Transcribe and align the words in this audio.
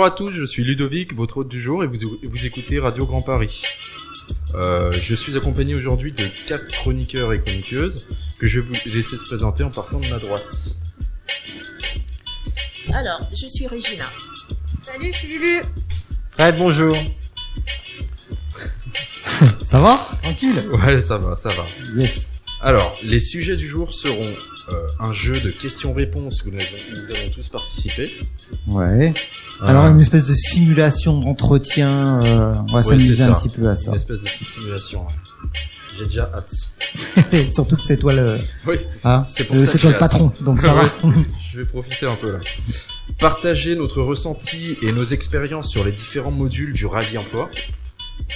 Bonjour 0.00 0.14
à 0.14 0.16
tous, 0.16 0.30
je 0.30 0.46
suis 0.46 0.64
Ludovic, 0.64 1.14
votre 1.14 1.36
hôte 1.36 1.48
du 1.48 1.60
jour, 1.60 1.84
et 1.84 1.86
vous, 1.86 1.98
vous 2.22 2.46
écoutez 2.46 2.80
Radio 2.80 3.04
Grand 3.04 3.20
Paris. 3.20 3.60
Euh, 4.54 4.90
je 4.92 5.14
suis 5.14 5.36
accompagné 5.36 5.74
aujourd'hui 5.74 6.10
de 6.10 6.24
quatre 6.46 6.68
chroniqueurs 6.68 7.34
et 7.34 7.40
chroniqueuses 7.42 8.08
que 8.38 8.46
je 8.46 8.60
vais 8.60 8.66
vous 8.66 8.74
laisser 8.86 9.18
se 9.18 9.24
présenter 9.24 9.62
en 9.62 9.68
partant 9.68 10.00
de 10.00 10.08
ma 10.08 10.16
droite. 10.16 10.48
Alors, 12.94 13.20
je 13.30 13.46
suis 13.46 13.66
Regina. 13.66 14.06
Salut, 14.80 15.12
je 15.12 15.18
suis 15.18 15.38
Lulu. 15.38 15.60
Fred, 16.30 16.56
bonjour. 16.56 16.96
Ça 19.66 19.80
va? 19.80 20.18
Tranquille 20.22 20.62
Ouais, 20.82 21.02
ça 21.02 21.18
va, 21.18 21.36
ça 21.36 21.50
va. 21.50 21.66
Yes. 21.96 22.26
Alors, 22.62 22.94
les 23.04 23.20
sujets 23.20 23.56
du 23.56 23.68
jour 23.68 23.92
seront 23.92 24.22
un 24.98 25.12
jeu 25.12 25.40
de 25.40 25.50
questions-réponses 25.50 26.44
où 26.44 26.50
nous 26.50 26.58
avons, 26.58 27.30
tous 27.34 27.48
participer. 27.48 28.10
Ouais. 28.68 29.14
Euh, 29.62 29.66
Alors 29.66 29.86
une 29.86 30.00
espèce 30.00 30.26
de 30.26 30.34
simulation 30.34 31.18
d'entretien, 31.18 32.20
euh, 32.22 32.52
on 32.68 32.74
va 32.74 32.82
s'amuser 32.82 33.22
un 33.24 33.32
petit 33.34 33.48
peu 33.48 33.68
à 33.68 33.76
ça. 33.76 33.90
Une 33.90 33.96
espèce 33.96 34.20
de 34.20 34.24
petite 34.24 34.46
simulation. 34.46 35.06
J'ai 35.98 36.04
déjà 36.04 36.30
hâte. 36.34 37.52
Surtout 37.52 37.76
que 37.76 37.82
c'est 37.82 37.96
toi 37.96 38.12
le, 38.12 38.38
Oui, 38.66 38.76
hein, 39.04 39.22
C'est 39.28 39.46
que 39.46 39.78
toi 39.78 39.90
le 39.90 39.98
patron, 39.98 40.32
donc 40.42 40.62
ça 40.62 40.74
va. 40.74 40.84
je 41.46 41.60
vais 41.60 41.68
profiter 41.68 42.06
un 42.06 42.14
peu 42.14 42.32
là. 42.32 42.40
Partager 43.18 43.76
notre 43.76 44.00
ressenti 44.00 44.78
et 44.82 44.92
nos 44.92 45.04
expériences 45.04 45.68
sur 45.68 45.84
les 45.84 45.92
différents 45.92 46.30
modules 46.30 46.72
du 46.72 46.86
Rallye 46.86 47.18
Emploi. 47.18 47.50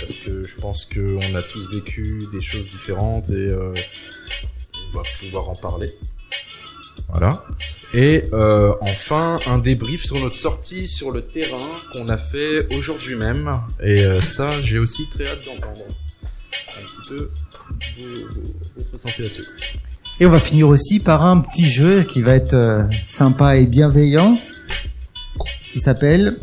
Parce 0.00 0.18
que 0.18 0.42
je 0.42 0.56
pense 0.56 0.86
qu'on 0.86 1.34
a 1.34 1.42
tous 1.42 1.70
vécu 1.72 2.18
des 2.32 2.40
choses 2.40 2.66
différentes 2.66 3.28
et 3.30 3.48
euh, 3.50 3.72
on 4.92 4.98
va 4.98 5.02
pouvoir 5.20 5.48
en 5.48 5.54
parler. 5.54 5.86
Voilà. 7.08 7.44
Et 7.92 8.22
euh, 8.32 8.72
enfin, 8.80 9.36
un 9.46 9.58
débrief 9.58 10.04
sur 10.04 10.18
notre 10.18 10.34
sortie 10.34 10.88
sur 10.88 11.12
le 11.12 11.22
terrain 11.22 11.60
qu'on 11.92 12.08
a 12.08 12.16
fait 12.16 12.66
aujourd'hui 12.74 13.14
même. 13.14 13.52
Et 13.80 14.00
euh, 14.00 14.20
ça, 14.20 14.60
j'ai 14.62 14.78
aussi 14.78 15.08
très 15.10 15.26
hâte 15.28 15.44
d'entendre 15.44 15.82
un 16.76 16.84
petit 16.84 17.10
peu 17.10 17.30
votre 18.76 18.92
ressenti 18.92 19.22
là-dessus. 19.22 19.44
Et 20.20 20.26
on 20.26 20.30
va 20.30 20.40
finir 20.40 20.68
aussi 20.68 21.00
par 21.00 21.24
un 21.24 21.40
petit 21.40 21.68
jeu 21.68 22.02
qui 22.02 22.22
va 22.22 22.34
être 22.34 22.54
euh, 22.54 22.82
sympa 23.08 23.56
et 23.56 23.66
bienveillant, 23.66 24.36
qui 25.62 25.80
s'appelle 25.80 26.36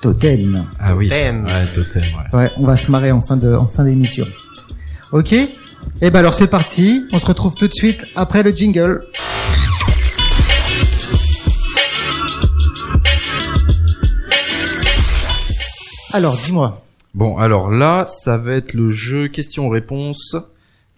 Totem. 0.00 0.64
Ah 0.78 0.94
oui. 0.94 1.08
Thème. 1.08 1.46
Ouais, 1.46 1.66
totem, 1.66 2.02
ouais. 2.02 2.38
Ouais, 2.38 2.50
on 2.58 2.66
va 2.66 2.76
se 2.76 2.90
marrer 2.90 3.10
en 3.10 3.22
fin 3.22 3.36
de 3.36 3.54
en 3.54 3.66
fin 3.66 3.84
d'émission. 3.84 4.26
Ok? 5.12 5.34
Eh 6.02 6.10
ben 6.10 6.18
alors 6.20 6.34
c'est 6.34 6.48
parti, 6.48 7.06
on 7.12 7.18
se 7.18 7.26
retrouve 7.26 7.54
tout 7.54 7.68
de 7.68 7.74
suite 7.74 8.04
après 8.16 8.42
le 8.42 8.50
jingle. 8.50 9.06
Alors 16.12 16.36
dis-moi. 16.44 16.84
Bon, 17.14 17.36
alors 17.38 17.70
là, 17.70 18.06
ça 18.06 18.36
va 18.36 18.54
être 18.54 18.72
le 18.72 18.90
jeu 18.90 19.28
questions-réponses. 19.28 20.36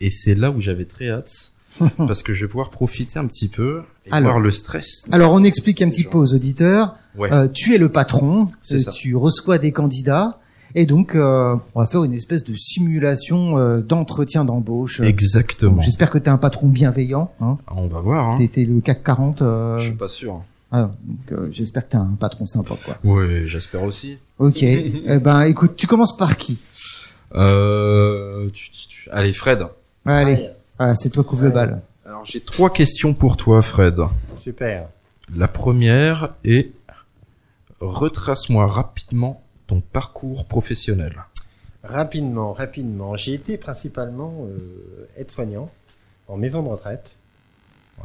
Et 0.00 0.10
c'est 0.10 0.34
là 0.34 0.50
où 0.50 0.60
j'avais 0.60 0.84
très 0.84 1.10
hâte. 1.10 1.52
parce 1.98 2.22
que 2.22 2.34
je 2.34 2.44
vais 2.44 2.48
pouvoir 2.48 2.70
profiter 2.70 3.18
un 3.18 3.26
petit 3.26 3.48
peu 3.48 3.82
et 4.06 4.12
Alors. 4.12 4.32
voir 4.32 4.40
le 4.40 4.50
stress. 4.50 5.04
Alors 5.12 5.32
on 5.32 5.44
explique 5.44 5.82
un 5.82 5.90
petit 5.90 6.04
peu 6.04 6.18
aux 6.18 6.34
auditeurs. 6.34 6.96
Ouais. 7.16 7.32
Euh, 7.32 7.48
tu 7.48 7.74
es 7.74 7.78
le 7.78 7.90
patron, 7.90 8.48
euh, 8.72 8.78
ça. 8.78 8.92
tu 8.92 9.14
reçois 9.14 9.58
des 9.58 9.72
candidats 9.72 10.38
et 10.76 10.86
donc 10.86 11.16
euh, 11.16 11.56
on 11.74 11.80
va 11.80 11.86
faire 11.86 12.04
une 12.04 12.12
espèce 12.12 12.44
de 12.44 12.54
simulation 12.54 13.58
euh, 13.58 13.80
d'entretien 13.80 14.44
d'embauche. 14.44 15.00
Exactement. 15.00 15.80
J'espère 15.80 16.10
que 16.10 16.18
tu 16.18 16.26
es 16.26 16.28
un 16.28 16.38
patron 16.38 16.68
bienveillant. 16.68 17.32
Hein. 17.40 17.56
Ah, 17.66 17.72
On 17.76 17.88
va 17.88 18.00
voir, 18.00 18.28
hein. 18.30 18.46
T'es 18.52 18.64
le 18.64 18.80
CAC 18.80 19.02
40. 19.02 19.42
euh, 19.42 19.78
Je 19.80 19.84
suis 19.86 19.92
pas 19.96 20.08
sûr. 20.08 20.42
ah, 20.70 20.90
donc 21.04 21.32
euh, 21.32 21.48
j'espère 21.50 21.86
que 21.86 21.92
t'es 21.92 21.96
un 21.96 22.16
patron 22.20 22.46
sympa 22.46 22.76
quoi. 22.84 22.96
Ouais, 23.02 23.42
j'espère 23.46 23.82
aussi. 23.82 24.18
Ok. 24.38 24.62
eh 24.62 25.18
ben 25.18 25.40
écoute, 25.42 25.74
tu 25.76 25.86
commences 25.88 26.16
par 26.16 26.36
qui? 26.36 26.58
Euh... 27.34 28.48
tu- 28.52 28.70
tu- 28.70 28.88
tu- 28.88 29.10
Allez, 29.10 29.32
Fred. 29.32 29.66
Allez, 30.04 30.38
ah, 30.78 30.94
c'est 30.94 31.10
toi 31.10 31.24
qui 31.24 31.32
ouvre 31.34 31.44
le 31.44 31.50
bal. 31.50 31.82
Alors, 32.04 32.24
j'ai 32.24 32.40
trois 32.40 32.70
questions 32.70 33.14
pour 33.14 33.36
toi, 33.36 33.62
Fred. 33.62 33.96
Super. 34.38 34.88
La 35.34 35.48
première 35.48 36.34
est... 36.44 36.70
Retrace-moi 37.80 38.66
rapidement 38.66 39.42
ton 39.66 39.80
parcours 39.80 40.46
professionnel. 40.46 41.24
Rapidement, 41.82 42.52
rapidement. 42.52 43.16
J'ai 43.16 43.34
été 43.34 43.58
principalement 43.58 44.46
euh, 44.46 45.08
aide-soignant 45.16 45.70
en 46.28 46.36
maison 46.36 46.62
de 46.62 46.68
retraite. 46.68 47.16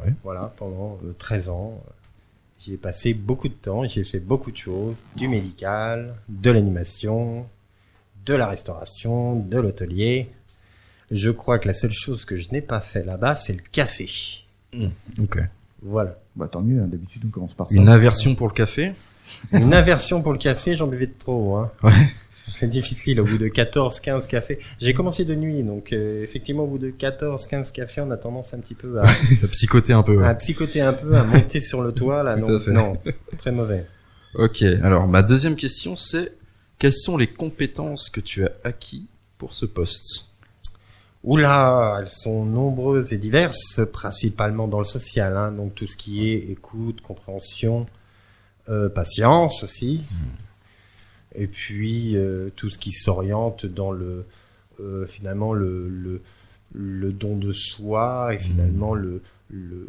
Ouais. 0.00 0.12
Voilà, 0.22 0.52
pendant 0.56 0.98
euh, 1.04 1.14
13 1.18 1.48
ans. 1.48 1.82
J'y 2.58 2.74
ai 2.74 2.76
passé 2.76 3.12
beaucoup 3.12 3.48
de 3.48 3.54
temps, 3.54 3.84
j'ai 3.88 4.04
fait 4.04 4.20
beaucoup 4.20 4.52
de 4.52 4.56
choses, 4.56 5.02
du 5.16 5.26
médical, 5.26 6.14
de 6.28 6.48
l'animation, 6.48 7.44
de 8.24 8.34
la 8.34 8.46
restauration, 8.46 9.34
de 9.34 9.58
l'hôtelier. 9.58 10.28
Je 11.10 11.30
crois 11.30 11.58
que 11.58 11.66
la 11.66 11.74
seule 11.74 11.90
chose 11.90 12.24
que 12.24 12.36
je 12.36 12.50
n'ai 12.52 12.60
pas 12.60 12.80
fait 12.80 13.02
là-bas, 13.02 13.34
c'est 13.34 13.52
le 13.52 13.62
café. 13.72 14.08
Ok. 15.18 15.38
Voilà. 15.82 16.16
Bah 16.36 16.46
tant 16.46 16.62
mieux, 16.62 16.80
hein, 16.80 16.86
d'habitude 16.86 17.24
on 17.26 17.30
commence 17.30 17.54
par 17.54 17.68
ça. 17.68 17.76
Une 17.76 17.88
aversion 17.88 18.36
pour 18.36 18.46
le 18.46 18.54
café? 18.54 18.92
Une 19.52 19.72
aversion 19.74 20.22
pour 20.22 20.32
le 20.32 20.38
café, 20.38 20.74
j'en 20.74 20.86
buvais 20.86 21.06
de 21.06 21.14
trop. 21.18 21.56
Hein. 21.56 21.70
Ouais. 21.82 21.92
C'est 22.52 22.68
difficile 22.68 23.20
au 23.20 23.24
bout 23.24 23.38
de 23.38 23.48
14, 23.48 24.00
15 24.00 24.26
cafés. 24.26 24.58
J'ai 24.80 24.92
commencé 24.92 25.24
de 25.24 25.34
nuit, 25.34 25.62
donc 25.62 25.92
euh, 25.92 26.22
effectivement 26.22 26.64
au 26.64 26.66
bout 26.66 26.78
de 26.78 26.90
14, 26.90 27.46
15 27.46 27.70
cafés, 27.72 28.02
on 28.02 28.10
a 28.10 28.16
tendance 28.18 28.52
un 28.52 28.58
petit 28.60 28.74
peu 28.74 28.98
à, 29.00 29.04
T'as 29.40 29.46
psychoté 29.48 29.92
un 29.94 30.02
peu. 30.02 30.16
ouais. 30.16 30.26
à 30.26 30.34
psychoter 30.34 30.80
un 30.82 30.92
peu, 30.92 31.16
à 31.16 31.24
monter 31.24 31.60
sur 31.60 31.82
le 31.82 31.92
toit. 31.94 32.22
Là, 32.22 32.34
Tout 32.34 32.44
à 32.44 32.48
donc, 32.48 32.62
fait. 32.62 32.70
non, 32.72 32.98
très 33.38 33.52
mauvais. 33.52 33.86
Ok, 34.34 34.62
alors 34.62 35.06
ma 35.08 35.22
deuxième 35.22 35.56
question 35.56 35.94
c'est 35.96 36.32
quelles 36.78 36.92
sont 36.92 37.16
les 37.16 37.28
compétences 37.28 38.10
que 38.10 38.20
tu 38.20 38.44
as 38.44 38.52
acquis 38.64 39.06
pour 39.38 39.54
ce 39.54 39.64
poste? 39.66 40.26
Oula, 41.24 41.98
elles 42.00 42.10
sont 42.10 42.44
nombreuses 42.44 43.12
et 43.12 43.18
diverses, 43.18 43.80
principalement 43.92 44.66
dans 44.66 44.80
le 44.80 44.84
social. 44.84 45.36
Hein, 45.36 45.52
donc 45.52 45.74
tout 45.76 45.86
ce 45.86 45.96
qui 45.96 46.28
est 46.32 46.50
écoute, 46.50 47.00
compréhension, 47.00 47.86
euh, 48.68 48.88
patience 48.88 49.62
aussi. 49.62 50.02
Et 51.34 51.46
puis 51.46 52.16
euh, 52.16 52.50
tout 52.56 52.68
ce 52.70 52.78
qui 52.78 52.92
s'oriente 52.92 53.64
dans 53.66 53.90
le 53.92 54.26
euh, 54.80 55.06
finalement 55.06 55.52
le, 55.54 55.88
le 55.88 56.20
le 56.74 57.12
don 57.12 57.36
de 57.36 57.52
soi 57.52 58.34
et 58.34 58.38
finalement 58.38 58.94
le 58.94 59.22
le 59.50 59.88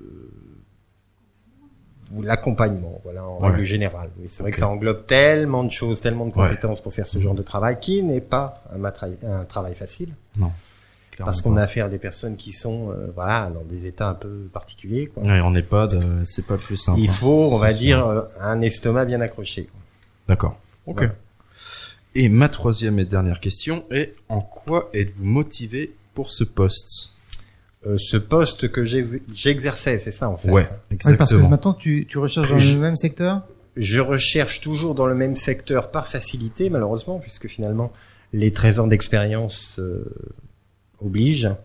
l'accompagnement, 2.22 3.00
voilà, 3.04 3.26
en 3.26 3.42
Ouais. 3.42 3.50
règle 3.52 3.64
générale. 3.64 4.10
Oui, 4.20 4.28
c'est 4.30 4.44
vrai 4.44 4.52
que 4.52 4.58
ça 4.58 4.68
englobe 4.68 5.06
tellement 5.08 5.64
de 5.64 5.72
choses, 5.72 6.00
tellement 6.02 6.26
de 6.28 6.32
Ouais. 6.32 6.48
compétences 6.50 6.82
pour 6.82 6.94
faire 6.94 7.08
ce 7.08 7.18
genre 7.20 7.34
de 7.34 7.42
travail 7.42 7.80
qui 7.80 8.04
n'est 8.04 8.22
pas 8.22 8.64
un, 8.72 8.84
un 9.28 9.46
travail 9.46 9.74
facile. 9.74 10.14
Parce 11.18 11.42
qu'on 11.42 11.58
a 11.58 11.62
affaire 11.64 11.86
à 11.86 11.90
des 11.90 11.98
personnes 11.98 12.36
qui 12.36 12.52
sont 12.52 12.92
euh, 12.92 13.12
voilà 13.16 13.52
dans 13.54 13.64
des 13.64 13.86
états 13.88 14.10
un 14.10 14.14
peu 14.16 14.48
particuliers. 14.52 15.08
Quoi. 15.08 15.24
pas. 15.24 15.30
Ouais, 15.30 15.40
en 15.40 15.54
EHPAD, 15.56 15.94
euh, 15.94 16.22
c'est 16.26 16.46
pas 16.46 16.56
le 16.56 16.60
plus 16.60 16.78
simple. 16.78 17.00
Il 17.00 17.10
hein. 17.10 17.14
faut, 17.14 17.50
on 17.54 17.58
va 17.58 17.72
dire, 17.74 18.06
euh, 18.06 18.22
un 18.42 18.62
estomac 18.62 19.06
bien 19.06 19.22
accroché. 19.22 19.70
D'accord. 20.28 20.58
Ok. 20.86 20.98
Voilà. 21.00 21.14
Et 22.16 22.30
ma 22.30 22.48
troisième 22.50 23.00
et 23.00 23.06
dernière 23.06 23.40
question 23.40 23.86
est 23.90 24.14
en 24.30 24.42
quoi 24.42 24.90
êtes-vous 24.94 25.26
motivé 25.26 25.94
pour 26.14 26.32
ce 26.32 26.44
poste? 26.44 27.12
Euh, 27.86 27.98
ce 27.98 28.18
poste 28.18 28.72
que 28.72 28.84
j'exerçais, 28.86 29.98
c'est 29.98 30.12
ça 30.12 30.30
en 30.30 30.38
fait. 30.38 30.50
Ouais, 30.50 30.62
Ouais, 30.62 30.70
exactement. 30.92 31.18
parce 31.18 31.32
que 31.34 31.50
maintenant 31.50 31.74
tu, 31.74 32.06
tu 32.08 32.18
recherches 32.18 32.50
dans 32.50 32.58
Je- 32.58 32.76
le 32.76 32.82
même 32.82 32.96
secteur? 32.96 33.42
Je 33.76 34.00
recherche 34.00 34.62
toujours 34.62 34.94
dans 34.94 35.08
le 35.08 35.16
même 35.16 35.36
secteur 35.36 35.90
par 35.90 36.08
facilité, 36.08 36.70
malheureusement, 36.70 37.18
puisque 37.20 37.48
finalement 37.48 37.92
les 38.32 38.52
13 38.52 38.80
ans 38.80 38.88
d'expérience 38.88 39.80
obligent. 41.06 41.56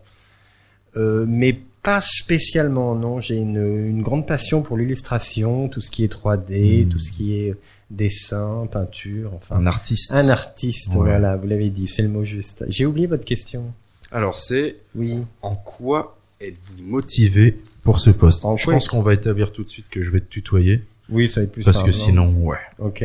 Euh, 0.97 1.25
mais 1.27 1.57
pas 1.83 2.01
spécialement, 2.01 2.95
non. 2.95 3.19
J'ai 3.19 3.37
une, 3.37 3.57
une 3.87 4.01
grande 4.01 4.27
passion 4.27 4.61
pour 4.61 4.77
l'illustration, 4.77 5.67
tout 5.69 5.81
ce 5.81 5.89
qui 5.91 6.03
est 6.03 6.11
3D, 6.11 6.85
Hmm. 6.85 6.89
tout 6.89 6.99
ce 6.99 7.11
qui 7.11 7.35
est 7.35 7.55
dessin, 7.89 8.67
peinture, 8.71 9.31
enfin. 9.33 9.55
Un 9.57 9.65
artiste. 9.67 10.11
Un 10.11 10.29
artiste, 10.29 10.89
Ouais. 10.89 10.95
voilà, 10.97 11.37
vous 11.37 11.47
l'avez 11.47 11.69
dit, 11.69 11.87
c'est 11.87 12.01
le 12.01 12.09
mot 12.09 12.23
juste. 12.23 12.63
J'ai 12.67 12.85
oublié 12.85 13.07
votre 13.07 13.25
question. 13.25 13.73
Alors 14.11 14.35
c'est 14.37 14.77
Oui. 14.95 15.17
en 15.41 15.55
quoi 15.55 16.17
êtes-vous 16.41 16.83
motivé 16.83 17.57
pour 17.83 17.99
ce 17.99 18.09
poste 18.09 18.43
En 18.45 18.57
Je 18.57 18.65
pense 18.69 18.87
qu'on 18.87 19.01
va 19.01 19.13
établir 19.13 19.51
tout 19.51 19.63
de 19.63 19.69
suite 19.69 19.87
que 19.89 20.01
je 20.01 20.09
vais 20.11 20.19
te 20.19 20.29
tutoyer 20.29 20.81
Oui, 21.11 21.29
ça 21.29 21.39
va 21.41 21.45
être 21.45 21.51
plus 21.51 21.63
parce 21.63 21.77
simple, 21.77 21.91
que 21.91 21.95
non 21.95 22.03
sinon, 22.03 22.33
ouais. 22.45 22.57
Ok. 22.77 23.03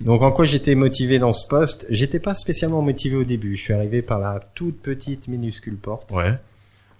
Donc 0.00 0.22
en 0.22 0.30
quoi 0.30 0.44
j'étais 0.44 0.74
motivé 0.74 1.18
dans 1.18 1.32
ce 1.32 1.46
poste? 1.46 1.86
J'étais 1.90 2.20
pas 2.20 2.34
spécialement 2.34 2.82
motivé 2.82 3.16
au 3.16 3.24
début. 3.24 3.56
Je 3.56 3.62
suis 3.62 3.72
arrivé 3.72 4.02
par 4.02 4.18
la 4.18 4.40
toute 4.54 4.80
petite 4.80 5.28
minuscule 5.28 5.76
porte. 5.76 6.10
Ouais. 6.12 6.34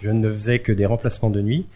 Je 0.01 0.11
ne 0.11 0.31
faisais 0.31 0.59
que 0.61 0.73
des 0.73 0.87
remplacements 0.87 1.31
de 1.31 1.41
nuit. 1.43 1.67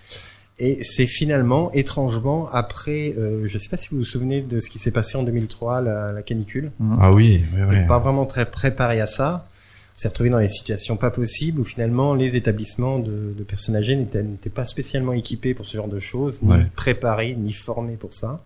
Et 0.59 0.85
c'est 0.85 1.06
finalement, 1.06 1.73
étrangement, 1.73 2.49
après, 2.53 3.15
euh, 3.19 3.47
je 3.47 3.59
sais 3.59 3.69
pas 3.69 3.77
si 3.77 3.89
vous 3.91 3.99
vous 3.99 4.05
souvenez 4.05 4.43
de 4.43 4.61
ce 4.61 4.71
qui 4.71 4.79
s'est 4.79 4.91
passé 4.91 5.17
en 5.17 5.23
2003, 5.23 5.81
la, 5.81 6.12
la 6.12 6.23
canicule. 6.23 6.71
Ah 7.00 7.11
oui, 7.12 7.44
oui, 7.55 7.62
oui. 7.69 7.87
Pas 7.89 7.99
vraiment 7.99 8.27
très 8.27 8.49
préparé 8.49 9.00
à 9.00 9.06
ça. 9.06 9.49
On 9.94 9.99
s'est 9.99 10.09
retrouvé 10.09 10.31
dans 10.31 10.41
des 10.41 10.49
situations 10.49 10.97
pas 10.97 11.11
possibles 11.11 11.61
où 11.61 11.65
finalement 11.65 12.15
les 12.15 12.35
établissements 12.35 12.99
de, 12.99 13.35
de 13.37 13.44
personnes 13.44 13.77
âgées 13.77 13.94
n'étaient 13.97 14.50
pas 14.50 14.65
spécialement 14.65 15.12
équipés 15.12 15.55
pour 15.55 15.67
ce 15.67 15.77
genre 15.77 15.89
de 15.89 15.99
choses, 15.99 16.41
ni 16.43 16.65
préparés, 16.75 17.35
ni 17.35 17.53
formés 17.53 17.97
pour 17.97 18.15
ça. 18.15 18.43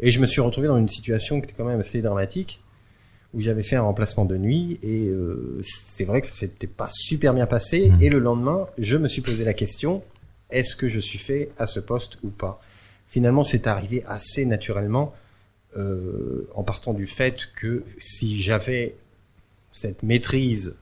Et 0.00 0.10
je 0.10 0.20
me 0.20 0.26
suis 0.26 0.40
retrouvé 0.40 0.68
dans 0.68 0.78
une 0.78 0.88
situation 0.88 1.40
qui 1.40 1.44
était 1.44 1.54
quand 1.56 1.64
même 1.64 1.80
assez 1.80 2.00
dramatique, 2.00 2.60
où 3.34 3.40
j'avais 3.40 3.62
fait 3.62 3.76
un 3.76 3.82
remplacement 3.82 4.24
de 4.24 4.36
nuit, 4.36 4.78
et 4.82 5.06
euh, 5.06 5.60
c'est 5.62 6.04
vrai 6.04 6.20
que 6.20 6.26
ça 6.26 6.32
s'était 6.32 6.66
pas 6.66 6.88
super 6.90 7.34
bien 7.34 7.46
passé. 7.46 7.88
Mhm. 7.88 8.02
Et 8.02 8.08
le 8.10 8.18
lendemain, 8.18 8.66
je 8.78 8.96
me 8.96 9.08
suis 9.08 9.22
posé 9.22 9.44
la 9.44 9.54
question 9.54 10.02
est-ce 10.52 10.76
que 10.76 10.88
je 10.88 11.00
suis 11.00 11.18
fait 11.18 11.50
à 11.58 11.66
ce 11.66 11.80
poste 11.80 12.18
ou 12.22 12.28
pas? 12.28 12.60
Finalement, 13.08 13.42
c'est 13.42 13.66
arrivé 13.66 14.04
assez 14.06 14.44
naturellement, 14.44 15.14
euh, 15.76 16.46
en 16.54 16.62
partant 16.62 16.92
du 16.92 17.06
fait 17.06 17.48
que 17.56 17.82
si 18.00 18.40
j'avais 18.40 18.94
cette 19.72 20.02
maîtrise 20.02 20.76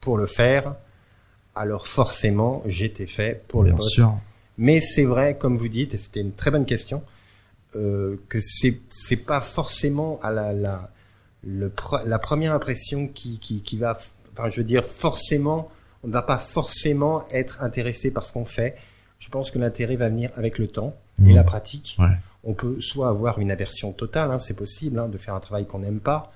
pour 0.00 0.16
le 0.16 0.26
faire, 0.26 0.74
alors 1.54 1.86
forcément, 1.86 2.62
j'étais 2.66 3.06
fait 3.06 3.44
pour 3.48 3.62
le 3.62 3.74
poste. 3.74 3.90
sûr. 3.90 4.14
Mais 4.56 4.80
c'est 4.80 5.04
vrai, 5.04 5.36
comme 5.36 5.56
vous 5.56 5.68
dites, 5.68 5.94
et 5.94 5.96
c'était 5.96 6.20
une 6.20 6.32
très 6.32 6.50
bonne 6.50 6.66
question, 6.66 7.02
euh, 7.76 8.16
que 8.28 8.40
c'est 8.40 8.80
c'est 8.88 9.16
pas 9.16 9.40
forcément 9.40 10.18
à 10.22 10.30
la 10.30 10.52
la 10.52 10.90
le 11.44 11.68
pre- 11.68 12.04
la 12.06 12.18
première 12.18 12.52
impression 12.54 13.06
qui 13.08 13.38
qui 13.38 13.62
qui 13.62 13.76
va, 13.76 13.98
enfin 14.32 14.48
je 14.48 14.56
veux 14.58 14.64
dire 14.66 14.86
forcément, 14.86 15.70
on 16.02 16.08
ne 16.08 16.12
va 16.12 16.22
pas 16.22 16.38
forcément 16.38 17.24
être 17.30 17.62
intéressé 17.62 18.10
par 18.10 18.24
ce 18.24 18.32
qu'on 18.32 18.44
fait. 18.44 18.76
Je 19.18 19.28
pense 19.30 19.50
que 19.50 19.58
l'intérêt 19.58 19.96
va 19.96 20.08
venir 20.08 20.30
avec 20.36 20.58
le 20.58 20.68
temps 20.68 20.96
et 21.20 21.30
Mhm. 21.30 21.34
la 21.34 21.44
pratique. 21.44 21.96
Ouais. 21.98 22.06
On 22.44 22.54
peut 22.54 22.80
soit 22.80 23.08
avoir 23.08 23.40
une 23.40 23.50
aversion 23.50 23.92
totale, 23.92 24.30
hein, 24.30 24.38
c'est 24.38 24.54
possible, 24.54 24.98
hein, 24.98 25.08
de 25.08 25.18
faire 25.18 25.34
un 25.34 25.40
travail 25.40 25.66
qu'on 25.66 25.80
n'aime 25.80 25.98
pas, 26.00 26.32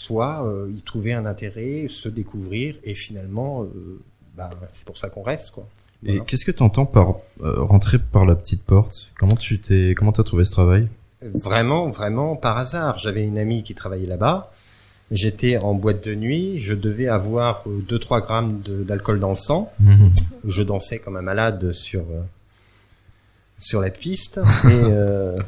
soit 0.00 0.46
euh, 0.46 0.70
y 0.76 0.80
trouver 0.82 1.12
un 1.12 1.26
intérêt, 1.26 1.86
se 1.88 2.08
découvrir 2.08 2.76
et 2.84 2.94
finalement, 2.94 3.64
euh, 3.64 4.00
bah, 4.36 4.48
c'est 4.70 4.84
pour 4.84 4.96
ça 4.96 5.08
qu'on 5.10 5.22
reste 5.22 5.50
quoi. 5.50 5.66
Et 6.06 6.20
qu'est-ce 6.20 6.44
que 6.44 6.52
tu 6.52 6.62
entends 6.62 6.86
par 6.86 7.16
euh, 7.42 7.60
rentrer 7.64 7.98
par 7.98 8.24
la 8.24 8.36
petite 8.36 8.62
porte? 8.62 9.12
Comment 9.18 9.34
tu 9.34 9.58
t'es 9.58 9.94
comment 9.96 10.12
t'as 10.12 10.22
trouvé 10.22 10.44
ce 10.44 10.52
travail? 10.52 10.86
Vraiment, 11.22 11.88
vraiment 11.90 12.36
par 12.36 12.56
hasard. 12.58 12.98
J'avais 13.00 13.24
une 13.26 13.36
amie 13.38 13.64
qui 13.64 13.74
travaillait 13.74 14.06
là-bas. 14.06 14.52
J'étais 15.10 15.56
en 15.56 15.74
boîte 15.74 16.04
de 16.06 16.14
nuit. 16.14 16.60
Je 16.60 16.74
devais 16.74 17.08
avoir 17.08 17.64
2-3 17.66 18.20
grammes 18.20 18.60
de- 18.60 18.84
d'alcool 18.84 19.18
dans 19.18 19.30
le 19.30 19.36
sang. 19.36 19.72
Je 20.44 20.62
dansais 20.62 21.00
comme 21.00 21.16
un 21.16 21.22
malade 21.22 21.72
sur 21.72 22.02
euh, 22.02 22.20
sur 23.58 23.80
la 23.80 23.90
piste. 23.90 24.38
Et 24.64 24.68
euh, 24.68 25.40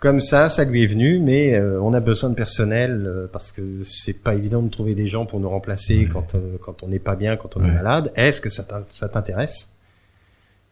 comme 0.00 0.20
ça, 0.20 0.48
ça 0.48 0.64
lui 0.64 0.82
est 0.82 0.86
venu. 0.86 1.18
Mais 1.20 1.54
euh, 1.54 1.80
on 1.80 1.92
a 1.94 2.00
besoin 2.00 2.30
de 2.30 2.34
personnel 2.34 3.04
euh, 3.06 3.26
parce 3.32 3.52
que 3.52 3.82
c'est 3.84 4.12
pas 4.14 4.34
évident 4.34 4.62
de 4.62 4.68
trouver 4.70 4.94
des 4.94 5.06
gens 5.06 5.26
pour 5.26 5.38
nous 5.40 5.48
remplacer 5.48 5.98
Ouais. 5.98 6.08
quand 6.12 6.34
euh, 6.34 6.56
quand 6.60 6.82
on 6.82 6.88
n'est 6.88 6.98
pas 6.98 7.14
bien, 7.16 7.36
quand 7.36 7.56
on 7.56 7.60
Ouais. 7.62 7.68
est 7.68 7.72
malade. 7.72 8.10
Est-ce 8.16 8.40
que 8.40 8.48
ça 8.48 8.64
t'in- 8.64 8.84
ça 8.98 9.08
t'intéresse? 9.08 9.72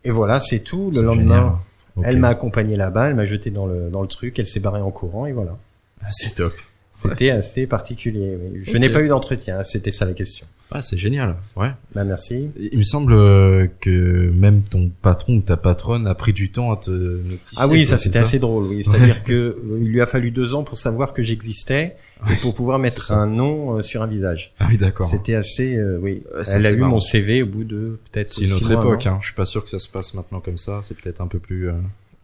Et 0.05 0.11
voilà, 0.11 0.41
c'est 0.41 0.61
tout. 0.61 0.91
Le 0.95 1.03
lendemain. 1.03 1.61
Elle 2.05 2.19
m'a 2.19 2.29
accompagné 2.29 2.77
là-bas, 2.77 3.09
elle 3.09 3.17
m'a 3.17 3.25
jeté 3.25 3.51
dans 3.51 3.67
le 3.67 3.91
dans 3.91 4.03
le 4.03 4.09
truc, 4.09 4.39
elle 4.39 4.47
s'est 4.47 4.61
barrée 4.61 4.81
en 4.81 4.91
courant 4.93 5.27
et 5.27 5.33
voilà. 5.33 5.57
Ah, 6.03 6.07
c'est 6.13 6.35
top. 6.35 6.53
C'était 6.93 7.31
assez 7.31 7.67
particulier. 7.67 8.37
oui. 8.41 8.61
Je 8.63 8.77
n'ai 8.79 8.89
pas 8.91 9.01
eu 9.01 9.09
d'entretien, 9.09 9.65
c'était 9.65 9.91
ça 9.91 10.05
la 10.05 10.13
question. 10.15 10.47
Ah, 10.71 10.83
c'est 10.83 10.99
génial. 10.99 11.37
Ouais. 11.57 11.71
Bah 11.95 12.05
merci. 12.05 12.51
Il 12.59 12.77
me 12.79 12.83
semble 12.83 13.15
euh, 13.15 13.67
que 13.81 14.31
même 14.35 14.61
ton 14.63 14.91
patron 15.01 15.37
ou 15.37 15.41
ta 15.41 15.57
patronne 15.57 16.07
a 16.07 16.15
pris 16.15 16.33
du 16.35 16.51
temps 16.51 16.73
à 16.73 16.77
te 16.77 16.91
notifier. 16.91 17.57
Ah 17.57 17.67
oui, 17.67 17.81
quoi, 17.87 17.91
ça 17.91 17.99
c'était 17.99 18.19
assez 18.19 18.39
drôle. 18.39 18.65
Oui, 18.67 18.85
c'est-à-dire 18.91 19.23
que 19.23 19.33
euh, 19.33 19.79
il 19.81 19.89
lui 19.89 20.01
a 20.03 20.07
fallu 20.07 20.31
deux 20.31 20.53
ans 20.55 20.65
pour 20.65 20.79
savoir 20.79 21.15
que 21.15 21.23
j'existais 21.23 21.97
et 22.31 22.35
pour 22.43 22.55
pouvoir 22.55 22.79
mettre 22.79 23.13
un 23.13 23.27
nom 23.27 23.79
euh, 23.79 23.83
sur 23.83 24.03
un 24.03 24.07
visage. 24.07 24.53
Ah 24.59 24.67
oui, 24.69 24.77
d'accord. 24.77 25.09
C'était 25.09 25.35
assez, 25.37 25.75
euh, 25.77 25.99
oui. 26.03 26.23
Ouais, 26.35 26.43
elle 26.49 26.67
a 26.67 26.71
eu 26.73 26.77
marrant. 26.77 26.91
mon 26.93 27.01
CV 27.01 27.43
au 27.43 27.47
bout 27.47 27.65
de 27.65 27.99
peut-être. 28.13 28.35
C'est 28.35 28.43
une 28.43 28.53
autre 28.53 28.71
mois, 28.71 28.83
époque. 28.83 29.07
Hein. 29.07 29.19
Je 29.23 29.27
suis 29.27 29.35
pas 29.35 29.47
sûr 29.47 29.65
que 29.65 29.71
ça 29.71 29.79
se 29.79 29.89
passe 29.89 30.13
maintenant 30.13 30.41
comme 30.41 30.59
ça. 30.59 30.81
C'est 30.83 30.97
peut-être 31.01 31.21
un 31.23 31.29
peu 31.29 31.39
plus. 31.39 31.69
euh, 31.71 31.73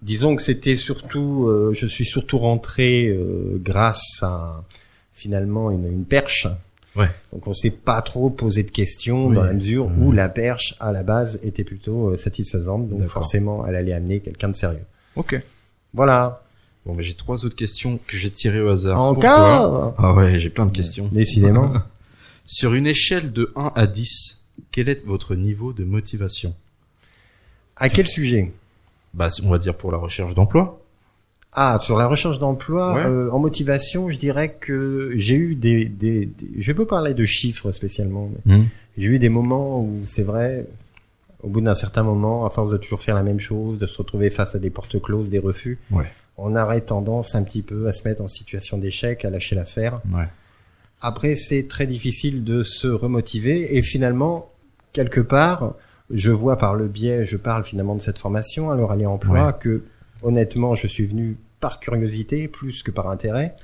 Disons 0.02 0.37
que 0.37 0.43
c'était 0.43 0.76
surtout, 0.76 1.47
euh, 1.49 1.73
je 1.73 1.87
suis 1.87 2.05
surtout 2.05 2.37
rentré 2.37 3.08
euh, 3.08 3.58
grâce 3.62 4.02
à 4.20 4.62
finalement 5.14 5.70
une, 5.70 5.87
une 5.90 6.05
perche. 6.05 6.47
Ouais. 6.96 7.11
Donc 7.32 7.46
on 7.49 7.52
s'est 7.52 7.70
pas 7.70 8.00
trop 8.02 8.31
posé 8.31 8.62
de 8.62 8.70
questions 8.70 9.26
Oui. 9.26 9.35
dans 9.35 9.43
la 9.43 9.52
mesure 9.52 9.91
où 9.99 10.12
la 10.12 10.29
perche 10.29 10.75
à 10.81 10.93
la 10.93 11.02
base 11.02 11.41
était 11.43 11.64
plutôt 11.64 12.11
euh, 12.11 12.17
satisfaisante. 12.17 12.88
Donc 12.88 13.06
forcément, 13.08 13.67
elle 13.67 13.75
allait 13.76 13.93
amener 13.93 14.20
quelqu'un 14.20 14.49
de 14.49 14.55
sérieux. 14.55 14.85
Ok. 15.17 15.41
Voilà. 15.93 16.43
Bon, 16.87 16.94
mais 16.94 17.02
j'ai 17.02 17.14
trois 17.14 17.44
autres 17.44 17.56
questions 17.56 17.99
que 18.06 18.17
j'ai 18.17 18.31
tirées 18.31 18.61
au 18.61 18.69
hasard. 18.70 19.00
Encore 19.00 19.94
Ah 19.99 20.12
ouais, 20.14 20.38
j'ai 20.38 20.50
plein 20.50 20.67
de 20.67 20.73
questions. 20.76 21.08
Décidément. 21.11 21.73
Sur 22.44 22.75
une 22.75 22.87
échelle 22.87 23.32
de 23.32 23.50
1 23.56 23.73
à 23.75 23.87
10, 23.87 24.44
quel 24.70 24.88
est 24.90 25.05
votre 25.06 25.35
niveau 25.35 25.73
de 25.73 25.82
motivation? 25.85 26.55
À 27.76 27.88
quel 27.88 28.06
sujet? 28.06 28.52
Bah, 29.14 29.29
on 29.43 29.50
va 29.50 29.58
dire 29.58 29.76
pour 29.76 29.90
la 29.93 29.99
recherche 29.99 30.35
d'emploi. 30.35 30.79
Ah, 31.56 31.78
sur 31.80 31.96
la 31.96 32.06
recherche 32.06 32.38
d'emploi, 32.40 32.94
Ouais. 32.94 33.04
euh, 33.06 33.30
en 33.30 33.38
motivation, 33.38 34.10
je 34.10 34.18
dirais 34.18 34.56
que 34.58 35.12
j'ai 35.14 35.36
eu 35.36 35.54
des, 35.54 35.84
des, 35.84 36.26
des- 36.26 36.50
je 36.58 36.72
vais 36.72 36.74
pas 36.76 36.86
parler 36.86 37.14
de 37.14 37.24
chiffres 37.24 37.70
spécialement, 37.72 38.28
mais 38.46 38.56
Hmm. 38.56 38.64
J'ai 38.96 39.08
eu 39.08 39.18
des 39.18 39.28
moments 39.28 39.80
où 39.80 40.00
c'est 40.04 40.22
vrai, 40.22 40.66
au 41.42 41.48
bout 41.48 41.60
d'un 41.60 41.74
certain 41.74 42.02
moment, 42.04 42.46
à 42.46 42.50
force 42.50 42.70
de 42.70 42.76
toujours 42.76 43.00
faire 43.02 43.14
la 43.16 43.22
même 43.24 43.40
chose, 43.40 43.78
de 43.78 43.86
se 43.86 43.98
retrouver 43.98 44.30
face 44.30 44.54
à 44.54 44.58
des 44.60 44.70
portes 44.70 45.00
closes, 45.02 45.30
des 45.30 45.40
refus, 45.40 45.78
Ouais. 45.90 46.06
on 46.38 46.54
aurait 46.56 46.80
tendance 46.80 47.34
un 47.34 47.42
petit 47.42 47.62
peu 47.62 47.88
à 47.88 47.92
se 47.92 48.06
mettre 48.08 48.22
en 48.22 48.28
situation 48.28 48.78
d'échec, 48.78 49.24
à 49.24 49.30
lâcher 49.30 49.56
l'affaire. 49.56 50.00
Ouais. 50.12 50.28
Après, 51.02 51.34
c'est 51.34 51.66
très 51.68 51.86
difficile 51.88 52.44
de 52.44 52.62
se 52.62 52.86
remotiver 52.86 53.76
et 53.76 53.82
finalement, 53.82 54.48
quelque 54.92 55.20
part, 55.20 55.74
je 56.10 56.30
vois 56.30 56.56
par 56.56 56.74
le 56.74 56.86
biais, 56.86 57.24
je 57.24 57.36
parle 57.36 57.64
finalement 57.64 57.94
de 57.96 58.00
cette 58.00 58.18
formation 58.18 58.70
à 58.70 58.76
l'Oralie 58.76 59.06
Emploi 59.06 59.46
Ouais. 59.48 59.52
que 59.60 59.82
honnêtement, 60.22 60.74
je 60.76 60.86
suis 60.86 61.04
venu 61.04 61.36
par 61.64 61.81
curiosité 61.81 62.46
plus 62.46 62.82
que 62.82 62.90
par 62.90 63.08
intérêt. 63.08 63.55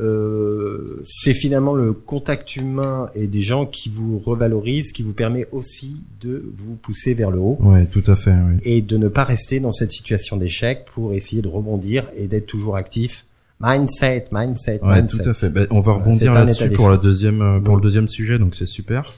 Euh, 0.00 1.02
c'est 1.04 1.34
finalement 1.34 1.74
le 1.74 1.92
contact 1.92 2.56
humain 2.56 3.10
et 3.14 3.26
des 3.26 3.42
gens 3.42 3.66
qui 3.66 3.90
vous 3.90 4.18
revalorisent, 4.18 4.92
qui 4.92 5.02
vous 5.02 5.12
permet 5.12 5.46
aussi 5.52 5.96
de 6.22 6.42
vous 6.56 6.76
pousser 6.76 7.12
vers 7.12 7.30
le 7.30 7.38
haut 7.38 7.58
Ouais, 7.60 7.84
tout 7.84 8.02
à 8.06 8.16
fait. 8.16 8.32
Oui. 8.32 8.56
et 8.62 8.80
de 8.80 8.96
ne 8.96 9.08
pas 9.08 9.24
rester 9.24 9.60
dans 9.60 9.72
cette 9.72 9.90
situation 9.90 10.38
d'échec 10.38 10.86
pour 10.94 11.12
essayer 11.12 11.42
de 11.42 11.48
rebondir 11.48 12.08
et 12.16 12.26
d'être 12.28 12.46
toujours 12.46 12.76
actif. 12.76 13.26
Mindset, 13.60 14.28
mindset, 14.32 14.80
Ouais, 14.82 15.02
mindset. 15.02 15.22
tout 15.22 15.28
à 15.28 15.34
fait. 15.34 15.50
Bah, 15.50 15.66
on 15.70 15.80
va 15.80 15.92
rebondir 15.92 16.32
là-dessus 16.32 16.70
pour 16.70 16.88
la 16.88 16.96
deuxième 16.96 17.42
euh, 17.42 17.60
pour 17.60 17.74
Oui. 17.74 17.80
le 17.80 17.82
deuxième 17.82 18.08
sujet, 18.08 18.38
donc 18.38 18.54
c'est 18.54 18.64
super. 18.64 19.12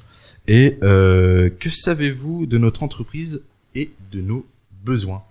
Et 0.49 0.79
euh, 0.83 1.49
que 1.61 1.71
savez-vous 1.71 2.47
de 2.47 2.59
notre 2.59 2.83
entreprise 2.83 3.43
et 3.77 3.93
de 4.11 4.21
nos 4.21 4.45
besoins? 4.85 5.23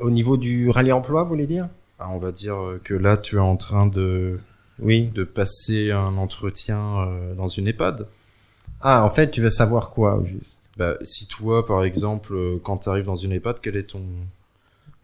Au 0.00 0.10
niveau 0.10 0.36
du 0.36 0.70
rallye 0.70 0.92
emploi, 0.92 1.22
vous 1.22 1.28
voulez 1.30 1.46
dire? 1.46 1.68
Ah, 1.98 2.08
On 2.10 2.18
va 2.18 2.32
dire 2.32 2.54
euh, 2.56 2.80
que 2.82 2.94
là, 2.94 3.16
tu 3.16 3.36
es 3.36 3.40
en 3.40 3.56
train 3.56 3.86
de 3.86 4.38
Oui. 4.78 5.10
de 5.14 5.24
passer 5.24 5.90
un 5.90 6.16
entretien 6.16 7.00
euh, 7.00 7.34
dans 7.34 7.48
une 7.48 7.68
EHPAD. 7.68 8.06
Ah, 8.80 9.04
en 9.04 9.10
fait, 9.10 9.30
tu 9.30 9.42
veux 9.42 9.50
savoir 9.50 9.90
quoi 9.90 10.16
au 10.16 10.24
juste? 10.24 10.56
Bah, 10.78 10.94
si 11.02 11.26
toi, 11.26 11.66
par 11.66 11.84
exemple, 11.84 12.32
euh, 12.34 12.56
quand 12.62 12.78
tu 12.78 12.88
arrives 12.88 13.04
dans 13.04 13.16
une 13.16 13.32
EHPAD, 13.32 13.56
quelle 13.60 13.76
est 13.76 13.90
ton 13.90 14.02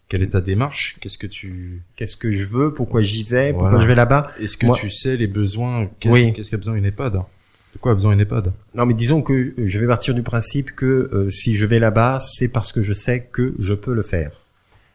quelle 0.09 0.23
est 0.23 0.29
ta 0.31 0.41
démarche? 0.41 0.97
Qu'est-ce 1.01 1.19
que 1.19 1.27
tu 1.27 1.83
Qu'est-ce 1.97 2.17
que 2.17 2.31
je 2.31 2.47
veux? 2.47 2.73
Pourquoi 2.73 3.03
j'y 3.03 3.25
vais? 3.25 3.51
Pourquoi 3.51 3.71
Voilà. 3.71 3.83
je 3.83 3.89
vais 3.89 3.97
là-bas? 3.97 4.31
Est-ce 4.39 4.57
que 4.57 4.67
Moi- 4.67 4.79
tu 4.81 4.89
sais 4.89 5.17
les 5.17 5.27
besoins? 5.27 5.91
Qu'est-ce 5.99 6.15
Oui. 6.15 6.33
qu'est-ce 6.33 6.49
qu'a 6.51 6.57
besoin 6.57 6.77
une 6.77 6.85
EHPAD? 6.87 7.15
De 7.15 7.79
quoi 7.81 7.91
a 7.91 7.95
besoin 7.97 8.13
une 8.13 8.21
EHPAD? 8.21 8.53
Non, 8.75 8.87
mais 8.87 8.95
disons 8.95 9.21
que 9.21 9.53
je 9.59 9.79
vais 9.81 9.87
partir 9.89 10.15
du 10.15 10.23
principe 10.23 10.71
que 10.77 11.11
euh, 11.13 11.29
si 11.29 11.57
je 11.57 11.67
vais 11.67 11.81
là-bas, 11.81 12.21
c'est 12.21 12.47
parce 12.49 12.73
que 12.73 12.81
je 12.83 12.93
sais 12.93 13.21
que 13.33 13.55
je 13.59 13.75
peux 13.75 13.93
le 13.95 14.03
faire. 14.03 14.31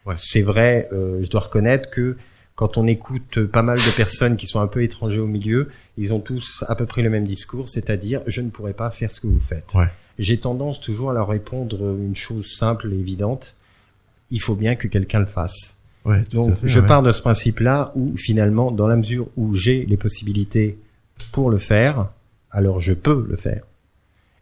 Ouais. 0.05 0.15
C'est 0.17 0.41
vrai, 0.41 0.89
euh, 0.91 1.23
je 1.23 1.29
dois 1.29 1.41
reconnaître 1.41 1.89
que 1.89 2.17
quand 2.55 2.77
on 2.77 2.87
écoute 2.87 3.45
pas 3.45 3.61
mal 3.61 3.77
de 3.77 3.95
personnes 3.95 4.35
qui 4.35 4.47
sont 4.47 4.59
un 4.59 4.67
peu 4.67 4.83
étrangers 4.83 5.19
au 5.19 5.27
milieu, 5.27 5.69
ils 5.97 6.13
ont 6.13 6.19
tous 6.19 6.63
à 6.67 6.75
peu 6.75 6.85
près 6.85 7.01
le 7.01 7.09
même 7.09 7.23
discours, 7.23 7.69
c'est-à-dire 7.69 8.21
je 8.27 8.41
ne 8.41 8.49
pourrais 8.49 8.73
pas 8.73 8.91
faire 8.91 9.11
ce 9.11 9.21
que 9.21 9.27
vous 9.27 9.39
faites. 9.39 9.73
Ouais. 9.73 9.87
J'ai 10.19 10.39
tendance 10.39 10.79
toujours 10.79 11.11
à 11.11 11.13
leur 11.13 11.27
répondre 11.27 11.95
une 11.97 12.15
chose 12.15 12.51
simple 12.51 12.91
et 12.93 12.97
évidente, 12.97 13.55
il 14.29 14.41
faut 14.41 14.55
bien 14.55 14.75
que 14.75 14.87
quelqu'un 14.87 15.19
le 15.19 15.25
fasse. 15.25 15.77
Ouais, 16.05 16.23
Donc 16.31 16.57
fait, 16.59 16.67
je 16.67 16.79
pars 16.79 17.03
de 17.03 17.11
ce 17.11 17.21
principe-là 17.21 17.91
où 17.95 18.15
finalement, 18.17 18.71
dans 18.71 18.87
la 18.87 18.95
mesure 18.95 19.27
où 19.35 19.53
j'ai 19.53 19.85
les 19.85 19.97
possibilités 19.97 20.77
pour 21.31 21.49
le 21.49 21.59
faire, 21.59 22.09
alors 22.49 22.79
je 22.79 22.93
peux 22.93 23.25
le 23.29 23.37
faire. 23.37 23.63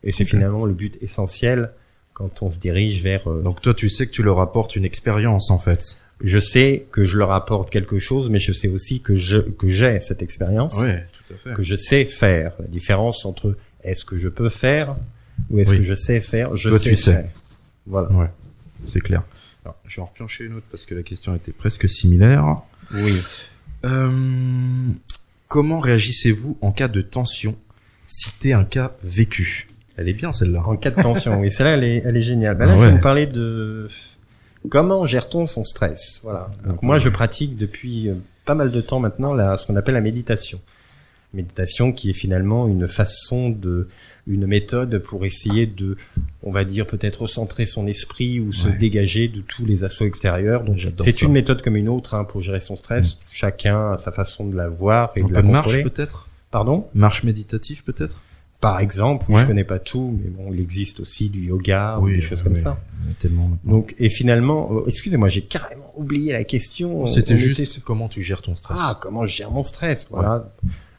Et 0.03 0.11
c'est 0.13 0.25
finalement 0.25 0.65
le 0.65 0.73
but 0.73 0.97
essentiel 1.01 1.71
quand 2.19 2.43
on 2.43 2.49
se 2.51 2.59
dirige 2.59 3.01
vers. 3.01 3.27
euh, 3.29 3.41
Donc 3.41 3.61
toi, 3.63 3.73
tu 3.73 3.89
sais 3.89 4.05
que 4.05 4.11
tu 4.11 4.21
leur 4.21 4.39
apportes 4.39 4.75
une 4.75 4.85
expérience 4.85 5.49
en 5.49 5.57
fait. 5.57 5.97
je 6.21 6.37
sais 6.39 6.85
que 6.91 7.05
je 7.05 7.17
leur 7.17 7.31
apporte 7.31 7.69
quelque 7.71 7.97
chose, 7.97 8.29
mais 8.29 8.39
je 8.39 8.51
sais 8.53 8.67
aussi 8.67 8.99
que 9.01 9.15
je 9.15 9.37
que 9.39 9.69
j'ai 9.69 9.99
cette 10.01 10.21
expérience, 10.21 10.77
Ouais, 10.77 11.05
tout 11.27 11.33
à 11.33 11.37
fait. 11.37 11.53
que 11.55 11.61
je 11.63 11.75
sais 11.75 12.05
faire. 12.05 12.51
La 12.59 12.67
différence 12.67 13.25
entre 13.25 13.55
est-ce 13.83 14.03
que 14.05 14.17
je 14.17 14.27
peux 14.29 14.49
faire 14.49 14.95
ou 15.49 15.59
est-ce 15.59 15.71
Oui. 15.71 15.77
que 15.77 15.83
je 15.83 15.95
sais 15.95 16.19
faire, 16.19 16.55
je 16.57 16.69
Toi, 16.69 16.77
sais 16.79 16.89
tu 16.89 16.95
sais. 16.97 17.13
faire. 17.13 17.29
Voilà. 17.87 18.11
Ouais, 18.11 18.27
c'est 18.85 18.99
clair. 18.99 19.23
Alors, 19.63 19.77
je 19.87 19.95
vais 19.95 20.01
en 20.01 20.05
replancher 20.07 20.43
une 20.43 20.55
autre 20.55 20.65
parce 20.69 20.85
que 20.85 20.93
la 20.93 21.03
question 21.03 21.33
était 21.35 21.53
presque 21.53 21.87
similaire. 21.89 22.57
Oui. 22.93 23.15
Euh, 23.85 24.89
comment 25.47 25.79
réagissez-vous 25.79 26.57
en 26.61 26.73
cas 26.73 26.89
de 26.89 26.99
tension? 27.01 27.55
Citez 28.07 28.51
un 28.51 28.65
cas 28.65 28.91
vécu. 29.03 29.68
Elle 29.99 30.07
est 30.07 30.13
bien 30.13 30.31
celle-là. 30.31 30.61
En 30.65 30.77
cas 30.77 30.91
de 30.91 31.01
tension, 31.01 31.39
oui, 31.41 31.51
celle-là, 31.51 31.73
elle 31.73 31.83
est, 31.83 32.01
elle 32.05 32.15
est 32.15 32.23
géniale. 32.23 32.57
Bah 32.57 32.65
là, 32.65 32.73
Ah 32.75 32.79
je 32.79 32.85
vais 32.85 32.91
vous 32.91 33.01
parler 33.01 33.27
de 33.27 33.89
Comment 34.69 35.05
gère-t-on 35.05 35.45
son 35.47 35.63
stress 35.65 36.21
Voilà. 36.23 36.49
Donc 36.65 36.77
Ah, 36.81 36.85
moi, 36.85 36.95
oui. 36.95 37.01
je 37.01 37.09
pratique 37.09 37.57
depuis 37.57 38.09
euh, 38.09 38.13
pas 38.45 38.55
mal 38.55 38.71
de 38.71 38.81
temps 38.81 38.99
maintenant 38.99 39.33
la, 39.33 39.57
ce 39.57 39.67
qu'on 39.67 39.75
appelle 39.75 39.95
la 39.95 40.01
méditation. 40.01 40.59
Méditation 41.33 41.91
qui 41.91 42.09
est 42.09 42.13
finalement 42.13 42.67
une 42.67 42.87
façon 42.87 43.49
de, 43.49 43.87
une 44.25 44.47
méthode 44.47 44.97
pour 44.99 45.25
essayer 45.25 45.65
de, 45.67 45.95
on 46.43 46.51
va 46.51 46.63
dire 46.63 46.87
peut-être 46.87 47.21
recentrer 47.21 47.65
son 47.65 47.85
esprit 47.85 48.39
ou 48.39 48.51
se 48.51 48.67
dégager 48.67 49.27
de 49.27 49.41
tous 49.41 49.63
les 49.65 49.83
assauts 49.83 50.05
extérieurs. 50.05 50.63
Donc 50.63 50.77
J'adore 50.77 51.05
c'est 51.05 51.11
ça. 51.11 51.25
une 51.25 51.33
méthode 51.33 51.61
comme 51.61 51.75
une 51.75 51.87
autre 51.89 52.15
hein, 52.15 52.23
pour 52.23 52.41
gérer 52.41 52.59
son 52.59 52.75
stress. 52.75 53.17
Chacun 53.29 53.91
a 53.93 53.97
sa 53.97 54.11
façon 54.11 54.47
de 54.47 54.55
la 54.55 54.69
voir 54.69 55.11
et 55.15 55.21
Un 55.21 55.25
de 55.25 55.29
peu 55.29 55.35
la 55.35 55.41
de 55.43 55.47
marche 55.47 55.65
contrôler. 55.67 55.83
peut-être? 55.83 56.27
Pardon? 56.51 56.87
Marche 56.95 57.23
méditative 57.23 57.83
peut-être? 57.83 58.15
Par 58.61 58.79
exemple, 58.81 59.31
Ouais. 59.31 59.41
je 59.41 59.45
connais 59.47 59.63
pas 59.63 59.79
tout, 59.79 60.17
mais 60.21 60.29
bon, 60.29 60.51
il 60.53 60.59
existe 60.59 60.99
aussi 60.99 61.29
du 61.29 61.45
yoga 61.45 61.97
ou 61.99 62.09
des 62.09 62.21
choses 62.21 62.43
comme 62.43 62.53
oui. 62.53 62.59
ça. 62.59 62.77
Tellement. 63.19 63.49
Donc, 63.63 63.95
et 63.99 64.09
finalement, 64.09 64.69
euh, 64.73 64.83
excusez-moi, 64.87 65.29
j'ai 65.29 65.43
carrément 65.43 65.93
oublié 65.95 66.33
la 66.33 66.43
question. 66.43 67.05
C'était 67.07 67.37
juste 67.37 67.61
était- 67.61 67.79
comment 67.81 68.09
tu 68.09 68.21
gères 68.21 68.41
ton 68.41 68.55
stress. 68.57 68.77
Ah, 68.81 68.97
comment 69.01 69.25
je 69.25 69.33
gère 69.33 69.51
mon 69.51 69.63
stress 69.63 70.05
Voilà. 70.09 70.51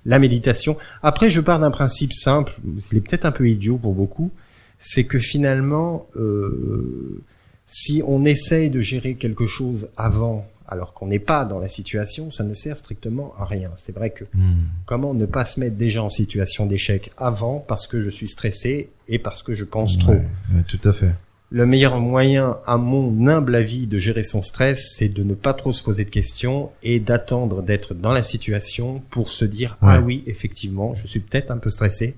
La 0.07 0.19
méditation. 0.19 0.79
Après, 1.03 1.29
je 1.29 1.41
pars 1.43 1.59
d'un 1.61 1.71
principe 1.71 2.15
simple, 2.15 2.55
il 2.91 2.97
est 2.97 3.01
peut-être 3.03 3.27
un 3.27 3.33
peu 3.33 3.47
idiot 3.47 3.77
pour 3.77 3.95
beaucoup, 3.95 4.31
c'est 4.79 5.05
que 5.05 5.19
finalement, 5.19 6.07
euh, 6.17 7.23
si 7.67 8.03
on 8.07 8.25
essaye 8.25 8.71
de 8.71 8.81
gérer 8.81 9.15
quelque 9.17 9.47
chose 9.47 9.91
avant, 9.99 10.47
alors 10.71 10.95
qu'on 10.95 11.07
n'est 11.09 11.19
pas 11.19 11.45
dans 11.45 11.59
la 11.59 11.69
situation, 11.69 12.31
ça 12.31 12.45
ne 12.45 12.55
sert 12.55 12.77
strictement 12.77 13.35
à 13.39 13.45
rien. 13.45 13.71
C'est 13.77 13.95
vrai 13.95 14.11
que 14.11 14.25
Hmm. 14.35 14.63
comment 14.87 15.13
ne 15.15 15.27
pas 15.27 15.45
se 15.45 15.59
mettre 15.61 15.77
déjà 15.77 16.03
en 16.03 16.09
situation 16.11 16.65
d'échec 16.67 17.11
avant 17.19 17.59
parce 17.67 17.87
que 17.87 18.01
je 18.01 18.09
suis 18.11 18.29
stressé 18.29 18.91
et 19.09 19.19
parce 19.19 19.43
que 19.43 19.53
je 19.53 19.65
pense 19.65 19.99
trop? 19.99 20.13
Ouais, 20.13 20.63
tout 20.69 20.81
à 20.89 20.93
fait. 20.93 21.11
Le 21.53 21.67
meilleur 21.67 21.99
moyen, 22.01 22.59
à 22.65 22.77
mon 22.77 23.27
humble 23.27 23.57
avis, 23.57 23.89
de 23.89 23.99
gérer 23.99 24.23
son 24.23 24.41
stress, 24.41 24.93
c'est 24.97 25.09
de 25.09 25.25
ne 25.25 25.35
pas 25.35 25.53
trop 25.53 25.73
se 25.73 25.83
poser 25.83 26.05
de 26.05 26.11
questions 26.11 26.71
et 26.85 27.01
d'attendre 27.01 27.61
d'être 27.63 27.93
dans 27.93 28.13
la 28.13 28.23
situation 28.23 29.03
pour 29.11 29.29
se 29.29 29.45
dire 29.45 29.77
Ouais. 29.83 29.89
ah 29.95 30.01
oui, 30.01 30.23
effectivement, 30.29 30.95
je 30.95 31.09
suis 31.09 31.19
peut-être 31.19 31.51
un 31.51 31.59
peu 31.59 31.71
stressé, 31.71 32.15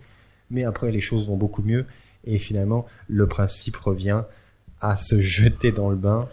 mais 0.51 0.65
après 0.65 0.93
les 0.93 1.01
choses 1.01 1.29
vont 1.29 1.39
beaucoup 1.39 1.63
mieux 1.63 1.87
et 2.27 2.37
finalement 2.39 2.85
le 3.09 3.27
principe 3.27 3.77
revient 3.77 4.21
à 4.83 4.99
se 4.99 5.21
jeter 5.23 5.73
dans 5.73 5.89
le 5.89 5.97
bain. 5.97 6.29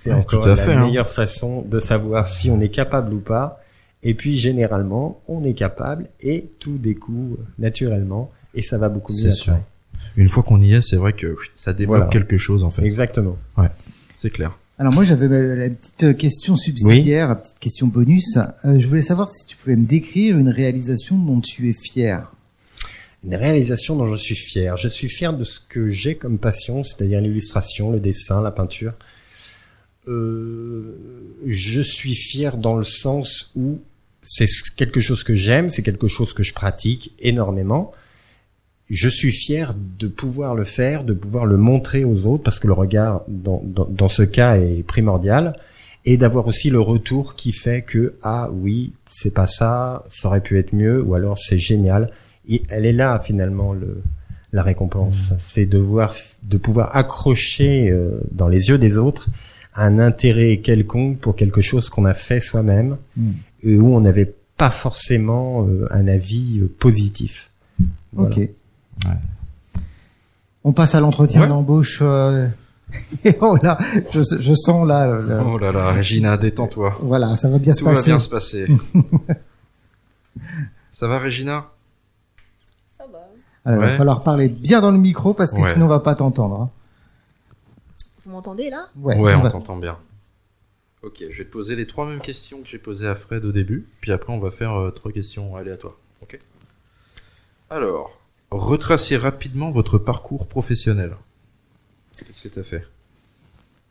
C'est 0.00 0.10
Ouais, 0.12 0.16
encore 0.18 0.46
la 0.46 0.54
fait, 0.56 0.74
hein. 0.74 0.86
meilleure 0.86 1.10
façon 1.10 1.62
de 1.62 1.80
savoir 1.80 2.28
si 2.28 2.50
on 2.50 2.60
est 2.60 2.68
capable 2.68 3.12
ou 3.14 3.18
pas. 3.20 3.60
Et 4.04 4.14
puis 4.14 4.36
généralement, 4.38 5.20
on 5.26 5.42
est 5.42 5.54
capable 5.54 6.06
et 6.20 6.44
tout 6.60 6.78
découle 6.78 7.36
naturellement 7.58 8.30
et 8.54 8.62
ça 8.62 8.78
va 8.78 8.88
beaucoup 8.88 9.12
mieux. 9.12 9.32
C'est 9.32 9.48
après. 9.50 9.60
sûr. 9.60 9.60
Une 10.16 10.28
fois 10.28 10.44
qu'on 10.44 10.60
y 10.62 10.72
est, 10.74 10.82
c'est 10.82 10.96
vrai 10.96 11.12
que 11.14 11.26
oui, 11.26 11.46
ça 11.56 11.72
développe 11.72 11.96
Voilà. 11.98 12.10
quelque 12.12 12.36
chose 12.38 12.62
en 12.62 12.70
fait. 12.70 12.84
Exactement. 12.84 13.36
C'est 14.16 14.30
clair. 14.30 14.56
Alors 14.78 14.92
moi 14.94 15.02
j'avais 15.02 15.26
euh, 15.26 15.56
la 15.56 15.70
petite 15.70 16.04
euh, 16.04 16.12
question 16.12 16.54
subsidiaire, 16.54 17.28
la 17.30 17.34
petite 17.34 17.58
question 17.58 17.88
bonus. 17.88 18.38
Euh, 18.64 18.78
je 18.78 18.86
voulais 18.86 19.00
savoir 19.00 19.28
si 19.28 19.44
tu 19.46 19.56
pouvais 19.56 19.74
me 19.74 19.84
décrire 19.86 20.38
une 20.38 20.48
réalisation 20.48 21.16
dont 21.18 21.40
tu 21.40 21.68
es 21.68 21.72
fier. 21.72 22.32
Une 23.24 23.34
réalisation 23.34 23.96
dont 23.96 24.06
je 24.06 24.14
suis 24.14 24.36
fier. 24.36 24.76
Je 24.76 24.86
suis 24.86 25.08
fier 25.08 25.32
de 25.36 25.42
ce 25.42 25.58
que 25.68 25.88
j'ai 25.88 26.14
comme 26.14 26.38
passion, 26.38 26.84
c'est-à-dire 26.84 27.20
l'illustration, 27.20 27.90
le 27.90 27.98
dessin, 27.98 28.40
la 28.40 28.52
peinture. 28.52 28.92
Euh, 30.06 30.96
je 31.46 31.80
suis 31.80 32.14
fier 32.14 32.56
dans 32.56 32.76
le 32.76 32.84
sens 32.84 33.50
où 33.56 33.80
c'est 34.22 34.46
quelque 34.76 35.00
chose 35.00 35.24
que 35.24 35.34
j'aime, 35.34 35.70
c'est 35.70 35.82
quelque 35.82 36.08
chose 36.08 36.32
que 36.32 36.42
je 36.42 36.52
pratique 36.52 37.12
énormément. 37.18 37.92
Je 38.90 39.08
suis 39.08 39.32
fier 39.32 39.74
de 39.98 40.08
pouvoir 40.08 40.54
le 40.54 40.64
faire, 40.64 41.04
de 41.04 41.12
pouvoir 41.12 41.46
le 41.46 41.56
montrer 41.56 42.04
aux 42.04 42.26
autres, 42.26 42.42
parce 42.42 42.58
que 42.58 42.66
le 42.66 42.72
regard 42.72 43.22
dans, 43.28 43.62
dans, 43.64 43.84
dans 43.84 44.08
ce 44.08 44.22
cas 44.22 44.56
est 44.56 44.82
primordial, 44.82 45.58
et 46.04 46.16
d'avoir 46.16 46.46
aussi 46.46 46.70
le 46.70 46.80
retour 46.80 47.34
qui 47.34 47.52
fait 47.52 47.82
que 47.82 48.14
ah 48.22 48.48
oui, 48.50 48.92
c'est 49.10 49.34
pas 49.34 49.46
ça, 49.46 50.04
ça 50.08 50.28
aurait 50.28 50.40
pu 50.40 50.58
être 50.58 50.72
mieux, 50.72 51.02
ou 51.02 51.14
alors 51.14 51.38
c'est 51.38 51.58
génial. 51.58 52.10
Et 52.48 52.62
elle 52.70 52.86
est 52.86 52.92
là 52.92 53.20
finalement 53.22 53.74
le, 53.74 54.02
la 54.52 54.62
récompense, 54.62 55.34
c'est 55.38 55.66
de 55.66 55.78
voir, 55.78 56.14
de 56.42 56.56
pouvoir 56.56 56.96
accrocher 56.96 57.90
euh, 57.90 58.20
dans 58.32 58.48
les 58.48 58.68
yeux 58.68 58.78
des 58.78 58.96
autres 58.96 59.28
un 59.74 59.98
intérêt 59.98 60.58
quelconque 60.58 61.18
pour 61.18 61.36
quelque 61.36 61.60
chose 61.60 61.88
qu'on 61.88 62.04
a 62.04 62.14
fait 62.14 62.40
soi-même 62.40 62.96
Hmm. 63.16 63.32
et 63.62 63.76
où 63.76 63.94
on 63.94 64.00
n'avait 64.00 64.34
pas 64.56 64.70
forcément 64.70 65.66
euh, 65.66 65.86
un 65.90 66.08
avis 66.08 66.60
euh, 66.60 66.74
positif. 66.80 67.50
Voilà. 68.12 68.34
Ok. 68.36 68.48
On 70.64 70.72
passe 70.72 70.94
à 70.94 71.00
l'entretien 71.00 71.42
Ouais. 71.42 71.48
d'embauche. 71.48 72.00
euh, 72.02 72.48
et 73.24 73.34
oh 73.42 73.56
là, 73.62 73.78
je, 74.12 74.20
je 74.40 74.54
sens 74.54 74.86
là, 74.88 75.20
Oh 75.46 75.58
là 75.58 75.70
là, 75.72 75.92
Régina, 75.92 76.36
détends-toi. 76.36 76.96
voilà, 77.02 77.36
ça 77.36 77.48
va 77.50 77.58
bien 77.58 77.72
se 77.74 77.80
Tout 77.80 77.84
va 77.86 77.92
passer. 77.92 78.10
bien 78.10 78.20
se 78.20 78.28
passer. 78.28 78.66
Ça 80.92 81.06
va, 81.06 81.18
Régina 81.18 81.66
Ça 82.96 83.04
va. 83.12 83.18
Alors, 83.64 83.84
Il 83.84 83.88
va 83.90 83.96
falloir 83.96 84.22
parler 84.22 84.48
bien 84.48 84.80
dans 84.80 84.90
le 84.90 84.98
micro 84.98 85.34
parce 85.34 85.52
que 85.52 85.60
Ouais. 85.60 85.72
sinon 85.72 85.86
on 85.86 85.88
va 85.88 86.00
pas 86.00 86.14
t'entendre. 86.14 86.60
hein. 86.62 86.70
Vous 88.28 88.34
m'entendez 88.34 88.68
là? 88.68 88.90
Ouais, 88.94 89.18
Ouais, 89.18 89.34
on 89.34 89.48
t'entend 89.48 89.78
bien. 89.78 89.98
Ok, 91.02 91.16
je 91.30 91.38
vais 91.38 91.44
te 91.46 91.50
poser 91.50 91.76
les 91.76 91.86
trois 91.86 92.04
mêmes 92.04 92.20
questions 92.20 92.60
que 92.60 92.68
j'ai 92.68 92.76
posées 92.76 93.08
à 93.08 93.14
Fred 93.14 93.42
au 93.46 93.52
début, 93.52 93.88
puis 94.02 94.12
après 94.12 94.34
on 94.34 94.38
va 94.38 94.50
faire 94.50 94.74
euh, 94.74 94.90
trois 94.90 95.12
questions 95.12 95.56
aléatoires. 95.56 95.96
Ok? 96.20 96.38
Alors, 97.70 98.20
retracez 98.50 99.16
rapidement 99.16 99.70
votre 99.70 99.96
parcours 99.96 100.46
professionnel. 100.46 101.16
Qu'est-ce 102.18 102.48
que 102.48 102.54
t'as 102.54 102.64
fait? 102.64 102.86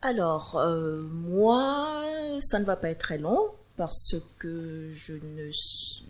Alors, 0.02 0.54
euh, 0.54 1.02
moi, 1.02 2.04
ça 2.38 2.60
ne 2.60 2.64
va 2.64 2.76
pas 2.76 2.90
être 2.90 3.00
très 3.00 3.18
long 3.18 3.40
parce 3.76 4.14
que 4.38 4.90
je 4.92 5.14
ne 5.14 5.50
suis- 5.50 6.04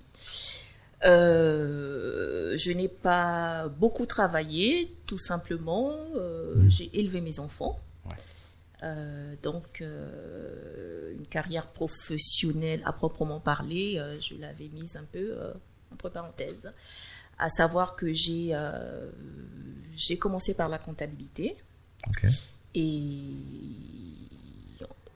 euh, 1.06 2.58
je 2.58 2.72
n'ai 2.72 2.88
pas 2.88 3.68
beaucoup 3.68 4.04
travaillé, 4.04 4.92
tout 5.06 5.16
simplement. 5.18 5.96
euh, 6.16 6.56
Mhm. 6.56 6.70
J'ai 6.70 6.90
élevé 7.00 7.22
mes 7.22 7.38
enfants. 7.40 7.78
Euh, 8.84 9.34
donc, 9.42 9.80
euh, 9.80 11.12
une 11.18 11.26
carrière 11.26 11.66
professionnelle 11.66 12.80
à 12.84 12.92
proprement 12.92 13.40
parler, 13.40 13.96
euh, 13.98 14.18
je 14.20 14.34
l'avais 14.36 14.68
mise 14.68 14.96
un 14.96 15.04
peu 15.04 15.36
entre 15.92 16.08
parenthèses. 16.10 16.72
À 17.38 17.48
savoir 17.48 17.96
que 17.96 18.12
j'ai 18.12 18.56
j'ai 19.96 20.16
commencé 20.16 20.54
par 20.54 20.68
la 20.68 20.78
comptabilité. 20.78 21.56
Et, 22.74 23.32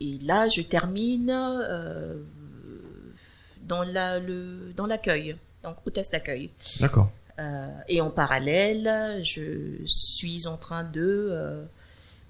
et 0.00 0.18
là, 0.18 0.48
je 0.48 0.62
termine 0.62 1.26
dans 3.66 3.84
la- 3.84 4.18
le- 4.18 4.72
dans 4.76 4.86
l'accueil, 4.86 5.36
donc 5.62 5.76
hôtesse 5.86 6.10
d'accueil. 6.10 6.50
D'accord. 6.80 7.10
Et 7.88 8.00
en 8.00 8.10
parallèle, 8.10 9.22
je 9.24 9.82
suis 9.86 10.46
en 10.46 10.56
train 10.56 10.84
de 10.84 11.64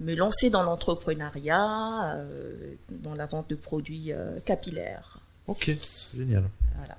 me 0.02 0.14
lancer 0.14 0.50
dans 0.50 0.62
l'entrepreneuriat, 0.62 2.14
euh, 2.16 2.74
dans 2.90 3.14
la 3.14 3.26
vente 3.26 3.48
de 3.50 3.54
produits 3.54 4.12
euh, 4.12 4.38
capillaires. 4.40 5.18
Ok, 5.46 5.70
génial. 6.14 6.44
Voilà. 6.76 6.96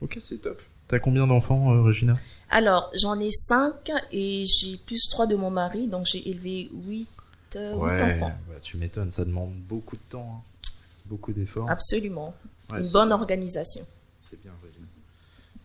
Ok, 0.00 0.16
c'est 0.20 0.38
top. 0.38 0.60
T'as 0.88 0.98
combien 0.98 1.26
d'enfants, 1.26 1.72
euh, 1.72 1.82
Régina 1.82 2.12
Alors, 2.50 2.90
j'en 3.00 3.18
ai 3.20 3.30
cinq 3.30 3.90
et 4.12 4.44
j'ai 4.44 4.76
plus 4.78 5.08
trois 5.10 5.26
de 5.26 5.36
mon 5.36 5.50
mari, 5.50 5.86
donc 5.86 6.06
j'ai 6.06 6.28
élevé 6.28 6.68
huit, 6.86 7.08
euh, 7.56 7.74
huit 7.74 8.02
enfants. 8.02 8.32
bah, 8.48 8.54
tu 8.62 8.76
m'étonnes, 8.76 9.10
ça 9.12 9.24
demande 9.24 9.52
beaucoup 9.54 9.96
de 9.96 10.02
temps, 10.10 10.42
hein. 10.42 10.70
beaucoup 11.06 11.32
d'efforts. 11.32 11.70
Absolument. 11.70 12.34
Ouais, 12.72 12.80
Une 12.82 12.90
bonne 12.90 13.08
bien. 13.08 13.16
organisation. 13.18 13.86
C'est 14.28 14.40
bien, 14.42 14.52
Régina. 14.64 14.86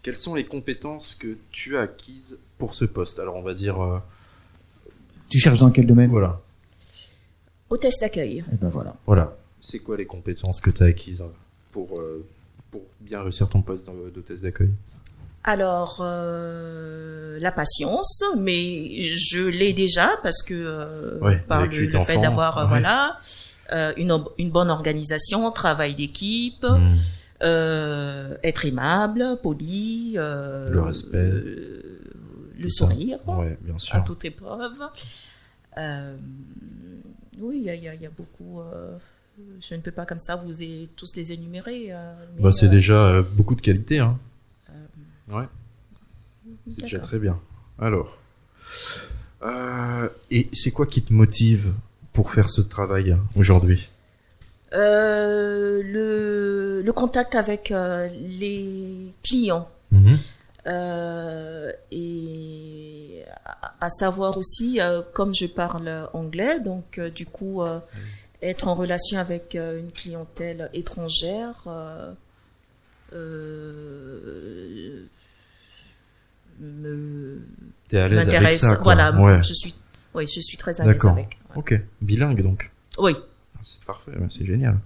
Quelles 0.04 0.18
sont 0.18 0.36
les 0.36 0.46
compétences 0.46 1.16
que 1.16 1.38
tu 1.52 1.76
as 1.78 1.82
acquises 1.82 2.38
pour 2.60 2.76
ce 2.76 2.86
poste 2.86 3.18
Alors, 3.18 3.36
on 3.36 3.42
va 3.42 3.54
dire, 3.56 3.82
euh, 3.84 4.00
Tu 5.30 5.40
cherches 5.40 5.58
dans 5.58 5.72
quel 5.72 5.88
domaine? 5.88 6.12
Voilà, 6.12 6.40
Hôtesse 7.70 8.00
d'accueil. 8.00 8.44
Et 8.52 8.56
ben 8.62 8.70
voilà. 8.70 8.96
voilà. 9.06 9.36
C'est 9.62 9.80
quoi 9.80 9.98
les 9.98 10.06
compétences 10.06 10.62
que 10.62 10.70
tu 10.70 10.84
as 10.84 10.88
acquises 10.88 11.22
euh, 11.22 11.28
pour 11.72 12.00
euh, 12.00 12.26
pour 12.72 12.82
bien 13.02 13.22
réussir 13.24 13.50
ton 13.50 13.62
poste 13.62 13.88
d'hôtesse 14.14 14.42
d'accueil? 14.42 14.70
Alors, 15.44 15.98
euh, 16.02 17.38
la 17.40 17.52
patience, 17.52 18.24
mais 18.38 19.14
je 19.16 19.42
l'ai 19.44 19.74
déjà 19.74 20.12
parce 20.24 20.42
que 20.42 20.54
euh, 20.56 21.20
Ouais, 21.20 21.38
par 21.48 21.66
le, 21.68 21.90
fait 22.04 22.18
d'avoir 22.20 22.58
euh, 22.58 22.64
ouais. 22.64 22.68
voilà 22.70 23.20
euh, 23.72 23.94
une, 23.98 24.16
une 24.38 24.50
bonne 24.52 24.70
organisation, 24.70 25.52
travail 25.52 25.96
d'équipe, 25.96 26.64
Hmm. 26.66 26.96
euh, 27.44 28.38
être 28.44 28.66
aimable, 28.66 29.38
poli, 29.44 30.14
euh, 30.18 30.70
Le 30.70 30.82
respect. 30.82 31.18
euh, 31.18 32.00
le 32.58 32.70
sourire 32.70 33.20
Ouais, 33.28 33.58
bien 33.62 33.76
à 33.76 33.80
sûr. 33.80 34.04
toute 34.04 34.26
épreuve. 34.26 34.80
Euh, 35.78 36.16
oui, 37.40 37.58
il 37.58 37.64
y 37.64 37.70
a, 37.70 37.76
il 37.76 37.84
y 37.84 37.88
a- 37.88 37.94
il 37.96 38.02
y 38.02 38.06
a 38.06 38.10
beaucoup. 38.10 38.62
euh, 38.62 38.98
je 39.62 39.76
ne 39.76 39.82
peux 39.82 39.92
pas 39.92 40.06
comme 40.06 40.20
ça 40.20 40.36
vous 40.38 40.64
tous 40.96 41.16
les 41.16 41.32
énumérer. 41.34 41.88
euh, 41.90 42.14
Bah, 42.40 42.52
c'est 42.52 42.68
euh, 42.68 42.70
déjà 42.70 43.08
euh, 43.08 43.22
beaucoup 43.22 43.56
de 43.56 43.62
qualité, 43.62 44.00
hein. 44.00 44.18
Ouais, 45.28 45.46
c'est 46.68 46.84
déjà 46.84 47.00
très 47.00 47.18
bien. 47.20 47.40
Alors, 47.80 48.18
euh, 49.44 50.08
et 50.32 50.50
c'est 50.54 50.72
quoi 50.72 50.86
qui 50.86 51.02
te 51.02 51.12
motive 51.14 51.74
pour 52.14 52.32
faire 52.32 52.48
ce 52.50 52.62
travail 52.62 53.18
aujourd'hui? 53.36 53.90
Euh, 54.74 55.82
le, 55.84 56.82
le 56.82 56.94
contact 56.94 57.36
avec 57.36 57.72
euh, 57.72 58.08
les 58.10 59.12
clients 59.24 59.70
Mhm. 59.92 60.18
euh, 60.68 61.72
et 61.92 62.85
à, 63.46 63.90
savoir 63.90 64.38
aussi, 64.38 64.82
euh, 64.82 65.02
comme 65.14 65.34
je 65.36 65.46
parle 65.46 66.10
anglais, 66.14 66.60
donc 66.60 66.98
euh, 66.98 67.10
du 67.10 67.26
coup, 67.26 67.62
euh, 67.62 67.80
être 68.42 68.68
en 68.68 68.76
relation 68.76 69.20
avec 69.20 69.56
une 69.56 69.92
clientèle 69.92 70.70
étrangère 70.74 71.64
me 76.60 77.40
T'es 77.90 77.98
à 77.98 78.08
l'aise 78.08 78.20
avec 78.20 78.34
m'intéresse. 78.34 78.62
ça. 78.62 78.80
Voilà, 78.82 79.12
Ouais. 79.14 79.42
je 79.44 79.54
suis, 79.54 79.76
oui, 80.14 80.26
je 80.28 80.42
suis 80.42 80.58
très 80.58 80.80
à 80.82 80.86
l'aise 80.86 80.94
D'accord. 80.94 81.12
avec. 81.12 81.38
ouais. 81.52 81.58
Ok. 81.58 81.80
Bilingue 82.02 82.42
donc. 82.42 82.72
Oui. 82.98 83.14
Ah, 83.18 83.60
C'est 83.62 83.84
parfait, 83.84 84.12
c'est 84.30 84.46
génial. 84.46 84.80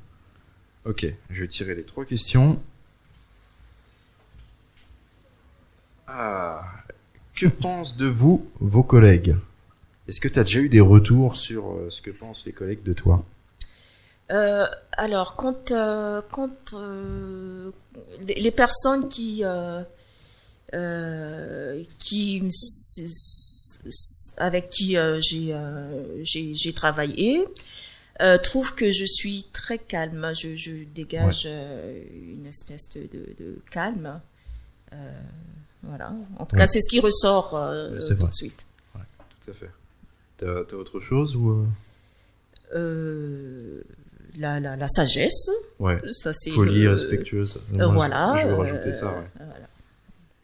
Ok, 0.86 1.06
je 1.30 1.42
vais 1.42 1.48
tirer 1.48 1.76
les 1.76 1.84
trois 1.84 2.06
questions. 2.06 2.62
Ah, 6.08 6.64
que 7.40 7.48
pensent 7.48 7.96
de 7.96 8.08
vous 8.08 8.46
vos 8.60 8.84
collègues? 8.84 9.36
Est-ce 10.08 10.20
que 10.20 10.28
tu 10.28 10.40
as 10.40 10.44
déjà 10.44 10.60
eu 10.60 10.70
des 10.70 10.82
retours 10.82 11.38
sur 11.38 11.72
euh, 11.72 11.88
ce 11.90 12.02
que 12.02 12.12
pensent 12.12 12.46
les 12.46 12.52
collègues 12.52 12.84
de 12.84 12.94
toi? 12.94 13.24
Euh, 14.32 14.68
alors, 14.92 15.36
quand, 15.36 15.72
euh, 15.72 16.22
quand 16.32 16.74
euh, 16.74 17.72
les, 18.28 18.52
personnes 18.52 19.08
qui, 19.08 19.44
qui 22.00 22.44
avec 24.38 24.70
qui 24.70 24.98
j'ai 26.24 26.74
travaillé 26.74 27.46
trouvent 28.44 28.76
que 28.76 28.92
je 28.92 29.06
suis 29.06 29.46
très 29.54 29.80
calme. 29.80 30.32
Je, 30.40 30.56
je 30.56 30.84
dégage 30.94 31.46
une 31.46 32.46
espèce 32.46 32.90
de, 32.90 33.02
de, 33.02 33.34
de 33.40 33.62
calme. 33.72 34.22
Euh, 35.84 35.88
voilà. 35.88 36.14
En 36.38 36.46
tout 36.46 36.56
Ouais. 36.56 36.62
cas, 36.62 36.68
c'est 36.68 36.82
ce 36.82 36.90
qui 36.90 37.00
ressort 37.00 37.56
euh, 37.56 38.00
tout 38.00 38.16
vrai. 38.16 38.30
de 38.30 38.34
suite. 38.36 38.66
Tout 39.46 39.52
à 39.52 39.54
fait. 39.54 39.70
T'as 40.38 40.64
t'as 40.66 40.76
autre 40.76 41.00
chose 41.00 41.36
ou 41.36 41.50
euh? 41.52 41.66
Euh, 42.76 43.82
la, 44.38 44.60
la, 44.60 44.76
la 44.76 44.88
sagesse, 44.88 45.50
Ouais. 45.80 46.00
ça 46.12 46.34
c'est 46.34 46.52
Folie 46.52 46.84
le- 46.84 46.92
respectueuse. 46.92 47.60
Euh, 47.74 47.78
Moi, 47.78 47.88
voilà. 47.88 48.36
Je 48.38 48.48
vais 48.48 48.54
euh, 48.54 48.58
rajouter 48.58 48.94
ça. 48.94 49.08
Ouais. 49.12 49.24
voilà. 49.38 49.68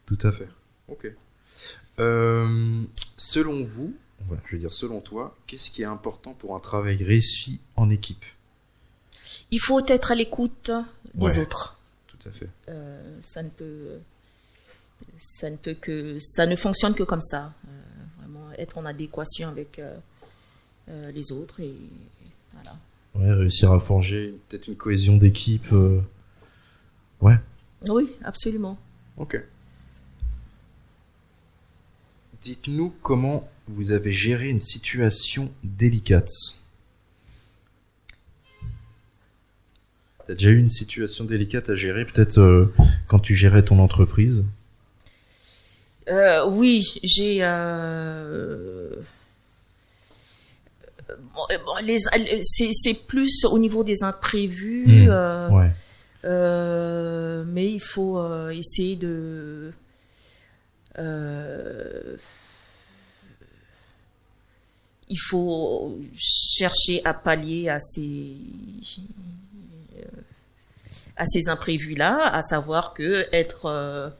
Tout 0.06 0.18
à 0.22 0.32
fait. 0.32 0.48
Ok. 0.88 1.10
Euh, 1.98 2.82
selon 3.16 3.62
vous, 3.64 3.94
voilà, 4.26 4.42
je 4.46 4.52
veux 4.56 4.60
dire 4.60 4.72
selon 4.72 5.00
toi, 5.00 5.34
qu'est-ce 5.46 5.70
qui 5.70 5.82
est 5.82 5.86
important 5.86 6.32
pour 6.34 6.54
un 6.56 6.60
travail 6.60 7.02
réussi 7.02 7.60
en 7.76 7.90
équipe? 7.90 8.24
Il 9.50 9.60
faut 9.60 9.80
être 9.86 10.10
à 10.10 10.14
l'écoute 10.14 10.70
des 11.14 11.24
Ouais. 11.26 11.38
autres. 11.38 11.78
Tout 12.08 12.28
à 12.28 12.32
fait. 12.32 12.48
Euh, 12.68 13.18
ça 13.22 13.42
ne 13.42 13.48
peut, 13.48 13.98
ça 15.18 15.50
ne 15.50 15.56
peut 15.56 15.74
que, 15.74 16.18
ça 16.18 16.46
ne 16.46 16.56
fonctionne 16.56 16.94
que 16.94 17.02
comme 17.02 17.20
ça. 17.20 17.52
Euh, 17.68 17.70
vraiment 18.18 18.52
être 18.58 18.78
en 18.78 18.84
adéquation 18.84 19.48
avec 19.48 19.78
euh, 19.78 19.96
euh, 20.88 21.10
les 21.12 21.32
autres 21.32 21.60
et 21.60 21.74
voilà. 22.52 22.76
Ouais, 23.14 23.32
réussir 23.32 23.72
à 23.72 23.80
forger 23.80 24.34
peut-être 24.48 24.68
une 24.68 24.76
cohésion 24.76 25.16
d'équipe. 25.16 25.72
euh, 25.72 26.00
Ouais. 27.20 27.36
Oui, 27.88 28.10
absolument. 28.22 28.78
Ok. 29.16 29.40
Dites-nous 32.42 32.92
comment 33.02 33.48
vous 33.66 33.90
avez 33.90 34.12
géré 34.12 34.48
une 34.48 34.60
situation 34.60 35.50
délicate. 35.64 36.30
T'as 40.26 40.34
déjà 40.34 40.50
eu 40.50 40.58
une 40.58 40.68
situation 40.68 41.24
délicate 41.24 41.70
à 41.70 41.74
gérer, 41.74 42.04
peut-être 42.04 42.38
euh, 42.38 42.72
quand 43.06 43.18
tu 43.20 43.34
gérais 43.34 43.64
ton 43.64 43.78
entreprise? 43.78 44.44
Euh, 46.08 46.46
oui, 46.46 46.82
j'ai. 47.02 47.38
Euh... 47.40 48.90
bon, 51.08 51.42
c'est, 52.42 53.06
plus 53.06 53.44
au 53.44 53.58
niveau 53.58 53.84
des 53.84 54.02
imprévus. 54.02 55.06
Hmm, 55.06 55.10
euh, 55.10 55.48
Ouais. 55.50 55.70
Euh, 56.26 57.44
mais 57.46 57.70
il 57.70 57.80
faut 57.80 58.18
euh, 58.18 58.50
essayer 58.50 58.96
de 58.96 59.72
euh, 60.98 62.16
il 65.08 65.18
faut 65.28 65.96
chercher 66.18 67.00
à 67.04 67.14
pallier 67.14 67.68
à 67.68 67.78
ces 67.78 68.32
à 71.16 71.26
ces 71.26 71.48
imprévus 71.48 71.94
là 71.94 72.28
à 72.32 72.42
savoir 72.42 72.92
que 72.92 73.26
être 73.32 74.12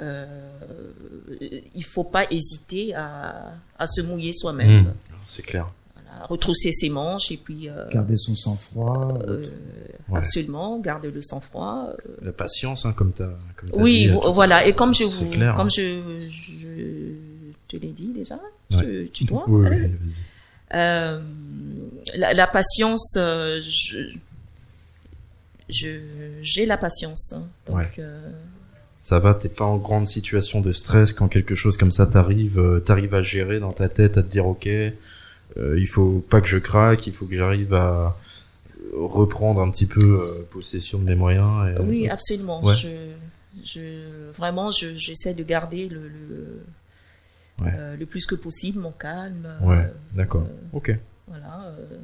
euh, 0.00 0.26
euh, 1.40 1.60
il 1.74 1.84
faut 1.84 2.04
pas 2.04 2.24
hésiter 2.30 2.94
à, 2.94 3.52
à 3.78 3.86
se 3.86 4.00
mouiller 4.02 4.32
soi-même 4.32 4.82
Hmm, 4.84 4.92
C'est 5.24 5.42
clair. 5.42 5.70
Voilà, 5.94 6.26
retrousser 6.26 6.72
ses 6.72 6.88
manches 6.88 7.30
et 7.30 7.36
puis 7.36 7.68
euh, 7.68 7.88
Garder 7.90 8.16
son 8.16 8.34
sang-froid. 8.34 9.18
euh, 9.26 9.46
Ouais. 10.08 10.18
absolument 10.18 10.78
garder 10.78 11.10
le 11.10 11.20
sang-froid 11.20 11.90
euh, 11.90 12.12
La 12.22 12.32
patience, 12.32 12.86
hein, 12.86 12.92
comme 12.94 13.12
t'as. 13.12 13.28
comme 13.56 13.70
t'as 13.70 13.76
Oui, 13.78 14.06
dit, 14.08 14.16
voilà. 14.32 14.66
Et 14.66 14.72
comme 14.72 14.94
je 14.94 15.04
vous, 15.04 15.30
clair, 15.30 15.54
comme 15.54 15.66
hein. 15.66 15.70
je, 15.76 16.18
je 16.20 17.52
te 17.68 17.76
l'ai 17.76 17.92
dit 17.92 18.12
déjà, 18.14 18.40
Ouais. 18.72 18.82
tu, 18.82 19.10
tu 19.12 19.24
dois. 19.24 19.44
Oui, 19.48 19.68
oui. 19.68 19.92
Euh, 20.74 21.20
la, 22.14 22.32
la 22.34 22.46
patience, 22.46 23.14
euh, 23.18 23.60
je, 23.68 23.98
je, 25.68 25.88
j'ai 26.42 26.66
la 26.66 26.76
patience. 26.78 27.32
hein. 27.32 27.46
Donc, 27.66 27.76
Ouais. 27.76 27.90
Ça 29.08 29.18
va, 29.20 29.32
t'es 29.32 29.48
pas 29.48 29.64
en 29.64 29.78
grande 29.78 30.06
situation 30.06 30.60
de 30.60 30.70
stress 30.70 31.14
quand 31.14 31.28
quelque 31.28 31.54
chose 31.54 31.78
comme 31.78 31.92
ça 31.92 32.04
t'arrive, 32.04 32.58
euh, 32.58 32.78
t'arrives 32.78 33.14
à 33.14 33.22
gérer 33.22 33.58
dans 33.58 33.72
ta 33.72 33.88
tête, 33.88 34.18
à 34.18 34.22
te 34.22 34.28
dire 34.28 34.46
ok, 34.46 34.66
euh, 34.66 34.92
il 35.78 35.86
faut 35.86 36.22
pas 36.28 36.42
que 36.42 36.46
je 36.46 36.58
craque, 36.58 37.06
il 37.06 37.14
faut 37.14 37.24
que 37.24 37.34
j'arrive 37.34 37.72
à 37.72 38.18
reprendre 38.94 39.62
un 39.62 39.70
petit 39.70 39.86
peu 39.86 40.20
euh, 40.22 40.46
possession 40.50 40.98
de 40.98 41.04
mes 41.04 41.14
moyens. 41.14 41.70
Et, 41.78 41.80
oui, 41.80 42.06
absolument. 42.10 42.62
ouais. 42.62 42.76
Je, 42.76 43.12
je, 43.64 44.30
vraiment, 44.36 44.70
je, 44.70 44.94
j'essaie 44.98 45.32
de 45.32 45.42
garder 45.42 45.88
le, 45.88 46.08
le, 46.08 46.62
Ouais. 47.60 47.72
euh, 47.76 47.96
le 47.96 48.04
plus 48.06 48.26
que 48.26 48.34
possible 48.34 48.78
mon 48.78 48.92
calme. 48.92 49.48
Ouais, 49.62 49.76
euh, 49.78 49.88
d'accord. 50.14 50.42
euh, 50.42 50.68
Ok, 50.76 50.94
voilà. 51.26 51.64
euh, 51.78 51.96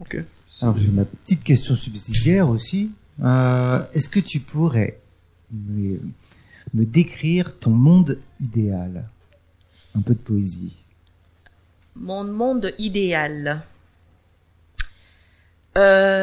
ok. 0.00 0.18
Alors 0.62 0.78
j'ai 0.78 0.88
ma 0.92 1.04
petite 1.04 1.42
question 1.42 1.74
subsidiaire 1.74 2.48
aussi. 2.48 2.92
Euh, 3.22 3.80
Est-ce 3.92 4.08
que 4.08 4.20
tu 4.20 4.38
pourrais 4.40 5.00
me, 5.54 6.00
me 6.74 6.84
décrire 6.84 7.58
ton 7.58 7.70
monde 7.70 8.18
idéal 8.40 9.08
Un 9.94 10.00
peu 10.02 10.14
de 10.14 10.18
poésie. 10.18 10.76
Mon 11.96 12.24
monde 12.24 12.72
idéal. 12.78 13.62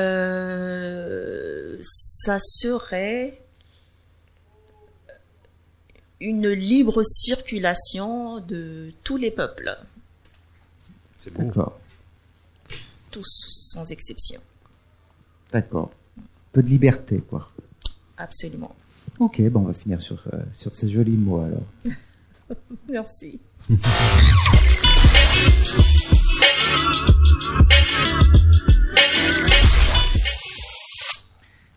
Euh, 0.02 1.78
ça 1.82 2.38
serait 2.39 3.41
une 6.20 6.50
libre 6.50 7.02
circulation 7.04 8.39
de 8.41 8.91
tous 9.04 9.17
les 9.17 9.32
peuples, 9.32 9.76
C'est 11.17 11.34
beau. 11.34 11.44
D'accord. 11.44 11.80
tous 13.10 13.26
sans 13.74 13.89
exception, 13.91 14.39
D'accord. 15.52 15.91
Un 16.17 16.22
peu 16.54 16.63
de 16.63 16.67
liberté, 16.70 17.20
quoi. 17.22 17.50
absolument. 18.17 18.76
Ok, 19.21 19.39
bon, 19.51 19.60
on 19.60 19.65
va 19.65 19.73
finir 19.73 20.01
sur, 20.01 20.23
euh, 20.34 20.39
sur 20.51 20.75
ces 20.75 20.89
jolis 20.89 21.15
mots 21.15 21.43
alors. 21.43 21.62
Merci. 22.89 23.39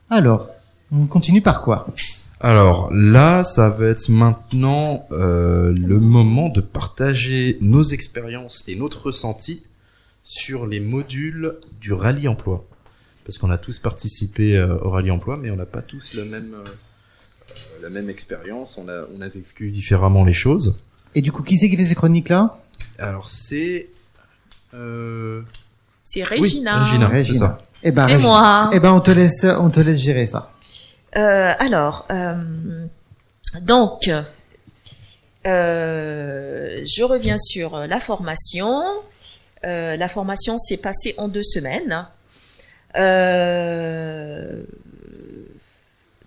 Alors, 0.09 0.49
on 0.91 1.05
continue 1.05 1.43
par 1.43 1.61
quoi? 1.61 1.87
Alors 2.41 2.91
là, 2.91 3.45
ça 3.45 3.69
va 3.69 3.89
être 3.89 4.09
maintenant 4.09 5.07
euh, 5.13 5.75
le 5.77 6.01
moment 6.01 6.49
de 6.49 6.63
partager 6.63 7.59
nos 7.61 7.83
expériences 7.83 8.65
et 8.69 8.75
notre 8.75 9.03
ressenti 9.03 9.65
sur 10.23 10.67
les 10.67 10.81
modules 10.81 11.57
du 11.79 11.93
rallye 11.93 12.27
emploi. 12.27 12.65
Parce 13.27 13.37
qu'on 13.37 13.51
a 13.51 13.59
tous 13.59 13.79
participé 13.81 14.57
euh, 14.57 14.79
au 14.79 14.89
rallye 14.89 15.11
emploi, 15.11 15.37
mais 15.37 15.51
on 15.51 15.57
n'a 15.57 15.67
pas 15.67 15.83
tous 15.83 16.15
la 16.15 16.25
même, 16.25 16.55
euh, 16.55 16.65
la 17.85 17.91
même 17.91 18.11
expérience. 18.11 18.77
On 18.79 18.89
a, 18.89 19.05
on 19.15 19.21
a 19.21 19.29
vécu 19.29 19.71
différemment 19.71 20.25
les 20.25 20.33
choses. 20.33 20.75
Et 21.15 21.23
du 21.23 21.31
coup, 21.31 21.43
qui 21.43 21.57
c'est 21.57 21.69
qui 21.71 21.77
fait 21.77 21.85
ces 21.85 21.95
chroniques-là? 21.95 22.59
Alors 22.99 23.29
c'est... 23.31 23.89
Euh... 24.75 25.43
C'est 26.03 26.23
oui, 26.23 26.41
Régina. 26.41 26.85
Régina, 26.85 27.25
c'est 27.25 27.35
ça. 27.35 27.59
Eh 27.83 27.91
ben, 27.91 28.07
C'est 28.07 28.15
Régina. 28.15 28.31
moi. 28.31 28.71
Eh 28.73 28.81
ben, 28.81 28.93
on 28.93 29.01
te 29.01 29.11
laisse, 29.11 29.45
on 29.45 29.71
te 29.71 29.81
laisse 29.81 29.99
gérer 29.99 30.27
ça. 30.27 30.51
Euh, 31.17 31.53
alors, 31.59 32.07
euh, 32.11 32.35
donc, 33.63 34.11
euh, 35.47 36.83
je 36.85 37.03
reviens 37.05 37.39
sur 37.39 37.87
la 37.87 38.01
formation. 38.01 38.83
Euh, 39.65 39.97
la 39.97 40.09
formation 40.09 40.59
s'est 40.59 40.77
passée 40.77 41.15
en 41.17 41.29
deux 41.29 41.43
semaines. 41.43 42.07
Euh, 42.97 44.63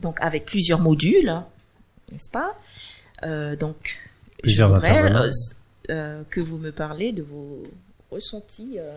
donc 0.01 0.17
avec 0.21 0.45
plusieurs 0.45 0.79
modules, 0.79 1.41
n'est-ce 2.11 2.29
pas? 2.29 2.55
Euh, 3.23 3.55
Donc, 3.55 3.97
Plusieurs 4.43 4.69
je 4.69 4.73
voudrais 4.75 5.11
euh, 5.11 5.29
euh, 5.89 6.23
que 6.29 6.39
vous 6.39 6.57
me 6.57 6.71
parlez 6.71 7.11
de 7.11 7.23
vos 7.23 7.63
ressentis, 8.11 8.75
euh, 8.77 8.91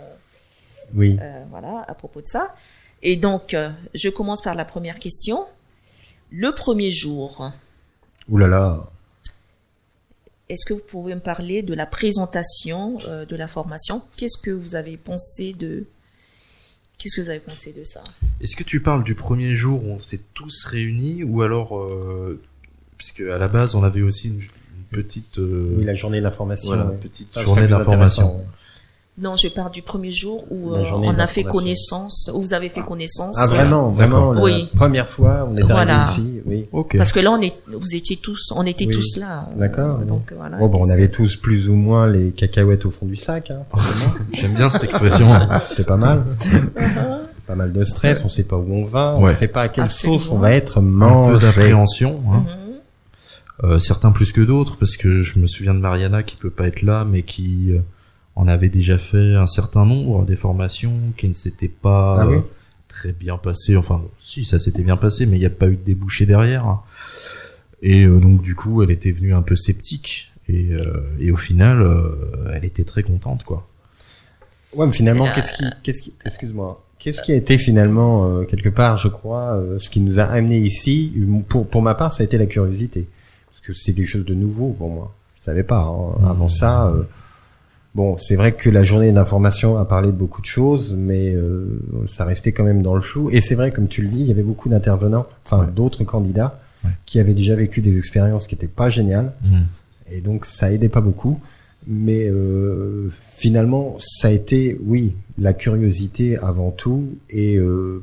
Oui. 0.94 1.18
voilà, 1.50 1.84
à 1.88 1.94
propos 1.94 2.20
de 2.20 2.26
ça. 2.28 2.54
Et 3.02 3.16
donc, 3.16 3.56
je 3.94 4.08
commence 4.10 4.42
par 4.42 4.54
la 4.54 4.64
première 4.66 4.98
question. 4.98 5.46
Le 6.30 6.52
premier 6.52 6.90
jour, 6.90 7.50
Ouh 8.28 8.36
là 8.36 8.46
là. 8.46 8.90
est-ce 10.48 10.66
que 10.68 10.74
vous 10.74 10.84
pouvez 10.86 11.14
me 11.14 11.20
parler 11.20 11.62
de 11.62 11.72
la 11.74 11.86
présentation 11.86 12.98
de 12.98 13.36
la 13.36 13.48
formation 13.48 14.02
Qu'est-ce 14.16 14.36
que 14.40 14.50
vous 14.50 14.74
avez 14.74 14.96
pensé 14.98 15.54
de 15.54 15.86
Qu'est-ce 17.00 17.16
que 17.16 17.22
vous 17.22 17.30
avez 17.30 17.40
pensé 17.40 17.72
de 17.72 17.82
ça? 17.82 18.04
Est-ce 18.42 18.54
que 18.56 18.62
tu 18.62 18.80
parles 18.80 19.02
du 19.02 19.14
premier 19.14 19.54
jour 19.54 19.82
où 19.82 19.88
on 19.92 19.98
s'est 19.98 20.20
tous 20.34 20.66
réunis 20.66 21.24
ou 21.24 21.40
alors, 21.42 21.78
euh, 21.78 22.38
puisque 22.98 23.20
à 23.20 23.38
la 23.38 23.48
base 23.48 23.74
on 23.74 23.82
avait 23.82 24.02
aussi 24.02 24.28
une, 24.28 24.34
une 24.40 24.84
petite, 24.90 25.38
euh, 25.38 25.74
Oui, 25.78 25.84
la 25.84 25.94
journée 25.94 26.20
d'information. 26.20 26.68
voilà, 26.68 26.90
ouais. 26.90 26.96
petite 26.98 27.32
Ça, 27.32 27.40
journée 27.42 27.66
d'information. 27.68 28.44
Non, 29.18 29.36
je 29.36 29.48
parle 29.48 29.70
du 29.70 29.82
premier 29.82 30.12
jour 30.12 30.44
où 30.50 30.72
euh, 30.72 30.84
on 30.94 31.18
a 31.18 31.26
fait 31.26 31.42
connaissance, 31.44 32.30
où 32.32 32.40
vous 32.40 32.54
avez 32.54 32.70
fait 32.70 32.80
connaissance. 32.80 33.36
Ah 33.38 33.46
vraiment, 33.46 33.90
vraiment. 33.90 34.32
La 34.32 34.40
Oui. 34.40 34.68
première 34.74 35.10
fois, 35.10 35.46
on 35.50 35.56
est 35.56 35.60
arrivé 35.60 35.72
Voilà. 35.74 36.06
ici. 36.10 36.40
Oui. 36.46 36.66
Ok. 36.72 36.96
Parce 36.96 37.12
que 37.12 37.20
là, 37.20 37.30
on 37.32 37.40
est, 37.42 37.52
vous 37.70 37.94
étiez 37.94 38.16
tous, 38.16 38.50
on 38.56 38.64
était 38.64 38.86
Oui. 38.86 38.94
tous 38.94 39.16
là. 39.18 39.46
euh, 39.54 39.58
D'accord, 39.60 39.98
oui. 40.00 40.06
Donc 40.06 40.32
voilà. 40.34 40.56
Bon, 40.56 40.68
bon, 40.68 40.86
on 40.86 40.90
avait 40.90 41.08
tous 41.10 41.36
plus 41.36 41.68
ou 41.68 41.74
moins 41.74 42.06
les 42.08 42.30
cacahuètes 42.30 42.86
au 42.86 42.90
fond 42.90 43.04
du 43.04 43.16
sac. 43.16 43.50
Hein, 43.50 43.58
forcément. 43.70 44.14
J'aime 44.32 44.54
bien 44.54 44.70
cette 44.70 44.84
expression. 44.84 45.30
C'était 45.68 45.84
pas 45.84 45.98
mal. 45.98 46.22
pas 47.46 47.54
mal 47.56 47.72
de 47.72 47.84
stress. 47.84 48.24
On 48.24 48.30
sait 48.30 48.44
pas 48.44 48.56
où 48.56 48.72
on 48.72 48.84
va. 48.86 49.16
On 49.18 49.24
Ouais. 49.24 49.34
sait 49.34 49.48
pas 49.48 49.62
à 49.62 49.68
quelle 49.68 49.84
Absolument. 49.84 50.18
sauce 50.18 50.30
on 50.30 50.38
va 50.38 50.52
être 50.52 50.78
Un 50.78 50.82
peu 50.82 50.86
mangé. 50.86 51.46
d'appréhension. 51.46 52.22
Hein. 52.32 52.44
Mhm. 53.64 53.70
Euh, 53.72 53.78
certains 53.78 54.12
plus 54.12 54.32
que 54.32 54.40
d'autres, 54.40 54.76
parce 54.78 54.96
que 54.96 55.20
je 55.20 55.38
me 55.38 55.46
souviens 55.46 55.74
de 55.74 55.80
Mariana 55.80 56.22
qui 56.22 56.36
peut 56.36 56.48
pas 56.48 56.66
être 56.68 56.80
là, 56.80 57.04
mais 57.04 57.22
qui 57.22 57.74
en 58.40 58.48
avait 58.48 58.68
déjà 58.68 58.98
fait 58.98 59.34
un 59.36 59.46
certain 59.46 59.84
nombre 59.86 60.24
des 60.24 60.36
formations 60.36 60.92
qui 61.16 61.28
ne 61.28 61.32
s'étaient 61.34 61.68
pas 61.68 62.18
Ah 62.20 62.26
oui 62.26 62.36
euh, 62.36 62.40
très 62.88 63.12
bien 63.12 63.36
passées. 63.36 63.76
Enfin, 63.76 64.02
si 64.20 64.44
ça 64.44 64.58
s'était 64.58 64.82
bien 64.82 64.96
passé, 64.96 65.26
mais 65.26 65.36
il 65.36 65.40
n'y 65.40 65.46
a 65.46 65.50
pas 65.50 65.66
eu 65.68 65.76
de 65.76 65.84
débouché 65.84 66.26
derrière. 66.26 66.78
Et 67.82 68.04
euh, 68.04 68.18
donc 68.18 68.42
du 68.42 68.54
coup, 68.54 68.82
elle 68.82 68.90
était 68.90 69.10
venue 69.12 69.34
un 69.34 69.42
peu 69.42 69.56
sceptique. 69.56 70.30
Et, 70.48 70.72
euh, 70.72 71.02
et 71.20 71.30
au 71.30 71.36
final, 71.36 71.80
euh, 71.80 72.52
elle 72.54 72.64
était 72.64 72.82
très 72.84 73.02
contente, 73.04 73.44
quoi. 73.44 73.66
Ouais, 74.74 74.86
mais 74.86 74.92
finalement, 74.92 75.26
Euh, 75.26 75.30
qu'est-ce 75.34 75.52
qui, 75.52 75.64
qu'est-ce 75.82 76.02
qui, 76.02 76.14
excuse-moi, 76.24 76.84
qu'est-ce 76.98 77.22
qui 77.22 77.32
a 77.32 77.36
été 77.36 77.56
finalement 77.58 78.26
euh, 78.28 78.44
quelque 78.44 78.68
part, 78.68 78.96
je 78.96 79.08
crois, 79.08 79.54
euh, 79.54 79.78
ce 79.78 79.90
qui 79.90 80.00
nous 80.00 80.18
a 80.18 80.24
amené 80.24 80.58
ici. 80.58 81.12
Pour 81.48 81.68
pour 81.68 81.82
ma 81.82 81.94
part, 81.94 82.12
ça 82.12 82.22
a 82.22 82.24
été 82.24 82.36
la 82.38 82.46
curiosité, 82.46 83.06
parce 83.48 83.60
que 83.60 83.72
c'était 83.74 83.98
quelque 83.98 84.08
chose 84.08 84.24
de 84.24 84.34
nouveau 84.34 84.70
pour 84.72 84.90
moi. 84.90 85.14
Je 85.40 85.44
savais 85.44 85.62
pas. 85.62 85.80
hein. 85.82 86.28
Avant 86.28 86.48
ça, 86.48 86.88
euh, 86.88 87.02
bon, 87.94 88.16
c'est 88.18 88.36
vrai 88.36 88.52
que 88.52 88.70
la 88.70 88.82
journée 88.82 89.12
d'information 89.12 89.76
a 89.78 89.84
parlé 89.84 90.08
de 90.08 90.16
beaucoup 90.16 90.40
de 90.40 90.46
choses, 90.46 90.94
mais 90.96 91.34
euh, 91.34 91.66
ça 92.06 92.24
restait 92.24 92.52
quand 92.52 92.64
même 92.64 92.82
dans 92.82 92.94
le 92.94 93.02
flou. 93.02 93.30
Et 93.30 93.40
c'est 93.40 93.54
vrai, 93.54 93.70
comme 93.70 93.88
tu 93.88 94.02
le 94.02 94.08
dis, 94.08 94.20
il 94.20 94.26
y 94.26 94.30
avait 94.30 94.42
beaucoup 94.42 94.68
d'intervenants, 94.68 95.26
enfin 95.44 95.60
Ouais. 95.66 95.72
d'autres 95.74 96.04
candidats, 96.04 96.60
Ouais. 96.84 96.90
qui 97.04 97.20
avaient 97.20 97.34
déjà 97.34 97.54
vécu 97.54 97.80
des 97.82 97.98
expériences 97.98 98.46
qui 98.46 98.54
étaient 98.54 98.66
pas 98.66 98.88
géniales 98.88 99.32
Mm. 99.42 99.56
et 100.12 100.20
donc 100.22 100.46
ça 100.46 100.72
aidait 100.72 100.88
pas 100.88 101.02
beaucoup. 101.02 101.38
Mais 101.86 102.28
euh, 102.28 103.10
finalement, 103.38 103.96
ça 103.98 104.28
a 104.28 104.30
été, 104.30 104.78
oui, 104.84 105.14
la 105.38 105.52
curiosité 105.54 106.36
avant 106.38 106.70
tout, 106.70 107.16
et 107.30 107.56
euh, 107.56 108.02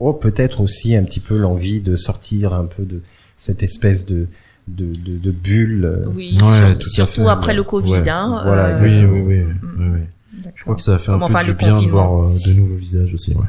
oh, 0.00 0.12
peut-être 0.12 0.60
aussi 0.60 0.94
un 0.96 1.02
petit 1.04 1.20
peu 1.20 1.36
l'envie 1.38 1.80
de 1.80 1.96
sortir 1.96 2.52
un 2.54 2.64
peu 2.66 2.84
de 2.84 3.00
cette 3.38 3.62
espèce 3.62 4.04
de 4.06 4.26
de, 4.68 4.86
de, 4.94 5.18
de 5.18 5.30
bulle. 5.30 5.84
euh, 5.84 6.06
Oui, 6.14 6.38
Ouais, 6.40 6.66
sur- 6.66 6.78
tout 6.78 6.86
à 6.88 6.90
surtout 6.90 7.22
fait, 7.24 7.28
après 7.28 7.52
ouais. 7.52 7.56
le 7.56 7.64
Covid. 7.64 7.92
Ouais. 7.92 8.08
Hein, 8.08 8.40
Voilà, 8.44 8.66
euh, 8.76 8.82
Oui, 8.82 8.90
exactement. 8.92 9.12
oui, 9.12 9.20
oui, 9.22 9.44
Mm. 9.44 9.58
oui, 9.78 9.86
oui. 10.00 10.00
d'accord. 10.42 10.52
Je 10.56 10.62
crois 10.62 10.74
que 10.76 10.82
ça 10.82 10.94
a 10.94 10.98
fait 10.98 11.10
un 11.12 11.18
peu 11.18 11.44
du 11.44 11.54
bien 11.54 11.80
de 11.82 11.86
voir 11.88 12.22
euh, 12.24 12.34
de 12.46 12.52
nouveaux 12.52 12.74
visages 12.76 13.14
aussi. 13.14 13.32
Ouais. 13.34 13.46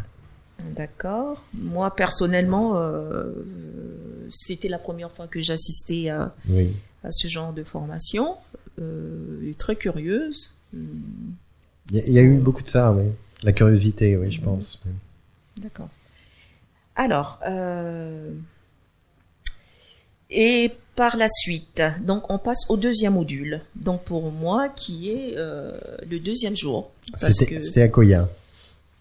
D'accord. 0.75 1.43
Moi, 1.53 1.95
personnellement, 1.95 2.73
euh, 2.77 3.31
c'était 4.29 4.67
la 4.67 4.77
première 4.77 5.11
fois 5.11 5.27
que 5.27 5.41
j'assistais 5.41 6.09
à, 6.09 6.33
Oui. 6.49 6.71
à 7.03 7.11
ce 7.11 7.27
genre 7.27 7.53
de 7.53 7.63
formation. 7.63 8.35
Euh, 8.79 9.49
et 9.49 9.55
très 9.55 9.75
curieuse. 9.75 10.53
Il 10.73 10.79
y, 11.93 12.11
y 12.11 12.19
a 12.19 12.21
eu 12.21 12.37
beaucoup 12.37 12.61
de 12.61 12.69
ça, 12.69 12.91
oui. 12.91 13.05
La 13.43 13.53
curiosité, 13.53 14.15
oui, 14.17 14.31
je 14.31 14.41
pense. 14.41 14.79
D'accord. 15.57 15.89
Alors, 16.95 17.39
euh, 17.47 18.29
et 20.29 20.71
par 20.95 21.15
la 21.17 21.27
suite, 21.29 21.81
donc 22.01 22.29
on 22.31 22.39
passe 22.39 22.69
au 22.69 22.77
deuxième 22.77 23.13
module. 23.13 23.61
Donc 23.75 24.03
pour 24.03 24.31
moi, 24.31 24.69
qui 24.69 25.09
est 25.11 25.33
euh, 25.37 25.77
le 26.09 26.19
deuxième 26.19 26.55
jour. 26.57 26.91
C'était 27.31 27.81
à 27.83 27.87
Koya. 27.87 28.27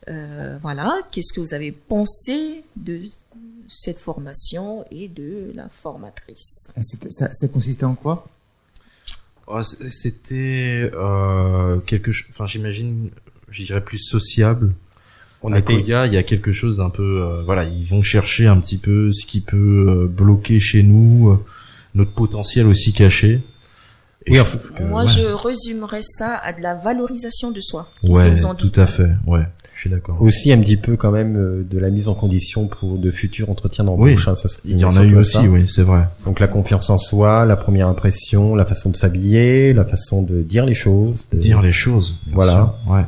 euh, 0.09 0.59
voilà, 0.63 0.99
qu'est-ce 1.11 1.33
que 1.33 1.41
vous 1.41 1.55
avez 1.55 1.73
pensé 1.73 2.63
de 2.77 3.01
cette 3.69 3.99
formation 3.99 4.85
et 4.91 5.09
de 5.09 5.51
la 5.55 5.69
formatrice? 5.69 6.69
Ah, 6.77 6.83
Ça, 7.11 7.33
ça 7.33 7.49
consistait 7.49 7.85
en 7.85 7.95
quoi? 7.95 8.29
Oh, 9.49 9.63
C'était 9.63 10.91
euh, 10.93 11.79
quelque 11.81 12.13
chose. 12.13 12.27
Enfin, 12.31 12.47
j'imagine, 12.47 13.11
je 13.49 13.65
dirais 13.65 13.83
plus 13.83 13.99
sociable. 13.99 14.75
On 15.49 15.53
à 15.53 15.59
était, 15.61 15.75
Koya, 15.81 16.07
il 16.07 16.13
y 16.13 16.17
a 16.17 16.23
quelque 16.23 16.53
chose 16.53 16.79
d'un 16.79 16.91
peu. 16.91 17.23
euh, 17.23 17.43
voilà, 17.45 17.65
ils 17.65 17.85
vont 17.85 18.03
chercher 18.03 18.47
un 18.47 18.59
petit 18.59 18.79
peu 18.79 19.13
ce 19.13 19.25
qui 19.27 19.41
peut 19.41 19.87
euh, 19.89 20.07
bloquer 20.07 20.59
chez 20.61 20.83
nous, 20.83 21.31
euh, 21.31 21.37
notre 21.95 22.11
potentiel 22.13 22.67
aussi 22.67 22.93
caché. 22.93 23.41
Et 24.27 24.33
Oui, 24.33 24.39
je 24.39 24.69
que, 24.75 24.83
Moi, 24.83 25.03
ouais. 25.05 25.09
je 25.09 25.23
résumerais 25.23 26.03
ça 26.03 26.35
à 26.35 26.53
de 26.53 26.61
la 26.61 26.75
valorisation 26.75 27.53
de 27.53 27.61
soi. 27.61 27.89
Ouais, 28.03 28.31
que 28.31 28.37
vous 28.37 28.47
en 28.47 28.55
tout 28.57 28.73
à 28.75 28.87
fait. 28.87 29.09
Ouais, 29.25 29.43
je 29.77 29.83
suis 29.83 29.91
d'accord. 29.91 30.21
aussi 30.21 30.51
un 30.53 30.59
petit 30.59 30.77
peu 30.77 30.97
quand 30.97 31.13
même 31.13 31.37
euh, 31.37 31.63
de 31.63 31.79
la 31.79 31.91
mise 31.91 32.09
en 32.09 32.15
condition 32.15 32.67
pour 32.67 32.99
de 32.99 33.11
futurs 33.13 33.49
entretiens 33.51 33.85
Oui, 33.87 33.91
d'embauche. 34.15 34.27
hein, 34.27 34.35
ça 34.35 34.49
serait 34.49 34.63
Il 34.65 34.79
y 34.81 34.85
en 34.85 34.97
a 34.97 35.05
eu 35.05 35.15
aussi, 35.15 35.35
ça. 35.35 35.43
oui, 35.43 35.69
c'est 35.69 35.83
vrai. 35.85 36.07
Donc 36.25 36.41
la 36.41 36.49
confiance 36.49 36.91
en 36.91 36.99
soi, 36.99 37.47
la 37.47 37.55
première 37.55 37.87
impression, 37.87 38.57
la 38.57 38.65
façon 38.65 38.91
de 38.91 38.97
s'habiller, 38.97 39.73
la 39.73 39.85
façon 39.85 40.23
de 40.23 40.43
dire 40.43 40.67
les 40.67 40.75
choses. 40.75 41.29
de- 41.31 41.39
Dire 41.39 41.63
les 41.63 41.71
choses. 41.71 42.19
bien 42.27 42.35
Voilà. 42.35 42.53
sûr. 42.53 42.93
Ouais. 42.93 43.05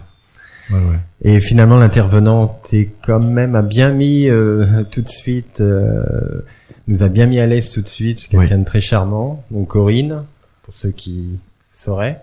Ouais, 0.70 0.76
ouais. 0.76 0.98
Et 1.22 1.40
finalement 1.40 1.78
l'intervenante 1.78 2.68
est 2.72 2.90
quand 3.04 3.20
même 3.20 3.54
a 3.54 3.62
bien 3.62 3.90
mis 3.90 4.28
euh, 4.28 4.85
tout 4.90 5.02
de 5.02 5.09
suite, 5.09 5.61
euh, 5.61 6.42
nous 6.87 7.02
a 7.02 7.09
bien 7.09 7.26
mis 7.26 7.40
à 7.40 7.46
l'aise 7.46 7.70
tout 7.70 7.83
de 7.83 7.88
suite, 7.88 8.28
quelqu'un 8.28 8.59
de 8.59 8.64
très 8.64 8.81
charmant. 8.81 9.44
Donc 9.50 9.68
Corinne, 9.68 10.24
pour 10.62 10.74
ceux 10.74 10.90
qui 10.90 11.38
sauraient, 11.72 12.22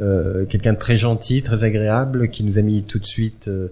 euh, 0.00 0.44
quelqu'un 0.44 0.74
de 0.74 0.78
très 0.78 0.96
gentil, 0.96 1.42
très 1.42 1.64
agréable, 1.64 2.28
qui 2.28 2.44
nous 2.44 2.58
a 2.58 2.62
mis 2.62 2.82
tout 2.82 2.98
de 2.98 3.06
suite, 3.06 3.48
euh, 3.48 3.68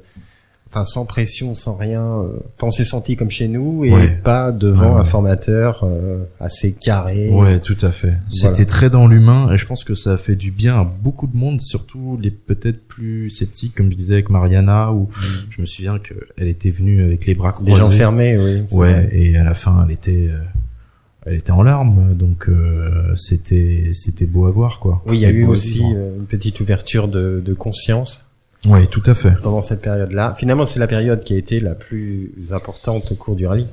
enfin 0.74 0.84
sans 0.84 1.04
pression, 1.06 1.54
sans 1.54 1.76
rien. 1.76 2.02
Euh, 2.02 2.38
enfin, 2.56 2.66
on 2.66 2.70
s'est 2.72 2.84
senti 2.84 3.14
comme 3.16 3.30
chez 3.30 3.46
nous 3.46 3.84
et 3.84 3.92
Ouais. 3.92 4.08
pas 4.08 4.50
devant 4.50 4.88
Ouais, 4.88 4.94
ouais. 4.94 5.00
un 5.00 5.04
formateur 5.04 5.84
euh, 5.84 6.24
assez 6.40 6.72
carré. 6.72 7.28
Ouais, 7.30 7.60
tout 7.60 7.76
à 7.82 7.92
fait. 7.92 8.08
Voilà. 8.08 8.56
C'était 8.56 8.64
très 8.66 8.90
dans 8.90 9.06
l'humain 9.06 9.52
et 9.52 9.56
je 9.56 9.66
pense 9.66 9.84
que 9.84 9.94
ça 9.94 10.14
a 10.14 10.16
fait 10.16 10.34
du 10.34 10.50
bien 10.50 10.80
à 10.80 10.84
beaucoup 10.84 11.28
de 11.28 11.36
monde, 11.36 11.60
surtout 11.60 12.18
les 12.20 12.30
peut-être 12.32 12.86
plus 12.88 13.30
sceptiques, 13.30 13.74
comme 13.76 13.90
je 13.92 13.96
disais 13.96 14.14
avec 14.14 14.30
Mariana, 14.30 14.92
où 14.92 15.08
je 15.50 15.60
me 15.60 15.66
souviens 15.66 15.98
que 16.00 16.14
elle 16.36 16.48
était 16.48 16.70
venue 16.70 17.02
avec 17.04 17.24
les 17.26 17.34
bras 17.34 17.54
Des 17.60 17.70
croisés. 17.72 17.80
gens 17.82 17.90
fermés, 17.90 18.36
oui. 18.36 18.62
Ouais, 18.76 18.92
vrai. 19.04 19.08
et 19.12 19.36
à 19.36 19.44
la 19.44 19.54
fin, 19.54 19.84
elle 19.86 19.92
était, 19.92 20.28
euh, 20.30 20.38
elle 21.26 21.34
était 21.36 21.52
en 21.52 21.62
larmes, 21.62 22.14
donc 22.14 22.48
euh, 22.48 23.14
c'était, 23.16 23.90
c'était 23.94 24.26
beau 24.26 24.46
à 24.46 24.50
voir, 24.50 24.80
quoi. 24.80 25.02
Oui, 25.06 25.16
il 25.18 25.20
y 25.20 25.26
a 25.26 25.30
eu 25.30 25.46
aussi 25.46 25.80
euh, 25.82 26.16
une 26.18 26.26
petite 26.26 26.60
ouverture 26.60 27.08
de, 27.08 27.40
de 27.44 27.54
conscience 27.54 28.23
Ouais, 28.66 28.86
tout 28.86 29.02
à 29.06 29.14
fait. 29.14 29.32
pendant 29.42 29.60
cette 29.62 29.82
période-là. 29.82 30.34
Finalement, 30.38 30.64
c'est 30.66 30.78
la 30.80 30.86
période 30.86 31.22
qui 31.24 31.34
a 31.34 31.36
été 31.36 31.60
la 31.60 31.74
plus 31.74 32.32
importante 32.52 33.12
au 33.12 33.14
cours 33.14 33.36
du 33.36 33.46
rallye. 33.46 33.66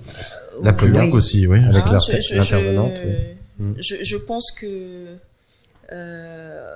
La 0.64 0.72
Oui. 0.72 0.78
première 0.78 1.14
aussi, 1.14 1.48
oui. 1.48 1.60
Avec 1.64 1.84
Ah, 1.86 1.92
l'inter- 1.94 2.20
je- 2.22 2.28
je- 2.34 2.36
l'intervenante, 2.38 2.94
je- 2.96 3.08
oui. 3.08 3.16
Mm. 3.60 3.74
Je, 3.80 3.96
je 4.04 4.18
pense 4.18 4.52
que 4.52 5.16
euh, 5.94 6.70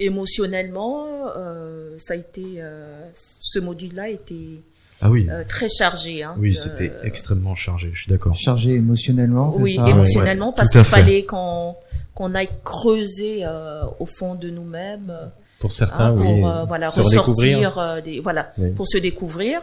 émotionnellement, 0.00 1.06
euh, 1.36 1.94
ça 1.98 2.14
a 2.14 2.16
été, 2.16 2.42
euh, 2.58 3.08
ce 3.40 3.58
module-là 3.60 4.04
a 4.04 4.08
été 4.08 4.60
Ah 5.00 5.10
oui. 5.10 5.26
euh, 5.30 5.44
très 5.48 5.68
chargé. 5.68 6.22
Hein. 6.22 6.34
Oui, 6.38 6.50
Euh, 6.50 6.54
c'était 6.60 6.92
extrêmement 7.04 7.54
chargé, 7.54 7.90
je 7.92 8.00
suis 8.02 8.10
d'accord. 8.10 8.34
Chargé 8.34 8.70
émotionnellement, 8.72 9.52
c'est 9.52 9.62
Oui, 9.62 9.74
ça? 9.76 9.88
émotionnellement, 9.88 10.48
Ouais, 10.48 10.54
parce 10.56 10.70
qu'il 10.70 10.84
fallait 10.84 11.24
qu'on 11.24 11.74
qu'on 12.14 12.34
aille 12.34 12.48
creuser 12.64 13.40
euh, 13.44 13.82
au 14.00 14.06
fond 14.06 14.34
de 14.36 14.48
nous-mêmes 14.48 15.10
euh, 15.10 15.26
Pour 15.58 15.72
certains, 15.72 16.12
hein, 16.12 16.14
pour 16.14 16.34
oui. 16.34 16.42
euh, 16.44 16.64
voilà 16.64 16.90
se 16.90 17.00
ressortir 17.00 17.78
euh, 17.78 18.00
des 18.00 18.20
voilà 18.20 18.52
Oui. 18.58 18.70
pour 18.72 18.86
se 18.86 18.98
découvrir 18.98 19.60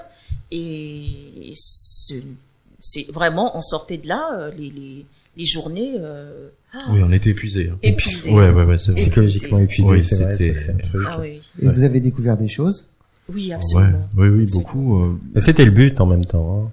et 0.51 1.53
ce- 1.55 2.13
c'est 2.79 3.05
vraiment 3.11 3.55
on 3.57 3.61
sortait 3.61 3.97
de 3.97 4.07
là 4.07 4.29
euh, 4.37 4.51
les, 4.57 4.69
les 4.69 5.05
les 5.37 5.45
journées 5.45 5.93
euh, 5.99 6.49
ah, 6.73 6.85
Oui, 6.91 7.01
on 7.03 7.11
était 7.11 7.31
épuisés. 7.31 7.69
hein. 7.73 7.77
épuisées. 7.81 8.31
Ouais, 8.31 8.49
ouais, 8.51 8.63
ouais, 8.65 8.77
c'est 8.77 8.93
Psychologiquement 8.93 9.57
épuisé, 9.59 9.89
Oui, 9.89 10.03
c'est 10.03 10.23
vrai, 10.23 10.31
c'était- 10.37 10.53
ça, 10.53 10.61
c'est 10.65 10.71
un 10.73 10.77
truc. 10.77 11.01
Ah 11.09 11.17
oui. 11.21 11.41
Et 11.61 11.67
vous 11.67 11.81
avez 11.83 11.99
découvert 11.99 12.37
des 12.37 12.47
choses? 12.47 12.89
Oui, 13.33 13.47
Ouais, 13.47 13.53
absolument. 13.55 14.09
oui, 14.17 14.27
oui, 14.27 14.43
Absolument. 14.43 14.61
beaucoup. 14.61 15.03
euh, 15.35 15.39
c'était 15.39 15.65
le 15.65 15.71
but 15.71 15.99
en 16.01 16.05
même 16.05 16.25
temps, 16.25 16.65
hein, 16.67 16.71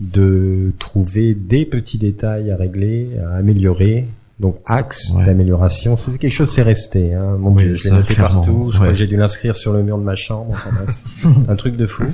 de 0.00 0.72
trouver 0.78 1.34
des 1.34 1.64
petits 1.66 1.98
détails 1.98 2.50
à 2.50 2.56
régler, 2.56 3.10
à 3.18 3.36
améliorer. 3.36 4.06
Donc 4.40 4.56
axe 4.66 5.12
Ouais. 5.14 5.26
d'amélioration, 5.26 5.96
c'est 5.96 6.16
quelque 6.18 6.32
chose 6.32 6.50
c'est 6.50 6.62
resté. 6.62 7.12
Hein. 7.14 7.36
Mon 7.38 7.52
Oui, 7.52 7.64
Dieu, 7.64 7.74
je 7.74 7.84
l'ai 7.84 7.90
noté 7.90 8.14
clairement. 8.14 8.36
partout. 8.40 8.68
Je 8.70 8.76
crois 8.76 8.86
Ouais. 8.86 8.92
que 8.94 8.98
j'ai 8.98 9.06
dû 9.06 9.16
l'inscrire 9.16 9.54
sur 9.54 9.72
le 9.74 9.82
mur 9.82 9.98
de 9.98 10.02
ma 10.02 10.16
chambre. 10.16 10.52
Enfin, 10.54 10.70
bref, 10.74 10.96
c'est 11.20 11.50
un 11.52 11.56
truc 11.56 11.76
de 11.76 11.86
fou. 11.86 12.04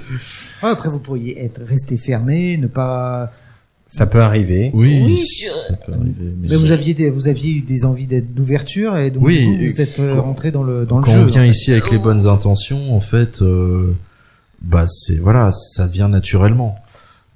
Ah, 0.60 0.70
après, 0.70 0.88
vous 0.88 0.98
pourriez 0.98 1.42
être 1.44 1.62
resté 1.64 1.96
fermé, 1.96 2.56
ne 2.56 2.66
pas. 2.66 3.30
Ça 3.88 4.06
peut 4.06 4.20
arriver. 4.20 4.72
Oui, 4.74 5.00
Oui, 5.06 5.24
ça 5.68 5.76
peut 5.76 5.92
arriver. 5.92 6.14
Mais, 6.40 6.48
Mais 6.50 6.56
vous 6.56 6.72
aviez 6.72 6.92
des, 6.94 7.08
vous 7.08 7.28
aviez 7.28 7.52
eu 7.52 7.60
des 7.60 7.84
envies 7.84 8.08
d'être 8.08 8.34
d'ouverture 8.34 8.96
et 8.96 9.12
donc 9.12 9.22
Oui, 9.24 9.68
vous 9.68 9.80
êtes 9.80 10.00
euh, 10.00 10.16
quand- 10.16 10.22
rentré 10.22 10.50
dans 10.50 10.64
le 10.64 10.84
dans 10.84 10.98
le 10.98 11.04
quand 11.04 11.12
jeu. 11.12 11.20
on 11.20 11.26
vient 11.26 11.42
en 11.42 11.44
fait. 11.44 11.50
ici 11.50 11.70
avec 11.70 11.92
les 11.92 11.98
bonnes 11.98 12.26
intentions, 12.26 12.92
en 12.96 13.00
fait, 13.00 13.40
euh, 13.40 13.94
bah 14.60 14.86
c'est 14.88 15.14
voilà, 15.18 15.50
ça 15.52 15.86
vient 15.86 16.08
naturellement. 16.08 16.74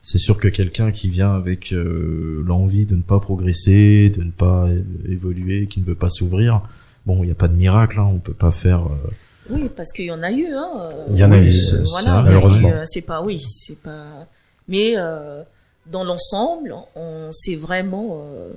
C'est 0.03 0.19
sûr 0.19 0.39
que 0.39 0.49
quelqu'un 0.49 0.91
qui 0.93 1.09
vient 1.09 1.33
avec 1.35 1.73
euh, 1.73 2.43
l'envie 2.47 2.87
de 2.87 2.97
ne 2.97 3.03
pas 3.03 3.21
progresser, 3.21 4.09
de 4.17 4.23
ne 4.23 4.31
pas 4.31 4.69
évoluer, 5.09 5.67
qui 5.67 5.81
ne 5.81 5.85
veut 5.85 5.95
pas 5.95 6.09
s'ouvrir, 6.09 6.63
bon, 7.07 7.23
il 7.23 7.27
n'y 7.27 7.33
a 7.33 7.35
pas 7.37 7.49
de 7.49 7.57
miracle, 7.57 7.99
hein, 7.99 8.09
on 8.11 8.19
peut 8.19 8.33
pas 8.33 8.51
faire. 8.51 8.87
euh, 8.87 9.11
Oui, 9.51 9.69
parce 9.77 9.93
qu'il 9.93 10.07
y 10.07 10.11
en 10.11 10.23
a 10.23 10.31
eu. 10.33 10.47
Hein. 10.53 10.89
Il 11.11 11.19
y 11.19 11.25
en 11.25 11.33
a 11.33 11.39
Oui, 11.39 11.49
eu, 11.49 11.75
euh, 11.75 11.85
voilà, 11.91 12.23
malheureusement. 12.23 12.71
euh, 12.73 12.85
c'est 12.87 13.03
pas, 13.03 13.21
oui, 13.23 13.39
c'est 13.41 13.79
pas. 13.81 14.27
Mais 14.69 14.95
euh, 14.97 15.43
dans 15.87 16.05
l'ensemble, 16.05 16.75
on 16.97 17.31
s'est 17.33 17.57
vraiment 17.57 18.23
euh, 18.25 18.53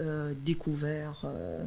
euh, 0.00 0.32
découvert. 0.46 1.24
euh, 1.26 1.62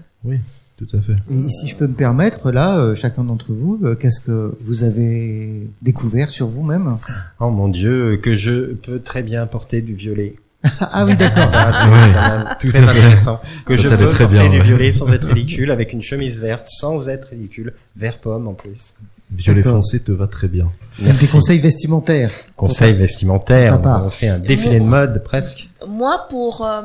Tout 0.77 0.87
à 0.95 1.01
fait. 1.01 1.15
Et 1.31 1.49
si 1.49 1.67
je 1.67 1.75
peux 1.75 1.87
me 1.87 1.93
permettre, 1.95 2.51
là, 2.51 2.77
euh, 2.77 2.93
chacun 2.93 3.23
d'entre 3.23 3.47
vous, 3.51 3.79
euh, 3.83 3.95
qu'est-ce 3.95 4.19
que 4.19 4.55
vous 4.61 4.83
avez 4.83 5.67
découvert 5.81 6.29
sur 6.29 6.47
vous-même? 6.47 6.97
Oh 7.39 7.49
mon 7.49 7.67
Dieu, 7.67 8.17
que 8.21 8.33
je 8.35 8.73
peux 8.75 8.99
très 8.99 9.23
bien 9.23 9.47
porter 9.47 9.81
du 9.81 9.93
violet. 9.95 10.35
Ah 10.79 11.05
oui, 11.05 11.15
d'accord. 11.15 11.49
Ah, 11.53 12.57
c'est 12.59 12.67
très 12.69 12.79
à 12.79 12.81
fait. 12.83 12.89
intéressant. 12.89 13.39
Que 13.65 13.75
Ça 13.75 13.83
je 13.83 13.89
peux 13.89 14.07
très 14.09 14.25
porter 14.25 14.27
bien, 14.27 14.49
du 14.49 14.57
ouais. 14.59 14.63
violet 14.63 14.91
sans 14.91 15.11
être 15.11 15.27
ridicule, 15.27 15.71
avec 15.71 15.93
une 15.93 16.01
chemise 16.03 16.39
verte 16.39 16.67
sans 16.67 17.07
être 17.09 17.29
ridicule, 17.29 17.73
vert 17.95 18.19
pomme 18.19 18.47
en 18.47 18.53
plus. 18.53 18.93
Violet 19.31 19.63
foncé 19.63 19.99
te 19.99 20.11
va 20.11 20.27
très 20.27 20.47
bien. 20.47 20.69
Même 21.01 21.15
des 21.15 21.27
conseils 21.27 21.59
vestimentaires. 21.59 22.31
Conseil 22.55 22.93
vestimentaire, 22.93 23.71
Ta 23.73 23.77
part. 23.79 24.05
on 24.05 24.09
fait 24.09 24.29
un 24.29 24.39
défilé 24.39 24.79
de 24.79 24.85
mode 24.85 25.21
presque. 25.23 25.69
Moi, 25.87 26.27
pour, 26.29 26.65
euh, 26.65 26.81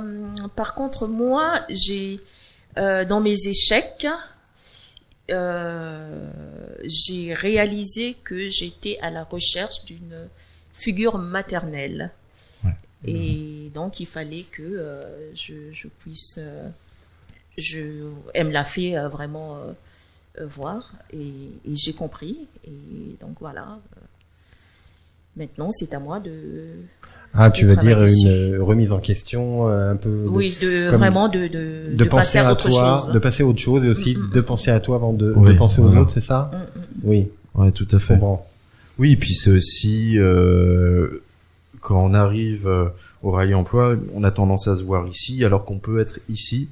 par 0.57 0.75
contre, 0.75 1.07
moi, 1.07 1.61
j'ai 1.69 2.21
euh, 2.79 3.05
dans 3.05 3.21
mes 3.21 3.47
échecs, 3.47 4.07
euh, 5.31 6.31
j'ai 6.85 7.35
réalisé 7.35 8.17
que 8.25 8.49
j'étais 8.49 8.99
à 9.01 9.11
la 9.11 9.25
recherche 9.25 9.85
d'une 9.85 10.29
figure 10.73 11.19
maternelle. 11.19 12.11
Ouais. 12.65 12.73
Et 13.05 13.71
donc, 13.75 14.01
il 14.01 14.07
fallait 14.07 14.45
que 14.51 14.63
euh, 14.63 15.35
je, 15.35 15.73
je 15.73 15.89
puisse. 15.89 16.37
euh, 16.39 16.69
je, 17.59 18.11
elle 18.33 18.47
me 18.47 18.53
l'a 18.53 18.65
fait 18.65 18.97
euh, 18.97 19.09
vraiment 19.09 19.57
euh, 19.57 19.73
euh, 20.41 20.47
voir 20.47 20.93
et, 21.13 21.19
et 21.19 21.77
j'ai 21.77 21.93
compris. 21.93 22.47
Et 22.65 23.17
donc, 23.21 23.37
voilà. 23.41 23.79
Maintenant, 25.37 25.71
c'est 25.71 25.95
à 25.95 25.99
moi 25.99 26.21
de. 26.21 26.77
Ah, 27.35 27.51
tu 27.51 27.65
veux 27.65 27.77
dire 27.77 27.99
une 28.01 28.05
dessus. 28.07 28.27
euh, 28.29 28.59
remise 28.63 28.93
en 28.93 28.99
question, 28.99 29.69
euh, 29.69 29.93
un 29.93 29.97
peu 29.97 30.11
de, 30.11 30.29
Oui, 30.29 30.57
de 30.61 30.91
comme- 30.91 30.99
vraiment 31.01 31.29
de, 31.29 31.47
de, 31.49 31.95
de 31.97 32.05
penser 32.05 32.09
passer 32.11 32.39
à, 32.39 32.49
à 32.49 32.53
autre 32.53 32.69
toi, 32.69 33.01
chose. 33.05 33.13
de 33.13 33.19
passer 33.19 33.43
à 33.43 33.47
autre 33.47 33.59
chose 33.59 33.85
et 33.85 33.89
aussi 33.89 34.15
Mm, 34.17 34.21
mm, 34.29 34.31
de 34.33 34.41
penser 34.43 34.71
à 34.71 34.81
toi 34.81 34.97
avant 34.97 35.13
de, 35.15 35.33
Oui, 35.37 35.53
de 35.53 35.59
penser 35.59 35.81
aux 35.81 35.85
voilà. 35.87 36.03
autres, 36.03 36.13
c'est 36.13 36.21
ça 36.21 36.51
Mm, 36.53 36.57
mm. 36.57 36.83
Oui, 37.05 37.29
Ouais, 37.55 37.71
tout 37.73 37.89
à 37.93 37.99
fait. 37.99 38.15
comprends. 38.15 38.47
Oui, 38.99 39.17
puis 39.17 39.35
c'est 39.35 39.51
aussi 39.51 40.19
euh, 40.19 41.23
quand 41.81 42.05
on 42.05 42.13
arrive 42.15 42.67
euh, 42.69 42.87
au 43.23 43.31
rallye 43.31 43.55
emploi, 43.55 43.95
on 44.15 44.25
a 44.25 44.31
tendance 44.31 44.69
à 44.69 44.77
se 44.77 44.83
voir 44.83 45.07
ici, 45.09 45.45
alors 45.45 45.65
qu'on 45.65 45.79
peut 45.79 46.01
être 46.01 46.19
ici. 46.29 46.69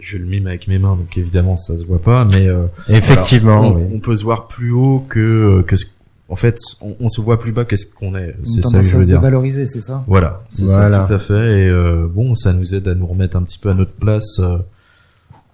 Je 0.00 0.18
le 0.18 0.24
mime 0.24 0.48
avec 0.48 0.66
mes 0.66 0.80
mains, 0.80 0.96
donc 0.96 1.16
évidemment 1.16 1.56
ça 1.56 1.76
se 1.78 1.84
voit 1.84 2.00
pas, 2.02 2.24
mais 2.24 2.48
euh, 2.48 2.64
Effectivement, 2.88 3.60
on, 3.60 3.74
oui. 3.76 3.82
on 3.94 4.00
peut 4.00 4.16
se 4.16 4.24
voir 4.24 4.48
plus 4.48 4.72
haut 4.72 5.04
que 5.08 5.62
que 5.64 5.76
ce. 5.76 5.84
En 6.28 6.34
fait, 6.36 6.58
on, 6.80 6.96
on 6.98 7.08
se 7.08 7.20
voit 7.20 7.38
plus 7.38 7.52
bas 7.52 7.64
que 7.64 7.76
ce 7.76 7.86
qu'on 7.86 8.16
est. 8.16 8.34
C'est 8.44 8.62
ça 8.62 8.78
que 8.80 8.84
je 8.84 8.96
veux 8.96 9.02
se 9.02 9.06
dire. 9.08 9.18
dévaloriser, 9.20 9.66
c'est 9.66 9.80
ça? 9.80 10.02
Voilà, 10.08 10.42
c'est 10.50 10.64
Voilà. 10.64 11.02
ça 11.02 11.06
tout 11.06 11.12
à 11.14 11.18
fait. 11.20 11.34
Et 11.64 11.68
euh, 11.68 12.08
bon, 12.08 12.34
ça 12.34 12.52
nous 12.52 12.74
aide 12.74 12.88
à 12.88 12.94
nous 12.96 13.06
remettre 13.06 13.36
un 13.36 13.42
petit 13.42 13.58
peu 13.58 13.70
à 13.70 13.74
notre 13.74 13.92
place, 13.92 14.40
euh, 14.40 14.58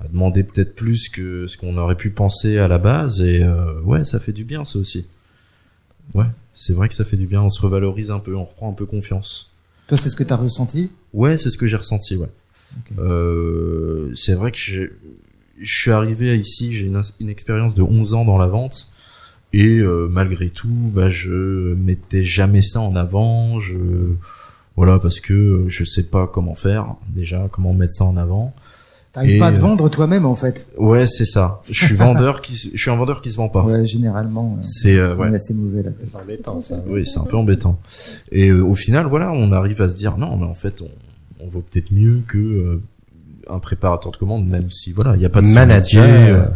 à 0.00 0.08
demander 0.08 0.42
peut-être 0.44 0.74
plus 0.74 1.08
que 1.10 1.46
ce 1.46 1.58
qu'on 1.58 1.76
aurait 1.76 1.96
pu 1.96 2.08
penser 2.10 2.56
à 2.58 2.68
la 2.68 2.78
base. 2.78 3.20
Et 3.20 3.42
euh, 3.42 3.80
ouais, 3.82 4.04
ça 4.04 4.18
fait 4.18 4.32
du 4.32 4.44
bien, 4.44 4.64
ça 4.64 4.78
aussi. 4.78 5.06
Ouais, 6.14 6.24
c'est 6.54 6.72
vrai 6.72 6.88
que 6.88 6.94
ça 6.94 7.04
fait 7.04 7.18
du 7.18 7.26
bien. 7.26 7.42
On 7.42 7.50
se 7.50 7.60
revalorise 7.60 8.10
un 8.10 8.18
peu, 8.18 8.34
on 8.34 8.44
reprend 8.44 8.70
un 8.70 8.74
peu 8.74 8.86
confiance. 8.86 9.50
Toi, 9.88 9.98
c'est 9.98 10.08
ce 10.08 10.16
que 10.16 10.24
tu 10.24 10.32
as 10.32 10.36
ressenti? 10.36 10.90
Ouais, 11.12 11.36
c'est 11.36 11.50
ce 11.50 11.58
que 11.58 11.66
j'ai 11.66 11.76
ressenti. 11.76 12.16
Ouais. 12.16 12.28
Ok. 12.78 12.98
Euh, 12.98 14.10
c'est 14.14 14.32
vrai 14.34 14.52
que 14.52 14.58
j'ai- 14.58 14.90
je 15.60 15.80
suis 15.80 15.90
arrivé 15.90 16.38
ici, 16.38 16.72
j'ai 16.72 16.86
une, 16.86 17.00
une 17.20 17.28
expérience 17.28 17.74
de 17.74 17.82
11 17.82 18.14
ans 18.14 18.24
dans 18.24 18.38
la 18.38 18.46
vente. 18.46 18.90
Et 19.52 19.78
euh, 19.78 20.08
malgré 20.10 20.48
tout, 20.50 20.68
bah, 20.68 21.08
je 21.10 21.74
mettais 21.74 22.24
jamais 22.24 22.62
ça 22.62 22.80
en 22.80 22.96
avant. 22.96 23.58
Je 23.60 23.76
voilà 24.76 24.98
parce 24.98 25.20
que 25.20 25.64
je 25.68 25.84
sais 25.84 26.08
pas 26.08 26.26
comment 26.26 26.54
faire 26.54 26.94
déjà, 27.08 27.48
comment 27.52 27.74
mettre 27.74 27.92
ça 27.92 28.04
en 28.04 28.16
avant. 28.16 28.54
T'arrives 29.12 29.38
pas 29.38 29.48
à 29.48 29.52
te 29.52 29.58
euh, 29.58 29.60
vendre 29.60 29.90
toi-même, 29.90 30.24
en 30.24 30.34
fait. 30.34 30.66
Ouais, 30.78 31.06
c'est 31.06 31.26
ça. 31.26 31.60
Je 31.70 31.84
suis 31.84 31.94
vendeur 31.96 32.40
qui, 32.40 32.54
je 32.54 32.78
suis 32.80 32.90
un 32.90 32.96
vendeur 32.96 33.20
qui 33.20 33.30
se 33.30 33.36
vend 33.36 33.50
pas. 33.50 33.62
Ouais, 33.62 33.84
généralement. 33.84 34.56
euh, 34.58 34.62
C'est 34.62 34.96
euh, 34.96 35.14
ouais. 35.16 35.38
c'est 35.38 35.52
mauvais, 35.52 35.82
là. 35.82 35.90
C'est 36.02 36.16
embêtant, 36.16 36.62
ça. 36.62 36.82
Oui, 36.86 37.04
c'est 37.04 37.18
un 37.18 37.24
peu 37.24 37.36
embêtant. 37.36 37.78
Et 38.30 38.48
euh, 38.48 38.62
au 38.64 38.74
final, 38.74 39.04
voilà, 39.08 39.30
on 39.32 39.52
arrive 39.52 39.82
à 39.82 39.90
se 39.90 39.98
dire 39.98 40.16
non, 40.16 40.38
mais 40.38 40.46
en 40.46 40.54
fait, 40.54 40.80
on, 40.80 40.88
on 41.44 41.48
vaut 41.48 41.60
peut-être 41.60 41.90
mieux 41.92 42.22
que 42.26 42.38
euh, 42.38 42.82
un 43.50 43.58
préparateur 43.58 44.12
de 44.12 44.16
commande, 44.16 44.48
même 44.48 44.70
si 44.70 44.92
voilà, 44.92 45.14
il 45.14 45.18
n'y 45.18 45.26
a 45.26 45.30
pas 45.30 45.42
de 45.42 45.48
Manager. 45.48 46.50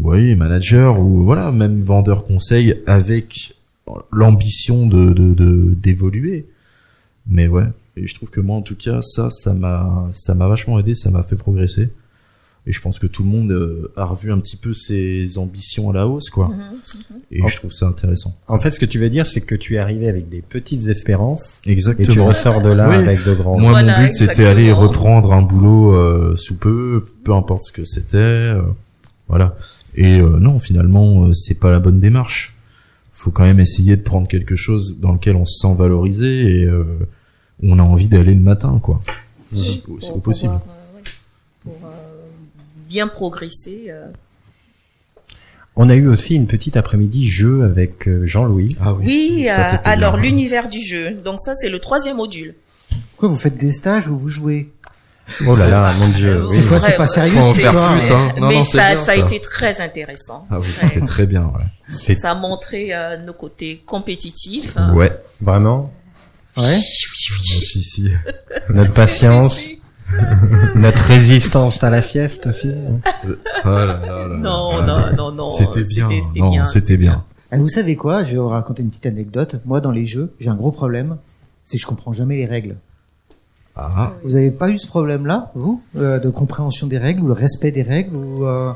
Oui, 0.00 0.34
manager 0.34 1.00
ou 1.00 1.22
voilà, 1.24 1.52
même 1.52 1.80
vendeur 1.80 2.24
conseil 2.26 2.76
avec 2.86 3.54
l'ambition 4.12 4.86
de 4.86 5.10
de- 5.12 5.34
de- 5.34 5.74
d'évoluer. 5.74 6.46
Mais 7.28 7.48
ouais, 7.48 7.66
et 7.96 8.06
je 8.06 8.14
trouve 8.14 8.30
que 8.30 8.40
moi, 8.40 8.56
en 8.56 8.62
tout 8.62 8.76
cas, 8.76 9.00
ça, 9.02 9.30
ça 9.30 9.52
m'a, 9.52 10.08
ça 10.12 10.34
m'a 10.34 10.46
vachement 10.48 10.78
aidé, 10.78 10.94
ça 10.94 11.10
m'a 11.10 11.22
fait 11.22 11.36
progresser. 11.36 11.88
Et 12.68 12.72
je 12.72 12.80
pense 12.80 12.98
que 12.98 13.06
tout 13.06 13.22
le 13.22 13.28
monde 13.28 13.52
euh, 13.52 13.92
a 13.96 14.04
revu 14.04 14.32
un 14.32 14.38
petit 14.40 14.56
peu 14.56 14.74
ses 14.74 15.38
ambitions 15.38 15.90
à 15.90 15.94
la 15.94 16.08
hausse, 16.08 16.30
quoi. 16.30 16.48
Mhm, 16.48 16.54
mhm. 16.56 17.16
Et 17.30 17.46
je 17.48 17.56
trouve 17.56 17.72
ça 17.72 17.86
intéressant. 17.86 18.34
En 18.48 18.58
fait, 18.58 18.72
ce 18.72 18.80
que 18.80 18.86
tu 18.86 18.98
veux 18.98 19.08
dire, 19.08 19.24
c'est 19.24 19.40
que 19.40 19.54
tu 19.54 19.76
es 19.76 19.78
arrivé 19.78 20.08
avec 20.08 20.28
des 20.28 20.42
petites 20.42 20.88
espérances 20.88 21.60
et 21.60 21.66
tu 21.66 21.72
Exactement. 21.72 22.26
ressors 22.26 22.62
de 22.62 22.70
là 22.70 22.88
Oui. 22.88 22.96
avec 22.96 23.24
de 23.24 23.34
grandes. 23.34 23.60
Moi, 23.60 23.70
Voilà, 23.70 23.98
mon 23.98 24.04
but, 24.06 24.10
c'était 24.12 24.24
exactement. 24.24 24.48
aller 24.48 24.72
reprendre 24.72 25.32
un 25.32 25.42
boulot 25.42 25.94
euh, 25.94 26.34
sous 26.36 26.56
peu, 26.56 27.06
peu 27.22 27.32
importe 27.34 27.62
ce 27.66 27.72
que 27.72 27.84
c'était. 27.84 28.16
euh, 28.16 28.62
voilà. 29.28 29.56
Et 29.96 30.20
euh, 30.20 30.38
non, 30.38 30.58
finalement, 30.58 31.24
euh, 31.26 31.32
c'est 31.34 31.54
pas 31.58 31.70
la 31.70 31.78
bonne 31.78 32.00
démarche. 32.00 32.54
Faut 33.12 33.30
quand 33.30 33.44
même 33.44 33.60
essayer 33.60 33.96
de 33.96 34.02
prendre 34.02 34.28
quelque 34.28 34.56
chose 34.56 34.98
dans 35.00 35.12
lequel 35.12 35.36
on 35.36 35.46
se 35.46 35.58
sent 35.60 35.74
valorisé 35.74 36.60
et 36.60 36.64
euh, 36.64 36.84
on 37.62 37.78
a 37.78 37.82
envie 37.82 38.08
d'aller 38.08 38.34
le 38.34 38.40
matin, 38.40 38.78
quoi. 38.82 39.00
Si, 39.54 39.82
possible. 40.22 40.52
euh, 40.54 40.96
ouais, 40.96 41.02
pour 41.62 41.72
euh, 41.84 41.88
bien 42.88 43.08
progresser. 43.08 43.84
euh. 43.88 44.06
On 45.76 45.88
a 45.90 45.94
eu 45.94 46.08
aussi 46.08 46.34
une 46.34 46.46
petite 46.46 46.76
après-midi 46.76 47.28
jeu 47.28 47.64
avec 47.64 48.08
Jean-Louis. 48.24 48.76
Ah 48.80 48.94
Oui, 48.94 49.44
ça, 49.44 49.60
euh, 49.60 49.70
c'était 49.72 49.88
alors 49.88 50.16
l'univers 50.16 50.68
du 50.68 50.80
jeu. 50.80 51.12
Donc 51.12 51.38
ça, 51.40 51.54
c'est 51.54 51.68
le 51.68 51.78
troisième 51.78 52.16
module. 52.16 52.54
Quoi, 53.18 53.28
vous 53.28 53.36
faites 53.36 53.56
des 53.56 53.72
stages 53.72 54.08
où 54.08 54.16
vous 54.16 54.28
jouez? 54.28 54.70
Oh 55.46 55.56
là 55.56 55.66
là, 55.68 55.92
mon 55.98 56.08
dieu. 56.08 56.28
Euh, 56.42 56.46
oui. 56.48 56.56
C'est 56.56 56.62
quoi, 56.68 56.78
c'est 56.78 56.96
pas 56.96 57.06
sérieux, 57.06 57.34
Faut 57.40 57.48
en 57.48 57.52
faire 57.52 57.72
plus, 57.72 58.10
hein. 58.12 58.32
Non, 58.38 58.48
mais 58.48 58.54
non, 58.56 58.62
c'est 58.62 58.76
ça, 58.78 58.92
bien, 58.94 59.02
ça 59.02 59.12
a 59.12 59.16
été 59.16 59.40
très 59.40 59.80
intéressant. 59.80 60.46
Ah 60.50 60.58
oui, 60.60 60.66
Ouais. 60.66 60.72
c'était 60.88 61.04
très 61.06 61.26
bien, 61.26 61.44
ouais. 61.46 61.64
C'est 61.88 62.14
Ça 62.14 62.30
a 62.30 62.34
montré 62.34 62.94
euh, 62.94 63.16
nos 63.18 63.32
côtés 63.32 63.82
compétitifs. 63.84 64.76
Ouais. 64.94 65.12
vraiment? 65.40 65.92
Ouais. 66.56 66.78
Si, 66.80 67.82
si. 67.82 68.08
notre 68.70 68.92
patience, 68.92 69.54
Si, 69.56 69.64
si, 69.64 69.74
si. 69.74 69.80
notre 70.78 71.02
résistance 71.02 71.82
à 71.82 71.90
la 71.90 72.02
sieste 72.02 72.46
aussi. 72.46 72.70
Oh 73.64 73.68
là 73.68 73.86
là. 73.86 74.28
Non, 74.38 74.70
Ah, 74.78 74.82
non, 74.86 75.16
non, 75.16 75.32
non. 75.32 75.50
C'était 75.50 75.82
bien. 75.82 76.08
C'était 76.08 76.38
Non, 76.40 76.50
bien. 76.50 76.66
c'était 76.66 76.96
bien. 76.96 77.24
Ah, 77.50 77.56
vous 77.58 77.68
savez 77.68 77.96
quoi? 77.96 78.22
Je 78.24 78.30
vais 78.32 78.36
vous 78.38 78.48
raconter 78.48 78.82
une 78.82 78.90
petite 78.90 79.06
anecdote. 79.06 79.56
Moi, 79.64 79.80
dans 79.80 79.90
les 79.90 80.06
jeux, 80.06 80.32
j'ai 80.38 80.50
un 80.50 80.54
gros 80.54 80.70
problème. 80.70 81.16
C'est 81.64 81.78
que 81.78 81.82
je 81.82 81.86
comprends 81.88 82.12
jamais 82.12 82.36
les 82.36 82.46
règles. 82.46 82.76
Ah. 83.76 84.12
Vous 84.24 84.36
avez 84.36 84.50
pas 84.50 84.70
eu 84.70 84.78
ce 84.78 84.86
problème-là, 84.86 85.50
vous, 85.54 85.82
euh, 85.96 86.18
de 86.18 86.30
compréhension 86.30 86.86
des 86.86 86.96
règles 86.98 87.22
ou 87.22 87.26
le 87.26 87.34
respect 87.34 87.70
des 87.72 87.82
règles 87.82 88.16
ou 88.16 88.46
euh, 88.46 88.72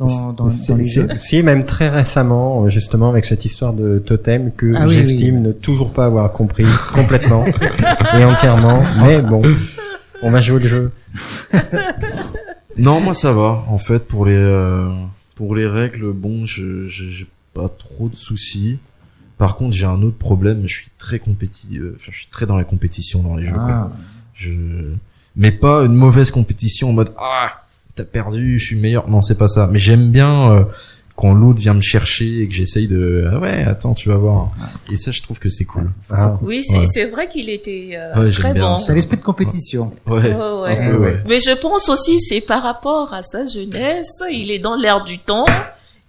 dans, 0.00 0.32
dans, 0.32 0.48
dans 0.68 0.76
les 0.76 0.84
jeux 0.84 1.06
Si, 1.22 1.40
même 1.44 1.64
très 1.64 1.88
récemment, 1.88 2.64
euh, 2.64 2.68
justement, 2.68 3.10
avec 3.10 3.24
cette 3.26 3.44
histoire 3.44 3.72
de 3.72 4.00
totem 4.00 4.50
que 4.52 4.72
Ah 4.76 4.86
oui, 4.88 4.94
j'estime 4.94 5.36
oui. 5.36 5.40
ne 5.40 5.52
toujours 5.52 5.92
pas 5.92 6.06
avoir 6.06 6.32
compris 6.32 6.66
complètement 6.92 7.44
et 8.18 8.24
entièrement. 8.24 8.82
Mais 9.04 9.22
bon, 9.22 9.42
on 10.22 10.30
va 10.32 10.40
jouer 10.40 10.58
le 10.60 10.68
jeu. 10.68 10.90
Non, 12.76 13.00
moi 13.00 13.14
ça 13.14 13.32
va. 13.32 13.64
En 13.68 13.78
fait, 13.78 14.00
pour 14.00 14.26
les 14.26 14.34
euh, 14.34 14.88
pour 15.36 15.54
les 15.54 15.66
règles, 15.66 16.12
bon, 16.12 16.44
je 16.46 16.88
je- 16.88 17.08
j'ai 17.10 17.26
pas 17.54 17.68
trop 17.68 18.08
de 18.08 18.16
soucis. 18.16 18.78
Par 19.38 19.56
contre, 19.56 19.74
j'ai 19.74 19.86
un 19.86 20.02
autre 20.02 20.18
problème. 20.18 20.62
Je 20.66 20.74
suis 20.74 20.90
très 20.98 21.18
compétitif. 21.18 21.80
Enfin, 21.94 22.10
je 22.10 22.18
suis 22.18 22.28
très 22.30 22.46
dans 22.46 22.56
la 22.56 22.64
compétition 22.64 23.22
dans 23.22 23.36
les 23.36 23.46
jeux. 23.46 23.52
quoi. 23.52 23.92
Je, 24.34 24.50
mais 25.36 25.50
pas 25.52 25.82
une 25.84 25.94
mauvaise 25.94 26.30
compétition 26.30 26.90
en 26.90 26.92
mode 26.92 27.12
ah 27.18 27.52
t'as 27.96 28.04
perdu, 28.04 28.58
je 28.58 28.64
suis 28.66 28.76
meilleur. 28.76 29.08
Non, 29.08 29.20
c'est 29.20 29.38
pas 29.38 29.46
ça. 29.48 29.68
Mais 29.70 29.78
j'aime 29.78 30.10
bien 30.10 30.50
euh, 30.52 30.64
quand 31.14 31.32
l'autre 31.32 31.60
vient 31.60 31.74
me 31.74 31.80
chercher 31.80 32.40
et 32.40 32.48
que 32.48 32.54
j'essaye 32.54 32.88
de 32.88 33.30
ah 33.32 33.38
ouais 33.38 33.62
attends 33.62 33.94
tu 33.94 34.08
vas 34.08 34.16
voir. 34.16 34.50
Et 34.90 34.96
ça, 34.96 35.12
je 35.12 35.22
trouve 35.22 35.38
que 35.38 35.48
c'est 35.48 35.64
cool. 35.64 35.92
Ah. 36.10 36.36
Oui, 36.42 36.64
c'est 36.64 36.78
Ouais. 36.80 36.86
c'est 36.86 37.04
vrai 37.06 37.28
qu'il 37.28 37.48
était 37.50 37.90
euh, 37.94 38.24
Ouais, 38.24 38.30
très 38.32 38.52
bien 38.52 38.70
bon. 38.70 38.76
ça. 38.78 38.86
C'est 38.86 38.94
l'esprit 38.94 39.16
de 39.16 39.22
compétition. 39.22 39.92
Ouais. 40.08 40.34
Ouais. 40.34 41.22
Mais 41.28 41.38
je 41.38 41.54
pense 41.56 41.88
aussi 41.88 42.18
c'est 42.18 42.40
par 42.40 42.62
rapport 42.64 43.14
à 43.14 43.22
sa 43.22 43.44
jeunesse, 43.44 44.10
il 44.32 44.50
est 44.50 44.58
dans 44.58 44.74
l'air 44.76 45.04
du 45.04 45.20
temps. 45.20 45.46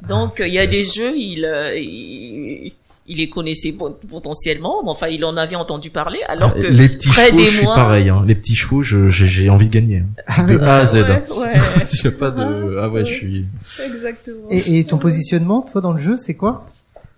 Donc 0.09 0.41
il 0.43 0.53
y 0.53 0.59
a 0.59 0.65
des 0.67 0.83
jeux, 0.83 1.13
il, 1.15 1.45
euh, 1.45 1.77
il 1.77 2.73
il 3.07 3.17
les 3.17 3.29
connaissait 3.29 3.71
pot- 3.71 3.99
potentiellement, 4.09 4.81
mais 4.83 4.89
enfin 4.89 5.07
il 5.07 5.23
en 5.25 5.37
avait 5.37 5.55
entendu 5.55 5.89
parler 5.91 6.19
alors 6.27 6.53
que 6.55 6.65
les 6.65 6.89
petits 6.89 7.07
Fred 7.09 7.27
chevaux, 7.29 7.39
et 7.39 7.45
je 7.45 7.57
suis 7.57 7.65
pareil. 7.65 8.09
Hein. 8.09 8.23
Les 8.25 8.33
petits 8.35 8.55
chevaux, 8.55 8.81
je- 8.81 9.09
j'ai 9.09 9.27
j'ai 9.27 9.49
envie 9.49 9.67
de 9.69 9.73
gagner. 9.73 9.97
hein. 9.99 10.23
Ah 10.27 10.43
De. 10.43 10.57
A 10.59 10.77
à 10.77 10.85
Z. 10.85 10.95
Ouais, 10.95 11.05
ouais, 11.37 11.55
C'est 11.85 12.17
pas 12.17 12.31
de 12.31 12.77
ah 12.81 12.89
ouais, 12.89 13.05
je 13.05 13.13
suis. 13.13 13.45
exactement. 13.83 14.47
Et, 14.49 14.79
et 14.79 14.83
ton 14.85 14.97
positionnement, 14.97 15.61
toi, 15.61 15.81
dans 15.81 15.91
le 15.93 15.99
jeu, 16.01 16.17
c'est 16.17 16.33
quoi? 16.35 16.67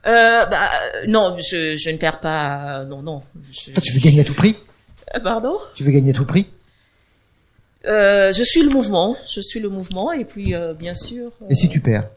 Euh, 0.05 0.45
bah, 0.45 0.57
euh, 0.95 1.05
non, 1.07 1.35
je, 1.37 1.75
je 1.77 1.89
ne 1.89 1.97
perds 1.97 2.19
pas. 2.21 2.83
Non, 2.85 3.01
non. 3.01 3.23
Je, 3.51 3.71
Toi, 3.71 3.81
tu 3.83 3.91
veux 3.93 3.99
gagner 3.99 4.21
à 4.21 4.23
tout 4.23 4.33
prix? 4.33 4.55
Euh, 5.15 5.19
Pardon? 5.19 5.57
Tu 5.75 5.83
veux 5.83 5.91
gagner 5.91 6.11
à 6.11 6.13
tout 6.13 6.25
prix? 6.25 6.47
Euh, 7.85 8.31
je 8.33 8.43
suis 8.43 8.61
le 8.61 8.69
mouvement. 8.69 9.15
Je 9.33 9.39
suis 9.41 9.59
le 9.59 9.69
mouvement 9.69 10.11
et 10.11 10.25
puis 10.25 10.53
euh, 10.53 10.73
bien 10.73 10.93
sûr. 10.93 11.31
euh, 11.41 11.45
Et 11.49 11.55
si 11.55 11.69
tu 11.69 11.79
perds? 11.79 12.09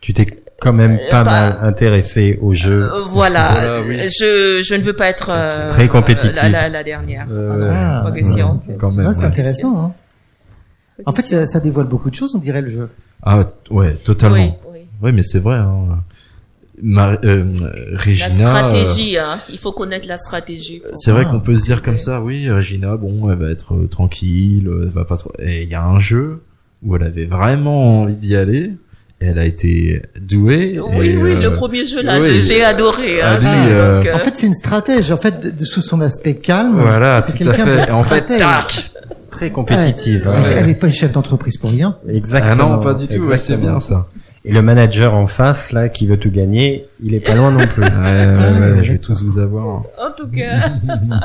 Tu 0.00 0.12
t'es 0.14 0.26
quand 0.60 0.72
même 0.72 0.98
pas 1.10 1.20
Euh, 1.20 1.24
mal 1.24 1.56
intéressé 1.62 2.38
au 2.42 2.54
jeu. 2.54 2.84
euh, 2.84 3.02
voilà. 3.08 3.50
Voilà, 3.52 3.80
oui. 3.82 3.98
Je 4.02 4.62
je 4.66 4.74
ne 4.74 4.82
veux 4.82 4.92
pas 4.94 5.08
être 5.08 5.28
euh, 5.30 5.68
Très 5.70 5.88
compétitive. 5.88 6.32
La, 6.34 6.48
la, 6.48 6.68
la 6.68 6.82
dernière. 6.84 7.26
Euh, 7.30 7.70
Ah. 7.72 8.04
Quand 8.78 8.90
même, 8.92 9.06
Ouais, 9.06 9.12
c'est 9.14 9.20
ouais. 9.20 9.24
intéressant. 9.26 9.78
Hein. 9.78 9.92
En 11.04 11.12
fait, 11.12 11.22
ça, 11.22 11.46
ça 11.46 11.60
dévoile 11.60 11.86
beaucoup 11.86 12.08
de 12.10 12.14
choses, 12.14 12.34
on 12.34 12.38
dirait 12.38 12.62
le 12.62 12.68
jeu. 12.70 12.88
Ah 13.22 13.44
ouais, 13.70 13.94
totalement. 14.04 14.58
Oui, 15.02 15.12
mais 15.12 15.22
c'est 15.22 15.40
vrai. 15.40 15.56
Hein. 15.56 15.98
Euh, 16.82 16.82
La 16.84 17.98
Regina. 17.98 18.26
euh, 18.26 18.44
stratégie, 18.44 19.18
hein. 19.18 19.38
Il 19.50 19.58
faut 19.58 19.72
connaître 19.72 20.06
la 20.08 20.16
stratégie. 20.18 20.82
C'est 20.94 21.10
vrai 21.10 21.24
qu'on 21.24 21.40
peut 21.40 21.54
se 21.56 21.64
dire 21.64 21.82
comme 21.82 21.98
ça, 21.98 22.20
oui, 22.20 22.50
Regina, 22.50 22.96
bon, 22.96 23.30
elle 23.30 23.38
va 23.38 23.50
être 23.50 23.74
euh, 23.74 23.86
tranquille, 23.88 24.68
euh, 24.68 24.82
elle 24.84 24.90
va 24.90 25.04
pas 25.04 25.16
trop. 25.16 25.32
Et 25.38 25.62
il 25.64 25.68
y 25.70 25.74
a 25.74 25.84
un 25.84 25.98
jeu 26.00 26.42
où 26.82 26.94
elle 26.96 27.02
avait 27.02 27.24
vraiment 27.26 28.02
envie 28.02 28.14
d'y 28.14 28.36
aller, 28.36 28.72
elle 29.20 29.38
a 29.38 29.44
été 29.44 30.02
douée. 30.20 30.78
Oui, 30.78 31.06
et, 31.08 31.16
oui, 31.16 31.30
euh, 31.32 31.40
le 31.40 31.52
premier 31.52 31.84
jeu 31.84 32.02
là, 32.02 32.18
oui. 32.20 32.40
j'ai- 32.40 32.62
adoré. 32.64 33.22
Hein, 33.22 33.38
ça, 33.40 33.54
euh, 33.66 33.98
donc, 33.98 34.06
euh, 34.08 34.14
En 34.14 34.18
fait, 34.18 34.36
c'est 34.36 34.46
une 34.46 34.54
stratège. 34.54 35.10
En 35.10 35.16
fait, 35.16 35.40
de, 35.40 35.50
de- 35.50 35.64
sous 35.64 35.80
son 35.80 36.00
aspect 36.00 36.34
calme, 36.34 36.78
Voilà, 36.80 37.22
c'est 37.22 37.32
tout 37.32 37.48
à 37.48 37.52
quelqu'un 37.54 37.66
de 37.76 37.80
fait. 37.80 37.88
Et 37.88 37.92
en 37.92 38.02
fait, 38.02 38.26
tac 38.26 38.90
Très 39.30 39.50
compétitive. 39.50 40.26
Ouais. 40.26 40.34
hein. 40.36 40.42
Elle 40.56 40.68
est 40.70 40.74
pas 40.74 40.86
une 40.86 40.92
chef 40.94 41.12
d'entreprise 41.12 41.56
pour 41.58 41.70
rien. 41.70 41.96
Ah 42.06 42.12
Exactement. 42.12 42.76
non, 42.76 42.82
pas 42.82 42.94
du 42.94 43.06
tout. 43.06 43.22
Ouais, 43.24 43.36
c'est 43.38 43.56
bien 43.56 43.80
ça. 43.80 44.06
Et 44.44 44.52
le 44.52 44.62
manager 44.62 45.14
en 45.14 45.26
face, 45.26 45.72
là, 45.72 45.88
qui 45.88 46.06
veut 46.06 46.18
tout 46.18 46.30
gagner, 46.30 46.86
il 47.02 47.14
est 47.14 47.20
pas 47.20 47.34
loin 47.34 47.50
non 47.50 47.66
plus. 47.66 47.82
Ouais, 47.82 47.88
ouais, 47.90 48.76
ouais, 48.76 48.84
je 48.84 48.92
vais 48.92 48.98
tous 48.98 49.22
vous 49.22 49.38
avoir. 49.38 49.66
en 49.98 50.10
tout 50.16 50.28
cas. 50.28 50.70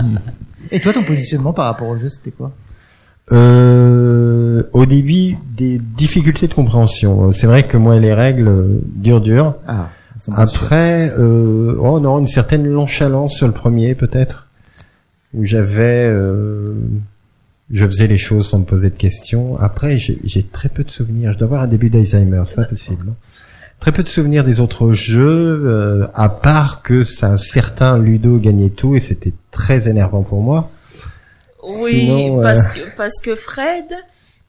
Et 0.71 0.80
toi, 0.80 0.91
ton 0.93 1.04
positionnement 1.04 1.54
par 1.54 1.65
rapport 1.65 1.88
au 1.88 1.97
jeu, 1.97 2.10
c'était 2.10 2.32
quoi? 2.32 2.51
Euh, 3.31 4.63
au 4.73 4.86
début, 4.86 5.38
des 5.55 5.79
difficultés 5.79 6.47
de 6.47 6.53
compréhension. 6.53 7.31
C'est 7.31 7.47
vrai 7.47 7.63
que 7.63 7.77
moi, 7.77 7.99
les 7.99 8.13
règles, 8.13 8.47
euh, 8.47 8.81
dur, 8.95 9.21
dur. 9.21 9.55
Ah, 9.67 9.89
ça. 10.19 10.34
Après, 10.36 11.12
euh, 11.17 11.75
oh 11.79 11.99
non, 11.99 12.19
une 12.19 12.27
certaine 12.27 12.69
nonchalance 12.69 13.36
sur 13.36 13.47
le 13.47 13.53
premier, 13.53 13.95
peut-être, 13.95 14.47
où 15.34 15.45
j'avais, 15.45 16.05
euh, 16.07 16.73
je 17.71 17.86
faisais 17.86 18.07
les 18.07 18.17
choses 18.17 18.49
sans 18.49 18.60
me 18.60 18.65
poser 18.65 18.89
de 18.89 18.97
questions. 18.97 19.57
Après, 19.60 19.97
j'ai 19.97 20.43
très 20.43 20.69
peu 20.69 20.84
de 20.84 20.91
souvenirs. 20.91 21.31
Je 21.34 21.38
dois 21.38 21.47
avoir 21.47 21.62
un 21.62 21.67
début 21.67 21.89
d'Alzheimer, 21.89 22.41
c'est 22.45 22.55
pas 22.55 22.65
possible. 22.65 23.05
non? 23.05 23.15
Très 23.79 23.91
peu 23.91 24.03
de 24.03 24.07
souvenirs 24.07 24.43
des 24.43 24.60
autres 24.60 24.91
jeux, 24.91 25.63
euh, 25.65 26.07
à 26.13 26.29
part 26.29 26.84
que 26.84 27.03
c'est 27.03 27.25
un 27.25 27.38
certain 27.38 27.97
Ludo 27.97 28.38
gagnait 28.38 28.69
tout 28.69 28.95
et 28.95 28.99
c'était 28.99 29.34
très 29.49 29.89
énervant 29.89 30.21
pour 30.21 30.41
moi. 30.41 30.69
Oui, 31.63 32.00
Sinon, 32.02 32.39
euh, 32.39 32.43
parce 32.43 32.65
que 32.67 32.95
parce 32.95 33.19
que 33.21 33.36
Fred, 33.36 33.86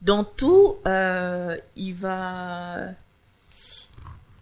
dans 0.00 0.24
tout, 0.24 0.76
euh, 0.86 1.56
il 1.76 1.94
va, 1.94 2.76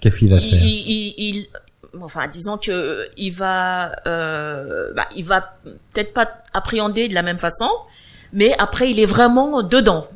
Qu'est-ce 0.00 0.18
qu'il 0.18 0.30
va 0.30 0.36
il, 0.36 0.50
faire 0.50 0.60
il, 0.62 1.14
il- 1.18 1.48
enfin, 2.00 2.26
disons 2.28 2.56
que 2.58 3.08
il 3.16 3.30
va, 3.32 3.92
euh, 4.06 4.92
bah, 4.94 5.08
il 5.16 5.24
va 5.24 5.40
peut-être 5.92 6.14
pas 6.14 6.30
appréhender 6.54 7.08
de 7.08 7.14
la 7.14 7.22
même 7.22 7.38
façon, 7.38 7.68
mais 8.32 8.54
après, 8.58 8.90
il 8.90 8.98
est 9.00 9.06
vraiment 9.06 9.62
dedans. 9.62 10.06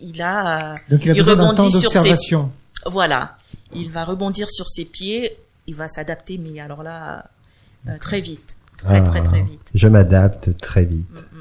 Il 0.00 0.22
a, 0.22 0.74
Donc 0.88 1.04
il 1.04 1.10
a 1.10 1.14
besoin 1.14 1.34
rebondit 1.34 1.56
temps 1.56 1.70
sur 1.70 1.90
ses- 1.90 1.98
d'observation. 1.98 2.52
voilà, 2.86 3.36
il 3.74 3.90
va 3.90 4.04
rebondir 4.04 4.48
sur 4.50 4.66
ses 4.68 4.84
pieds, 4.84 5.36
il 5.66 5.74
va 5.74 5.88
s'adapter, 5.88 6.38
mais 6.38 6.58
alors 6.60 6.82
là, 6.82 7.26
euh, 7.88 7.98
très 8.00 8.20
vite, 8.20 8.56
très 8.78 8.98
Ah. 8.98 9.00
très 9.02 9.22
très 9.22 9.42
vite. 9.42 9.60
Je 9.74 9.88
m'adapte 9.88 10.56
très 10.58 10.84
vite. 10.84 11.06
Mm. 11.10 11.31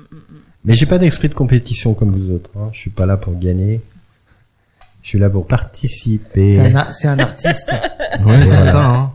Mais 0.66 0.76
j'ai 0.76 0.86
pas 0.86 0.98
d'esprit 1.00 1.28
de 1.30 1.34
compétition 1.34 1.94
comme 1.94 2.12
vous 2.12 2.34
autres. 2.36 2.50
Hein. 2.56 2.70
Je 2.74 2.80
suis 2.80 2.90
pas 2.92 3.06
là 3.06 3.18
pour 3.18 3.38
gagner. 3.40 3.82
Je 5.02 5.10
suis 5.10 5.20
là 5.20 5.30
pour 5.30 5.48
participer. 5.48 6.48
C'est 6.50 6.60
un, 6.60 6.76
a- 6.76 6.92
c'est 6.92 7.08
un 7.08 7.20
artiste. 7.20 7.72
Ouais, 8.26 8.46
c'est 8.46 8.62
ça. 8.64 8.86
Hein. 8.86 9.12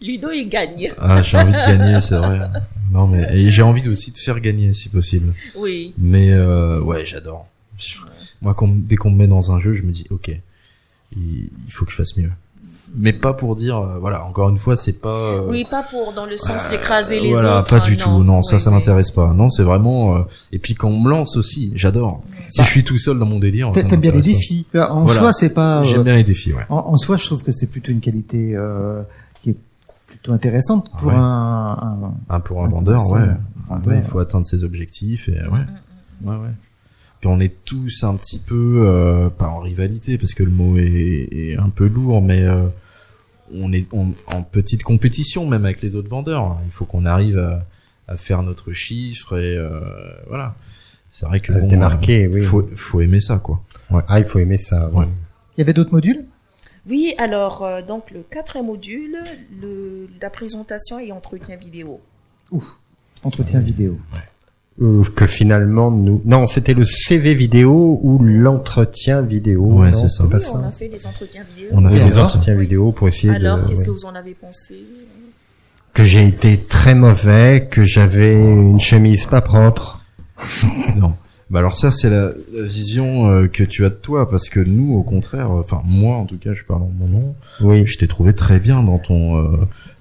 Ludo, 0.00 0.30
il 0.30 0.48
gagne. 0.48 0.92
Ah, 0.98 1.20
j'ai 1.22 1.36
envie 1.36 1.52
de 1.52 1.56
gagner, 1.56 2.00
c'est 2.00 2.16
vrai. 2.16 2.40
Non, 2.92 3.06
mais 3.06 3.28
et 3.38 3.52
j'ai 3.52 3.62
envie 3.62 3.88
aussi 3.88 4.10
de 4.10 4.18
faire 4.18 4.40
gagner, 4.40 4.72
si 4.72 4.88
possible. 4.88 5.32
Oui. 5.54 5.94
Mais 5.96 6.30
euh, 6.32 6.80
ouais, 6.80 7.06
j'adore. 7.06 7.46
Moi, 8.42 8.52
quand, 8.54 8.66
dès 8.68 8.96
qu'on 8.96 9.10
me 9.10 9.16
met 9.16 9.26
dans 9.28 9.52
un 9.52 9.60
jeu, 9.60 9.74
je 9.74 9.82
me 9.82 9.92
dis, 9.92 10.06
ok, 10.10 10.28
il, 11.16 11.50
il 11.66 11.72
faut 11.72 11.84
que 11.84 11.92
je 11.92 11.96
fasse 11.96 12.16
mieux. 12.16 12.32
Mais 12.96 13.12
pas 13.12 13.32
pour 13.34 13.54
dire, 13.54 13.78
euh, 13.78 13.98
voilà, 14.00 14.24
encore 14.24 14.48
une 14.50 14.58
fois, 14.58 14.74
c'est 14.74 15.00
pas. 15.00 15.08
euh, 15.08 15.46
Oui, 15.48 15.64
pas 15.70 15.82
pour 15.84 16.12
dans 16.12 16.26
le 16.26 16.36
sens 16.36 16.68
d'écraser 16.70 17.20
les 17.20 17.30
voilà, 17.32 17.60
autres. 17.60 17.70
pas 17.70 17.76
hein, 17.76 17.82
du 17.84 17.96
tout. 17.96 18.24
Non, 18.24 18.42
ça, 18.42 18.56
Oui, 18.56 18.60
ça 18.62 18.70
oui. 18.70 18.76
m'intéresse 18.76 19.10
pas. 19.12 19.32
Non, 19.32 19.48
c'est 19.48 19.62
vraiment. 19.62 20.16
euh, 20.16 20.20
Et 20.52 20.58
puis 20.58 20.74
quand 20.74 20.88
on 20.88 20.98
me 20.98 21.08
lance 21.08 21.36
aussi, 21.36 21.72
j'adore. 21.76 22.22
Si 22.48 22.58
Bah, 22.58 22.64
je 22.64 22.70
suis 22.70 22.82
tout 22.84 22.98
seul 22.98 23.18
dans 23.18 23.26
mon 23.26 23.38
délire, 23.38 23.70
T'aimes 23.72 24.00
bien 24.00 24.10
les 24.12 24.20
défis. 24.20 24.66
En 24.74 25.02
Voilà. 25.02 25.20
soi, 25.20 25.32
c'est 25.32 25.50
pas. 25.50 25.80
pas. 25.80 25.80
euh, 25.82 25.84
J'aime 25.84 26.02
bien 26.02 26.16
les 26.16 26.24
défis, 26.24 26.52
ouais. 26.52 26.64
En, 26.68 26.78
en 26.78 26.96
soi, 26.96 27.16
je 27.16 27.26
trouve 27.26 27.42
que 27.44 27.52
c'est 27.52 27.70
plutôt 27.70 27.92
une 27.92 28.00
qualité 28.00 28.54
euh, 28.56 29.02
qui 29.42 29.50
est 29.50 29.56
plutôt 30.08 30.32
intéressante 30.32 30.90
pour 30.98 31.08
Ouais. 31.08 31.14
un, 31.14 31.20
un- 31.80 32.14
Ah, 32.28 32.40
pour 32.40 32.62
un 32.62 32.66
un 32.66 32.70
vendeur, 32.70 33.00
ouais. 33.12 33.20
un 33.70 33.80
il 33.94 34.02
faut 34.02 34.18
atteindre 34.18 34.46
ses 34.46 34.64
objectifs 34.64 35.28
et 35.28 35.32
ouais. 35.32 35.60
Mm, 35.60 36.28
Ouais, 36.28 36.34
ouais. 36.36 36.48
Puis 37.20 37.28
on 37.28 37.38
est 37.40 37.54
tous 37.64 38.02
un 38.02 38.16
petit 38.16 38.38
peu, 38.38 38.84
euh, 38.86 39.28
pas 39.28 39.48
en 39.48 39.58
rivalité 39.60 40.16
parce 40.18 40.32
que 40.34 40.42
le 40.42 40.50
mot 40.50 40.78
est, 40.78 41.28
est 41.32 41.56
un 41.56 41.68
peu 41.68 41.86
lourd, 41.86 42.22
mais 42.22 42.42
euh, 42.42 42.66
on 43.52 43.72
est 43.72 43.86
on- 43.92 44.14
en 44.26 44.42
petite 44.42 44.82
compétition 44.82 45.46
même 45.46 45.64
avec 45.66 45.82
les 45.82 45.96
autres 45.96 46.08
vendeurs. 46.08 46.56
Il 46.64 46.70
faut 46.70 46.86
qu'on 46.86 47.04
arrive 47.04 47.38
à, 47.38 47.64
à 48.08 48.16
faire 48.16 48.42
notre 48.42 48.72
chiffre 48.72 49.36
et 49.38 49.56
euh, 49.56 49.80
voilà. 50.28 50.54
C'est 51.10 51.26
vrai 51.26 51.40
que 51.40 51.52
se 51.52 51.58
bon, 51.58 51.66
démarquer, 51.68 52.24
euh, 52.26 52.30
oui. 52.32 52.40
faut 52.42 52.62
faut 52.74 53.00
aimer 53.00 53.20
ça 53.20 53.38
quoi. 53.38 53.60
Ah, 54.08 54.18
il 54.20 54.24
faut 54.24 54.38
aimer 54.38 54.58
ça. 54.58 54.88
Ouais. 54.90 55.06
Il 55.56 55.60
y 55.60 55.62
avait 55.62 55.72
d'autres 55.74 55.92
modules? 55.92 56.24
Oui, 56.88 57.12
alors, 57.18 57.62
euh, 57.62 57.82
donc, 57.82 58.10
le 58.10 58.22
quatrième 58.22 58.66
module, 58.66 59.18
le, 59.60 60.08
la 60.22 60.30
présentation 60.30 60.98
et 60.98 61.12
entretien 61.12 61.56
vidéo. 61.56 62.00
Entretien 63.22 63.60
vidéo. 63.60 63.98
Euh, 64.14 64.16
que 65.14 65.26
finalement 65.26 65.90
nous. 65.90 66.22
Non, 66.24 66.46
c'était 66.46 66.72
le 66.74 66.84
CV 66.84 67.34
vidéo 67.34 68.00
ou 68.02 68.18
l'entretien 68.22 69.20
vidéo. 69.22 69.62
Ouais, 69.64 69.92
c'est 69.92 70.08
ça. 70.08 70.24
Pas 70.24 70.38
Oui, 70.38 70.42
ça. 70.42 70.52
on 70.54 70.66
a 70.66 70.70
fait 70.70 70.88
des 70.88 71.06
entretiens 71.06 71.42
vidéo. 71.54 71.68
On 71.72 71.84
a 71.84 71.90
fait 71.90 71.96
les 71.96 72.00
alors 72.12 72.24
entretiens 72.24 72.54
Oui. 72.54 72.62
vidéo 72.62 72.92
pour 72.92 73.08
essayer 73.08 73.34
Alors, 73.34 73.58
de. 73.58 73.68
qu'est-ce 73.68 73.80
ouais. 73.82 73.86
que 73.86 73.90
vous 73.90 74.06
en 74.06 74.14
avez 74.14 74.34
pensé? 74.34 74.76
Que 75.92 76.04
j'ai 76.04 76.26
été 76.26 76.56
très 76.56 76.94
mauvais, 76.94 77.66
que 77.70 77.84
j'avais 77.84 78.32
une 78.34 78.80
chemise 78.80 79.26
pas 79.26 79.40
propre. 79.42 80.02
Non. 80.96 81.12
Bah 81.50 81.58
alors 81.58 81.74
ça 81.76 81.90
c'est 81.90 82.08
la, 82.08 82.30
la 82.54 82.64
vision 82.64 83.28
euh, 83.28 83.48
que 83.48 83.64
tu 83.64 83.84
as 83.84 83.88
de 83.88 83.94
toi 83.96 84.30
parce 84.30 84.48
que 84.48 84.60
nous 84.60 84.94
au 84.94 85.02
contraire, 85.02 85.50
euh, 85.50 85.60
enfin 85.64 85.82
moi 85.84 86.14
en 86.16 86.24
tout 86.24 86.38
cas 86.38 86.52
je 86.54 86.62
parle 86.62 86.82
en 86.82 86.92
mon 86.96 87.08
nom, 87.08 87.34
Oui. 87.60 87.84
je 87.88 87.98
t'ai 87.98 88.06
trouvé 88.06 88.32
très 88.34 88.60
bien 88.60 88.84
dans 88.84 89.00
ton 89.00 89.36
euh, 89.36 89.56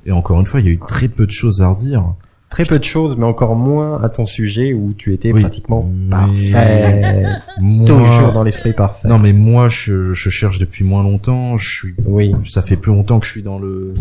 et 0.05 0.11
encore 0.11 0.39
une 0.39 0.45
fois 0.45 0.59
il 0.59 0.67
y 0.67 0.69
a 0.69 0.73
eu 0.73 0.77
très 0.77 1.07
peu 1.07 1.25
de 1.25 1.31
choses 1.31 1.63
à 1.63 1.69
redire. 1.69 2.05
Très 2.49 2.65
peu 2.65 2.79
de 2.79 2.83
choses, 2.83 3.15
mais 3.17 3.25
encore 3.25 3.55
moins 3.55 4.01
à 4.03 4.09
ton 4.09 4.25
sujet 4.25 4.73
où 4.73 4.93
tu 4.97 5.13
étais 5.13 5.31
Oui. 5.31 5.41
pratiquement 5.41 5.87
parfait. 6.09 7.25
Moi, 7.59 7.85
Toujours 7.85 8.31
dans 8.33 8.43
l'esprit 8.43 8.73
parfait. 8.73 9.07
non 9.07 9.19
mais 9.19 9.33
moi 9.33 9.67
je, 9.67 10.13
je 10.13 10.29
cherche 10.29 10.57
depuis 10.59 10.83
moins 10.83 11.03
longtemps, 11.03 11.57
je 11.57 11.69
suis 11.69 11.95
Oui. 12.05 12.33
ça 12.49 12.61
fait 12.61 12.75
plus 12.75 12.91
longtemps 12.91 13.19
que 13.19 13.25
je 13.27 13.31
suis 13.31 13.43
dans 13.43 13.59
le 13.59 13.93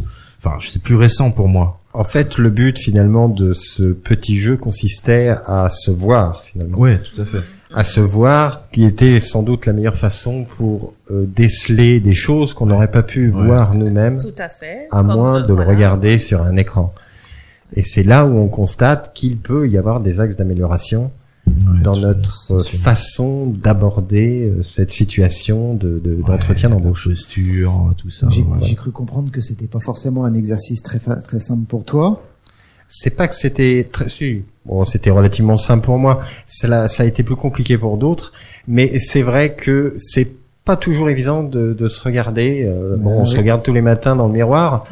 enfin 0.42 0.56
c'est 0.66 0.82
plus 0.82 0.94
récent 0.96 1.30
pour 1.30 1.48
moi. 1.48 1.80
En 1.94 2.04
fait, 2.04 2.38
le 2.38 2.48
but 2.50 2.78
finalement 2.78 3.28
de 3.28 3.54
ce 3.54 3.82
petit 3.92 4.38
jeu 4.38 4.56
consistait 4.56 5.34
à 5.46 5.68
se 5.68 5.90
voir 5.90 6.42
finalement. 6.44 6.78
Ouais, 6.78 6.98
tout 7.00 7.20
à 7.20 7.24
fait. 7.24 7.40
à 7.74 7.82
se 7.82 8.00
voir, 8.00 8.62
qui 8.72 8.84
était 8.84 9.20
sans 9.20 9.42
doute 9.42 9.66
la 9.66 9.72
meilleure 9.72 9.96
façon 9.96 10.44
pour 10.44 10.94
euh, 11.10 11.24
déceler 11.26 11.98
des 12.00 12.14
choses 12.14 12.54
qu'on 12.54 12.66
n'aurait 12.66 12.90
pas 12.90 13.02
pu 13.02 13.30
Ouais. 13.30 13.44
voir 13.46 13.74
nous-mêmes, 13.74 14.18
Tout 14.18 14.28
à 14.38 14.48
fait. 14.48 14.86
à 14.90 14.98
Comme, 14.98 15.06
moins 15.08 15.40
de 15.42 15.52
le 15.54 15.62
regarder 15.62 16.18
sur 16.18 16.42
un 16.42 16.56
écran. 16.56 16.94
Et 17.76 17.82
c'est 17.82 18.02
là 18.02 18.26
où 18.26 18.36
on 18.38 18.48
constate 18.48 19.12
qu'il 19.14 19.36
peut 19.36 19.68
y 19.68 19.76
avoir 19.76 20.00
des 20.00 20.20
axes 20.20 20.36
d'amélioration 20.36 21.10
dans 21.82 21.96
notre 21.96 22.58
façon 22.62 23.46
d'aborder 23.46 24.50
euh, 24.58 24.62
cette 24.62 24.90
situation 24.92 25.74
de 25.74 25.98
de- 25.98 26.16
d'entretien 26.26 26.68
d'embauche. 26.68 27.04
posture, 27.08 27.94
tout 27.96 28.10
ça. 28.10 28.26
J'ai 28.30 28.42
ouais. 28.42 28.58
j'ai 28.62 28.74
cru 28.74 28.90
comprendre 28.90 29.30
que 29.30 29.40
c'était 29.40 29.66
pas 29.66 29.80
forcément 29.80 30.24
un 30.26 30.34
exercice 30.34 30.82
très 30.82 30.98
fa- 30.98 31.16
très 31.16 31.40
simple 31.40 31.64
pour 31.66 31.84
toi. 31.84 32.22
C'est 32.90 33.10
pas 33.10 33.28
que 33.28 33.34
c'était 33.34 33.86
très, 33.90 34.08
si, 34.08 34.42
bon, 34.66 34.84
c'était 34.86 35.10
relativement 35.10 35.56
simple 35.58 35.84
pour 35.84 35.98
moi. 35.98 36.20
Cela, 36.46 36.88
ça 36.88 37.02
a 37.02 37.06
été 37.06 37.22
plus 37.22 37.36
compliqué 37.36 37.76
pour 37.78 37.98
d'autres, 37.98 38.32
mais 38.66 38.98
c'est 38.98 39.22
vrai 39.22 39.54
que 39.54 39.94
c'est 39.98 40.30
pas 40.64 40.76
toujours 40.76 41.08
évident 41.10 41.42
de, 41.42 41.72
de 41.72 41.88
se 41.88 42.00
regarder. 42.02 42.64
euh, 42.66 42.96
bon, 42.98 43.20
on 43.20 43.22
oui. 43.22 43.28
se 43.28 43.36
regarde 43.38 43.62
tous 43.62 43.72
les 43.74 43.82
matins 43.82 44.16
dans 44.16 44.26
le 44.26 44.32
miroir, 44.34 44.86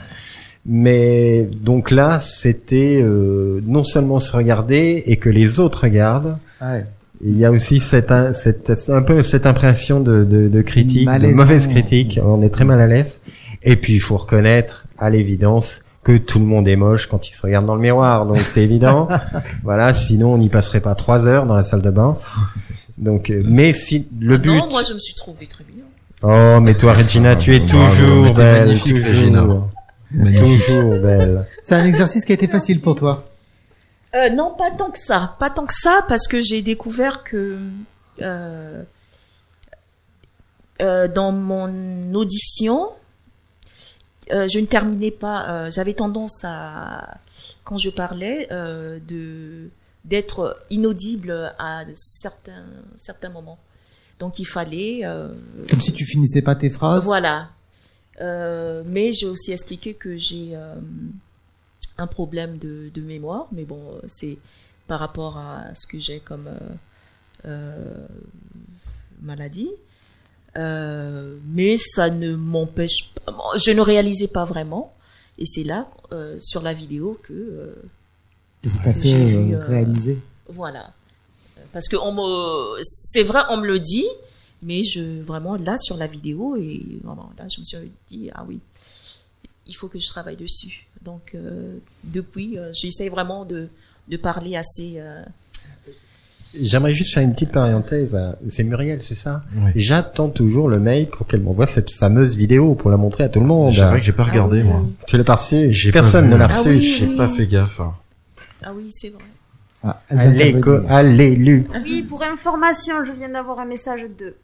mais 0.69 1.49
donc 1.63 1.91
là, 1.91 2.19
c'était 2.19 3.01
euh, 3.01 3.61
non 3.67 3.85
seulement 3.85 4.19
se 4.19 4.37
regarder 4.37 5.03
et 5.07 5.17
que 5.17 5.29
les 5.29 5.61
autres 5.61 5.85
regardent. 5.85 6.39
Ouais. 6.61 6.85
Il 7.25 7.39
y 7.39 7.45
a 7.45 7.51
aussi 7.51 7.81
cette, 7.81 8.11
un 8.11 9.03
peu 9.03 9.23
cette 9.23 9.47
impression 9.47 10.01
de, 10.01 10.25
de, 10.25 10.49
de 10.49 10.63
critique, 10.63 11.09
de 11.09 11.35
mauvaise 11.35 11.67
critique. 11.67 12.21
On 12.23 12.43
est 12.43 12.51
très 12.51 12.65
mal 12.65 12.81
à 12.81 12.87
l'aise. 12.87 13.21
Et 13.63 13.77
puis 13.77 13.95
il 13.95 14.01
faut 14.01 14.19
reconnaître 14.19 14.87
à 14.99 15.09
l'évidence 15.09 15.85
que 16.03 16.17
tout 16.19 16.39
le 16.39 16.45
monde 16.45 16.69
est 16.69 16.77
moche 16.77 17.07
quand 17.07 17.27
il 17.29 17.33
se 17.33 17.43
regarde 17.43 17.65
dans 17.65 17.75
le 17.75 17.81
miroir. 17.81 18.27
Donc 18.27 18.41
c'est 18.41 18.63
évident. 18.63 19.09
voilà, 19.63 19.95
sinon 19.95 20.35
on 20.35 20.39
n'y 20.39 20.49
passerait 20.49 20.81
pas 20.81 20.95
trois 20.95 21.27
heures 21.27 21.47
dans 21.47 21.57
la 21.57 21.63
salle 21.63 21.83
de 21.83 21.91
bain. 21.91 22.17
Donc, 22.99 23.33
mais 23.45 23.73
si 23.73 24.07
le 24.21 24.37
but. 24.37 24.57
Non, 24.57 24.69
moi 24.69 24.83
je 24.83 24.95
me 24.95 24.99
suis 24.99 25.15
trouvée 25.15 25.47
très 25.47 25.65
bien. 25.65 25.85
Oh, 26.23 26.61
mais 26.61 26.75
toi 26.75 26.93
Regina, 26.93 27.37
tu 27.37 27.55
es 27.55 27.61
toujours 27.61 28.35
belle, 28.35 28.67
magnifique, 28.69 28.95
toujours, 28.95 29.09
Regina. 29.09 29.47
Toujours 30.13 30.99
belle. 31.01 31.47
C'est 31.63 31.75
un 31.75 31.85
exercice 31.85 32.25
qui 32.25 32.33
a 32.33 32.35
été 32.35 32.49
facile 32.49 32.81
pour 32.81 32.95
toi. 32.95 33.29
Euh, 34.15 34.31
non, 34.31 34.55
pas 34.57 34.71
tant 34.71 34.91
que 34.91 34.99
ça. 34.99 35.37
Pas 35.39 35.51
tant 35.51 35.67
que 35.67 35.75
ça, 35.75 36.05
parce 36.09 36.27
que 36.27 36.41
j'ai 36.41 36.63
découvert 36.63 37.23
que 37.25 37.59
euh, 38.23 38.83
euh, 40.81 41.09
dans 41.09 41.33
mon 41.33 42.15
audition, 42.15 42.91
euh, 44.33 44.49
je 44.49 44.59
ne 44.59 44.67
terminais 44.67 45.11
pas. 45.11 45.49
euh, 45.51 45.71
J'avais 45.71 45.95
tendance 45.95 46.41
à, 46.45 47.15
quand 47.65 47.79
je 47.79 47.91
parlais, 47.91 48.49
euh, 48.53 48.99
de 49.07 49.69
d'être 50.05 50.57
inaudible 50.71 51.53
à 51.59 51.83
certains 51.97 52.65
certains 52.97 53.29
moments. 53.29 53.59
Donc 54.21 54.39
il 54.39 54.45
fallait. 54.47 55.01
euh, 55.05 55.29
Comme 55.69 55.81
si 55.81 55.93
tu 55.93 56.05
finissais 56.05 56.43
pas 56.43 56.55
tes 56.55 56.71
phrases. 56.71 57.03
voilà. 57.05 57.49
Euh, 58.21 58.83
mais 58.87 59.13
j'ai 59.13 59.27
aussi 59.27 59.53
expliqué 59.53 59.95
que 59.95 60.17
j'ai 60.17 60.51
euh, 60.55 60.75
un 61.99 62.07
problème 62.07 62.59
de, 62.59 62.91
de 62.93 63.01
mémoire, 63.03 63.47
mais 63.53 63.65
bon, 63.65 64.01
c'est 64.07 64.39
par 64.87 65.01
rapport 65.01 65.37
à 65.37 65.75
ce 65.75 65.87
que 65.87 65.99
j'ai 65.99 66.21
comme 66.21 66.49
euh, 67.47 68.07
maladie. 69.23 69.71
Mais 70.55 71.77
ça 71.77 72.09
ne 72.09 72.35
m'empêche 72.35 73.11
pas. 73.25 73.33
Je 73.63 73.73
ne 73.73 73.81
réalisais 73.83 74.29
pas 74.29 74.45
vraiment. 74.47 74.95
Et 75.39 75.45
c'est 75.45 75.65
là, 75.65 75.91
sur 76.39 76.63
la 76.63 76.73
vidéo, 76.73 77.19
que. 77.23 77.75
Que 78.63 78.69
j'ai 79.03 79.55
réaliser. 79.57 80.19
voilà. 80.49 80.93
Parce 81.73 81.89
que 81.89 81.97
on 81.97 82.13
me, 82.13 82.83
c'est 82.83 83.23
vrai, 83.23 83.41
on 83.51 83.59
me 83.59 83.67
le 83.67 83.79
dit, 83.79 84.07
mais 84.63 84.83
je, 84.83 85.23
vraiment, 85.23 85.57
là, 85.57 85.77
sur 85.79 85.97
la 85.97 86.07
vidéo, 86.07 86.57
et 86.57 86.81
vraiment, 87.05 87.31
là, 87.39 87.45
je 87.55 87.61
me 87.61 87.65
suis 87.65 87.91
dit, 88.11 88.31
ah 88.35 88.45
oui, 88.47 88.61
il 89.67 89.75
faut 89.75 89.89
que 89.89 89.99
je 89.99 90.07
travaille 90.09 90.37
dessus. 90.37 90.87
Donc, 91.03 91.33
euh, 91.35 91.79
depuis, 92.05 92.59
euh, 92.59 92.71
j'essaie 92.73 93.09
vraiment 93.09 93.45
de, 93.45 93.69
de 94.09 94.17
parler 94.17 94.57
assez, 94.57 94.95
euh, 94.97 95.23
J'aimerais 96.59 96.95
juste 96.95 97.13
faire 97.13 97.23
une 97.23 97.35
petite 97.35 97.53
parenthèse. 97.53 98.15
à- 98.15 98.39
C'est 98.49 98.65
Muriel, 98.65 99.03
c'est 99.03 99.15
ça 99.15 99.43
Oui. 99.57 99.73
J'attends 99.75 100.31
toujours 100.31 100.69
le 100.71 100.79
mail 100.79 101.09
pour 101.09 101.27
qu'elle 101.27 101.43
m'envoie 101.43 101.67
cette 101.67 101.91
fameuse 101.91 102.35
vidéo 102.35 102.75
pour 102.75 102.89
la 102.89 102.97
montrer 102.97 103.25
à 103.25 103.29
tout 103.29 103.41
le 103.41 103.47
monde. 103.47 103.75
C'est 103.75 103.83
vrai 103.85 104.01
que 104.01 104.07
j'ai 104.07 104.13
pas 104.13 104.25
regardé, 104.25 104.61
Ah 104.61 104.63
oui, 104.65 104.69
moi. 104.69 104.81
oui. 104.87 104.95
Tu 105.07 105.19
l'as 105.19 105.25
pas 105.25 105.35
reçu 105.35 105.91
Personne 105.93 106.31
ne 106.31 106.37
l'a 106.37 106.49
Ah 106.51 106.59
reçu. 106.59 106.71
oui, 106.71 106.81
J'ai 106.99 107.15
pas 107.17 107.29
fait 107.29 107.47
gaffe. 107.47 107.79
hein. 107.81 107.95
Ah 108.63 108.73
oui, 108.75 108.87
c'est 108.91 109.11
vrai. 109.11 109.23
Ah, 109.85 110.01
Allez, 110.09 110.59
co- 110.61 110.81
allez, 110.89 111.37
lu. 111.37 111.67
Oui, 111.85 112.05
pour 112.09 112.23
information, 112.23 113.05
je 113.05 113.13
viens 113.13 113.29
d'avoir 113.29 113.59
un 113.59 113.67
message 113.67 114.07
de 114.19 114.35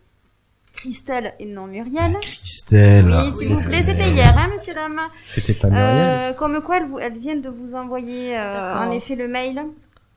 Christelle 0.82 1.32
et 1.38 1.46
non 1.46 1.66
Muriel. 1.68 2.16
Christelle. 2.20 3.06
Oui, 3.06 3.32
s'il 3.38 3.54
vous 3.54 3.68
plaît, 3.68 3.82
c'était 3.82 4.10
hier, 4.10 4.34
hein, 4.36 4.48
messieurs, 4.52 4.74
dames. 4.74 5.00
C'était 5.24 5.54
pas 5.54 5.68
Muriel. 5.68 5.86
Euh, 5.86 6.32
comme 6.34 6.60
quoi, 6.60 6.78
elle, 6.78 6.86
vous, 6.88 6.98
elle 6.98 7.18
vient 7.18 7.36
de 7.36 7.48
vous 7.48 7.74
envoyer 7.74 8.36
euh, 8.36 8.52
D'accord. 8.52 8.88
en 8.88 8.90
effet 8.90 9.14
le 9.14 9.28
mail. 9.28 9.60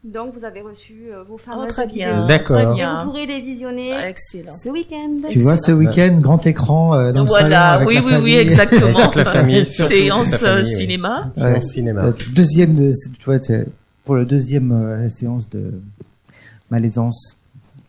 Donc, 0.04 0.34
vous 0.38 0.44
avez 0.46 0.62
reçu 0.62 0.94
euh, 1.12 1.24
vos 1.24 1.38
fameuses 1.38 1.66
Oh, 1.68 1.68
très 1.72 1.86
vidéos. 1.88 2.06
bien. 2.14 2.26
D'accord. 2.28 2.76
Vous 3.04 3.06
pourrez 3.12 3.26
les 3.28 3.42
visionner 3.42 3.92
Ah, 3.92 4.10
excellent. 4.10 4.52
ce 4.54 4.70
week-end. 4.70 5.22
Tu 5.30 5.40
vois, 5.40 5.58
ce 5.58 5.72
week-end, 5.72 6.18
grand 6.22 6.46
écran 6.48 6.94
euh, 6.96 7.12
dans 7.12 7.22
le 7.22 7.28
salon 7.28 7.42
Voilà, 7.42 7.72
avec 7.74 7.88
oui, 7.88 7.96
la 7.96 8.02
oui, 8.02 8.14
oui, 8.24 8.36
exactement. 8.36 8.98
Avec 9.00 9.16
la 9.16 9.26
famille, 9.26 9.66
surtout 9.72 9.94
Séance 9.94 10.28
avec 10.34 10.42
la 10.42 10.48
famille, 10.58 10.66
oui. 10.72 10.78
cinéma. 10.78 11.32
Séance 11.36 11.54
Ouais. 11.54 11.60
cinéma. 11.62 12.02
Euh, 12.06 12.12
Deuxième, 12.36 12.92
tu 13.20 13.26
vois, 13.26 13.38
pour 14.04 14.16
le 14.16 14.26
deuxième 14.26 14.72
euh, 14.72 15.02
la 15.04 15.10
séance 15.10 15.50
de 15.50 15.72
malaisance 16.70 17.42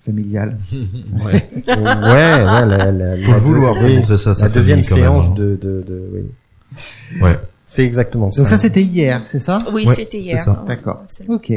familiale. 0.06 0.58
Ouais. 0.72 1.32
ouais, 1.32 1.74
ouais, 1.76 2.44
la, 2.46 2.66
la, 2.92 3.16
Faut 3.24 3.32
la 3.32 3.38
le 3.38 3.40
vouloir 3.44 3.74
deux- 3.80 3.88
montrer 3.96 4.16
ça 4.18 4.32
La 4.40 4.48
deuxième 4.48 4.82
quand 4.84 4.94
même, 4.96 5.04
séance 5.04 5.26
hein. 5.30 5.34
de, 5.34 5.58
de, 5.60 5.84
de, 5.86 6.02
oui. 6.14 7.20
Ouais. 7.20 7.38
C'est 7.66 7.82
exactement 7.84 8.30
ça. 8.30 8.40
Donc 8.40 8.48
ça, 8.48 8.58
c'était 8.58 8.82
hier, 8.82 9.20
c'est 9.24 9.38
ça? 9.40 9.58
Oui, 9.72 9.84
Ouais, 9.86 9.94
c'était 9.94 10.20
hier. 10.20 10.44
D'accord. 10.66 11.02
Ok. 11.28 11.52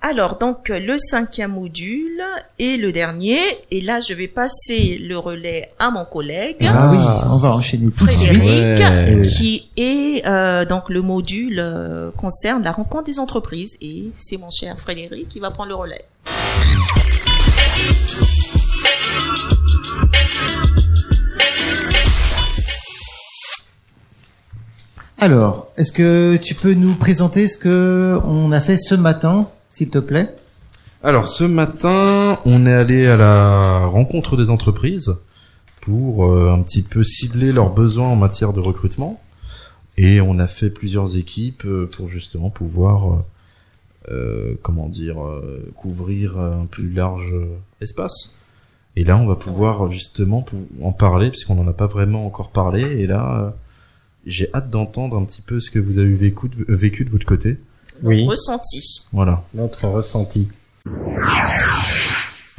Alors, 0.00 0.38
donc, 0.38 0.68
le 0.68 0.96
cinquième 0.96 1.52
module 1.54 2.22
et 2.60 2.76
le 2.76 2.92
dernier. 2.92 3.38
Et 3.72 3.80
là, 3.80 3.98
je 4.06 4.14
vais 4.14 4.28
passer 4.28 4.96
le 5.00 5.18
relais 5.18 5.70
à 5.80 5.90
mon 5.90 6.04
collègue, 6.04 6.56
Ah, 6.68 6.92
oui, 6.92 6.98
on 7.32 7.36
va 7.38 7.52
enchaîner 7.54 7.90
tout 7.90 8.06
de 8.06 8.10
suite. 8.12 8.28
Frédéric, 8.28 8.78
Ouais. 8.78 9.26
qui 9.26 9.70
est, 9.76 10.24
euh, 10.24 10.64
donc, 10.64 10.88
le 10.88 11.02
module 11.02 11.58
euh, 11.58 12.10
concerne 12.16 12.62
la 12.62 12.70
rencontre 12.70 13.04
des 13.04 13.18
entreprises. 13.18 13.76
Et 13.80 14.12
c'est 14.14 14.36
mon 14.36 14.50
cher 14.50 14.78
Frédéric 14.78 15.30
qui 15.30 15.40
va 15.40 15.50
prendre 15.50 15.70
le 15.70 15.74
relais. 15.74 16.04
Alors, 25.20 25.72
est-ce 25.76 25.90
que 25.90 26.36
tu 26.36 26.54
peux 26.54 26.74
nous 26.74 26.94
présenter 26.94 27.48
ce 27.48 27.58
que 27.58 28.20
on 28.24 28.52
a 28.52 28.60
fait 28.60 28.76
ce 28.76 28.94
matin, 28.94 29.48
s'il 29.68 29.90
te 29.90 29.98
plaît? 29.98 30.32
Alors, 31.02 31.28
ce 31.28 31.42
matin, 31.42 32.38
on 32.46 32.66
est 32.66 32.72
allé 32.72 33.06
à 33.08 33.16
la 33.16 33.86
rencontre 33.86 34.36
des 34.36 34.48
entreprises 34.48 35.16
pour 35.80 36.26
euh, 36.26 36.52
un 36.52 36.62
petit 36.62 36.82
peu 36.82 37.02
cibler 37.02 37.50
leurs 37.50 37.70
besoins 37.70 38.06
en 38.06 38.16
matière 38.16 38.52
de 38.52 38.60
recrutement. 38.60 39.20
Et 39.96 40.20
on 40.20 40.38
a 40.38 40.46
fait 40.46 40.70
plusieurs 40.70 41.16
équipes 41.16 41.64
euh, 41.64 41.90
pour 41.96 42.08
justement 42.08 42.50
pouvoir, 42.50 43.24
euh, 44.10 44.54
comment 44.62 44.88
dire, 44.88 45.22
euh, 45.24 45.72
couvrir 45.76 46.38
un 46.38 46.66
plus 46.66 46.90
large 46.90 47.34
espace. 47.80 48.34
Et 48.96 49.04
là, 49.04 49.16
on 49.16 49.26
va 49.26 49.36
pouvoir 49.36 49.90
justement 49.90 50.44
en 50.82 50.92
parler 50.92 51.30
puisqu'on 51.30 51.54
n'en 51.54 51.68
a 51.68 51.72
pas 51.72 51.86
vraiment 51.86 52.26
encore 52.26 52.50
parlé. 52.50 52.82
Et 52.82 53.06
là, 53.06 53.40
euh, 53.40 53.50
j'ai 54.26 54.48
hâte 54.54 54.70
d'entendre 54.70 55.16
un 55.16 55.24
petit 55.24 55.42
peu 55.42 55.60
ce 55.60 55.70
que 55.70 55.78
vous 55.78 55.98
avez 55.98 56.14
vécu 56.14 56.48
de, 56.48 56.64
vécu 56.74 57.04
de 57.04 57.10
votre 57.10 57.26
côté. 57.26 57.58
Oui, 58.02 58.26
Ressenti. 58.26 59.06
Voilà. 59.12 59.42
notre 59.54 59.86
ressenti. 59.86 60.48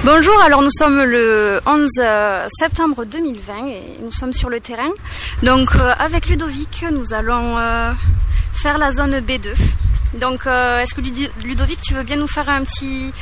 Bonjour, 0.05 0.41
alors 0.45 0.61
nous 0.61 0.71
sommes 0.71 1.03
le 1.03 1.59
11 1.65 1.89
euh, 1.99 2.47
septembre 2.57 3.03
2020 3.03 3.67
et 3.67 3.81
nous 4.01 4.11
sommes 4.11 4.31
sur 4.31 4.49
le 4.49 4.61
terrain. 4.61 4.89
Donc 5.43 5.75
euh, 5.75 5.93
avec 5.99 6.27
Ludovic, 6.29 6.85
nous 6.89 7.13
allons 7.13 7.57
euh, 7.57 7.91
faire 8.61 8.77
la 8.77 8.93
zone 8.93 9.19
B2. 9.19 9.53
Donc 10.13 10.47
euh, 10.47 10.79
est-ce 10.79 10.93
que 10.95 11.01
Ludovic, 11.45 11.81
tu 11.81 11.93
veux 11.93 12.03
bien 12.03 12.15
nous 12.17 12.27
faire 12.27 12.49
un 12.49 12.63
petit 12.63 13.13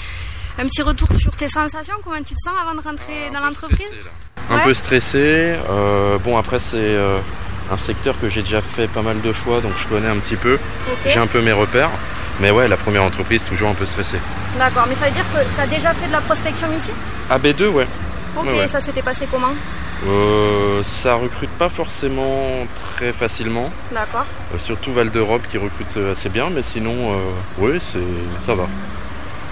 un 0.59 0.65
petit 0.65 0.81
retour 0.81 1.07
sur 1.19 1.35
tes 1.35 1.47
sensations, 1.49 1.95
comment 2.03 2.17
tu 2.17 2.33
te 2.33 2.39
sens 2.43 2.53
avant 2.59 2.73
de 2.73 2.81
rentrer 2.81 3.29
dans 3.33 3.39
l'entreprise? 3.39 3.87
un 4.49 4.55
Ouais. 4.57 4.63
peu 4.63 4.73
stressé. 4.73 5.55
Euh, 5.69 6.17
bon 6.19 6.37
après 6.37 6.57
c'est 6.59 6.77
euh, 6.77 7.19
un 7.71 7.77
secteur 7.77 8.15
que 8.19 8.29
j'ai 8.29 8.41
déjà 8.41 8.61
fait 8.61 8.87
pas 8.87 9.01
mal 9.01 9.19
de 9.21 9.31
fois 9.33 9.59
donc 9.61 9.73
je 9.77 9.87
connais 9.87 10.07
un 10.07 10.17
petit 10.17 10.37
peu. 10.37 10.53
Ok. 10.55 10.97
J'ai 11.05 11.17
un 11.19 11.27
peu 11.27 11.41
mes 11.41 11.51
repères. 11.51 11.89
Mais 12.39 12.51
ouais 12.51 12.67
la 12.67 12.77
première 12.77 13.03
entreprise 13.03 13.43
toujours 13.43 13.69
un 13.69 13.73
peu 13.73 13.85
stressé. 13.85 14.17
D'accord, 14.57 14.85
mais 14.87 14.95
ça 14.95 15.05
veut 15.07 15.11
dire 15.11 15.25
que 15.33 15.39
tu 15.55 15.61
as 15.61 15.67
déjà 15.67 15.91
fait 15.93 16.07
de 16.07 16.11
la 16.11 16.21
prospection 16.21 16.67
ici? 16.77 16.91
AB2 17.31 17.67
ouais. 17.67 17.87
Ok, 18.37 18.45
Ouais, 18.45 18.53
ouais. 18.59 18.67
ça 18.67 18.79
s'était 18.79 19.01
passé 19.01 19.27
comment? 19.31 19.53
Euh, 20.05 20.83
ça 20.83 21.15
recrute 21.15 21.49
pas 21.51 21.69
forcément 21.69 22.67
très 22.75 23.11
facilement. 23.13 23.71
D'accord. 23.91 24.25
Euh, 24.53 24.59
surtout 24.59 24.93
Val 24.93 25.09
d'Europe 25.09 25.41
qui 25.49 25.57
recrute 25.57 25.97
euh, 25.97 26.11
assez 26.11 26.29
bien 26.29 26.49
mais 26.49 26.61
sinon 26.61 27.13
euh, 27.13 27.61
ouais 27.61 27.79
c'est 27.79 27.97
ça 28.39 28.53
va. 28.53 28.67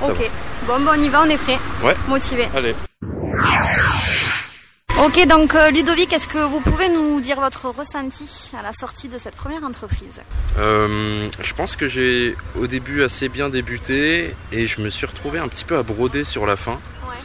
Ça 0.02 0.08
Ok. 0.08 0.30
Bon, 0.68 0.80
bon, 0.80 0.92
on 0.96 1.02
y 1.02 1.10
va, 1.10 1.24
on 1.24 1.30
est 1.30 1.38
prêt. 1.38 1.58
Ouais. 1.84 1.96
Motivé. 2.08 2.48
Allez. 2.56 2.76
Ok, 5.04 5.28
donc 5.28 5.54
Ludovic, 5.74 6.14
est-ce 6.14 6.28
que 6.28 6.38
vous 6.38 6.62
pouvez 6.62 6.88
nous 6.90 7.20
dire 7.20 7.40
votre 7.40 7.70
ressenti 7.70 8.52
à 8.58 8.62
la 8.62 8.72
sortie 8.72 9.10
de 9.10 9.18
cette 9.18 9.36
première 9.36 9.64
entreprise? 9.64 10.22
Euh, 10.58 11.28
je 11.42 11.54
pense 11.54 11.76
que 11.76 11.88
j'ai 11.88 12.36
au 12.58 12.66
début 12.66 13.04
assez 13.04 13.28
bien 13.28 13.50
débuté 13.50 14.34
et 14.54 14.68
je 14.68 14.82
me 14.82 14.90
suis 14.90 15.06
retrouvé 15.06 15.40
un 15.40 15.50
petit 15.50 15.66
peu 15.66 15.78
à 15.78 15.84
broder 15.84 16.24
sur 16.24 16.46
la 16.46 16.56
fin. 16.56 16.80
Ouais. 17.08 17.18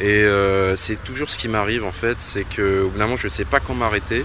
Et 0.00 0.22
euh, 0.22 0.76
c'est 0.76 1.02
toujours 1.04 1.30
ce 1.30 1.38
qui 1.38 1.48
m'arrive 1.48 1.84
en 1.84 1.92
fait, 1.92 2.16
c'est 2.18 2.44
que 2.44 2.82
au 2.82 2.88
bout 2.88 2.98
d'un 2.98 3.04
moment 3.04 3.16
je 3.16 3.28
sais 3.28 3.44
pas 3.44 3.60
quand 3.60 3.74
m'arrêter 3.74 4.24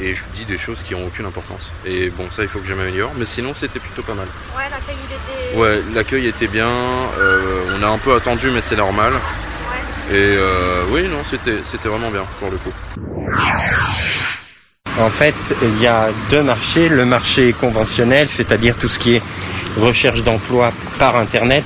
et 0.00 0.14
je 0.14 0.20
dis 0.34 0.44
des 0.44 0.58
choses 0.58 0.82
qui 0.82 0.94
ont 0.94 1.06
aucune 1.06 1.24
importance. 1.24 1.70
Et 1.86 2.10
bon 2.10 2.26
ça 2.30 2.42
il 2.42 2.48
faut 2.48 2.58
que 2.58 2.68
je 2.68 2.74
m'améliore, 2.74 3.12
mais 3.16 3.24
sinon 3.24 3.54
c'était 3.54 3.80
plutôt 3.80 4.02
pas 4.02 4.14
mal. 4.14 4.26
Ouais, 4.56 4.64
l'accueil 4.70 4.96
il 5.08 5.14
était. 5.14 5.58
Ouais, 5.58 5.82
l'accueil 5.94 6.26
était 6.26 6.46
bien, 6.46 6.68
euh, 6.68 7.76
on 7.78 7.82
a 7.82 7.88
un 7.88 7.98
peu 7.98 8.14
attendu 8.14 8.50
mais 8.50 8.60
c'est 8.60 8.76
normal. 8.76 9.14
Et 10.10 10.14
euh, 10.14 10.84
oui 10.90 11.08
non 11.08 11.22
c'était 11.28 11.56
c'était 11.70 11.88
vraiment 11.88 12.10
bien 12.10 12.24
pour 12.38 12.50
le 12.50 12.58
coup. 12.58 12.72
En 15.00 15.10
fait, 15.10 15.34
il 15.62 15.80
y 15.80 15.86
a 15.86 16.08
deux 16.28 16.42
marchés. 16.42 16.88
Le 16.88 17.04
marché 17.04 17.52
conventionnel, 17.52 18.28
c'est-à-dire 18.28 18.74
tout 18.76 18.88
ce 18.88 18.98
qui 18.98 19.14
est 19.14 19.22
recherche 19.76 20.24
d'emploi 20.24 20.72
par 20.98 21.16
Internet, 21.16 21.64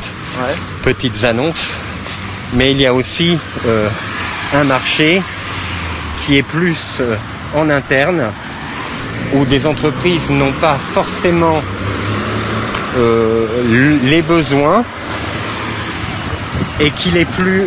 petites 0.82 1.24
annonces. 1.24 1.80
Mais 2.54 2.72
il 2.72 2.80
y 2.80 2.86
a 2.86 2.92
aussi 2.92 3.38
euh, 3.66 3.88
un 4.54 4.64
marché 4.64 5.22
qui 6.18 6.36
est 6.36 6.42
plus 6.42 6.98
euh, 7.00 7.16
en 7.56 7.70
interne, 7.70 8.24
où 9.34 9.44
des 9.46 9.66
entreprises 9.66 10.30
n'ont 10.30 10.52
pas 10.60 10.76
forcément 10.76 11.62
euh, 12.98 13.46
les 14.04 14.20
besoins 14.20 14.84
et 16.80 16.90
qu'il 16.90 17.16
est 17.16 17.30
plus 17.30 17.66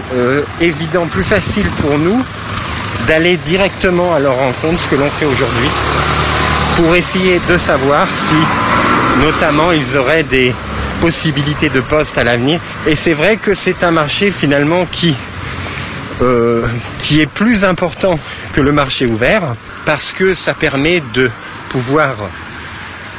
évident, 0.59 1.05
plus 1.07 1.23
facile 1.23 1.67
pour 1.81 1.97
nous 1.97 2.23
d'aller 3.07 3.37
directement 3.37 4.13
à 4.13 4.19
leur 4.19 4.35
rencontre, 4.35 4.81
ce 4.81 4.87
que 4.87 4.95
l'on 4.95 5.09
fait 5.09 5.25
aujourd'hui, 5.25 5.69
pour 6.75 6.95
essayer 6.95 7.39
de 7.49 7.57
savoir 7.57 8.07
si 8.07 9.23
notamment 9.23 9.71
ils 9.71 9.97
auraient 9.97 10.23
des 10.23 10.53
possibilités 11.01 11.69
de 11.69 11.81
poste 11.81 12.17
à 12.17 12.23
l'avenir. 12.23 12.59
Et 12.87 12.95
c'est 12.95 13.13
vrai 13.13 13.37
que 13.37 13.55
c'est 13.55 13.83
un 13.83 13.91
marché 13.91 14.31
finalement 14.31 14.85
qui, 14.91 15.15
euh, 16.21 16.65
qui 16.99 17.21
est 17.21 17.27
plus 17.29 17.63
important 17.65 18.19
que 18.53 18.61
le 18.61 18.71
marché 18.71 19.05
ouvert 19.05 19.55
parce 19.85 20.11
que 20.13 20.33
ça 20.33 20.53
permet 20.53 21.01
de 21.13 21.29
pouvoir 21.69 22.15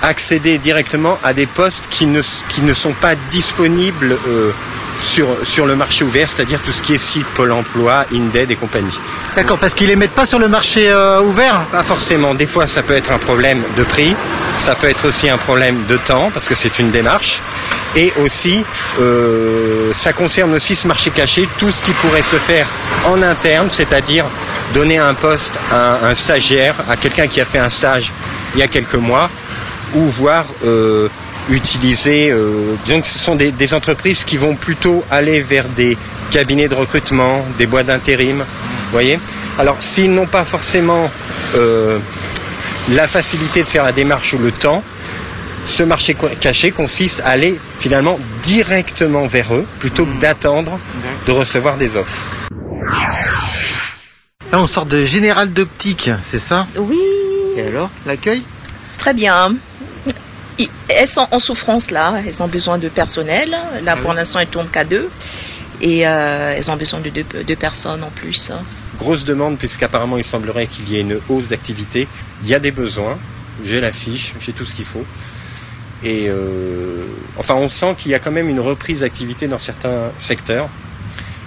accéder 0.03 0.59
directement 0.59 1.19
à 1.23 1.33
des 1.33 1.47
postes 1.47 1.89
qui 1.91 2.07
ne, 2.07 2.21
qui 2.49 2.61
ne 2.63 2.75
sont 2.75 2.93
pas 2.93 3.15
disponibles 3.31 4.17
euh, 4.29 4.53
sur, 5.01 5.29
sur 5.43 5.67
le 5.67 5.77
marché 5.77 6.05
ouvert, 6.05 6.29
c'est-à-dire 6.29 6.61
tout 6.63 6.73
ce 6.73 6.83
qui 6.83 6.95
est 6.95 6.99
site 6.99 7.27
Pôle 7.35 7.53
emploi, 7.53 8.05
Indeed 8.13 8.51
et 8.51 8.57
compagnie. 8.57 8.99
D'accord, 9.35 9.59
parce 9.59 9.75
qu'ils 9.75 9.89
les 9.89 9.97
mettent 9.97 10.13
pas 10.13 10.27
sur 10.27 10.39
le 10.39 10.49
marché 10.49 10.89
euh, 10.89 11.21
ouvert? 11.21 11.61
Pas 11.73 11.83
forcément. 11.83 12.35
Des 12.35 12.47
fois, 12.47 12.67
ça 12.67 12.83
peut 12.83 12.95
être 12.95 13.13
un 13.13 13.19
problème 13.19 13.63
de 13.77 13.85
prix. 13.85 14.15
Ça 14.59 14.75
peut 14.75 14.89
être 14.89 15.07
aussi 15.07 15.29
un 15.29 15.37
problème 15.37 15.85
de 15.89 15.97
temps, 15.97 16.31
parce 16.33 16.49
que 16.49 16.55
c'est 16.55 16.79
une 16.79 16.91
démarche. 16.91 17.41
Et 17.95 18.13
aussi, 18.23 18.65
euh, 19.01 19.93
ça 19.93 20.13
concerne 20.13 20.55
aussi 20.55 20.75
ce 20.75 20.87
marché 20.87 21.11
caché, 21.11 21.49
tout 21.59 21.71
ce 21.71 21.83
qui 21.83 21.93
pourrait 21.93 22.23
se 22.23 22.37
faire 22.37 22.67
en 23.05 23.23
interne, 23.23 23.69
c'est-à-dire 23.71 24.25
donner 24.75 24.99
un 24.99 25.15
poste 25.15 25.53
à 25.71 26.07
un 26.07 26.15
stagiaire, 26.15 26.75
à 26.89 26.97
quelqu'un 26.97 27.27
qui 27.27 27.41
a 27.41 27.45
fait 27.45 27.59
un 27.59 27.71
stage 27.71 28.13
il 28.55 28.61
y 28.61 28.63
a 28.63 28.69
quelques 28.69 28.95
mois, 28.95 29.31
ou 29.95 30.01
voir 30.07 30.45
euh, 30.65 31.09
utiliser, 31.51 32.31
euh, 32.31 32.75
disons 32.85 33.01
que 33.01 33.07
ce 33.07 33.19
sont 33.19 33.37
des, 33.37 33.53
des 33.53 33.75
entreprises 33.75 34.25
qui 34.25 34.37
vont 34.37 34.55
plutôt 34.55 35.05
aller 35.11 35.41
vers 35.41 35.69
des 35.69 35.97
cabinets 36.31 36.69
de 36.69 36.75
recrutement, 36.75 37.45
des 37.59 37.67
boîtes 37.67 37.87
d'intérim, 37.87 38.39
vous 38.39 38.93
voyez. 38.93 39.19
Alors, 39.59 39.77
s'ils 39.81 40.13
n'ont 40.13 40.27
pas 40.27 40.45
forcément 40.45 41.11
euh, 41.55 41.99
la 42.91 43.09
facilité 43.09 43.63
de 43.63 43.69
faire 43.69 43.85
la 43.85 43.93
démarche 43.93 44.33
ou 44.35 44.39
le 44.39 44.53
temps, 44.53 44.83
ce 45.67 45.83
marché 45.83 46.17
caché 46.41 46.71
consiste 46.71 47.21
à 47.23 47.31
aller 47.31 47.59
finalement 47.81 48.19
directement 48.43 49.27
vers 49.27 49.55
eux 49.55 49.67
plutôt 49.81 50.07
que 50.07 50.15
d'attendre 50.21 50.79
de 51.27 51.33
recevoir 51.33 51.77
des 51.77 51.97
offres. 51.97 52.23
Là, 54.53 54.61
on 54.61 54.67
sort 54.67 54.87
de 54.87 55.03
Général 55.03 55.53
d'Optique, 55.53 56.11
c'est 56.23 56.39
ça? 56.39 56.67
Oui, 56.77 57.01
Et 57.57 57.63
alors, 57.63 57.91
l'accueil? 58.07 58.43
Très 58.97 59.13
bien. 59.13 59.57
Elles 60.89 61.09
sont 61.09 61.27
en 61.31 61.39
souffrance 61.39 61.91
là, 61.91 62.15
elles 62.27 62.43
ont 62.43 62.49
besoin 62.49 62.79
de 62.79 62.89
personnel. 62.89 63.51
Là, 63.51 63.95
Ah 63.95 63.97
pour 64.01 64.11
oui. 64.11 64.17
l'instant, 64.17 64.39
elles 64.39 64.47
tournent 64.49 64.69
qu'à 64.71 64.85
deux. 64.85 65.11
Et 65.83 66.07
euh, 66.07 66.55
elles 66.57 66.71
ont 66.71 66.77
besoin 66.77 67.01
de 67.01 67.11
deux, 67.11 67.25
deux 67.47 67.57
personnes 67.57 68.03
en 68.03 68.11
plus. 68.11 68.51
Grosse 68.99 69.25
demande 69.27 69.59
puisqu'apparemment 69.59 70.17
il 70.17 70.25
semblerait 70.25 70.67
qu'il 70.69 70.89
y 70.89 70.97
ait 70.97 71.01
une 71.03 71.21
hausse 71.29 71.49
d'activité. 71.49 72.09
Il 72.43 72.49
y 72.49 72.55
a 72.55 72.59
des 72.59 72.71
besoins, 72.71 73.19
j'ai 73.63 73.81
la 73.83 73.93
fiche, 73.93 74.33
j'ai 74.41 74.53
tout 74.55 74.65
ce 74.65 74.75
qu'il 74.75 74.87
faut. 74.87 75.05
Et 76.03 76.29
euh, 76.31 77.05
enfin 77.37 77.55
on 77.57 77.69
sent 77.69 77.95
qu'il 77.99 78.11
y 78.11 78.15
a 78.15 78.19
quand 78.19 78.31
même 78.31 78.49
une 78.49 78.61
reprise 78.61 79.01
d'activité 79.01 79.49
dans 79.49 79.59
certains 79.59 80.11
secteurs 80.19 80.69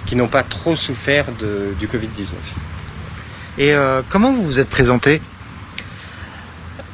qui 0.06 0.14
n'ont 0.14 0.28
pas 0.28 0.44
trop 0.44 0.76
souffert 0.76 1.24
de- 1.40 1.74
du 1.80 1.88
Covid-19. 1.88 2.34
Et 3.58 3.72
euh, 3.74 4.02
comment 4.08 4.30
vous 4.32 4.44
vous 4.44 4.60
êtes 4.60 4.70
présenté? 4.70 5.20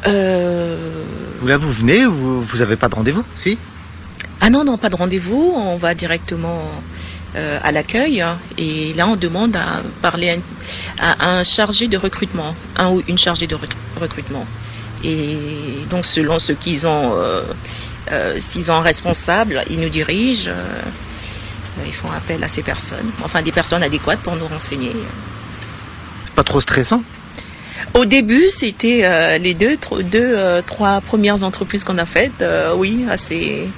Euh, 0.07 1.05
Vous 1.41 1.49
là, 1.49 1.57
vous 1.57 1.71
venez, 1.71 2.07
vous 2.07 2.41
vous 2.41 2.63
avez 2.63 2.77
pas 2.77 2.89
de 2.89 2.95
rendez-vous 2.95 3.25
Si? 3.37 3.59
Ah 4.41 4.51
non, 4.51 4.65
non, 4.65 4.79
pas 4.79 4.89
de 4.89 4.97
rendez-vous. 4.97 5.55
On 5.57 5.77
va 5.77 5.95
directement 5.95 6.61
euh, 7.37 7.59
à 7.63 7.73
l'accueil. 7.73 8.25
Et 8.59 8.93
là, 8.95 9.09
on 9.09 9.17
demande 9.17 9.57
à 9.57 9.83
parler 10.03 10.41
à, 10.99 11.29
un 11.29 11.45
chargé 11.45 11.89
de 11.89 11.97
recrutement, 11.97 12.55
un 12.77 12.91
ou 12.91 13.03
une 13.09 13.19
chargée 13.19 13.47
de 13.47 13.55
rec- 13.55 13.77
recrutement. 14.01 14.47
Et 15.05 15.37
donc, 15.91 16.05
selon 16.07 16.39
ce 16.39 16.53
qu'ils 16.53 16.87
ont, 16.87 17.13
euh, 17.15 17.43
euh, 18.13 18.37
s'ils 18.39 18.71
ont 18.71 18.77
un 18.77 18.83
responsable, 18.83 19.63
ils 19.71 19.79
nous 19.81 19.89
dirigent. 19.91 20.51
ils 21.85 21.93
font 21.93 22.11
appel 22.11 22.43
à 22.43 22.49
ces 22.49 22.63
personnes, 22.63 23.11
enfin 23.23 23.43
des 23.43 23.53
personnes 23.53 23.83
adéquates 23.83 24.21
pour 24.21 24.37
nous 24.37 24.47
renseigner. 24.47 24.93
C'est 26.25 26.35
pas 26.35 26.45
trop 26.45 26.61
stressant? 26.61 27.03
Au 27.95 28.05
début, 28.05 28.49
c'était 28.49 29.01
euh, 29.05 29.39
les 29.39 29.55
deux, 29.55 29.77
tro- 29.77 30.03
deux, 30.03 30.35
euh, 30.37 30.63
trois 30.65 31.01
premières 31.01 31.43
entreprises 31.45 31.85
qu'on 31.85 31.99
a 31.99 32.07
faites. 32.07 32.43
euh, 32.43 32.73
oui, 32.75 33.05
assez. 33.11 33.69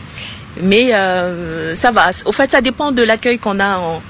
Mais 0.62 0.94
euh, 0.94 1.74
ça 1.74 1.90
va. 1.90 2.10
Au 2.24 2.32
fait, 2.32 2.50
ça 2.50 2.60
dépend 2.60 2.90
de 2.92 3.02
l'accueil 3.02 3.38
qu'on 3.38 3.60
a 3.60 3.78
en, 3.78 4.02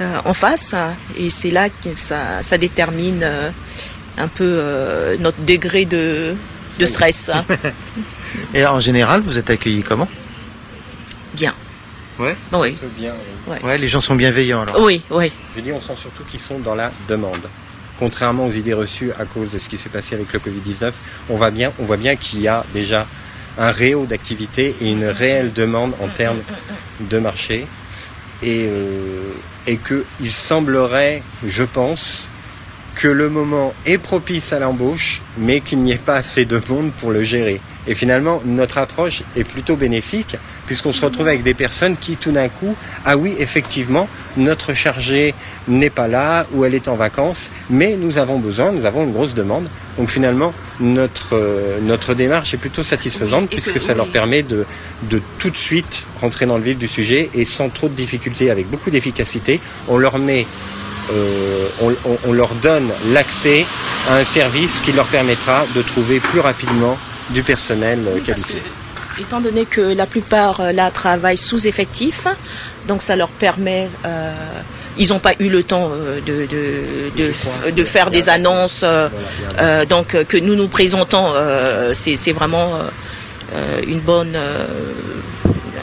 euh, 0.00 0.18
en 0.24 0.34
face, 0.34 0.74
et 1.18 1.30
c'est 1.30 1.50
là 1.50 1.68
que 1.68 1.90
ça, 1.96 2.42
ça 2.42 2.58
détermine 2.58 3.20
euh, 3.22 3.50
un 4.18 4.28
peu 4.28 4.44
euh, 4.44 5.16
notre 5.20 5.40
degré 5.42 5.84
de, 5.84 6.34
de 6.78 6.84
stress. 6.86 7.28
hein. 7.32 7.44
Et 8.54 8.64
en 8.66 8.80
général, 8.80 9.20
vous 9.20 9.38
êtes 9.38 9.50
accueillis 9.50 9.82
comment? 9.82 10.08
Bien. 11.34 11.54
Ouais. 12.18 12.36
Oui. 12.52 12.76
Bien, 12.98 13.12
oui. 13.48 13.56
Ouais, 13.62 13.78
les 13.78 13.88
gens 13.88 14.00
sont 14.00 14.14
bienveillants 14.14 14.62
alors. 14.62 14.80
Oui, 14.80 15.02
oui. 15.10 15.32
Je 15.56 15.60
dis 15.60 15.72
on 15.72 15.80
sent 15.80 15.94
surtout 15.96 16.24
qu'ils 16.24 16.40
sont 16.40 16.58
dans 16.58 16.74
la 16.74 16.90
demande. 17.08 17.40
Contrairement 18.02 18.46
aux 18.46 18.50
idées 18.50 18.72
reçues 18.72 19.12
à 19.16 19.26
cause 19.26 19.52
de 19.52 19.60
ce 19.60 19.68
qui 19.68 19.76
s'est 19.76 19.88
passé 19.88 20.16
avec 20.16 20.32
le 20.32 20.40
Covid-19, 20.40 20.90
on 21.30 21.36
voit 21.36 21.52
bien, 21.52 21.72
bien 21.96 22.16
qu'il 22.16 22.40
y 22.40 22.48
a 22.48 22.64
déjà 22.74 23.06
un 23.56 23.70
réau 23.70 24.06
d'activité 24.06 24.74
et 24.80 24.90
une 24.90 25.04
réelle 25.04 25.52
demande 25.52 25.94
en 26.02 26.08
termes 26.08 26.42
de 26.98 27.18
marché. 27.20 27.68
Et, 28.42 28.66
euh, 28.66 29.34
et 29.68 29.76
qu'il 29.76 30.32
semblerait, 30.32 31.22
je 31.46 31.62
pense, 31.62 32.28
que 32.94 33.08
le 33.08 33.28
moment 33.30 33.72
est 33.86 33.98
propice 33.98 34.52
à 34.52 34.58
l'embauche, 34.58 35.22
mais 35.38 35.60
qu'il 35.60 35.80
n'y 35.80 35.92
ait 35.92 35.96
pas 35.96 36.16
assez 36.16 36.44
de 36.44 36.60
monde 36.68 36.92
pour 37.00 37.10
le 37.10 37.22
gérer. 37.22 37.60
Et 37.88 37.94
finalement, 37.94 38.40
notre 38.44 38.78
approche 38.78 39.22
est 39.36 39.42
plutôt 39.42 39.74
bénéfique, 39.74 40.36
puisqu'on 40.66 40.92
se 40.92 41.04
retrouve 41.04 41.26
avec 41.26 41.42
des 41.42 41.54
personnes 41.54 41.96
qui, 41.96 42.14
tout 42.16 42.30
d'un 42.30 42.48
coup, 42.48 42.76
ah 43.04 43.16
oui, 43.16 43.34
effectivement, 43.40 44.08
notre 44.36 44.72
chargée 44.72 45.34
n'est 45.66 45.90
pas 45.90 46.06
là, 46.06 46.46
ou 46.52 46.64
elle 46.64 46.74
est 46.74 46.86
en 46.86 46.94
vacances, 46.94 47.50
mais 47.70 47.96
nous 47.96 48.18
avons 48.18 48.38
besoin, 48.38 48.70
nous 48.70 48.84
avons 48.84 49.02
une 49.02 49.12
grosse 49.12 49.34
demande. 49.34 49.68
Donc 49.98 50.10
finalement, 50.10 50.54
notre, 50.78 51.30
euh, 51.36 51.78
notre 51.82 52.14
démarche 52.14 52.54
est 52.54 52.58
plutôt 52.58 52.84
satisfaisante, 52.84 53.48
Oui, 53.50 53.56
et 53.56 53.56
que- 53.56 53.62
puisque 53.62 53.80
ça 53.80 53.94
leur 53.94 54.06
permet 54.12 54.44
de, 54.44 54.64
de 55.10 55.20
tout 55.40 55.50
de 55.50 55.56
suite 55.56 56.04
rentrer 56.20 56.46
dans 56.46 56.58
le 56.58 56.62
vif 56.64 56.78
du 56.78 56.86
sujet, 56.86 57.30
et 57.34 57.44
sans 57.44 57.68
trop 57.68 57.88
de 57.88 57.94
difficultés, 57.94 58.50
avec 58.50 58.68
beaucoup 58.70 58.90
d'efficacité, 58.90 59.58
on 59.88 59.98
leur 59.98 60.18
met 60.18 60.46
euh, 61.10 61.66
on, 61.82 61.90
on- 62.04 62.18
on 62.28 62.32
leur 62.32 62.54
donne 62.56 62.90
l'accès 63.12 63.64
à 64.08 64.16
un 64.16 64.24
service 64.24 64.80
qui 64.80 64.92
leur 64.92 65.06
permettra 65.06 65.64
de 65.74 65.82
trouver 65.82 66.20
plus 66.20 66.40
rapidement 66.40 66.96
du 67.30 67.42
personnel 67.42 68.00
euh, 68.06 68.12
Oui, 68.14 68.22
qualifié. 68.22 68.62
que, 69.16 69.22
étant 69.22 69.40
donné 69.40 69.64
que 69.66 69.80
la 69.80 70.06
plupart 70.06 70.60
euh, 70.60 70.72
là 70.72 70.90
travaillent 70.90 71.36
sous 71.38 71.66
effectif, 71.66 72.26
donc 72.88 73.02
ça 73.02 73.16
leur 73.16 73.28
permet. 73.28 73.88
euh, 74.04 74.32
ils 74.98 75.08
n'ont 75.08 75.20
pas 75.20 75.32
eu 75.38 75.48
le 75.48 75.62
temps 75.62 75.88
de, 75.88 76.20
de, 76.46 77.10
de, 77.16 77.30
f- 77.32 77.72
de 77.72 77.84
faire 77.84 78.10
des 78.10 78.28
annonces, 78.28 78.80
euh, 78.84 79.08
donc 79.86 80.08
que 80.24 80.36
nous 80.36 80.54
nous 80.54 80.68
présentons, 80.68 81.28
euh, 81.34 81.94
c'est 81.94 82.32
vraiment 82.32 82.72
euh, 83.54 83.80
une 83.86 84.00
bonne, 84.00 84.36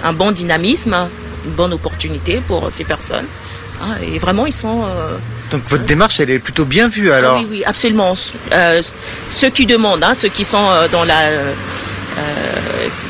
un 0.03 0.13
bon 0.13 0.31
dynamisme 0.31 0.95
une 1.45 1.51
bonne 1.53 1.73
opportunité 1.73 2.41
pour 2.45 2.67
ces 2.71 2.83
personnes. 2.83 3.25
Hein, 3.81 3.95
et 4.03 4.19
vraiment, 4.19 4.45
ils 4.45 4.53
sont. 4.53 4.81
euh, 4.83 5.15
Donc 5.51 5.61
votre 5.69 5.85
démarche, 5.85 6.19
elle 6.19 6.29
est 6.29 6.39
plutôt 6.39 6.65
bien 6.65 6.87
vue 6.87 7.11
alors. 7.11 7.35
ah 7.37 7.39
oui, 7.41 7.47
oui, 7.49 7.63
absolument. 7.65 8.13
Euh, 8.51 8.81
ceux 9.29 9.49
qui 9.49 9.65
demandent, 9.65 10.03
hein, 10.03 10.13
ceux 10.13 10.27
qui 10.29 10.43
sont 10.43 10.69
euh, 10.69 10.87
dans 10.89 11.05
la, 11.05 11.19
euh, 11.19 11.53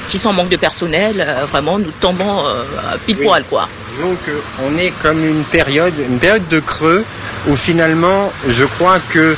qui 0.09 0.17
sont 0.17 0.29
en 0.29 0.33
manque 0.33 0.49
de 0.49 0.57
personnel, 0.57 1.23
euh, 1.27 1.45
vraiment, 1.45 1.79
nous 1.79 1.91
tombons 1.99 2.45
euh, 2.45 2.63
à 2.93 2.97
pile 2.97 3.17
Oui. 3.19 3.25
poil, 3.25 3.43
quoi. 3.49 3.67
Disons 3.99 4.15
qu'on 4.15 4.77
est 4.77 4.93
comme 5.01 5.25
une 5.25 5.43
période, 5.43 5.93
une 6.09 6.19
période 6.19 6.47
de 6.47 6.61
creux 6.61 7.03
où 7.49 7.55
finalement, 7.57 8.31
je 8.47 8.63
crois 8.63 8.97
que 9.09 9.35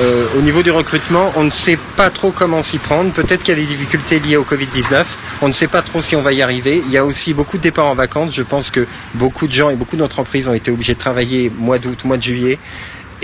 euh, 0.00 0.26
au 0.38 0.40
niveau 0.40 0.62
du 0.62 0.70
recrutement, 0.70 1.32
on 1.34 1.42
ne 1.42 1.50
sait 1.50 1.76
pas 1.96 2.10
trop 2.10 2.30
comment 2.30 2.62
s'y 2.62 2.78
prendre. 2.78 3.10
Peut-être 3.12 3.42
qu'il 3.42 3.54
y 3.54 3.56
a 3.56 3.60
des 3.60 3.66
difficultés 3.66 4.20
liées 4.20 4.36
au 4.36 4.44
Covid-19. 4.44 5.04
On 5.42 5.48
ne 5.48 5.52
sait 5.52 5.66
pas 5.66 5.82
trop 5.82 6.00
si 6.00 6.14
on 6.14 6.22
va 6.22 6.32
y 6.32 6.42
arriver. 6.42 6.80
Il 6.86 6.92
y 6.92 6.96
a 6.96 7.04
aussi 7.04 7.34
beaucoup 7.34 7.58
de 7.58 7.62
départs 7.62 7.86
en 7.86 7.96
vacances. 7.96 8.32
Je 8.32 8.44
pense 8.44 8.70
que 8.70 8.86
beaucoup 9.14 9.48
de 9.48 9.52
gens 9.52 9.70
et 9.70 9.74
beaucoup 9.74 9.96
d'entreprises 9.96 10.46
ont 10.46 10.54
été 10.54 10.70
obligés 10.70 10.94
de 10.94 11.00
travailler 11.00 11.50
mois 11.58 11.80
d'août, 11.80 12.04
mois 12.04 12.16
de 12.16 12.22
juillet. 12.22 12.60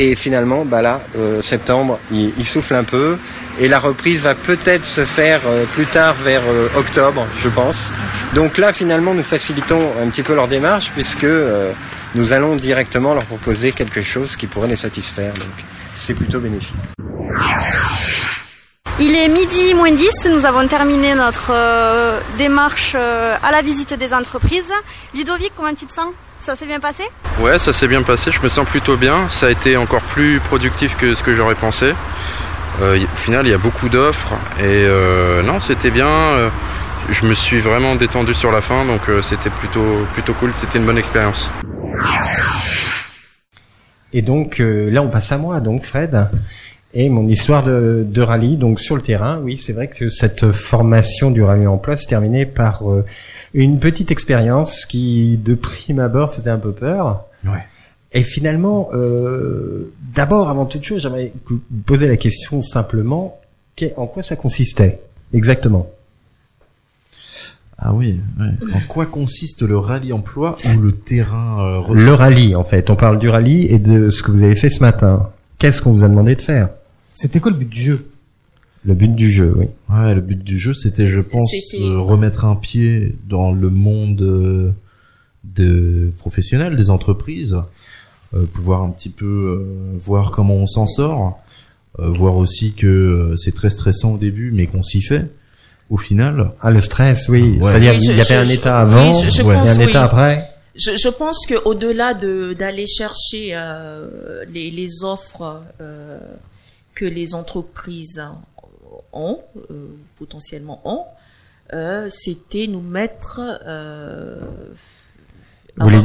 Et 0.03 0.17
finalement, 0.17 0.65
bah 0.65 0.81
là, 0.81 0.99
euh, 1.19 1.43
septembre, 1.43 1.99
il, 2.11 2.47
souffle 2.47 2.75
un 2.75 2.85
peu. 2.85 3.19
Et 3.59 3.69
la 3.69 3.79
reprise 3.79 4.23
va 4.23 4.35
peut-être 4.35 4.87
se 4.87 5.05
faire 5.05 5.43
euh, 5.45 5.67
plus 5.75 5.85
tard, 5.85 6.15
vers 6.25 6.41
euh, 6.49 6.69
octobre, 6.75 7.27
je 7.37 7.51
pense. 7.51 7.93
Donc 8.35 8.57
là, 8.57 8.73
finalement, 8.73 9.13
nous 9.13 9.23
facilitons 9.23 9.93
un 10.03 10.09
petit 10.09 10.23
peu 10.23 10.35
leur 10.35 10.49
démarche 10.49 10.91
puisque 10.93 11.27
nous 12.15 12.33
allons 12.33 12.57
directement 12.57 13.13
leur 13.13 13.27
proposer 13.27 13.73
quelque 13.73 14.01
chose 14.01 14.37
qui 14.37 14.47
pourrait 14.47 14.69
les 14.69 14.77
satisfaire. 14.77 15.35
Donc 15.35 15.67
c'est 15.95 16.15
plutôt 16.15 16.41
bénéfique. 16.41 16.77
Il 18.99 19.15
est 19.15 19.29
midi 19.29 19.75
moins 19.75 19.93
10, 19.93 20.09
nous 20.31 20.47
avons 20.47 20.67
terminé 20.67 21.15
notre 21.15 21.53
démarche 22.39 22.95
à 22.95 23.53
la 23.53 23.61
visite 23.61 23.93
des 23.93 24.15
entreprises. 24.15 24.73
Ludovic, 25.15 25.53
comment 25.55 25.75
tu 25.75 25.85
te 25.85 25.93
sens? 25.93 26.15
Ça 26.41 26.57
s'est 26.57 26.67
bien 26.67 26.81
passé? 26.81 27.05
Ouais, 27.41 27.59
ça 27.59 27.73
s'est 27.73 27.87
bien 27.87 28.03
passé, 28.03 28.31
je 28.33 28.41
me 28.43 28.49
sens 28.49 28.67
plutôt 28.67 28.97
bien. 28.97 29.29
Ça 29.29 29.47
a 29.47 29.51
été 29.51 29.77
encore 29.77 30.01
plus 30.03 30.41
productif 30.41 30.97
que 30.97 31.15
ce 31.15 31.23
que 31.23 31.35
j'aurais 31.35 31.55
pensé. 31.55 31.93
Euh, 32.81 32.99
au 32.99 33.17
final, 33.17 33.47
il 33.47 33.51
y 33.51 33.55
a 33.55 33.59
beaucoup 33.59 33.89
d'offres 33.89 34.33
et 34.59 34.63
euh, 34.65 35.43
non, 35.43 35.61
c'était 35.61 35.91
bien. 35.91 36.09
Euh, 36.09 36.49
je 37.11 37.27
me 37.27 37.35
suis 37.35 37.61
vraiment 37.61 37.95
détendu 37.95 38.35
sur 38.35 38.51
la 38.53 38.61
fin, 38.61 38.85
donc 38.85 39.03
euh, 39.09 39.21
c'était 39.23 39.51
plutôt 39.51 40.07
plutôt 40.15 40.33
cool. 40.35 40.53
C'était 40.55 40.79
une 40.79 40.87
bonne 40.87 40.99
expérience. 40.99 41.51
Et 44.13 44.23
donc 44.23 44.61
euh, 44.61 44.91
là, 44.91 45.03
on 45.03 45.09
passe 45.09 45.31
à 45.33 45.39
moi, 45.39 45.61
donc 45.61 45.85
Fred. 45.85 46.27
Et 46.93 47.09
mon 47.09 47.29
histoire 47.29 47.63
de, 47.63 48.03
de 48.05 48.23
rallye, 48.23 48.57
donc 48.57 48.81
sur 48.81 48.97
le 48.97 49.03
terrain, 49.03 49.39
oui, 49.45 49.57
c'est 49.57 49.73
vrai 49.73 49.87
que 49.89 50.09
cette 50.09 50.51
formation 50.51 51.31
du 51.31 51.43
rallye 51.43 51.69
emploi 51.69 51.97
se 51.97 52.09
terminait 52.09 52.47
par 52.47 52.91
euh, 52.91 53.05
une 53.55 53.81
petite 53.81 54.11
expérience 54.11 54.85
qui, 54.87 55.37
de 55.37 55.55
prime 55.55 55.99
abord, 55.99 56.35
faisait 56.35 56.51
un 56.51 56.59
peu 56.59 56.73
peur. 56.73 57.25
Ouais. 57.45 57.65
Et 58.13 58.23
finalement, 58.23 58.91
euh, 58.93 59.93
d'abord, 60.15 60.49
avant 60.51 60.67
toute 60.67 60.83
chose, 60.85 61.03
j'aimerais 61.03 61.33
vous 61.49 61.61
poser 61.87 62.09
la 62.09 62.17
question 62.17 62.61
simplement, 62.63 63.39
qu'est- 63.77 63.95
en 63.97 64.07
quoi 64.07 64.23
ça 64.23 64.37
consistait 64.37 65.01
exactement? 65.33 65.89
Ah 67.83 67.95
oui, 67.95 68.21
ouais. 68.39 68.75
En 68.75 68.81
quoi 68.89 69.07
consiste 69.07 69.63
le 69.63 69.79
rallye 69.79 70.13
emploi 70.13 70.57
ou 70.67 70.79
le 70.81 70.93
terrain 70.93 71.65
euh, 71.81 71.95
Le 71.95 72.13
rallye, 72.13 72.55
en 72.55 72.63
fait. 72.65 72.91
On 72.91 72.97
parle 72.97 73.19
du 73.19 73.29
rallye 73.31 73.67
et 73.67 73.79
de 73.79 74.11
ce 74.11 74.23
que 74.23 74.31
vous 74.31 74.43
avez 74.43 74.55
fait 74.57 74.69
ce 74.69 74.81
matin. 74.81 75.31
Qu'est-ce 75.59 75.81
qu'on 75.81 75.93
vous 75.93 76.05
a 76.05 76.09
demandé 76.09 76.35
de 76.37 76.43
faire? 76.43 76.69
C'était 77.15 77.41
quoi 77.41 77.51
le 77.53 77.57
but 77.57 77.69
du 77.71 77.81
jeu? 77.81 78.10
Le 78.85 78.95
but 78.95 79.15
du 79.15 79.31
jeu, 79.31 79.53
oui. 79.57 79.67
Ouais, 79.91 80.15
le 80.15 80.21
but 80.23 80.43
du 80.43 80.59
jeu, 80.59 80.73
c'était, 80.75 81.07
je 81.07 81.21
pense, 81.21 81.53
euh, 81.79 81.99
remettre 81.99 82.45
un 82.47 82.57
pied 82.57 83.15
dans 83.29 83.53
le 83.53 83.69
monde 83.69 84.23
euh, 84.23 84.71
de 85.45 86.11
professionnel 86.19 86.77
des 86.77 86.89
entreprises, 86.91 87.57
euh, 88.35 88.45
pouvoir 88.47 88.83
un 88.83 88.91
petit 88.91 89.11
peu 89.11 89.27
euh, 89.27 89.99
voir 89.99 90.31
comment 90.31 90.55
on 90.55 90.67
s'en 90.67 90.87
sort, 90.87 91.39
euh, 91.99 92.09
voir 92.09 92.37
aussi 92.37 92.73
que 92.73 92.87
euh, 92.87 93.37
c'est 93.37 93.55
très 93.55 93.69
stressant 93.71 94.15
au 94.15 94.19
début, 94.19 94.51
mais 94.51 94.67
qu'on 94.67 94.83
s'y 94.83 95.03
fait. 95.03 95.27
Au 95.91 95.97
final, 95.97 96.53
Ah, 96.63 96.71
le 96.71 96.81
stress, 96.81 97.29
oui. 97.29 97.59
Ouais. 97.59 97.73
C'est-à-dire, 97.73 97.93
Oui, 97.93 97.99
il 98.01 98.11
y 98.13 98.15
je- 98.15 98.21
avait 98.21 98.35
un 98.37 98.45
je- 98.45 98.53
état 98.55 98.87
oui, 98.87 98.93
avant, 98.95 99.13
je- 99.13 99.29
je 99.31 99.43
il 99.43 99.47
y 99.47 99.51
a 99.51 99.61
un 99.73 99.81
état 99.81 100.05
après. 100.05 100.49
Je, 100.77 100.93
je 100.97 101.09
pense 101.09 101.45
que 101.47 101.57
au-delà 101.65 102.15
de 102.15 102.55
d'aller 102.55 102.87
chercher 102.87 103.51
euh, 103.55 104.45
les, 104.55 104.71
les 104.71 105.03
offres 105.03 105.61
euh, 105.81 106.21
que 106.95 107.05
les 107.05 107.35
entreprises 107.35 108.23
ont, 109.13 109.41
euh, 109.71 109.89
potentiellement 110.19 110.81
ont, 110.85 111.05
euh, 111.73 112.07
c'était 112.11 112.67
nous 112.67 112.81
mettre 112.81 113.41
euh, 113.67 114.37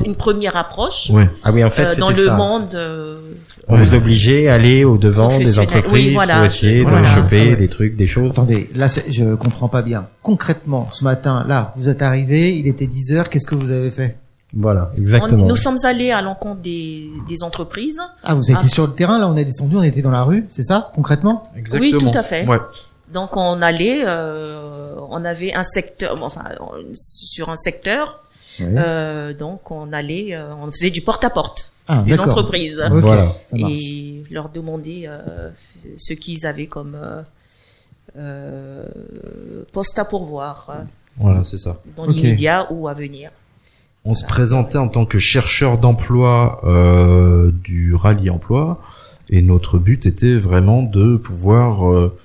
une 0.06 0.16
première 0.16 0.56
approche 0.56 1.10
ouais. 1.10 1.30
Ah 1.44 1.52
oui, 1.52 1.64
en 1.64 1.70
fait, 1.70 1.86
euh, 1.86 1.96
dans 1.96 2.12
le 2.12 2.26
ça. 2.26 2.36
monde. 2.36 2.76
euh, 2.76 3.20
On 3.68 3.76
vous 3.78 3.96
obligeait 3.96 4.48
à 4.48 4.54
aller 4.54 4.84
au 4.86 4.98
devant 4.98 5.36
des 5.38 5.58
entreprises 5.60 5.92
Oui, 5.92 6.14
voilà. 6.14 6.36
pour 6.38 6.46
essayer 6.46 6.84
Voilà. 6.84 7.02
de 7.02 7.06
choper 7.08 7.42
Ah 7.42 7.50
ouais. 7.52 7.56
des 7.56 7.68
trucs, 7.68 7.96
des 7.98 8.08
choses. 8.08 8.32
Attendez, 8.32 8.70
là 8.76 8.88
je 8.88 9.34
comprends 9.36 9.68
pas 9.68 9.82
bien. 9.82 10.08
Concrètement, 10.22 10.88
ce 10.94 11.04
matin, 11.04 11.44
là, 11.48 11.74
vous 11.76 11.90
êtes 11.90 12.02
arrivé, 12.04 12.56
il 12.58 12.68
était 12.68 12.88
10 12.88 13.14
heures, 13.14 13.30
qu'est-ce 13.30 13.48
que 13.48 13.56
vous 13.56 13.72
avez 13.72 13.92
fait? 13.92 14.18
Voilà, 14.54 14.92
on- 14.94 14.98
exactement. 15.02 15.46
nous 15.48 15.56
sommes 15.56 15.80
allés 15.84 16.12
à 16.12 16.22
l'encontre 16.22 16.62
des, 16.62 17.10
des 17.28 17.44
entreprises. 17.44 18.00
Ah, 18.24 18.36
vous 18.36 18.50
été 18.52 18.60
Ah. 18.64 18.68
sur 18.68 18.88
le 18.88 18.94
terrain, 18.94 19.18
là 19.20 19.28
on 19.28 19.36
est 19.36 19.44
descendu, 19.44 19.76
on 19.76 19.84
était 19.84 20.02
dans 20.04 20.12
la 20.12 20.24
rue, 20.24 20.46
c'est 20.48 20.64
ça, 20.64 20.92
concrètement? 20.96 21.44
Exactement. 21.58 22.12
tout 22.12 22.18
à 22.18 22.24
fait. 22.24 22.48
Ouais. 22.48 22.60
Donc 23.16 23.36
on 23.38 23.62
allait, 23.62 24.04
euh, 24.06 24.96
on 25.10 25.24
avait 25.26 25.54
un 25.54 25.64
secteur, 25.64 26.22
enfin 26.22 26.44
on- 26.60 26.94
sur 26.94 27.48
un 27.50 27.56
secteur, 27.56 28.22
euh, 28.60 29.34
donc 29.34 29.72
on 29.72 29.92
allait, 29.94 30.36
euh, 30.36 30.54
on 30.62 30.70
faisait 30.70 30.90
du 30.92 31.02
porte-à-porte 31.02 31.72
Ah, 31.88 32.02
des 32.04 32.12
d'accord. 32.12 32.28
entreprises 32.28 32.84
Voilà. 32.92 33.28
ça 33.50 33.58
et 33.70 34.24
leur 34.32 34.50
demander 34.50 35.06
euh, 35.08 35.50
ce 35.98 36.14
qu'ils 36.14 36.46
avaient 36.46 36.68
comme 36.68 36.96
euh, 37.02 37.22
euh, 38.18 38.86
poste 39.72 39.98
à 39.98 40.06
pourvoir 40.06 40.70
euh, 40.70 40.82
Voilà, 41.18 41.44
c'est 41.44 41.58
ça. 41.58 41.78
dans 41.96 42.08
Ok. 42.08 42.16
l'immédiat 42.16 42.68
ou 42.72 42.88
à 42.90 42.94
venir. 42.94 43.32
On 44.04 44.14
se 44.14 44.26
présentait 44.26 44.78
en 44.78 44.90
tant 44.90 45.06
que 45.06 45.20
chercheur 45.20 45.78
d'emploi 45.78 46.60
euh, 46.66 47.52
du 47.64 47.96
rallye 47.96 48.30
emploi 48.30 48.82
et 49.30 49.42
notre 49.42 49.78
but 49.80 50.06
était 50.06 50.36
vraiment 50.38 50.84
de 50.84 51.16
pouvoir 51.18 51.92
euh, 51.92 52.18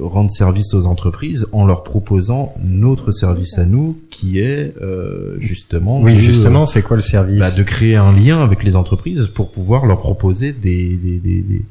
rendre 0.00 0.30
service 0.30 0.72
aux 0.74 0.86
entreprises 0.86 1.46
en 1.52 1.66
leur 1.66 1.82
proposant 1.82 2.54
notre 2.62 3.10
service 3.10 3.58
à 3.58 3.64
nous 3.64 3.96
qui 4.10 4.38
est 4.38 4.74
euh, 4.80 5.36
justement 5.40 6.00
Oui, 6.00 6.14
de, 6.14 6.18
justement, 6.18 6.66
c'est 6.66 6.82
quoi 6.82 6.96
le 6.96 7.02
service 7.02 7.38
bah, 7.40 7.50
de 7.50 7.62
créer 7.62 7.96
un 7.96 8.12
lien 8.12 8.42
avec 8.42 8.62
les 8.62 8.76
entreprises 8.76 9.26
pour 9.34 9.50
pouvoir 9.50 9.86
leur 9.86 9.98
proposer 9.98 10.52
des, 10.52 10.88
des, 10.96 11.18
des, 11.18 11.40
des, 11.40 11.62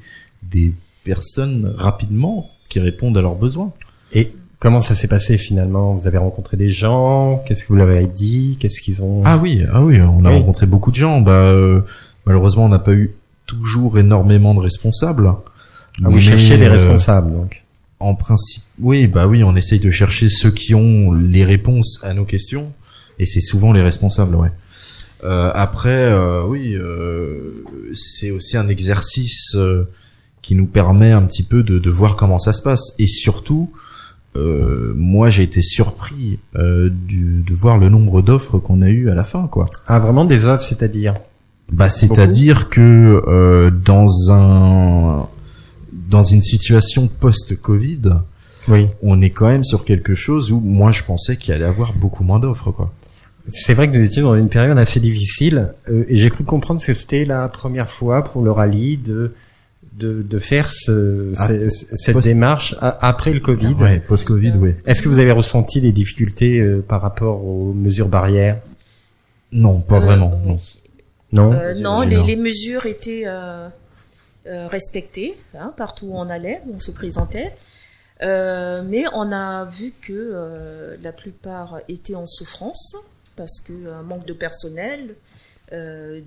des 0.43 0.73
personnes 1.05 1.73
rapidement 1.77 2.49
qui 2.67 2.79
répondent 2.79 3.17
à 3.17 3.21
leurs 3.21 3.35
besoins. 3.35 3.71
Et 4.13 4.31
comment 4.59 4.81
ça 4.81 4.95
s'est 4.95 5.07
passé 5.07 5.37
finalement? 5.37 5.93
Vous 5.93 6.07
avez 6.07 6.17
rencontré 6.17 6.57
des 6.57 6.69
gens? 6.69 7.41
Qu'est-ce 7.47 7.63
que 7.63 7.69
vous 7.69 7.75
leur 7.75 7.87
avez 7.89 8.05
dit? 8.07 8.57
Qu'est-ce 8.59 8.81
qu'ils 8.81 9.01
ont 9.01 9.21
Ah 9.23 9.37
oui, 9.41 9.63
ah 9.71 9.81
oui, 9.81 10.01
on 10.01 10.25
a 10.25 10.29
Oui. 10.29 10.37
rencontré 10.39 10.65
beaucoup 10.65 10.91
de 10.91 10.97
gens. 10.97 11.21
Bah, 11.21 11.31
euh, 11.31 11.81
malheureusement, 12.25 12.65
on 12.65 12.69
n'a 12.69 12.79
pas 12.79 12.93
eu 12.93 13.11
toujours 13.45 13.97
énormément 13.97 14.53
de 14.53 14.59
responsables. 14.59 15.31
Ah, 16.03 16.09
vous 16.09 16.19
cherchez 16.19 16.57
des 16.57 16.65
euh, 16.65 16.71
responsables, 16.71 17.31
donc. 17.31 17.63
En 17.99 18.15
principe, 18.15 18.63
oui, 18.79 19.07
bah 19.07 19.27
oui, 19.27 19.43
on 19.43 19.55
essaye 19.55 19.79
de 19.79 19.91
chercher 19.91 20.29
ceux 20.29 20.51
qui 20.51 20.73
ont 20.73 21.11
les 21.11 21.43
réponses 21.43 21.99
à 22.01 22.13
nos 22.13 22.23
questions, 22.25 22.71
et 23.19 23.25
c'est 23.25 23.41
souvent 23.41 23.73
les 23.73 23.81
responsables, 23.81 24.35
ouais. 24.35 24.51
Euh, 25.25 25.51
après, 25.53 26.05
euh, 26.05 26.45
oui, 26.45 26.75
euh, 26.75 27.65
c'est 27.93 28.31
aussi 28.31 28.55
un 28.55 28.69
exercice 28.69 29.53
euh, 29.55 29.89
qui 30.41 30.55
nous 30.55 30.65
permet 30.65 31.11
un 31.11 31.23
petit 31.23 31.43
peu 31.43 31.61
de, 31.61 31.77
de 31.77 31.89
voir 31.89 32.15
comment 32.15 32.39
ça 32.39 32.53
se 32.53 32.61
passe, 32.61 32.93
et 32.99 33.07
surtout, 33.07 33.69
euh, 34.37 34.93
moi, 34.95 35.29
j'ai 35.29 35.43
été 35.43 35.61
surpris 35.61 36.39
euh, 36.55 36.89
du, 36.89 37.43
de 37.45 37.53
voir 37.53 37.77
le 37.77 37.89
nombre 37.89 38.21
d'offres 38.21 38.59
qu'on 38.59 38.81
a 38.81 38.87
eu 38.87 39.09
à 39.09 39.13
la 39.13 39.25
fin, 39.25 39.47
quoi. 39.47 39.65
Ah, 39.87 39.99
vraiment 39.99 40.23
des 40.23 40.45
offres, 40.45 40.63
c'est-à-dire? 40.63 41.15
Bah, 41.69 41.89
c'est-à-dire 41.89 42.69
que 42.69 43.21
euh, 43.27 43.71
dans 43.71 44.31
un 44.31 45.27
dans 45.91 46.23
une 46.23 46.41
situation 46.41 47.07
post-Covid, 47.07 48.01
Oui. 48.67 48.87
on 49.01 49.21
est 49.21 49.29
quand 49.29 49.47
même 49.47 49.63
sur 49.63 49.85
quelque 49.85 50.15
chose 50.15 50.51
où 50.51 50.59
moi 50.59 50.91
je 50.91 51.03
pensais 51.03 51.37
qu'il 51.37 51.53
allait 51.53 51.65
avoir 51.65 51.93
beaucoup 51.93 52.23
moins 52.23 52.39
d'offres, 52.39 52.71
quoi. 52.71 52.91
C'est 53.51 53.73
vrai 53.73 53.89
que 53.89 53.97
nous 53.97 54.03
étions 54.05 54.23
dans 54.23 54.35
une 54.35 54.49
période 54.49 54.77
assez 54.77 54.99
difficile 54.99 55.73
euh, 55.89 56.03
et 56.07 56.17
j'ai 56.17 56.29
cru 56.29 56.43
comprendre 56.43 56.79
que 56.83 56.93
c'était 56.93 57.25
la 57.25 57.47
première 57.47 57.89
fois 57.89 58.23
pour 58.23 58.43
le 58.43 58.51
rallye 58.51 58.97
de 58.97 59.33
de, 59.97 60.21
de 60.21 60.39
faire 60.39 60.69
ce, 60.71 61.33
Ah, 61.35 61.47
ce- 61.47 61.69
cette 61.95 62.13
post- 62.13 62.27
démarche 62.27 62.73
a- 62.79 63.05
après 63.05 63.33
le 63.33 63.39
Covid. 63.41 63.73
Ouais, 63.81 63.99
post-Covid, 63.99 64.53
oui. 64.57 64.71
Est-ce 64.85 65.01
que 65.01 65.09
vous 65.09 65.19
avez 65.19 65.31
ressenti 65.33 65.81
des 65.81 65.91
difficultés 65.91 66.59
euh, 66.61 66.81
par 66.87 67.01
rapport 67.01 67.43
aux 67.43 67.73
mesures 67.73 68.07
barrières? 68.07 68.59
Non, 69.51 69.79
pas 69.81 69.97
Euh, 69.97 69.99
vraiment. 70.01 70.39
Non. 70.45 70.57
Non? 71.33 71.53
Euh, 71.53 71.73
les, 71.73 71.81
non. 71.81 72.01
les 72.01 72.35
mesures 72.37 72.85
étaient 72.85 73.23
euh, 74.47 74.67
respectées 74.67 75.37
hein, 75.57 75.73
partout 75.75 76.07
où 76.07 76.15
on 76.17 76.29
allait, 76.29 76.61
où 76.67 76.75
on 76.75 76.79
se 76.79 76.91
présentait. 76.91 77.53
Euh, 78.21 78.81
mais 78.85 79.03
on 79.13 79.31
a 79.31 79.65
vu 79.65 79.93
que 80.01 80.11
euh, 80.13 80.97
la 81.01 81.11
plupart 81.13 81.79
étaient 81.87 82.15
en 82.15 82.25
souffrance 82.25 82.95
parce 83.35 83.59
que 83.61 84.01
manque 84.03 84.25
de 84.25 84.33
personnel 84.33 85.15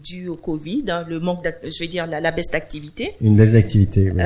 dû 0.05 0.29
au 0.29 0.37
Covid, 0.37 0.85
hein, 0.89 1.05
le 1.09 1.19
manque, 1.19 1.45
je 1.65 1.79
vais 1.81 1.89
dire 1.89 2.07
la, 2.07 2.21
la 2.21 2.31
baisse 2.31 2.51
d'activité, 2.53 3.17
Une 3.21 3.37
belle 3.37 3.57
activité. 3.57 4.13
oui. 4.13 4.23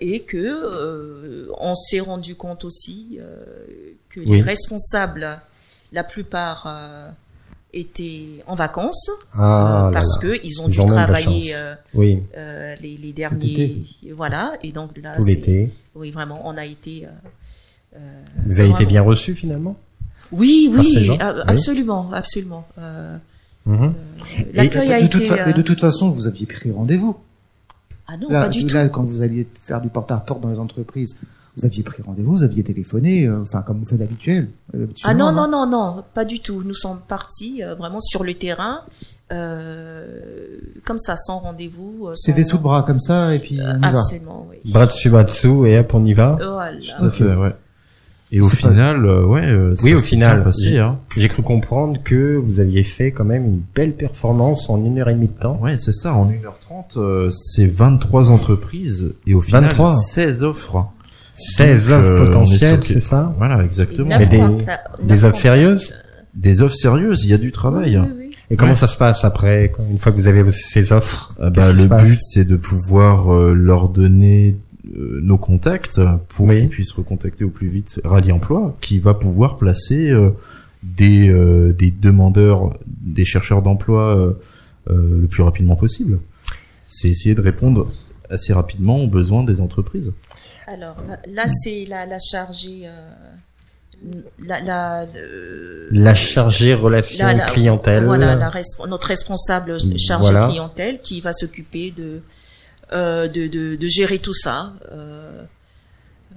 et 0.00 0.20
que 0.20 1.48
on 1.58 1.74
s'est 1.74 2.00
rendu 2.00 2.34
compte 2.34 2.64
aussi 2.66 3.18
que 4.10 4.20
Oui. 4.20 4.36
les 4.36 4.42
responsables, 4.42 5.38
la 5.92 6.04
plupart 6.04 6.68
étaient 7.72 8.42
en 8.46 8.54
vacances 8.54 9.10
ah, 9.34 9.88
euh, 9.88 9.92
parce 9.92 10.22
là. 10.22 10.28
que 10.28 10.40
ils 10.44 10.60
ont 10.60 10.68
Ils 10.68 10.72
dû 10.72 10.80
ont 10.80 10.86
travailler 10.86 11.54
euh, 11.54 11.74
Oui, 11.94 12.22
euh, 12.36 12.74
les, 12.80 12.96
les 12.96 13.12
derniers, 13.12 13.82
voilà, 14.14 14.52
et 14.62 14.72
donc 14.72 14.90
là, 15.02 15.16
tout 15.16 15.24
l'été. 15.24 15.70
oui 15.94 16.10
vraiment, 16.10 16.40
on 16.44 16.56
a 16.56 16.64
été. 16.66 17.06
euh, 17.06 17.10
euh, 17.96 18.22
Vous 18.46 18.60
avez 18.60 18.70
été 18.70 18.84
bien 18.84 19.02
reçu 19.02 19.34
finalement? 19.34 19.76
Oui, 20.32 20.70
oui, 20.72 21.10
absolument, 21.46 22.10
absolument. 22.12 22.66
Mhm. 23.66 23.94
L'accueil 24.54 24.92
a 24.92 25.02
de, 25.02 25.06
toute 25.06 25.22
été. 25.22 25.32
euh, 25.32 25.42
mais 25.46 25.52
de 25.52 25.62
toute 25.62 25.80
façon, 25.80 26.10
vous 26.10 26.26
aviez 26.26 26.46
pris 26.46 26.70
rendez-vous. 26.72 27.16
Ah 28.08 28.16
non, 28.16 28.28
là, 28.28 28.42
pas 28.42 28.48
du 28.48 28.66
tout. 28.66 28.74
là, 28.74 28.88
quand 28.88 29.04
vous 29.04 29.22
alliez 29.22 29.46
faire 29.62 29.80
du 29.80 29.88
porte-à-porte 29.88 30.40
dans 30.40 30.50
les 30.50 30.58
entreprises, 30.58 31.18
vous 31.56 31.64
aviez 31.66 31.82
pris 31.82 32.02
rendez-vous, 32.02 32.32
vous 32.32 32.42
aviez 32.44 32.62
téléphoné, 32.64 33.26
euh, 33.26 33.42
enfin 33.42 33.62
comme 33.62 33.78
vous 33.80 33.84
faites 33.86 33.98
d'habituel. 33.98 34.48
euh, 34.74 34.86
Ah 35.04 35.14
non, 35.14 35.32
non, 35.32 35.48
non, 35.48 35.66
non, 35.66 36.02
pas 36.14 36.24
du 36.24 36.40
tout. 36.40 36.62
Nous 36.64 36.74
sommes 36.74 37.00
partis 37.06 37.62
euh, 37.62 37.74
vraiment 37.74 38.00
sur 38.00 38.24
le 38.24 38.34
terrain, 38.34 38.80
euh, 39.32 40.06
comme 40.84 40.98
ça, 40.98 41.16
sans 41.16 41.38
rendez-vous. 41.38 42.08
euh, 42.08 42.14
CV 42.14 42.42
sans- 42.42 42.50
sous 42.50 42.56
le 42.56 42.62
bras 42.62 42.82
comme 42.82 43.00
ça 43.00 43.34
et 43.34 43.38
puis 43.38 43.58
on 43.62 43.76
y 43.78 43.80
va. 43.80 43.88
Absolument, 43.88 44.46
oui. 44.50 44.58
Bras 44.72 44.86
dessus, 44.86 45.10
bras 45.10 45.24
dessous, 45.24 45.66
et 45.66 45.78
hop, 45.78 45.92
on 45.94 46.04
y 46.04 46.14
va. 46.14 46.38
Voilà. 46.40 46.78
Tout 46.98 47.04
à 47.06 47.10
fait, 47.10 47.34
ouais. 47.34 47.54
Et 48.34 48.40
au 48.40 48.44
C'est 48.48 48.62
pas- 48.62 48.68
final, 48.70 49.04
euh, 49.04 49.26
ouais. 49.26 49.44
euh, 49.44 49.74
Oui, 49.82 49.92
au 49.92 49.98
final, 49.98 50.50
j'ai- 50.58 50.78
hein. 50.78 50.98
J'ai 51.18 51.28
cru 51.28 51.42
comprendre 51.42 52.00
que 52.02 52.36
vous 52.36 52.60
aviez 52.60 52.82
fait 52.82 53.12
quand 53.12 53.26
même 53.26 53.44
une 53.44 53.60
belle 53.74 53.92
performance 53.92 54.70
en 54.70 54.82
une 54.82 54.98
heure 54.98 55.10
et 55.10 55.14
demie 55.14 55.26
de 55.26 55.32
temps. 55.38 55.58
Ouais, 55.60 55.76
c'est 55.76 55.92
ça. 55.92 56.14
En 56.14 56.24
1h30, 56.30 56.96
euh, 56.96 57.28
c'est 57.30 57.66
23 57.66 58.30
final 58.30 59.16
et 59.26 59.34
au 59.34 59.42
final, 59.42 59.64
23. 59.64 59.94
16 59.98 60.42
offres. 60.44 60.86
16 61.34 61.88
Donc, 61.88 61.98
offres 62.00 62.10
euh, 62.12 62.26
potentielles, 62.26 62.80
c'est 62.84 63.00
ça 63.00 63.34
Voilà, 63.38 63.64
exactement. 63.64 64.08
Mais 64.18 64.26
des- 64.26 64.42
des 65.02 65.24
offres 65.24 65.38
sérieuses 65.38 65.94
Des 66.34 66.62
offres 66.62 66.74
sérieuses, 66.76 67.24
il 67.24 67.30
y 67.30 67.34
a 67.34 67.38
du 67.38 67.52
travail. 67.52 67.98
Oui, 67.98 68.04
oui, 68.06 68.12
oui. 68.18 68.36
Et 68.50 68.56
comment 68.56 68.72
Ouais. 68.72 68.76
ça 68.76 68.86
se 68.86 68.98
passe 68.98 69.24
après, 69.24 69.72
une 69.90 69.98
fois 69.98 70.12
que 70.12 70.16
vous 70.16 70.28
avez 70.28 70.50
ces 70.52 70.92
offres? 70.92 71.34
Euh, 71.40 71.50
Qu'est-ce 71.50 71.86
bah, 71.88 72.02
le 72.02 72.08
but, 72.08 72.18
c'est 72.20 72.44
de 72.44 72.56
pouvoir 72.56 73.32
euh, 73.34 73.54
leur 73.54 73.88
donner 73.88 74.56
euh, 74.96 75.20
nos 75.22 75.38
contacts 75.38 76.00
pour 76.28 76.46
Oui. 76.46 76.60
qu'ils 76.60 76.68
puissent 76.68 76.92
recontacter 76.92 77.44
au 77.44 77.50
plus 77.50 77.68
vite 77.68 78.00
Rallye 78.04 78.32
Emploi, 78.32 78.76
qui 78.82 78.98
va 78.98 79.14
pouvoir 79.14 79.56
placer 79.56 80.10
euh, 80.10 80.30
des, 80.82 81.28
euh, 81.28 81.72
des 81.72 81.90
demandeurs, 81.90 82.78
des 82.86 83.24
chercheurs 83.24 83.62
d'emploi 83.62 84.16
euh, 84.16 84.32
euh, 84.90 85.20
le 85.22 85.26
plus 85.28 85.42
rapidement 85.42 85.76
possible. 85.76 86.18
C'est 86.86 87.08
essayer 87.08 87.34
de 87.34 87.40
répondre 87.40 87.86
assez 88.28 88.52
rapidement 88.52 88.98
aux 89.02 89.06
besoins 89.06 89.44
des 89.44 89.60
entreprises. 89.60 90.12
Alors 90.66 90.96
là, 91.26 91.46
c'est 91.48 91.84
la, 91.86 92.06
la 92.06 92.18
chargée. 92.18 92.82
euh, 92.84 93.10
la, 94.44 94.60
la, 94.60 95.02
euh, 95.02 95.88
La 95.92 96.14
chargée 96.14 96.74
relation 96.74 97.24
la- 97.24 97.34
la- 97.34 97.46
clientèle. 97.46 98.04
Voilà, 98.04 98.34
la 98.34 98.50
resp- 98.50 98.86
notre 98.88 99.06
responsable 99.08 99.76
chargé 99.98 100.30
Voilà. 100.32 100.48
clientèle 100.48 101.00
qui 101.00 101.20
va 101.20 101.32
s'occuper 101.32 101.92
de, 101.96 102.20
euh, 102.92 103.28
de, 103.28 103.46
de, 103.46 103.76
de 103.76 103.86
gérer 103.86 104.18
tout 104.18 104.34
ça. 104.34 104.72
Euh, 104.90 105.42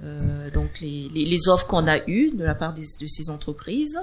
euh, 0.04 0.50
donc 0.50 0.80
les, 0.80 1.08
les, 1.14 1.24
les 1.24 1.48
offres 1.48 1.66
qu'on 1.66 1.88
a 1.88 1.98
eues 2.06 2.30
de 2.36 2.44
la 2.44 2.54
part 2.54 2.72
des, 2.72 2.82
de 3.00 3.06
ces 3.06 3.30
entreprises 3.30 3.98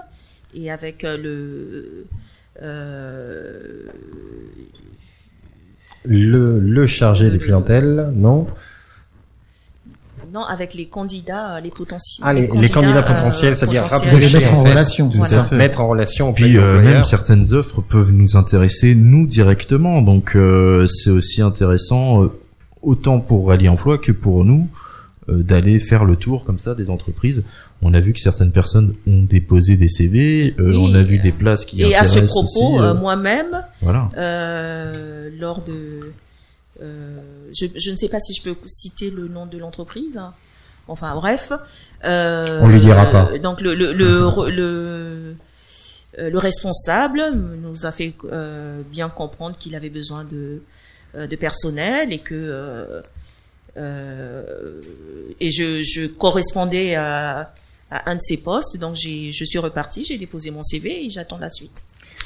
et 0.56 0.70
avec 0.72 1.04
le 1.04 2.06
euh, 2.62 3.86
Le, 6.06 6.60
le 6.60 6.88
chargé 6.88 7.26
de 7.28 7.32
Le- 7.34 7.40
clientèle, 7.40 8.12
non 8.14 8.46
non 10.34 10.44
avec 10.44 10.74
les 10.74 10.86
candidats 10.88 11.60
les 11.62 11.70
potentiels 11.70 12.26
Ah, 12.28 12.34
les- 12.34 12.48
les 12.48 12.70
candidats 12.70 13.04
potentiels, 13.04 13.56
c'est-à-dire 13.56 13.84
potentiels. 13.84 14.10
Vous 14.10 14.16
allez 14.18 14.34
mettre 14.34 14.54
en 14.54 14.60
en 14.60 14.64
fait. 14.64 14.70
relation. 14.72 15.10
Tout 15.10 15.16
c'est 15.18 15.22
à 15.22 15.26
ça. 15.26 15.44
fait. 15.46 15.56
Mettre 15.56 15.82
en 15.82 15.88
relation 15.88 16.34
Puis 16.34 16.58
euh, 16.58 16.82
même 16.82 17.04
certaines 17.04 17.54
offres 17.54 17.82
peuvent 17.82 18.12
nous 18.12 18.36
intéresser 18.36 18.96
nous 18.96 19.28
directement, 19.28 20.02
donc 20.02 20.36
euh, 20.36 20.88
c'est 20.88 21.12
aussi 21.12 21.42
intéressant 21.42 22.24
euh, 22.24 22.32
autant 22.82 23.20
pour 23.20 23.48
Rallye 23.48 23.70
Emploi 23.70 23.98
que 23.98 24.12
pour 24.12 24.44
nous 24.44 24.68
euh, 25.30 25.42
d'aller 25.44 25.80
faire 25.80 26.04
le 26.04 26.16
tour 26.18 26.44
comme 26.44 26.58
ça 26.60 26.76
des 26.76 26.90
entreprises. 26.90 27.44
On 27.86 27.94
a 27.94 28.00
vu 28.00 28.14
que 28.14 28.20
certaines 28.20 28.52
personnes 28.52 28.94
ont 29.08 29.24
déposé 29.24 29.76
des 29.76 29.88
CV, 29.90 30.54
euh, 30.58 30.74
on 30.78 30.94
a 30.96 31.04
vu 31.04 31.20
euh, 31.20 31.22
des 31.22 31.32
places 31.34 31.66
qui 31.66 31.82
et 31.82 31.96
à 31.96 32.04
ce 32.06 32.20
propos 32.20 32.80
euh, 32.82 32.92
euh, 32.92 32.94
moi-même 32.94 33.62
voilà. 33.82 34.10
euh, 34.18 35.30
lors 35.38 35.62
de 35.64 35.72
euh, 35.74 36.12
je, 36.82 37.66
je 37.76 37.92
ne 37.92 37.96
sais 37.98 38.10
pas 38.10 38.20
si 38.20 38.34
je 38.34 38.42
peux 38.44 38.56
citer 38.66 39.10
le 39.12 39.28
nom 39.28 39.46
de 39.46 39.58
l'entreprise 39.58 40.18
hein. 40.18 40.34
enfin 40.88 41.14
bref 41.16 41.52
euh, 42.04 42.60
On 42.62 42.68
lui 42.68 42.80
dira 42.80 43.06
pas. 43.06 43.30
euh, 43.32 43.38
donc 43.40 43.62
le 43.62 43.74
le 43.76 43.94
le, 43.94 44.30
le, 44.50 45.36
euh, 46.20 46.30
le 46.30 46.38
responsable 46.40 47.22
nous 47.62 47.86
a 47.86 47.92
fait 47.92 48.14
euh, 48.26 48.82
bien 48.92 49.10
comprendre 49.10 49.56
qu'il 49.58 49.76
avait 49.76 49.90
besoin 49.92 50.24
de 50.26 50.62
euh, 51.16 51.28
de 51.28 51.36
personnel 51.36 52.12
et 52.12 52.20
que 52.20 52.34
euh, 52.36 53.02
euh, 53.78 54.82
et 55.40 55.50
je, 55.52 55.82
je 55.84 56.06
correspondais 56.08 56.96
à, 56.96 57.54
à 57.92 58.10
un 58.12 58.16
de 58.16 58.22
ces 58.22 58.38
postes 58.38 58.78
donc 58.78 58.96
j'ai 58.96 59.32
je 59.32 59.46
suis 59.46 59.60
reparti 59.60 60.06
j'ai 60.06 60.18
déposé 60.18 60.52
mon 60.52 60.64
CV 60.64 61.06
et 61.06 61.10
j'attends 61.10 61.38
la 61.40 61.50
suite 61.50 61.84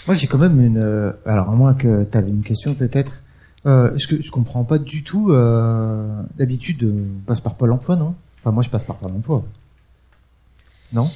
Moi, 0.08 0.16
j'ai 0.16 0.28
quand 0.28 0.38
même 0.38 0.60
une. 0.62 0.78
euh, 0.78 1.12
alors, 1.26 1.50
à 1.50 1.56
moins 1.56 1.74
que 1.74 2.06
tu 2.10 2.18
avais 2.18 2.30
une 2.30 2.44
question, 2.44 2.74
peut-être. 2.76 3.20
Euh, 3.68 3.92
je, 3.98 4.22
je 4.22 4.32
comprends 4.32 4.64
pas 4.64 4.78
du 4.78 5.04
tout. 5.04 5.32
Euh, 5.32 6.22
D'habitude, 6.38 6.84
euh, 6.84 7.04
on 7.18 7.26
passe 7.28 7.42
par 7.42 7.56
Pôle 7.56 7.72
Emploi, 7.74 7.96
non? 7.96 8.16
Enfin, 8.40 8.52
moi, 8.52 8.64
je 8.64 8.70
passe 8.70 8.84
par 8.86 8.96
Pôle 8.96 9.12
Emploi. 9.12 9.44
Non? 10.94 11.10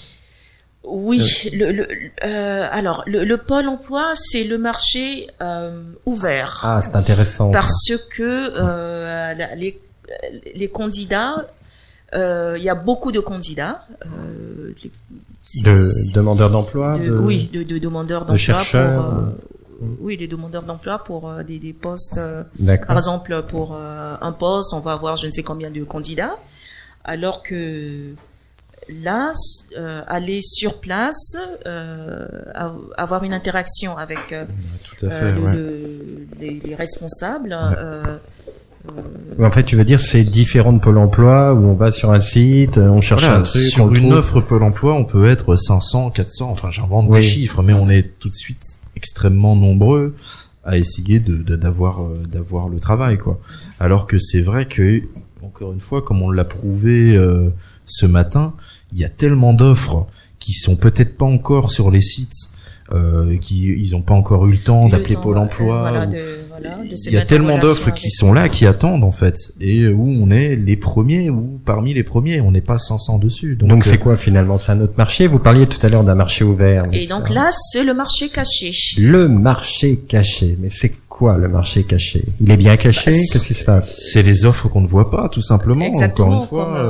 Oui, 0.83 1.21
le, 1.53 1.71
le, 1.71 1.87
euh, 2.25 2.67
alors 2.71 3.03
le, 3.05 3.23
le 3.23 3.37
pôle 3.37 3.67
emploi, 3.67 4.13
c'est 4.15 4.43
le 4.43 4.57
marché 4.57 5.27
euh, 5.39 5.83
ouvert 6.07 6.61
Ah, 6.63 6.81
c'est 6.81 6.95
intéressant. 6.95 7.51
ça. 7.53 7.59
parce 7.59 7.91
que 8.09 8.23
euh, 8.57 9.33
les, 9.55 9.79
les 10.55 10.67
candidats, 10.69 11.45
euh, 12.15 12.55
il 12.57 12.63
y 12.63 12.69
a 12.69 12.73
beaucoup 12.75 13.11
de 13.11 13.19
candidats, 13.19 13.85
euh, 14.07 14.73
les- 14.83 14.91
De 15.63 16.13
demandeurs 16.15 16.49
d'emploi. 16.49 16.97
de- 16.97 17.05
de- 17.05 17.17
oui, 17.17 17.49
de, 17.53 17.61
de 17.61 17.77
demandeurs 17.77 18.21
d'emploi 18.21 18.37
chercheurs, 18.37 19.03
pour, 19.05 19.13
euh, 19.13 19.21
euh, 19.21 19.31
oui, 19.99 20.17
des 20.17 20.27
demandeurs 20.27 20.63
d'emploi 20.63 20.99
pour 20.99 21.29
euh, 21.29 21.43
des, 21.43 21.59
des 21.59 21.73
postes. 21.73 22.17
euh, 22.17 22.43
par 22.87 22.97
exemple, 22.97 23.41
pour 23.47 23.73
euh, 23.75 24.15
un 24.21 24.31
poste, 24.31 24.73
on 24.73 24.79
va 24.79 24.93
avoir 24.93 25.17
je 25.17 25.27
ne 25.27 25.31
sais 25.31 25.43
combien 25.43 25.71
de 25.71 25.83
candidats, 25.83 26.37
alors 27.03 27.41
que 27.43 28.13
là, 28.89 29.31
euh, 29.77 30.01
aller 30.07 30.41
sur 30.41 30.79
place, 30.79 31.35
euh, 31.65 32.27
av- 32.53 32.79
avoir 32.97 33.23
une 33.23 33.33
interaction 33.33 33.97
avec 33.97 34.31
euh, 34.33 34.45
Tout 34.99 35.05
à 35.05 35.09
fait, 35.09 35.15
euh, 35.15 35.31
le- 35.35 35.41
ouais. 35.41 35.53
le- 35.53 36.27
les, 36.39 36.61
les 36.63 36.75
responsables, 36.75 37.55
euh, 37.57 38.03
En 39.39 39.51
fait, 39.51 39.63
tu 39.63 39.75
veux 39.75 39.83
dire, 39.85 39.99
c'est 39.99 40.23
différent 40.23 40.73
de 40.73 40.79
Pôle 40.79 40.97
emploi 40.97 41.53
où 41.53 41.65
on 41.65 41.75
va 41.75 41.91
sur 41.91 42.11
un 42.11 42.19
site, 42.21 42.77
on 42.77 42.99
cherche 42.99 43.23
Voilà, 43.23 43.39
un 43.39 43.43
truc, 43.43 43.61
sur 43.61 43.85
on 43.85 43.89
une 43.93 44.09
trouve. 44.09 44.13
offre 44.13 44.41
Pôle 44.41 44.63
emploi, 44.63 44.93
on 44.95 45.05
peut 45.05 45.29
être 45.29 45.55
500, 45.55 46.09
400, 46.09 46.49
enfin 46.49 46.71
j'invente 46.71 47.05
Oui. 47.07 47.19
des 47.19 47.25
chiffres, 47.25 47.61
mais 47.61 47.73
on 47.75 47.89
est 47.89 48.17
tout 48.19 48.29
de 48.29 48.33
suite 48.33 48.63
extrêmement 49.01 49.55
nombreux 49.55 50.13
à 50.63 50.77
essayer 50.77 51.19
de 51.19 51.37
de- 51.37 51.55
d'avoir 51.55 52.03
euh, 52.03 52.21
d'avoir 52.31 52.69
le 52.69 52.79
travail 52.79 53.17
quoi. 53.17 53.39
Alors 53.79 54.05
que 54.05 54.19
c'est 54.19 54.41
vrai 54.41 54.67
que 54.67 55.01
encore 55.41 55.73
une 55.73 55.81
fois, 55.81 56.03
comme 56.03 56.21
on 56.21 56.29
l'a 56.29 56.45
prouvé 56.45 57.15
euh, 57.15 57.49
ce 57.87 58.05
matin, 58.05 58.53
il 58.93 58.99
y 58.99 59.03
a 59.05 59.09
tellement 59.09 59.53
d'offres 59.53 60.05
qui 60.37 60.53
sont 60.53 60.75
peut-être 60.75 61.17
pas 61.17 61.25
encore 61.25 61.71
sur 61.71 61.89
les 61.89 62.01
sites, 62.01 62.50
euh, 62.93 63.37
qui 63.37 63.67
ils 63.77 63.95
ont 63.95 64.01
pas 64.01 64.13
encore 64.13 64.45
eu 64.47 64.51
le 64.51 64.57
temps 64.57 64.85
le 64.85 64.91
d'appeler 64.91 65.15
temps, 65.15 65.21
Pôle 65.21 65.37
euh, 65.37 65.41
emploi. 65.41 65.79
voilà, 65.79 66.05
ou- 66.07 66.09
de, 66.11 66.17
voilà, 66.49 66.77
de 66.89 66.95
se 66.95 67.09
il 67.09 67.13
y 67.13 67.17
a 67.17 67.25
tellement 67.25 67.57
d'offres 67.57 67.91
qui 67.91 68.09
sont 68.09 68.33
là, 68.33 68.49
qui 68.49 68.65
attendent 68.65 69.03
en 69.03 69.11
fait, 69.11 69.35
et 69.59 69.87
où 69.87 70.07
on 70.09 70.29
est 70.31 70.55
les 70.55 70.75
premiers 70.75 71.29
ou 71.29 71.59
parmi 71.65 71.93
les 71.93 72.03
premiers, 72.03 72.41
on 72.41 72.51
n'est 72.51 72.61
pas 72.61 72.77
500 72.77 73.17
dessus. 73.19 73.55
Donc, 73.55 73.69
Donc 73.69 73.87
euh, 73.87 73.89
c'est 73.91 73.97
quoi 73.97 74.15
finalement 74.17 74.57
C'est 74.57 74.71
un 74.73 74.81
autre 74.81 74.93
marché? 74.97 75.27
Vous 75.27 75.39
parliez 75.39 75.67
tout 75.67 75.83
à 75.85 75.89
l'heure 75.89 76.03
d'un 76.03 76.15
marché 76.15 76.43
ouvert. 76.43 76.83
Et 76.91 77.07
donc 77.07 77.27
ça- 77.27 77.33
là, 77.33 77.49
c'est 77.51 77.83
le 77.83 77.93
marché 77.93 78.29
caché. 78.29 78.71
Le 78.97 79.27
marché 79.27 79.97
caché. 80.07 80.55
Mais 80.59 80.69
c'est 80.69 80.93
quoi 81.09 81.37
le 81.37 81.47
marché 81.47 81.83
caché? 81.83 82.23
Il 82.39 82.51
est 82.51 82.57
bien 82.57 82.77
caché? 82.77 83.11
Bah, 83.11 83.17
c'est- 83.17 83.33
Qu'est-ce 83.33 83.47
qui 83.47 83.53
se 83.53 83.63
passe? 83.63 83.95
C'est 84.11 84.23
les 84.23 84.45
offres 84.45 84.67
qu'on 84.69 84.81
ne 84.81 84.87
voit 84.87 85.09
pas, 85.11 85.29
tout 85.29 85.41
simplement. 85.41 85.85
Exactement, 85.85 86.41
encore 86.41 86.41
une 86.41 86.47
fois, 86.47 86.81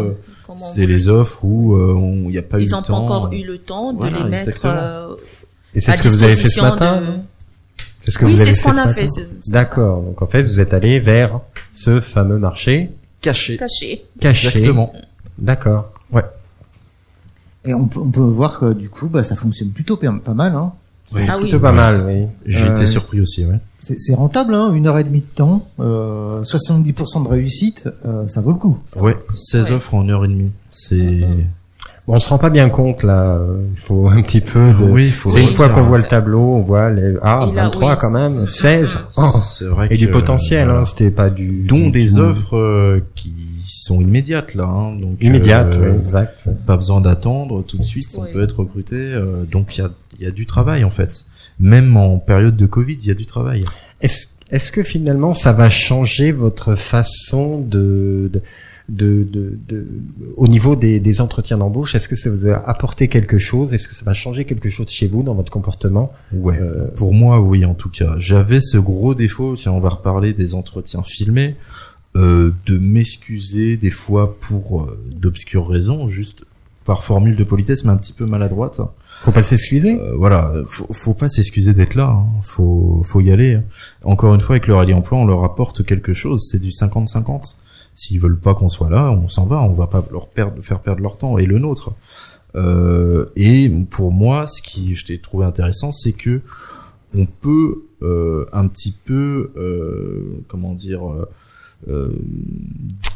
comme, 0.48 0.56
euh, 0.58 0.60
c'est 0.74 0.86
les 0.86 1.08
offres 1.10 1.40
où 1.44 1.76
euh, 1.76 1.96
il 2.26 2.30
n'y 2.30 2.38
a 2.38 2.42
pas 2.42 2.58
eu 2.60 2.64
Ils 2.64 2.66
le 2.66 2.72
n'ont 2.72 2.82
pas 2.82 2.88
temps. 2.88 3.04
encore 3.06 3.30
eu 3.34 3.44
le 3.46 3.58
temps 3.58 3.94
de 3.94 4.00
Voilà, 4.00 4.24
les 4.24 4.30
mettre 4.30 4.62
euh, 4.66 5.16
Et 5.76 5.82
c'est 5.82 5.92
ce 5.94 6.02
que 6.02 6.08
vous 6.10 6.24
avez 6.24 6.36
fait 6.36 6.50
ce 6.50 6.62
matin 6.62 6.98
de- 7.02 7.06
C'est 8.04 8.12
ce 8.12 8.18
que 8.18 8.26
Oui, 8.26 8.32
vous 8.32 8.38
c'est 8.38 8.44
avez 8.44 8.54
ce 8.54 8.64
qu'on 8.64 8.72
a 8.72 8.74
matin 8.86 8.94
fait. 8.94 9.08
ce- 9.08 9.22
ce 9.42 9.52
D'accord. 9.52 10.02
Donc 10.02 10.22
en 10.22 10.28
fait, 10.28 10.42
vous 10.44 10.60
êtes 10.60 10.74
allé 10.74 11.00
vers 11.00 11.40
ce 11.72 12.02
fameux 12.02 12.38
marché 12.40 12.90
caché. 13.22 13.58
Caché. 13.58 14.02
caché. 14.20 14.48
Exactement. 14.48 14.92
D'accord. 15.38 15.92
Et 17.64 17.76
on 17.76 17.86
peut, 17.86 18.00
on 18.00 18.10
peut 18.10 18.22
voir 18.22 18.58
que 18.60 18.74
du 18.74 18.90
coup, 18.90 19.08
bah, 19.08 19.24
ça 19.24 19.36
fonctionne 19.36 19.70
plutôt 19.70 19.96
pas 19.96 20.34
mal. 20.34 20.56
Hein. 20.56 20.74
Oui. 21.14 21.22
Ah 21.30 21.36
oui. 21.38 21.44
Plutôt 21.44 21.60
pas 21.60 21.72
mal, 21.72 22.04
oui. 22.08 22.26
J'ai 22.48 22.64
Euh, 22.66 22.74
été 22.76 22.88
surpris 22.88 23.22
aussi, 23.22 23.46
ouais. 23.46 23.60
C'est 23.80 24.00
c'est 24.00 24.16
rentable, 24.16 24.56
hein, 24.56 24.74
une 24.74 24.88
heure 24.88 24.98
et 24.98 25.04
demie 25.04 25.20
de 25.20 25.26
temps, 25.36 25.68
euh, 25.80 26.44
70% 26.44 27.22
de 27.24 27.28
réussite, 27.28 27.88
euh, 28.06 28.28
ça 28.28 28.42
vaut 28.42 28.52
le 28.52 28.58
coup. 28.58 28.80
Ouais, 28.96 29.16
16 29.36 29.68
Ouais. 29.70 29.76
offres 29.76 29.94
en 29.94 30.02
une 30.04 30.10
heure 30.12 30.26
et 30.26 30.30
demie. 30.30 30.52
C'est... 30.72 31.22
On 32.14 32.20
se 32.20 32.28
rend 32.28 32.38
pas 32.38 32.50
bien 32.50 32.68
compte 32.70 33.04
là. 33.04 33.38
euh, 33.38 33.64
Il 33.74 33.80
faut 33.80 34.08
un 34.10 34.22
petit 34.22 34.42
peu 34.42 34.74
de. 34.74 34.84
Oui, 34.84 35.06
il 35.06 35.12
faut... 35.14 35.30
C'est 35.32 35.42
une 35.44 35.48
fois 35.50 35.70
qu'on 35.70 35.84
voit 35.84 35.98
le 35.98 36.04
tableau, 36.04 36.42
on 36.56 36.62
voit 36.62 36.90
les 36.90 37.16
ah 37.22 37.48
Et 37.50 37.56
là, 37.56 37.64
23 37.64 37.92
oui, 37.92 37.98
quand 38.02 38.12
même, 38.12 38.36
c'est- 38.36 38.48
16. 38.84 39.00
Oh. 39.16 39.30
C'est 39.34 39.66
vrai 39.66 39.88
Et 39.90 39.98
du 39.98 40.10
potentiel, 40.10 40.70
hein, 40.70 40.84
c'était 40.84 41.10
pas 41.10 41.30
du. 41.30 41.64
dont 41.64 41.86
du- 41.86 41.92
des 41.92 42.18
offres 42.20 42.58
euh, 42.58 43.00
qui 43.16 43.34
sont 43.68 44.02
immédiates 44.02 44.56
là. 44.56 44.66
Hein, 44.66 44.96
donc 45.00 45.18
immédiates, 45.22 45.74
euh, 45.76 45.94
oui, 45.94 46.00
exact. 46.02 46.44
pas 46.68 46.76
besoin 46.76 47.00
d'attendre 47.00 47.64
tout 47.64 47.78
de 47.78 47.84
suite, 47.84 48.10
on 48.18 48.26
peut 48.26 48.44
être 48.44 48.60
recruté. 48.60 48.96
euh, 48.98 49.44
donc 49.50 49.78
il 49.78 49.82
y 49.82 49.84
a, 49.86 49.90
il 50.20 50.26
y 50.26 50.28
a 50.28 50.32
du 50.32 50.46
travail 50.46 50.84
en 50.84 50.90
fait. 50.90 51.24
Même 51.62 51.96
en 51.96 52.18
période 52.18 52.58
de 52.58 52.66
Covid, 52.66 52.98
il 53.02 53.08
y 53.08 53.12
a 53.12 53.14
du 53.14 53.26
travail. 53.26 53.64
Est-ce 54.02 54.28
est-ce 54.52 54.74
que 54.74 54.84
finalement 54.84 55.34
ça 55.34 55.54
va 55.54 55.70
changer 55.70 56.34
votre 56.34 56.76
façon 56.76 57.60
de 57.60 58.30
de 58.34 58.42
de, 58.90 59.24
de, 59.24 59.58
de- 59.68 59.88
au 60.36 60.48
niveau 60.48 60.76
des, 60.76 61.00
des 61.00 61.22
entretiens 61.22 61.58
d'embauche 61.58 61.96
Est-ce 61.96 62.08
que 62.10 62.16
ça 62.16 62.30
vous 62.30 62.48
a 62.48 62.56
apporté 62.70 63.08
quelque 63.08 63.38
chose? 63.38 63.74
Est-ce 63.74 63.88
que 63.88 63.96
ça 63.96 64.06
va 64.06 64.14
changer 64.14 64.46
quelque 64.46 64.70
chose 64.70 64.90
chez 64.90 65.08
vous 65.08 65.24
dans 65.24 65.34
votre 65.34 65.52
comportement? 65.52 66.12
Ouais. 66.34 66.58
Euh, 66.60 66.88
Pour 66.96 67.14
moi, 67.14 67.40
oui, 67.40 67.64
en 67.66 67.74
tout 67.74 67.90
cas. 67.90 68.16
J'avais 68.18 68.60
ce 68.60 68.78
gros 68.78 69.14
défaut, 69.16 69.56
tiens, 69.56 69.72
on 69.72 69.80
va 69.80 69.90
reparler 69.90 70.34
des 70.34 70.54
entretiens 70.56 71.04
filmés, 71.04 71.56
euh, 72.16 72.52
de 72.66 72.78
m'excuser 72.78 73.78
des 73.78 73.92
fois 73.92 74.38
pour 74.42 74.82
euh, 74.82 75.00
d'obscures 75.12 75.68
raisons, 75.68 76.08
juste 76.08 76.46
par 76.84 77.04
formule 77.04 77.36
de 77.36 77.44
politesse, 77.44 77.86
mais 77.86 77.92
un 77.92 77.98
petit 77.98 78.12
peu 78.14 78.26
maladroite. 78.26 78.82
Faut 79.22 79.32
pas 79.32 79.44
s'excuser 79.44 80.00
Euh, 80.00 80.16
voilà, 80.18 80.52
faut, 80.66 80.88
faut 80.92 81.14
pas 81.14 81.28
s'excuser 81.30 81.74
d'être 81.74 81.94
là, 81.94 82.08
hein. 82.10 82.26
faut, 82.42 83.04
faut 83.06 83.22
y 83.22 83.32
aller. 83.32 83.60
Encore 84.04 84.34
une 84.34 84.42
fois, 84.42 84.56
avec 84.56 84.66
le 84.68 84.74
rallye 84.76 84.94
emploi, 84.96 85.20
on 85.20 85.26
leur 85.26 85.44
apporte 85.44 85.86
quelque 85.86 86.12
chose, 86.12 86.48
c'est 86.52 86.60
du 86.60 86.70
50-50. 86.70 87.56
S'ils 87.96 88.20
veulent 88.20 88.40
pas 88.40 88.54
qu'on 88.56 88.70
soit 88.70 88.90
là, 88.90 89.12
on 89.12 89.28
s'en 89.30 89.46
va, 89.46 89.62
on 89.62 89.74
va 89.74 89.88
pas 89.88 90.04
leur 90.12 90.28
perdre, 90.30 90.62
faire 90.64 90.80
perdre 90.80 91.02
leur 91.02 91.18
temps 91.18 91.38
et 91.38 91.46
le 91.46 91.60
nôtre. 91.60 91.94
Euh, 92.56 93.26
et 93.36 93.70
pour 93.90 94.12
moi, 94.12 94.48
ce 94.48 94.62
qui 94.62 94.96
je 94.96 95.06
t'ai 95.06 95.20
trouvé 95.20 95.46
intéressant, 95.46 95.92
c'est 95.92 96.14
que 96.14 96.42
on 97.16 97.26
peut 97.26 97.84
euh, 98.02 98.46
un 98.54 98.68
petit 98.68 98.96
peu, 99.06 99.52
euh, 99.58 100.44
comment 100.48 100.74
dire, 100.74 101.08
euh, 101.10 101.30
euh, 101.90 102.12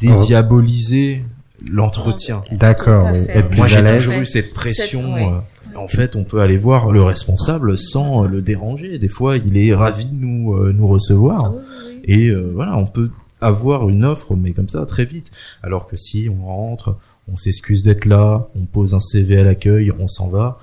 dédiaboliser 0.01 1.23
l'entretien. 1.71 2.43
D'accord, 2.51 3.07
oui. 3.11 3.19
Moi, 3.33 3.65
plus 3.65 3.67
j'ai 3.69 3.77
à 3.77 3.81
l'aise. 3.81 4.03
toujours 4.05 4.21
eu 4.21 4.25
cette 4.25 4.53
pression. 4.53 5.01
Cette- 5.15 5.25
ouais. 5.25 5.31
euh, 5.33 5.77
en 5.79 5.87
fait, 5.87 6.15
on 6.15 6.23
peut 6.23 6.39
aller 6.41 6.57
voir 6.57 6.91
le 6.91 7.01
responsable 7.03 7.77
sans 7.77 8.23
le 8.23 8.41
déranger. 8.41 8.97
Des 8.99 9.07
fois, 9.09 9.37
il 9.37 9.57
est 9.57 9.73
ravi 9.73 10.05
de 10.05 10.15
nous 10.15 10.53
euh, 10.53 10.71
nous 10.73 10.87
recevoir. 10.87 11.45
Ah 11.45 11.51
oui, 11.51 11.57
oui, 11.57 11.93
oui. 11.95 12.01
Et 12.13 12.27
euh, 12.29 12.51
voilà, 12.53 12.77
on 12.77 12.85
peut 12.85 13.09
avoir 13.41 13.89
une 13.89 14.03
offre, 14.05 14.35
mais 14.35 14.51
comme 14.51 14.69
ça, 14.69 14.85
très 14.85 15.05
vite. 15.05 15.31
Alors 15.63 15.87
que 15.87 15.97
si 15.97 16.29
on 16.29 16.45
rentre, 16.45 16.97
on 17.31 17.37
s'excuse 17.37 17.83
d'être 17.83 18.05
là, 18.05 18.47
on 18.55 18.65
pose 18.65 18.93
un 18.93 18.99
CV 18.99 19.39
à 19.39 19.43
l'accueil, 19.43 19.91
on 19.99 20.07
s'en 20.07 20.27
va, 20.27 20.59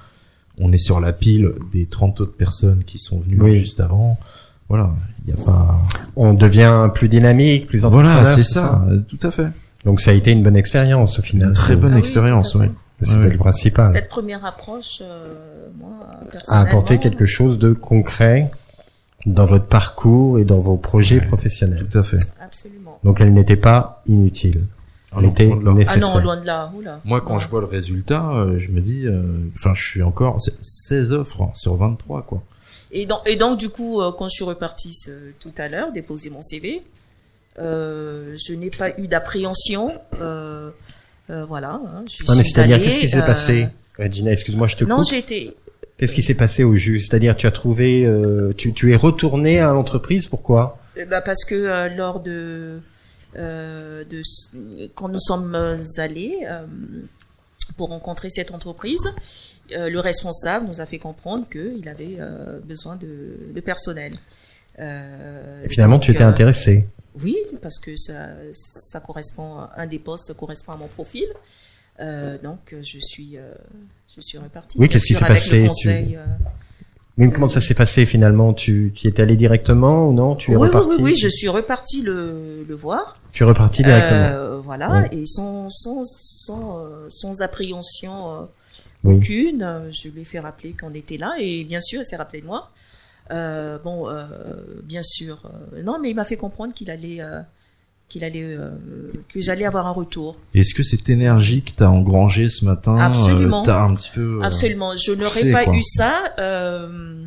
on 0.59 0.71
est 0.73 0.79
sur 0.79 1.01
la 1.01 1.13
pile 1.13 1.53
des 1.73 1.87
30 1.87 2.21
autres 2.21 2.37
personnes 2.37 2.85
qui 2.85 2.99
sont 2.99 3.21
venues 3.21 3.41
Oui. 3.41 3.59
juste 3.59 3.81
avant. 3.81 4.19
Voilà, 4.69 4.91
il 5.27 5.35
n'y 5.35 5.41
a 5.41 5.45
pas... 5.45 5.81
On 6.17 6.33
devient 6.35 6.89
plus 6.95 7.09
dynamique, 7.09 7.67
plus 7.67 7.81
Voilà, 7.85 8.11
entrepreneur. 8.21 8.35
c'est 8.39 8.43
ça, 8.55 8.83
tout 9.09 9.19
à 9.23 9.31
fait. 9.31 9.49
Donc 9.85 10.01
ça 10.01 10.13
a 10.13 10.15
été 10.15 10.31
une 10.31 10.43
bonne 10.43 10.57
expérience 10.57 11.19
au 11.19 11.23
final. 11.23 11.49
Une 11.49 11.55
très 11.55 11.77
bonne 11.77 11.91
Ah 11.93 11.97
oui, 11.97 11.99
expérience, 12.01 12.55
oui. 12.55 12.67
C'était 13.03 13.31
le 13.31 13.37
principal. 13.37 13.91
Cette 13.91 14.09
première 14.09 14.45
approche, 14.45 15.01
euh, 15.03 15.35
moi, 15.79 15.91
À 16.09 16.25
personnellement, 16.27 16.69
apporter 16.71 16.99
quelque 17.01 17.27
chose 17.27 17.59
de 17.59 17.73
concret 17.73 18.49
dans 19.27 19.47
votre 19.47 19.67
parcours 19.67 20.39
et 20.39 20.45
dans 20.45 20.59
vos 20.61 20.77
projets 20.77 21.21
Ouais. 21.21 21.27
professionnels. 21.27 21.87
Tout 21.91 21.99
à 21.99 22.03
fait. 22.03 22.19
Absolument. 22.41 22.99
Donc 23.05 23.21
elle 23.21 23.33
n'était 23.33 23.57
pas 23.57 24.03
inutile. 24.07 24.63
Ah 25.15 25.17
Elle 25.19 25.25
non, 25.27 25.31
était 25.33 25.47
là. 25.49 25.55
Ah 25.67 25.73
nécessaire. 25.75 26.01
non, 26.15 26.19
loin 26.21 26.37
de 26.41 26.47
là. 26.47 26.73
oula. 26.75 27.01
Moi, 27.05 27.21
quand 27.21 27.35
Non. 27.35 27.39
je 27.39 27.49
vois 27.49 27.61
le 27.61 27.67
résultat, 27.67 28.31
euh, 28.33 28.59
je 28.59 28.69
me 28.69 28.81
dis, 28.81 29.07
euh, 29.07 29.23
enfin, 29.57 29.75
je 29.75 29.83
suis 29.83 30.03
encore 30.03 30.41
c'est 30.41 30.55
16 30.63 31.13
offres 31.13 31.43
hein, 31.43 31.51
sur 31.55 31.77
23, 31.77 32.23
quoi. 32.23 32.43
Et 32.93 33.05
donc, 33.07 33.19
et 33.27 33.37
donc, 33.37 33.59
du 33.59 33.69
coup, 33.69 34.01
euh, 34.01 34.11
quand 34.17 34.25
je 34.29 34.35
suis 34.37 34.45
repartie 34.45 34.93
ce- 34.95 35.33
tout 35.39 35.53
à 35.59 35.69
l'heure, 35.69 35.93
déposer 35.93 36.31
mon 36.31 36.41
CV, 36.43 36.83
euh, 37.59 38.37
je 38.47 38.55
n'ai 38.55 38.71
pas 38.71 38.99
eu 38.99 39.07
d'appréhension. 39.09 39.93
Euh, 40.21 40.71
euh, 41.31 41.45
voilà. 41.45 41.75
hein, 41.85 42.05
je 42.11 42.25
Ah, 42.29 42.33
mais 42.37 42.43
c'est-à-dire, 42.43 42.79
qu'est-ce 42.79 42.99
qui 42.99 43.09
s'est 43.09 43.19
euh, 43.19 43.27
passé 43.27 43.69
Regina, 43.99 44.33
excuse-moi, 44.33 44.67
je 44.67 44.77
te 44.77 44.85
Non, 44.85 44.97
coupe. 44.97 45.05
j'ai 45.11 45.19
été. 45.19 45.55
Qu'est-ce 46.03 46.17
qui 46.17 46.25
s'est 46.25 46.35
passé 46.35 46.65
au 46.65 46.75
jus? 46.75 47.01
C'est-à-dire, 47.01 47.37
tu 47.37 47.47
as 47.47 47.53
trouvé, 47.53 48.05
euh, 48.05 48.53
tu, 48.57 48.73
tu 48.73 48.91
es 48.91 48.97
retourné 48.97 49.61
à 49.61 49.71
l'entreprise, 49.71 50.27
pourquoi? 50.27 50.77
Eh 50.97 51.05
ben, 51.05 51.21
parce 51.21 51.45
que 51.45 51.55
euh, 51.55 51.89
lors 51.91 52.19
de, 52.19 52.81
euh, 53.37 54.03
de 54.07 54.21
quand 54.97 55.09
nous 55.09 55.21
sommes 55.21 55.55
allés 55.99 56.41
pour 57.77 57.91
rencontrer 57.91 58.31
cette 58.31 58.51
entreprise, 58.51 59.13
le 59.71 59.99
responsable 60.01 60.67
nous 60.67 60.81
a 60.81 60.87
fait 60.87 60.99
comprendre 60.99 61.49
qu'il 61.49 61.89
avait 61.89 62.19
besoin 62.65 62.97
de, 62.97 63.53
de 63.55 63.61
personnel. 63.61 64.15
Et 64.81 65.69
Finalement, 65.69 65.99
donc, 65.99 66.03
tu 66.03 66.11
étais 66.11 66.25
intéressé. 66.25 66.89
Oui, 67.23 67.37
parce 67.61 67.79
que 67.79 67.95
ça, 67.95 68.31
ça 68.55 68.99
correspond, 68.99 69.69
un 69.77 69.87
des 69.87 70.01
postes 70.01 70.35
correspond 70.35 70.73
à 70.73 70.77
mon 70.79 70.89
profil. 70.89 71.29
Donc, 72.43 72.75
je 72.83 72.99
suis, 72.99 73.39
je 74.17 74.21
suis 74.21 74.39
repartie. 74.39 74.79
Oui, 74.79 74.89
qu'est-ce 74.89 75.07
qui 75.07 75.15
s'est 75.15 75.21
passé, 75.21 75.57
le 75.57 75.63
tu- 75.63 75.69
conseil, 75.69 76.17
euh, 76.17 76.25
Mais 77.17 77.31
comment 77.31 77.49
ça 77.49 77.61
s'est 77.61 77.75
passé 77.75 78.07
finalement? 78.07 78.53
Tu, 78.55 78.93
tu 78.95 79.07
y 79.07 79.11
es 79.11 79.21
allé 79.21 79.37
directement 79.37 80.09
ou 80.09 80.13
non? 80.13 80.35
Tu 80.37 80.53
es 80.53 80.57
oui, 80.57 80.63
oui, 80.63 80.69
reparti 80.69 80.89
oui, 80.91 80.97
oui, 81.03 81.17
je 81.17 81.29
suis 81.29 81.49
repartie 81.49 82.03
le, 82.03 82.65
le 82.69 82.75
voir. 82.75 83.17
Tu 83.33 83.43
es 83.43 83.47
reparti 83.47 83.83
directement. 83.83 84.27
Euh, 84.33 84.59
voilà, 84.63 85.05
et 85.13 85.25
sans, 85.27 85.69
sans, 85.71 86.03
sans, 86.05 86.79
euh, 86.79 87.07
sans 87.09 87.43
appréhension 87.43 88.33
euh, 88.33 88.45
aucune, 89.05 89.63
euh, 89.63 89.91
je 89.93 90.09
lui 90.09 90.21
ai 90.23 90.25
fait 90.25 90.41
rappeler 90.41 90.75
qu'on 90.79 90.95
était 90.95 91.17
là, 91.19 91.35
et 91.39 91.65
bien 91.65 91.81
sûr, 91.81 92.01
elle 92.01 92.07
s'est 92.07 92.17
rappelée 92.17 92.41
de 92.43 92.47
moi. 92.47 92.71
Euh, 93.31 93.79
bon, 93.79 94.09
euh, 94.11 94.25
bien 94.85 95.03
sûr, 95.03 95.43
euh, 95.75 95.83
non, 95.83 95.99
mais 96.01 96.11
il 96.11 96.15
m'a 96.17 96.25
fait 96.25 96.37
comprendre 96.37 96.75
qu'il 96.75 96.91
allait, 96.91 97.21
euh, 97.21 97.41
qu'il 98.13 98.25
allait, 98.25 98.43
euh, 98.45 98.71
que 99.33 99.41
j'allais 99.41 99.65
avoir 99.65 99.87
un 99.87 99.91
retour. 99.93 100.37
Est-ce 100.55 100.75
que 100.75 100.83
cette 100.83 101.09
énergie 101.09 101.63
que 101.63 101.71
t'as 101.75 101.87
engrangée 101.89 102.51
ce 102.51 102.65
matin, 102.67 102.97
Absolument. 102.99 103.63
euh, 103.63 103.67
t'as 103.67 103.83
un 103.83 103.95
petit 103.95 104.11
peu... 104.15 104.39
euh, 104.41 104.43
Absolument, 104.43 104.95
je 104.97 105.13
n'aurais 105.13 105.51
pas 105.51 105.65
quoi. 105.65 105.75
eu 105.75 105.83
ça. 105.83 106.25
euh, 106.39 107.25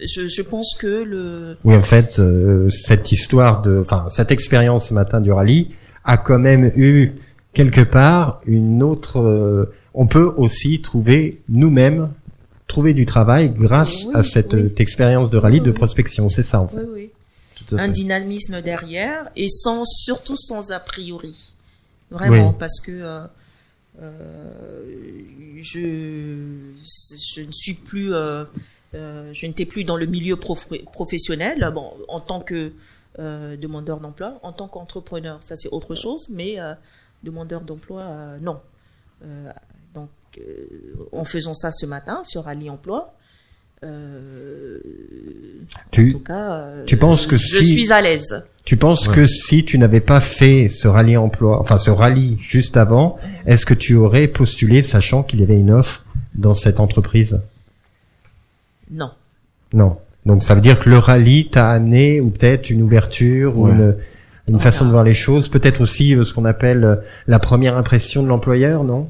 je, 0.00 0.26
je 0.26 0.42
pense 0.42 0.76
que 0.78 0.86
le, 1.04 1.56
Oui, 1.64 1.74
en 1.74 1.82
fait, 1.82 2.18
euh, 2.18 2.68
cette 2.68 3.12
histoire 3.12 3.62
de, 3.62 3.80
enfin, 3.80 4.06
cette 4.08 4.30
expérience 4.30 4.88
ce 4.88 4.94
matin 4.94 5.20
du 5.22 5.32
rallye 5.32 5.68
a 6.04 6.18
quand 6.18 6.38
même 6.38 6.70
eu 6.76 7.12
quelque 7.54 7.80
part 7.80 8.40
une 8.46 8.82
autre. 8.82 9.20
euh, 9.20 9.72
on 9.94 10.06
peut 10.06 10.34
aussi 10.36 10.80
trouver 10.82 11.40
nous-mêmes 11.48 12.10
trouver 12.66 12.92
du 12.94 13.06
travail 13.06 13.50
grâce 13.50 14.04
Oui, 14.06 14.10
à 14.14 14.22
cette 14.22 14.52
oui. 14.54 14.60
euh, 14.64 14.74
expérience 14.78 15.30
de 15.30 15.38
rallye 15.38 15.60
Oui, 15.60 15.64
de 15.66 15.70
oui. 15.70 15.76
prospection. 15.76 16.28
C'est 16.28 16.42
ça. 16.42 16.60
En 16.60 16.68
fait. 16.68 16.76
oui, 16.78 16.84
oui. 16.94 17.10
Un 17.72 17.88
dynamisme 17.88 18.60
derrière 18.62 19.30
et 19.36 19.48
sans 19.48 19.84
surtout 19.84 20.36
sans 20.36 20.70
a 20.72 20.80
priori. 20.80 21.54
Vraiment 22.10 22.50
Oui. 22.50 22.56
parce 22.58 22.80
que 22.80 22.92
euh, 22.92 23.26
euh, 24.00 25.22
je 25.60 26.72
je 27.34 27.40
ne 27.42 27.52
suis 27.52 27.74
plus 27.74 28.12
euh, 28.14 28.44
je 28.92 29.46
n'étais 29.46 29.64
plus 29.66 29.84
dans 29.84 29.96
le 29.96 30.06
milieu 30.06 30.36
prof- 30.36 30.68
professionnel 30.92 31.70
bon 31.74 31.92
en 32.08 32.20
tant 32.20 32.40
que 32.40 32.72
demandeur 33.18 34.00
d'emploi 34.00 34.38
en 34.42 34.52
tant 34.52 34.68
qu'entrepreneur 34.68 35.42
ça 35.42 35.56
c'est 35.56 35.68
autre 35.70 35.94
chose 35.94 36.28
mais 36.30 36.56
demandeur 37.22 37.60
d'emploi 37.62 38.36
non. 38.40 38.60
Donc 39.94 40.10
en 41.12 41.24
faisant 41.24 41.54
ça 41.54 41.70
ce 41.72 41.86
matin 41.86 42.22
sur 42.24 42.48
Ali 42.48 42.68
Emploi 42.70 43.14
euh, 43.82 44.78
en 45.74 45.78
Tu, 45.90 46.12
tout 46.12 46.18
cas, 46.20 46.52
euh, 46.52 46.84
tu 46.86 46.96
penses 46.96 47.26
que 47.26 47.36
je 47.36 47.46
si- 47.46 47.64
suis 47.72 47.92
à 47.92 48.00
l'aise. 48.00 48.42
tu 48.64 48.76
penses 48.76 49.08
Ouais. 49.08 49.14
que 49.14 49.26
si 49.26 49.64
tu 49.64 49.78
n'avais 49.78 50.00
pas 50.00 50.20
fait 50.20 50.68
ce 50.68 50.88
rallye 50.88 51.16
emploi, 51.16 51.60
enfin 51.60 51.78
ce 51.78 51.90
rallye 51.90 52.38
juste 52.40 52.76
avant, 52.76 53.18
est-ce 53.46 53.66
que 53.66 53.74
tu 53.74 53.94
aurais 53.94 54.26
postulé 54.28 54.82
sachant 54.82 55.22
qu'il 55.22 55.40
y 55.40 55.42
avait 55.42 55.58
une 55.58 55.70
offre 55.70 56.04
dans 56.34 56.54
cette 56.54 56.80
entreprise? 56.80 57.40
Non. 58.90 59.10
Non. 59.72 59.96
Donc 60.26 60.42
ça 60.42 60.54
veut 60.54 60.60
dire 60.60 60.78
que 60.78 60.88
le 60.88 60.98
rallye 60.98 61.48
t'a 61.48 61.70
amené 61.70 62.20
ou 62.20 62.30
peut-être 62.30 62.70
une 62.70 62.82
ouverture 62.82 63.58
ou 63.58 63.68
une, 63.68 63.74
une 64.48 64.54
Voilà. 64.56 64.62
façon 64.62 64.84
de 64.86 64.90
voir 64.90 65.04
les 65.04 65.14
choses, 65.14 65.48
peut-être 65.48 65.80
aussi 65.80 66.14
euh, 66.14 66.24
ce 66.24 66.32
qu'on 66.34 66.44
appelle 66.44 67.00
la 67.26 67.38
première 67.38 67.76
impression 67.76 68.22
de 68.22 68.28
l'employeur, 68.28 68.84
non? 68.84 69.08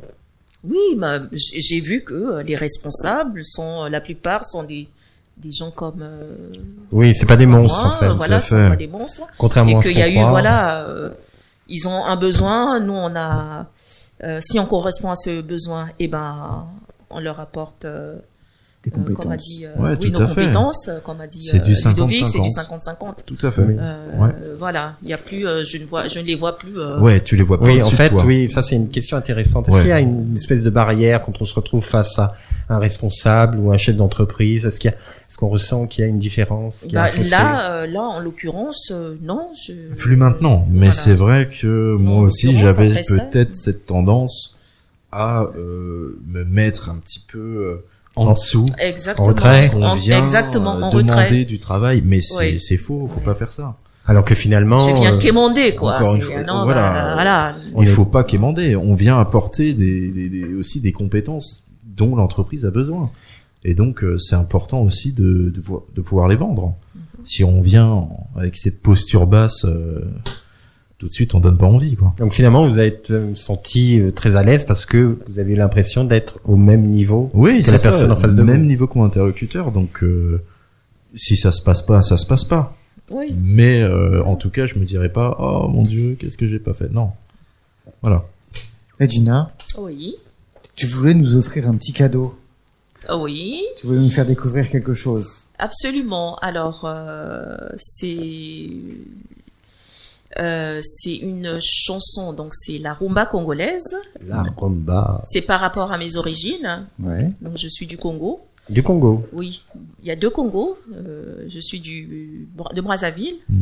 Oui, 0.68 0.98
j- 1.32 1.60
j'ai 1.60 1.80
vu 1.80 2.02
que 2.02 2.14
euh, 2.14 2.42
les 2.42 2.56
responsables 2.56 3.44
sont, 3.44 3.84
euh, 3.84 3.88
la 3.88 4.00
plupart 4.00 4.46
sont 4.46 4.62
des, 4.62 4.88
des 5.36 5.52
gens 5.52 5.70
comme 5.70 6.00
euh, 6.02 6.36
Oui, 6.92 7.14
c'est 7.14 7.26
pas 7.26 7.36
des 7.36 7.46
monstres 7.46 7.84
moi, 7.84 7.94
en 7.94 7.98
fait, 7.98 8.08
voilà, 8.14 8.40
fait. 8.40 8.68
pas 8.70 8.76
des 8.76 8.86
monstres. 8.86 9.22
contrairement 9.38 9.72
et 9.72 9.74
à 9.76 9.82
ce 9.82 9.88
qu'il 9.88 9.98
y 9.98 10.02
a 10.02 10.08
eu, 10.08 10.28
voilà, 10.28 10.84
euh, 10.86 11.10
ils 11.68 11.86
ont 11.88 12.04
un 12.04 12.16
besoin. 12.16 12.80
Nous, 12.80 12.92
on 12.94 13.14
a, 13.16 13.66
Euh, 14.22 14.40
si 14.40 14.58
on 14.60 14.66
correspond 14.66 15.10
à 15.10 15.16
ce 15.16 15.42
besoin, 15.42 15.88
eh 15.98 16.06
ben, 16.08 16.66
on 17.10 17.18
leur 17.20 17.40
apporte, 17.40 17.84
euh, 17.84 18.16
Des 18.84 18.90
euh, 18.90 19.02
comme 19.02 19.02
a 19.02 19.14
compétences. 19.14 19.46
dit, 19.48 19.66
euh, 19.66 19.82
Ouais, 19.82 19.96
oui, 20.00 20.10
tout 20.12 20.18
nos 20.18 20.24
à 20.24 20.28
fait. 20.28 20.34
compétences, 20.42 20.88
euh, 20.88 21.00
comme 21.00 21.20
a 21.20 21.26
dit 21.26 21.42
C'est 21.44 21.56
euh, 21.58 21.60
du 21.60 21.72
Ludovic, 21.72 22.28
c'est 22.28 22.40
du 22.40 22.48
50-50. 22.48 23.18
50-50. 23.18 23.24
Tout 23.26 23.46
à 23.46 23.50
fait. 23.50 23.62
Euh, 23.62 24.18
Ouais. 24.18 24.30
Voilà, 24.58 24.94
il 25.02 25.08
y 25.08 25.12
a 25.12 25.18
plus, 25.18 25.46
euh, 25.46 25.64
je 25.64 25.78
ne 25.78 25.84
vois, 25.86 26.06
je 26.08 26.18
ne 26.18 26.24
les 26.24 26.34
vois 26.34 26.58
plus. 26.58 26.78
euh, 26.78 27.00
Ouais, 27.00 27.22
tu 27.22 27.36
les 27.36 27.42
vois 27.42 27.58
pas 27.58 27.64
Oui, 27.66 27.82
en 27.82 27.90
fait, 27.90 28.10
toi. 28.10 28.24
oui, 28.24 28.48
ça 28.50 28.62
c'est 28.62 28.76
une 28.76 28.88
question 28.90 29.16
intéressante. 29.16 29.68
Est-ce 29.68 29.76
Ouais. 29.76 29.82
qu'il 29.82 29.90
y 29.90 29.92
a 29.92 30.00
une 30.00 30.34
espèce 30.34 30.62
de 30.64 30.70
barrière 30.70 31.22
quand 31.22 31.40
on 31.40 31.44
se 31.44 31.54
retrouve 31.54 31.84
face 31.84 32.18
à 32.18 32.34
un 32.68 32.78
responsable 32.78 33.58
ou 33.58 33.72
un 33.72 33.76
chef 33.76 33.96
d'entreprise? 33.96 34.66
Est-ce 34.66 34.78
qu'il 34.80 34.90
y 34.90 34.94
a, 34.94 34.96
est-ce 34.96 35.36
qu'on 35.38 35.48
ressent 35.48 35.86
qu'il 35.86 36.02
y 36.02 36.06
a 36.06 36.08
une 36.08 36.18
différence 36.18 36.84
a 36.84 36.88
bah, 36.92 37.08
un 37.16 37.22
là, 37.30 37.70
euh, 37.72 37.86
là, 37.86 38.02
en 38.02 38.20
l'occurrence, 38.20 38.90
euh, 38.92 39.14
non. 39.22 39.48
Je... 39.66 39.72
Plus 39.96 40.16
maintenant, 40.16 40.66
mais 40.70 40.76
Voilà. 40.78 40.92
c'est 40.92 41.14
vrai 41.14 41.48
que 41.60 41.94
moi 41.96 42.20
aussi 42.22 42.56
j'avais 42.56 43.02
peut-être 43.08 43.54
cette 43.54 43.86
tendance 43.86 44.56
à 45.12 45.42
euh, 45.56 46.18
me 46.28 46.44
mettre 46.44 46.90
un 46.90 46.96
petit 46.96 47.20
peu 47.20 47.38
euh, 47.38 47.84
en 48.16 48.32
dessous. 48.32 48.66
Exactement. 48.78 49.26
En 49.26 49.30
retrait. 49.30 49.70
On 49.74 49.82
En- 49.82 49.96
vient 49.96 50.18
exactement, 50.18 50.76
euh, 50.78 50.82
en 50.82 50.90
demander 50.90 51.10
retrait. 51.12 51.44
du 51.44 51.58
travail, 51.58 52.02
mais 52.04 52.20
c'est 52.20 52.36
Oui. 52.38 52.60
c'est 52.60 52.76
faux, 52.76 53.08
faut 53.12 53.20
pas 53.20 53.34
faire 53.34 53.52
ça. 53.52 53.76
Alors 54.06 54.24
que 54.24 54.34
finalement, 54.34 54.88
Je 54.94 55.00
viens 55.00 55.14
euh, 55.14 55.18
quémander, 55.18 55.74
quoi. 55.74 55.98
une 56.14 56.20
fois, 56.20 56.42
non, 56.42 56.64
voilà. 56.64 56.92
bah, 56.92 57.14
voilà. 57.14 57.54
On 57.74 57.82
Il 57.82 57.88
est- 57.88 57.92
faut 57.92 58.04
pas 58.04 58.22
quémander, 58.22 58.76
on 58.76 58.94
vient 58.94 59.18
apporter 59.18 59.72
des, 59.72 60.08
des- 60.10 60.28
des- 60.28 60.54
aussi 60.54 60.80
des 60.80 60.92
compétences 60.92 61.64
dont 61.96 62.14
l'entreprise 62.14 62.64
a 62.66 62.70
besoin. 62.70 63.10
Et 63.64 63.72
donc 63.74 64.04
euh, 64.04 64.18
c'est 64.18 64.34
important 64.36 64.82
aussi 64.82 65.12
de, 65.12 65.48
de, 65.50 65.62
de 65.96 66.00
pouvoir 66.02 66.28
les 66.28 66.36
vendre. 66.36 66.74
Mhm. 66.94 67.00
Si 67.24 67.44
on 67.44 67.62
vient 67.62 68.08
avec 68.36 68.56
cette 68.58 68.82
posture 68.82 69.26
basse, 69.26 69.64
euh, 69.64 70.04
tout 71.04 71.08
de 71.08 71.12
suite 71.12 71.34
on 71.34 71.40
donne 71.40 71.58
pas 71.58 71.66
envie, 71.66 71.96
quoi. 71.96 72.14
donc 72.18 72.32
finalement, 72.32 72.66
vous 72.66 72.78
êtes 72.78 73.10
euh, 73.10 73.34
senti 73.34 74.00
euh, 74.00 74.10
très 74.10 74.36
à 74.36 74.42
l'aise 74.42 74.64
parce 74.64 74.86
que 74.86 75.18
vous 75.28 75.38
avez 75.38 75.54
l'impression 75.54 76.02
d'être 76.02 76.38
au 76.46 76.56
même 76.56 76.86
niveau. 76.86 77.30
Oui, 77.34 77.58
que 77.58 77.64
c'est 77.66 77.72
la 77.72 77.76
ça, 77.78 77.90
personne 77.90 78.10
en 78.10 78.16
face 78.16 78.32
de 78.32 78.42
même 78.42 78.62
vous. 78.62 78.66
niveau 78.68 78.86
que 78.86 78.96
mon 78.96 79.04
interlocuteur. 79.04 79.70
Donc, 79.70 80.02
euh, 80.02 80.40
si 81.14 81.36
ça 81.36 81.52
se 81.52 81.60
passe 81.60 81.82
pas, 81.82 82.00
ça 82.00 82.16
se 82.16 82.24
passe 82.24 82.44
pas. 82.44 82.74
Oui. 83.10 83.34
Mais 83.38 83.82
euh, 83.82 84.24
en 84.24 84.36
tout 84.36 84.48
cas, 84.48 84.64
je 84.64 84.76
me 84.76 84.86
dirais 84.86 85.10
pas, 85.10 85.36
oh 85.38 85.68
mon 85.68 85.82
dieu, 85.82 86.16
qu'est-ce 86.18 86.38
que 86.38 86.48
j'ai 86.48 86.58
pas 86.58 86.72
fait. 86.72 86.90
Non, 86.90 87.10
voilà. 88.00 88.24
Regina, 88.98 89.52
Oui. 89.76 90.14
tu 90.74 90.86
voulais 90.86 91.12
nous 91.12 91.36
offrir 91.36 91.68
un 91.68 91.74
petit 91.74 91.92
cadeau. 91.92 92.34
Oui. 93.14 93.60
Tu 93.78 93.86
voulais 93.88 93.98
nous 94.00 94.08
faire 94.08 94.24
découvrir 94.24 94.70
quelque 94.70 94.94
chose. 94.94 95.48
Absolument. 95.58 96.36
Alors, 96.36 96.84
euh, 96.86 97.58
c'est 97.76 98.70
euh, 100.38 100.80
c'est 100.82 101.16
une 101.16 101.58
chanson, 101.60 102.32
donc 102.32 102.54
c'est 102.54 102.78
la 102.78 102.94
rumba 102.94 103.26
congolaise. 103.26 103.96
La 104.26 104.42
rumba 104.42 105.22
C'est 105.26 105.42
par 105.42 105.60
rapport 105.60 105.92
à 105.92 105.98
mes 105.98 106.16
origines. 106.16 106.86
Ouais. 106.98 107.30
Donc, 107.40 107.56
je 107.56 107.68
suis 107.68 107.86
du 107.86 107.96
Congo. 107.96 108.40
du 108.68 108.82
Congo. 108.82 109.24
Oui, 109.32 109.62
il 110.02 110.08
y 110.08 110.10
a 110.10 110.16
deux 110.16 110.30
Congos. 110.30 110.78
Euh, 110.92 111.46
je 111.48 111.60
suis 111.60 111.80
du 111.80 112.48
de 112.74 112.80
Brazzaville. 112.80 113.36
Mm. 113.48 113.60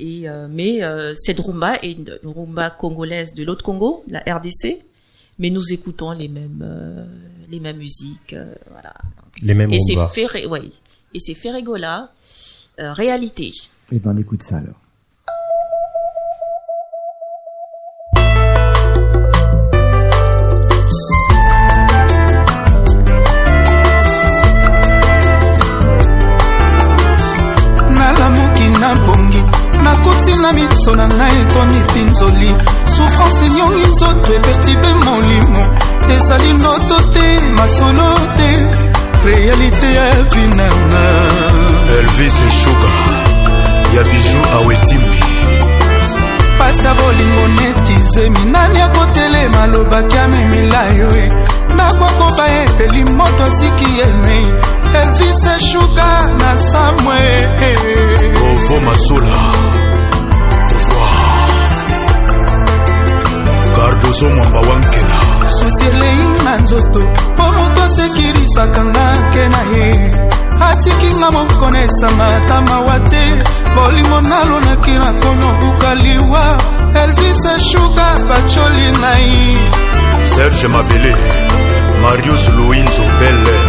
Et 0.00 0.28
euh, 0.28 0.48
mais 0.50 0.80
cette 1.16 1.40
rumba 1.40 1.76
est 1.82 1.92
une 1.92 2.18
rumba 2.24 2.70
congolaise 2.70 3.32
de 3.32 3.44
l'autre 3.44 3.64
Congo, 3.64 4.04
la 4.08 4.20
RDC. 4.20 4.82
Mais 5.38 5.50
nous 5.50 5.72
écoutons 5.72 6.12
les 6.12 6.28
mêmes 6.28 7.08
les 7.48 7.60
mêmes 7.60 7.78
musiques, 7.78 8.34
voilà. 8.70 8.94
Les 9.42 9.54
mêmes 9.54 9.72
Et 9.72 9.78
c'est. 9.78 9.96
Ferre, 10.12 10.50
ouais. 10.50 10.70
Et 11.14 11.20
c'est 11.20 11.34
Ferregola, 11.34 12.10
réalité. 12.78 13.52
Eh 13.92 13.98
ben, 13.98 14.12
on 14.14 14.18
écoute 14.18 14.42
ça 14.42 14.58
alors. 14.58 14.83
Mpinzoli 32.04 32.54
souffrance 32.96 33.44
enyongi 33.46 33.86
nzoto 33.92 34.32
epertibe 34.34 34.94
molimo 35.04 35.66
ezali 36.14 36.52
noto 36.52 36.96
te 37.12 37.40
masolo 37.56 38.14
te. 38.36 38.50
Realite 39.24 39.86
ya 39.94 40.04
vinanga 40.32 41.04
elvis 41.98 42.34
shuga 42.62 42.92
ya 43.96 44.02
biju 44.04 44.38
awetimbi 44.54 45.20
pasi 46.58 46.84
ya 46.86 46.94
bolingo 46.94 47.48
neti 47.60 47.94
zemi 48.10 48.38
nani 48.52 48.80
akotelema 48.80 49.62
alobaki 49.62 50.18
amemela 50.18 50.84
yo 50.98 51.16
e. 51.16 51.32
Nakwakoba 51.76 52.48
epeli 52.62 53.04
moto 53.04 53.44
asiki 53.44 53.98
yemei 53.98 54.46
elvis 55.02 55.46
eshuka 55.56 56.28
na 56.38 56.58
samwe 56.58 57.16
ovo 58.50 58.80
masula 58.80 59.36
gardozo 63.94 64.28
mwamba 64.28 64.58
wankela 64.58 65.48
susi 65.48 65.84
elei 65.84 66.44
na 66.44 66.56
nzoto 66.56 66.98
mpo 67.34 67.52
moto 67.52 67.82
asekirisaka 67.82 68.84
nga 68.84 69.30
ke 69.32 69.48
na 69.48 69.62
ye. 69.76 70.12
Atikinga 70.70 71.30
moko 71.30 71.70
na 71.70 71.82
esanga 71.84 72.26
ata 72.36 72.60
mawa 72.60 73.00
te. 73.00 73.24
Bolingo 73.74 74.20
nalonaki 74.20 74.90
nakomi 74.90 75.44
obuka 75.44 75.94
liwa 75.94 76.44
elvis 77.02 77.44
eshuka 77.56 78.06
bacoli 78.28 78.92
ngai. 78.98 79.58
Serge 80.34 80.68
mabele 80.68 81.16
marius 82.02 82.48
luinzo 82.56 83.02
beller 83.18 83.64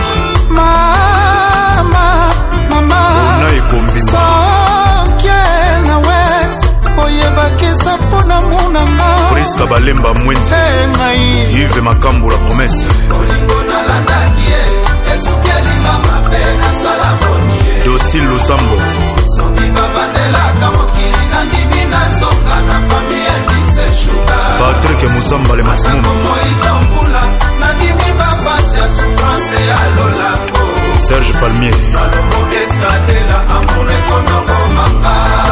mama 0.50 2.34
mama 2.70 3.02
ona 3.38 3.50
ekombima 3.58 4.26
oyebaki 7.04 7.66
eza 7.66 7.98
mpo 7.98 8.22
na 8.24 8.42
munanga 8.42 9.08
priska 9.34 9.66
balemba 9.66 10.14
mwenzi 10.14 10.50
te 10.52 10.88
ngai. 10.88 11.54
Ive 11.62 11.82
makambo 11.82 12.30
la 12.30 12.38
promese 12.38 12.88
olingo 13.20 13.58
nalandaki 13.70 14.46
ye 14.52 14.62
esuki 15.14 15.50
elinga 15.58 15.94
mabe 16.06 16.40
nasala 16.62 17.10
boni 17.22 17.58
ye. 17.68 17.84
Dosil 17.86 18.24
lusambo. 18.30 18.76
Soki 19.36 19.66
babandelaka 19.76 20.68
mokili 20.76 21.24
nandimi 21.32 21.82
nazonga 21.92 22.58
na 22.68 22.78
fami 22.88 23.20
elise 23.34 23.86
shuga 24.02 24.38
patrik 24.60 25.02
muzambale 25.14 25.64
maximum. 25.64 26.18
Moita 26.26 26.74
mbula 26.82 27.22
nandimi 27.60 28.08
bapasi 28.20 28.78
ya 28.80 28.88
souffrance 28.96 29.58
ya 29.70 29.80
lolango 29.96 30.35
Serge 31.08 31.32
Palmier. 31.34 31.72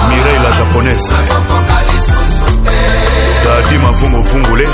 Mireille 0.10 0.44
la 0.44 0.52
japonaise. 0.52 1.14
Dadi 3.44 3.78
mavungu 3.78 4.24
vungule. 4.24 4.68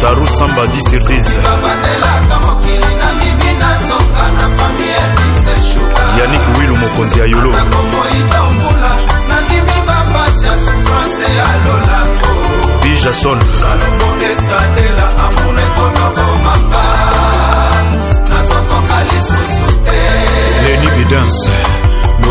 Taru 0.00 0.26
Samba 0.26 0.66
10 0.66 0.80
sur 0.90 1.00
10 1.06 1.38
Yannick 6.18 6.42
Willu 6.58 6.76
mokonzi 6.76 7.18
ya 7.18 7.26
Yolo 7.26 7.52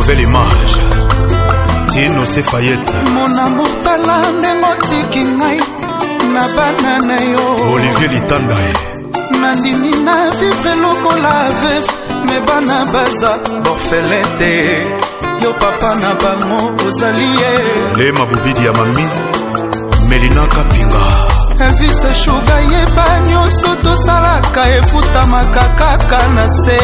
nouvelle 0.09 0.21
image. 0.21 0.79
Tino 1.91 2.25
sefayete. 2.25 2.93
Mona 3.13 3.49
motala 3.49 4.31
ndenge 4.37 4.65
otiki 4.65 5.19
ngai 5.25 5.59
na 6.33 6.47
bana 6.55 6.99
na 7.07 7.21
yo. 7.21 7.73
Olivier 7.73 8.09
litanda 8.11 8.55
nandimi 9.41 9.91
na 10.03 10.29
vivre 10.31 10.75
lokola 10.75 11.49
veve 11.61 11.91
me 12.25 12.39
bana 12.47 12.85
baza 12.93 13.37
borfelin 13.63 14.27
te 14.37 14.51
yo 15.43 15.53
papa 15.53 15.95
na 15.95 16.13
bango 16.21 16.87
ozali 16.87 17.29
ye. 17.39 17.51
Le 17.97 18.11
mabubidi 18.11 18.65
ya 18.65 18.73
mami. 18.73 19.05
Melina 20.09 20.41
kapinga. 20.47 21.03
Elvis 21.65 22.03
eshuga 22.11 22.59
yeba 22.71 23.19
nyonso 23.19 23.75
tosalaka 23.83 24.69
efutamaka 24.77 25.63
kaka 25.79 26.27
na 26.35 26.49
se 26.49 26.79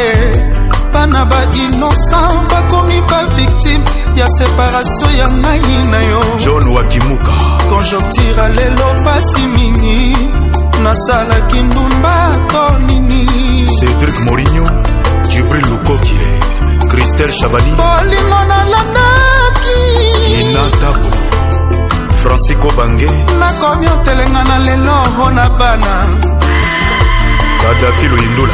bana 0.95 1.25
ba 1.25 1.39
innocent 1.63 2.39
bakomi 2.49 2.99
bavictime 3.09 3.83
ya 4.15 4.27
separatio 4.37 5.07
ya 5.19 5.27
ngai 5.29 5.77
na 5.91 5.99
yo. 6.11 6.21
John 6.39 6.65
wakimuka. 6.75 7.33
Konjoktira 7.69 8.47
lelo 8.57 8.87
pasi 9.03 9.41
mingi 9.55 10.15
nasalaki 10.83 11.59
ndumba 11.67 12.15
to 12.51 12.79
nini. 12.87 13.27
Cédrik 13.79 14.17
morinho 14.25 14.65
jibril 15.29 15.65
lukokie 15.69 16.27
christel 16.89 17.31
chabani 17.39 17.71
bolingo 17.79 18.39
nalandaki. 18.49 19.81
Inatabo 20.39 21.09
francisco 22.23 22.71
bange 22.77 23.09
nakomi 23.39 23.87
otelenga 23.87 24.43
na 24.43 24.57
lelo 24.59 24.95
mpo 25.11 25.25
na 25.31 25.49
bana. 25.59 25.93
Kadafi 27.61 28.07
loyindula 28.07 28.53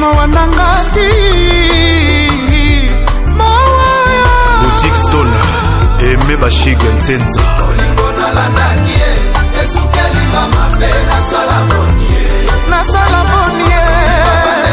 mawa 0.00 0.26
na 0.26 0.46
ngati. 0.46 1.10
Mawayaboutikstone 3.38 5.36
eme 6.10 6.34
bashige 6.36 6.88
ntenza 6.98 7.40
olingo 7.68 8.06
nalandaki 8.18 8.92
ye 9.00 9.10
esukelinga 9.62 10.42
mabe 10.54 10.90
nasala 11.08 11.58
monie 11.68 12.24
nasala 12.70 13.20
monie 13.30 13.82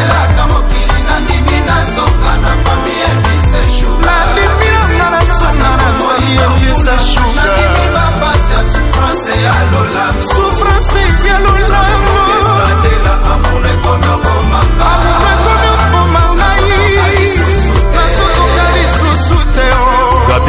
elaka 0.01 0.43
mokili 0.51 0.97
nandimi 1.09 1.57
nazonga 1.67 2.33
na 2.43 2.51
fami 2.63 2.93
eviseshu 3.09 3.89
nandimi 4.05 4.67
nanga 4.77 5.07
nazonga 5.15 5.69
na 5.81 5.89
fami 6.01 6.33
eviseshuka 6.45 7.51
bapasi 7.95 8.51
ya 8.53 8.61
souffrance 8.71 9.33
ya 9.45 9.55
lola. 9.71 10.05
Souffrance 10.33 11.01
ya 11.27 11.37
lolango 11.45 12.17
amour 13.33 13.63
ekonoboma 13.73 14.59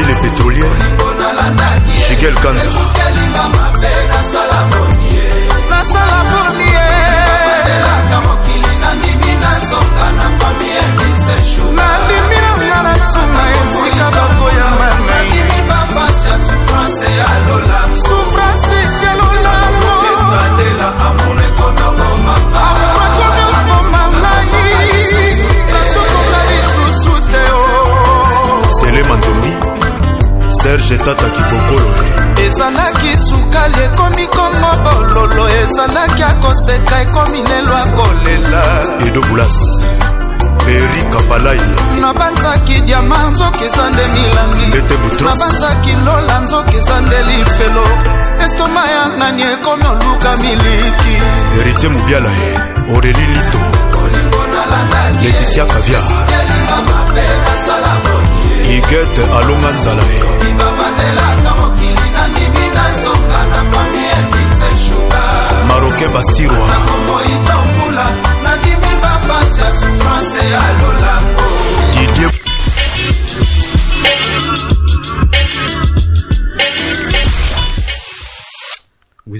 mobile 0.00 0.16
pétrolière 0.22 0.66
jigel 2.08 2.34
kanza 2.34 3.69
serge 30.62 30.96
tata 30.98 31.28
kibokolo. 31.34 31.90
Ezalaki 32.46 33.12
sukali 33.26 33.82
ekomi 33.84 34.26
kongo 34.26 34.72
bololo 34.84 35.48
ezalaki 35.48 36.22
akoseka 36.22 37.00
ekomi 37.02 37.40
lelo 37.48 37.74
akolela. 37.84 38.62
Edo 39.06 39.20
bulas 39.28 39.56
peri 40.64 41.02
kapalai. 41.12 41.60
Nabanzaki 42.00 42.80
diama 42.86 43.18
nzoki 43.30 43.64
eza 43.64 43.90
nde 43.90 44.04
milangi. 44.14 44.68
Nabanzaki 45.24 45.92
lola 46.04 46.40
nzoki 46.40 46.76
eza 46.76 47.00
nde 47.00 47.18
lifelo. 47.28 47.86
Estoma 48.44 48.82
ya 48.94 49.08
ngani 49.16 49.42
ekomi 49.42 49.84
oluka 49.92 50.36
miliki. 50.36 51.14
Héritier 51.54 51.90
mobiala 51.90 52.30
aurélie 52.92 53.26
lito. 53.26 53.58
Leticia 55.22 55.64
kavia 55.64 56.00
igete 58.90 59.22
alonga 59.38 59.70
nzala. 59.76 60.02
Maroke 65.68 66.06
basirwa 66.14 66.66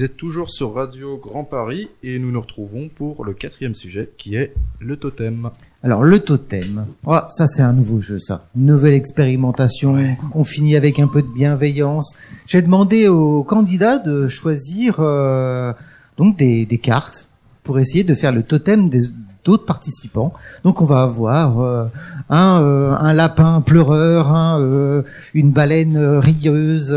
Vous 0.01 0.07
êtes 0.07 0.17
toujours 0.17 0.51
sur 0.51 0.73
Radio 0.73 1.19
Grand 1.19 1.45
Paris 1.45 1.91
et 2.03 2.19
nous 2.19 2.33
nous 2.33 2.41
retrouvons 2.41 2.89
pour 2.89 3.23
le 3.23 3.35
quatrième 3.35 3.75
sujet 3.75 4.09
qui 4.17 4.35
est 4.35 4.55
le 4.79 4.97
totem. 4.97 5.51
Alors 5.83 6.05
le 6.05 6.21
totem, 6.21 6.87
oh, 7.05 7.19
ça 7.29 7.47
c'est 7.47 7.61
un 7.61 7.75
nouveau 7.75 8.01
jeu 8.01 8.19
ça, 8.19 8.47
une 8.57 8.65
nouvelle 8.65 8.95
expérimentation. 8.95 10.17
On 10.35 10.43
finit 10.43 10.75
avec 10.75 10.99
un 11.01 11.07
peu 11.07 11.21
de 11.21 11.29
bienveillance. 11.29 12.17
J'ai 12.47 12.63
demandé 12.63 13.09
aux 13.09 13.43
candidats 13.45 13.99
de 13.99 14.27
choisir 14.27 15.01
euh, 15.01 15.75
donc 16.17 16.39
des, 16.39 16.65
des 16.65 16.79
cartes 16.79 17.29
pour 17.63 17.79
essayer 17.79 18.03
de 18.03 18.15
faire 18.15 18.33
le 18.33 18.43
totem 18.43 18.89
des 18.89 19.01
d'autres 19.45 19.67
participants. 19.67 20.33
Donc 20.65 20.81
on 20.81 20.85
va 20.85 21.03
avoir 21.03 21.61
euh, 21.61 21.87
un, 22.29 22.63
euh, 22.63 22.93
un 22.93 23.13
lapin 23.13 23.61
pleureur, 23.61 24.35
un, 24.35 25.03
une 25.35 25.51
baleine 25.51 25.99
rieuse, 26.19 26.97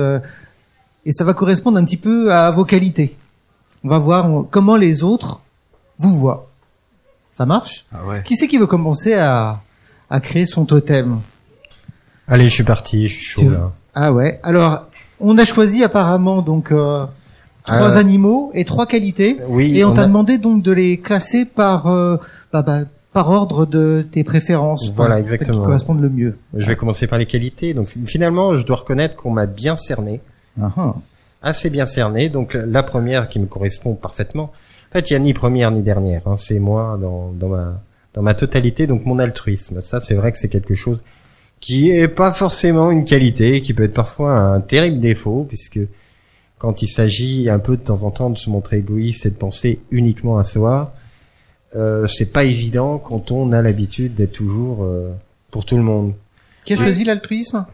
et 1.06 1.12
ça 1.12 1.24
va 1.24 1.34
correspondre 1.34 1.78
un 1.78 1.84
petit 1.86 1.98
peu 1.98 2.32
à 2.34 2.52
vos 2.52 2.66
qualités. 2.66 3.18
On 3.84 3.90
va 3.90 3.98
voir 3.98 4.30
comment 4.50 4.76
les 4.78 5.04
autres 5.04 5.42
vous 5.98 6.16
voient. 6.18 6.48
Ça 7.38 7.46
marche 7.46 7.86
Ah 7.94 8.06
ouais. 8.06 8.22
Qui 8.24 8.36
c'est 8.36 8.48
qui 8.48 8.58
veut 8.58 8.68
commencer 8.68 9.14
à, 9.14 9.62
à 10.10 10.20
créer 10.20 10.46
son 10.46 10.66
totem 10.66 11.20
Allez, 12.28 12.46
je 12.46 12.54
suis 12.54 12.64
parti, 12.64 13.08
je 13.08 13.14
suis 13.14 13.26
chaud 13.26 13.50
là. 13.50 13.72
Ah 13.96 14.14
ouais. 14.14 14.40
Alors, 14.44 14.86
on 15.20 15.38
a 15.38 15.46
choisi 15.46 15.84
apparemment 15.84 16.42
donc 16.42 16.72
euh, 16.72 17.06
trois 17.66 17.98
Euh, 17.98 18.00
animaux 18.00 18.52
et 18.54 18.64
trois 18.66 18.86
qualités. 18.86 19.38
Oui, 19.48 19.78
et 19.78 19.84
on, 19.84 19.94
t'a 19.94 20.04
a- 20.04 20.06
demandé 20.06 20.38
donc 20.38 20.64
de 20.64 20.72
les 20.72 21.00
classer 21.00 21.44
par 21.46 21.88
euh, 21.88 22.18
bah, 22.54 22.62
bah, 22.62 22.82
par 23.12 23.30
ordre 23.30 23.66
de 23.66 24.06
tes 24.10 24.24
préférences. 24.24 24.90
Voilà, 24.96 25.20
exactement. 25.20 25.60
Qui 25.60 25.66
correspondent 25.66 26.02
le 26.02 26.10
mieux. 26.10 26.38
Je 26.56 26.66
vais 26.66 26.76
commencer 26.76 27.06
par 27.08 27.20
les 27.20 27.26
qualités. 27.28 27.74
Donc 27.74 27.90
finalement, 28.08 28.56
je 28.56 28.66
dois 28.66 28.78
reconnaître 28.78 29.16
qu'on 29.16 29.32
m'a 29.32 29.46
bien 29.46 29.76
cerné, 29.76 30.22
Ah, 30.62 30.72
ah. 30.78 30.96
assez 31.42 31.70
bien 31.70 31.86
cerné. 31.86 32.30
Donc 32.30 32.54
la 32.54 32.84
première 32.84 33.28
qui 33.28 33.40
me 33.40 33.46
correspond 33.46 33.96
parfaitement. 33.96 34.52
En 34.90 34.94
fait, 34.94 35.10
il 35.10 35.14
y 35.14 35.16
a 35.16 35.20
ni 35.20 35.34
première 35.34 35.72
ni 35.72 35.82
dernière. 35.82 36.28
hein. 36.28 36.38
C'est 36.38 36.60
moi 36.60 36.98
dans, 37.02 37.32
dans 37.32 37.50
ma 37.50 37.82
dans 38.14 38.22
ma 38.22 38.34
totalité. 38.36 38.88
Donc 38.88 39.06
mon 39.06 39.20
altruisme. 39.20 39.82
Ça, 39.82 40.00
c'est 40.02 40.14
vrai 40.14 40.32
que 40.32 40.38
c'est 40.38 40.50
quelque 40.50 40.76
chose 40.76 41.04
qui 41.60 41.90
est 41.90 42.10
pas 42.10 42.34
forcément 42.34 42.92
une 42.92 43.06
qualité, 43.06 43.62
qui 43.62 43.74
peut 43.74 43.84
être 43.84 43.94
parfois 43.94 44.38
un 44.38 44.60
terrible 44.60 45.00
défaut, 45.00 45.46
puisque 45.48 45.80
quand 46.58 46.82
il 46.82 46.90
s'agit 46.90 47.50
un 47.50 47.60
peu 47.60 47.78
de 47.78 47.82
temps 47.82 48.04
en 48.04 48.12
temps 48.12 48.30
de 48.30 48.38
se 48.38 48.50
montrer 48.50 48.80
égoïste 48.80 49.26
et 49.26 49.30
de 49.30 49.36
penser 49.36 49.80
uniquement 49.90 50.38
à 50.38 50.44
soi, 50.44 50.94
euh, 51.76 52.06
c'est 52.08 52.32
pas 52.34 52.44
évident 52.44 52.98
quand 52.98 53.32
on 53.32 53.54
a 53.54 53.62
l'habitude 53.62 54.14
d'être 54.14 54.34
toujours 54.34 54.84
euh, 54.84 55.14
pour 55.52 55.66
tout 55.66 55.78
le 55.78 55.84
monde. 55.84 56.14
Qui 56.66 56.74
a 56.74 56.76
choisi 56.76 57.06
l'altruisme? 57.06 57.66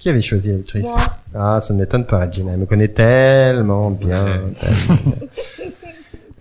Qui 0.00 0.08
avait 0.08 0.22
choisi 0.22 0.48
l'altruisme 0.48 0.98
Ah, 1.34 1.62
ça 1.64 1.72
ne 1.74 1.78
m'étonne 1.78 2.06
pas, 2.06 2.28
Gina. 2.28 2.52
Elle 2.52 2.58
me 2.60 2.66
connaît 2.66 2.88
tellement 2.88 3.90
bien. 3.90 4.24
tellement 4.58 4.96
bien. 5.04 5.14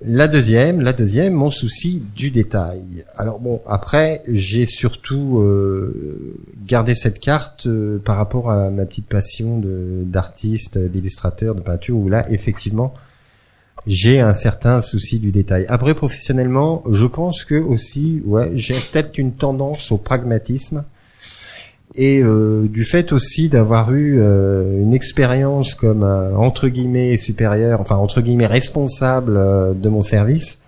La 0.02 0.30
deuxième, 0.30 0.80
la 0.80 0.94
deuxième, 0.94 1.34
mon 1.34 1.52
souci 1.52 2.02
du 2.16 2.32
détail. 2.32 3.04
Alors 3.18 3.38
bon, 3.40 3.62
après, 3.68 4.24
j'ai 4.30 4.66
surtout 4.66 5.40
euh, 5.40 6.38
gardé 6.66 6.94
cette 6.94 7.20
carte 7.20 7.68
euh, 7.68 8.00
par 8.00 8.16
rapport 8.16 8.50
à 8.50 8.70
ma 8.70 8.86
petite 8.86 9.08
passion 9.08 9.60
de 9.60 10.04
d'artiste, 10.06 10.78
d'illustrateur, 10.78 11.54
de 11.54 11.60
peinture, 11.60 11.98
où 11.98 12.08
là, 12.08 12.26
effectivement, 12.32 12.94
j'ai 13.88 14.22
un 14.22 14.32
certain 14.32 14.80
souci 14.80 15.20
du 15.20 15.32
détail. 15.34 15.66
Après, 15.68 15.94
professionnellement, 15.94 16.82
je 16.90 17.06
pense 17.06 17.44
que 17.44 17.56
aussi, 17.56 18.22
ouais, 18.24 18.52
j'ai 18.54 18.76
peut-être 18.76 19.18
une 19.18 19.34
tendance 19.34 19.92
au 19.92 19.98
pragmatisme 19.98 20.86
et 21.96 22.22
euh, 22.22 22.68
du 22.68 22.86
fait 22.86 23.12
aussi 23.12 23.50
d'avoir 23.50 23.92
eu 23.94 24.20
euh, 24.20 24.82
une 24.82 24.94
expérience 24.94 25.74
comme 25.74 26.04
euh, 26.04 26.36
entre 26.36 26.68
guillemets 26.68 27.18
supérieur, 27.18 27.82
enfin 27.82 27.96
entre 27.96 28.22
guillemets 28.22 28.46
responsable 28.48 29.38
euh, 29.38 29.74
de 29.74 29.90
mon 29.90 30.04
service, 30.04 30.60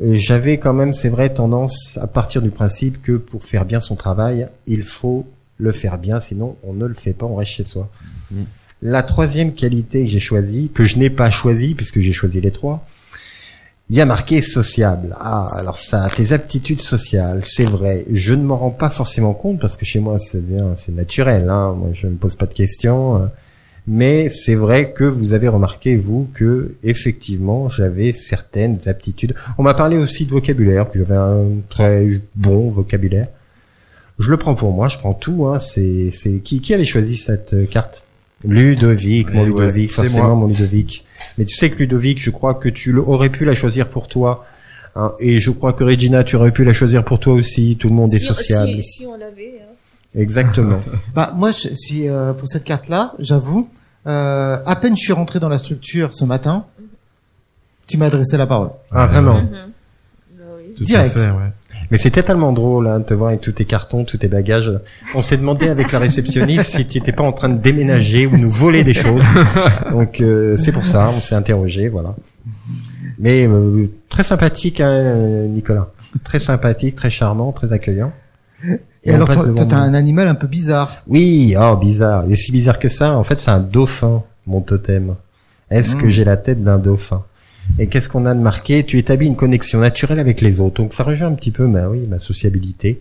euh, 0.00 0.14
j'avais 0.14 0.58
quand 0.58 0.72
même, 0.72 0.94
c'est 0.94 1.08
vrai, 1.08 1.34
tendance 1.34 1.98
à 2.00 2.06
partir 2.06 2.42
du 2.42 2.50
principe 2.50 3.02
que 3.02 3.12
pour 3.12 3.44
faire 3.44 3.64
bien 3.64 3.80
son 3.80 3.96
travail, 3.96 4.48
il 4.66 4.84
faut 4.84 5.26
le 5.58 5.72
faire 5.72 5.98
bien, 5.98 6.20
sinon 6.20 6.56
on 6.62 6.72
ne 6.72 6.86
le 6.86 6.94
fait 6.94 7.12
pas, 7.12 7.26
on 7.26 7.36
reste 7.36 7.52
chez 7.52 7.64
soi. 7.64 7.90
La 8.80 9.02
troisième 9.02 9.54
qualité 9.54 10.04
que 10.04 10.10
j'ai 10.10 10.20
choisie, 10.20 10.70
que 10.74 10.84
je 10.84 10.98
n'ai 10.98 11.10
pas 11.10 11.30
choisie 11.30 11.74
puisque 11.74 12.00
j'ai 12.00 12.12
choisi 12.12 12.40
les 12.40 12.50
trois, 12.50 12.84
il 13.92 13.98
y 13.98 14.00
a 14.00 14.06
marqué 14.06 14.40
sociable. 14.40 15.14
Ah, 15.20 15.48
alors 15.54 15.76
ça, 15.76 16.06
tes 16.16 16.32
aptitudes 16.32 16.80
sociales, 16.80 17.42
c'est 17.44 17.64
vrai. 17.68 18.06
Je 18.10 18.32
ne 18.32 18.42
m'en 18.42 18.56
rends 18.56 18.70
pas 18.70 18.88
forcément 18.88 19.34
compte 19.34 19.60
parce 19.60 19.76
que 19.76 19.84
chez 19.84 20.00
moi, 20.00 20.18
c'est 20.18 20.40
bien, 20.44 20.74
c'est 20.76 20.94
naturel. 20.94 21.50
Hein. 21.50 21.74
Moi, 21.78 21.90
je 21.92 22.06
ne 22.06 22.12
me 22.12 22.16
pose 22.16 22.34
pas 22.34 22.46
de 22.46 22.54
questions. 22.54 23.16
euh, 23.16 23.26
Mais 23.86 24.30
c'est 24.30 24.54
vrai 24.54 24.92
que 24.92 25.04
vous 25.04 25.34
avez 25.34 25.46
remarqué 25.48 25.96
vous 25.96 26.26
que 26.32 26.74
effectivement, 26.82 27.68
j'avais 27.68 28.12
certaines 28.14 28.78
aptitudes. 28.86 29.34
On 29.58 29.62
m'a 29.62 29.74
parlé 29.74 29.98
aussi 29.98 30.24
de 30.24 30.30
vocabulaire, 30.30 30.90
que 30.90 30.98
j'avais 30.98 31.14
un 31.16 31.44
très 31.68 32.06
bon 32.34 32.70
vocabulaire. 32.70 33.26
Je 34.18 34.30
le 34.30 34.38
prends 34.38 34.54
pour 34.54 34.72
moi, 34.72 34.88
je 34.88 34.96
prends 34.96 35.12
tout. 35.14 35.46
Hein. 35.48 35.58
C'est, 35.58 36.08
c'est 36.12 36.38
qui, 36.38 36.60
qui 36.62 36.72
avait 36.72 36.86
choisi 36.86 37.18
cette 37.18 37.52
euh, 37.52 37.66
carte? 37.66 38.04
Ludovic, 38.44 39.32
mon 39.34 39.46
Eh 39.46 39.50
ouais, 39.50 39.66
Ludovic, 39.66 39.90
c'est 39.90 39.96
forcément 39.96 40.28
moi. 40.28 40.34
mon 40.36 40.46
Ludovic. 40.48 41.04
Mais 41.38 41.44
tu 41.44 41.54
sais 41.56 41.70
que 41.70 41.76
Ludovic, 41.78 42.20
je 42.22 42.30
crois 42.30 42.54
que 42.54 42.68
tu 42.68 42.96
aurais 42.96 43.28
pu 43.30 43.44
la 43.44 43.54
choisir 43.54 43.88
pour 43.88 44.08
toi. 44.08 44.44
hein, 44.96 45.12
et 45.20 45.38
je 45.40 45.50
crois 45.50 45.72
que 45.72 45.84
Regina, 45.84 46.22
tu 46.24 46.36
aurais 46.36 46.50
pu 46.52 46.64
la 46.64 46.72
choisir 46.72 47.04
pour 47.04 47.18
toi 47.20 47.32
aussi. 47.34 47.76
Tout 47.80 47.88
le 47.88 47.94
monde 47.94 48.12
est 48.12 48.18
Si, 48.18 48.26
sociable. 48.26 48.70
si, 48.70 48.82
si 48.82 49.06
on 49.06 49.16
l'avait. 49.16 49.60
hein. 49.62 49.72
Exactement. 50.14 50.82
Bah 51.14 51.32
moi, 51.34 51.50
je- 51.52 51.74
si 51.74 52.08
euh, 52.08 52.32
pour 52.34 52.46
cette 52.48 52.64
carte-là, 52.64 53.14
j'avoue, 53.18 53.68
euh, 54.06 54.58
à 54.66 54.76
peine 54.76 54.96
je 54.96 55.02
suis 55.02 55.12
rentré 55.14 55.40
dans 55.40 55.48
la 55.48 55.58
structure 55.58 56.12
ce 56.12 56.24
matin, 56.26 56.66
tu 57.86 57.96
m'as 57.96 58.06
adressé 58.06 58.36
la 58.36 58.46
parole. 58.46 58.70
Ah, 58.90 59.06
vraiment. 59.06 59.40
Mhm. 59.42 59.50
Bah 60.38 60.44
oui. 60.58 60.74
Tout 60.76 60.84
Direct. 60.84 61.16
à 61.16 61.20
fait, 61.20 61.30
ouais. 61.30 61.52
Mais 61.92 61.98
c'était 61.98 62.22
tellement 62.22 62.52
drôle 62.52 62.88
hein, 62.88 63.00
de 63.00 63.04
te 63.04 63.12
voir 63.12 63.28
avec 63.28 63.42
tous 63.42 63.52
tes 63.52 63.66
cartons, 63.66 64.04
tous 64.04 64.16
tes 64.16 64.26
bagages. 64.26 64.72
On 65.14 65.20
s'est 65.20 65.36
demandé 65.36 65.68
avec 65.68 65.92
la 65.92 65.98
réceptionniste 65.98 66.64
si 66.76 66.86
tu 66.86 66.96
étais 66.96 67.12
pas 67.12 67.22
en 67.22 67.32
train 67.32 67.50
de 67.50 67.58
déménager 67.58 68.26
ou 68.26 68.38
nous 68.38 68.48
voler 68.48 68.82
des 68.82 68.94
choses. 68.94 69.22
Donc 69.90 70.18
euh, 70.22 70.56
c'est 70.56 70.72
pour 70.72 70.86
ça, 70.86 71.10
on 71.14 71.20
s'est 71.20 71.34
interrogé, 71.34 71.90
voilà. 71.90 72.14
Mais 73.18 73.46
euh, 73.46 73.90
très 74.08 74.22
sympathique, 74.22 74.80
hein, 74.80 75.46
Nicolas. 75.50 75.90
Très 76.24 76.38
sympathique, 76.38 76.96
très 76.96 77.10
charmant, 77.10 77.52
très 77.52 77.70
accueillant. 77.74 78.12
Et, 79.04 79.12
alors, 79.12 79.28
toi, 79.28 79.44
t'as 79.68 79.76
un 79.76 79.92
animal 79.92 80.28
un 80.28 80.34
peu 80.34 80.46
bizarre. 80.46 81.02
Oui, 81.06 81.54
oh 81.60 81.76
bizarre. 81.76 82.24
Il 82.26 82.32
est 82.32 82.36
si 82.36 82.52
bizarre 82.52 82.78
que 82.78 82.88
ça. 82.88 83.12
En 83.18 83.24
fait, 83.24 83.38
c'est 83.38 83.50
un 83.50 83.60
dauphin, 83.60 84.22
mon 84.46 84.62
totem. 84.62 85.14
Est-ce 85.70 85.94
que 85.94 86.06
Mm. 86.06 86.08
j'ai 86.08 86.24
la 86.24 86.38
tête 86.38 86.64
d'un 86.64 86.78
dauphin? 86.78 87.22
Et 87.78 87.86
qu'est-ce 87.86 88.08
qu'on 88.08 88.26
a 88.26 88.34
de 88.34 88.40
marqué? 88.40 88.84
Tu 88.84 88.98
établis 88.98 89.26
une 89.26 89.36
connexion 89.36 89.80
naturelle 89.80 90.18
avec 90.20 90.40
les 90.40 90.60
autres. 90.60 90.76
Donc 90.82 90.92
ça 90.94 91.04
rejoint 91.04 91.28
un 91.28 91.34
petit 91.34 91.50
peu, 91.52 91.66
ma 91.66 91.88
oui, 91.88 92.00
ma 92.08 92.18
sociabilité. 92.18 93.00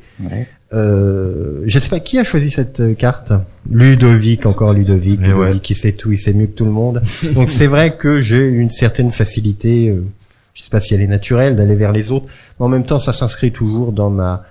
Euh, 0.74 1.64
je 1.66 1.80
sais 1.80 1.90
pas 1.90 2.00
qui 2.00 2.18
a 2.18 2.24
choisi 2.24 2.50
cette 2.50 2.80
euh, 2.80 2.94
carte? 2.94 3.34
Ludovic, 3.70 4.46
encore 4.46 4.74
Ludovic. 4.74 5.20
Ludovic, 5.20 5.38
ouais. 5.54 5.60
qui 5.60 5.76
sait 5.76 5.92
tout, 5.92 6.12
il 6.12 6.18
sait 6.18 6.34
mieux 6.34 6.46
que 6.48 6.56
tout 6.56 6.66
le 6.66 6.72
monde. 6.72 7.02
Donc 7.34 7.50
c'est 7.50 7.68
vrai 7.68 7.98
que 7.98 8.22
j'ai 8.22 8.48
une 8.48 8.70
certaine 8.70 9.12
facilité. 9.12 9.90
euh, 9.90 10.06
je 10.54 10.64
sais 10.64 10.70
pas 10.70 10.80
si 10.80 10.94
elle 10.94 11.02
est 11.02 11.08
naturelle 11.08 11.56
d'aller 11.56 11.76
vers 11.76 11.92
les 11.92 12.12
autres, 12.12 12.28
mais 12.60 12.66
en 12.66 12.70
même 12.70 12.86
temps, 12.86 13.00
ça 13.00 13.14
s'inscrit 13.14 13.52
toujours 13.52 13.92
dans 13.92 14.10
ma 14.10 14.44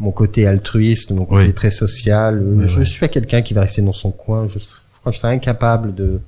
mon 0.00 0.10
côté 0.10 0.46
altruiste, 0.46 1.12
mon 1.12 1.24
côté 1.24 1.46
Oui. 1.46 1.52
très 1.54 1.70
social. 1.70 2.38
Euh, 2.38 2.54
Ouais, 2.62 2.68
je 2.68 2.78
ouais. 2.80 2.84
suis 2.84 3.00
pas 3.00 3.08
quelqu'un 3.08 3.42
qui 3.42 3.54
va 3.54 3.62
rester 3.62 3.80
dans 3.82 3.92
son 3.92 4.10
coin. 4.10 4.46
Je, 4.48 4.58
je 4.58 4.64
crois 5.00 5.10
que 5.10 5.16
je 5.16 5.20
serais 5.20 5.32
incapable 5.34 5.94
de 5.94 6.20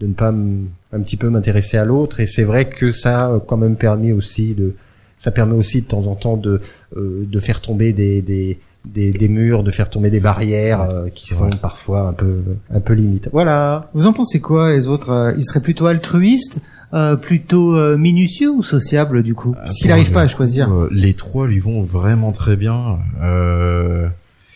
de 0.00 0.06
ne 0.08 0.12
pas 0.12 0.28
m- 0.28 0.66
un 0.96 1.00
petit 1.00 1.16
peu 1.16 1.28
m'intéresser 1.30 1.76
à 1.76 1.84
l'autre. 1.84 2.20
Et 2.20 2.26
c'est 2.26 2.44
vrai 2.44 2.64
que 2.68 2.92
ça 2.92 3.26
a 3.26 3.40
quand 3.46 3.56
même 3.56 3.76
permis 3.76 4.12
aussi 4.12 4.54
de 4.54 4.74
ça 5.18 5.30
permet 5.30 5.54
aussi 5.54 5.80
de 5.82 5.86
temps 5.86 6.06
en 6.06 6.14
temps 6.14 6.36
de 6.36 6.60
euh, 6.96 7.24
de 7.26 7.38
faire 7.40 7.60
tomber 7.60 7.92
des 7.92 8.20
des 8.22 8.58
des, 8.84 9.10
des 9.10 9.28
murs, 9.28 9.64
de 9.64 9.72
faire 9.72 9.90
tomber 9.90 10.10
des 10.10 10.20
barrières 10.20 10.82
euh, 10.82 11.08
qui 11.12 11.34
sont 11.34 11.50
parfois 11.50 12.02
un 12.08 12.12
peu 12.12 12.40
un 12.72 12.80
peu 12.80 12.92
limites. 12.92 13.28
Voilà. 13.32 13.90
Vous 13.94 14.06
en 14.06 14.12
pensez 14.12 14.40
quoi, 14.40 14.70
les 14.72 14.86
autres 14.86 15.10
euh, 15.10 15.32
Ils 15.36 15.44
seraient 15.44 15.62
plutôt 15.62 15.86
altruistes, 15.86 16.60
euh, 16.94 17.16
plutôt 17.16 17.74
euh, 17.74 17.96
minutieux 17.96 18.50
ou 18.50 18.62
sociables, 18.62 19.24
du 19.24 19.34
coup? 19.34 19.54
Parce 19.54 19.74
qu'il 19.74 19.88
n'arrive 19.88 20.12
pas 20.12 20.20
à 20.22 20.28
choisir. 20.28 20.72
euh, 20.72 20.88
les 20.92 21.14
trois 21.14 21.48
lui 21.48 21.58
vont 21.58 21.82
vraiment 21.82 22.30
très 22.30 22.54
bien. 22.54 22.98
Euh, 23.24 24.06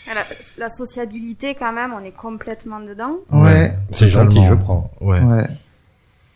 La, 0.07 0.23
la 0.59 0.69
sociabilité, 0.69 1.57
quand 1.59 1.73
même, 1.73 1.91
on 2.01 2.05
est 2.05 2.15
complètement 2.17 2.79
dedans. 2.79 3.17
Ouais. 3.33 3.75
C'est 3.91 4.07
gentil, 4.09 4.45
je 4.45 4.55
prends. 4.55 4.93
Ouais. 5.01 5.21
Ouais. 5.21 5.47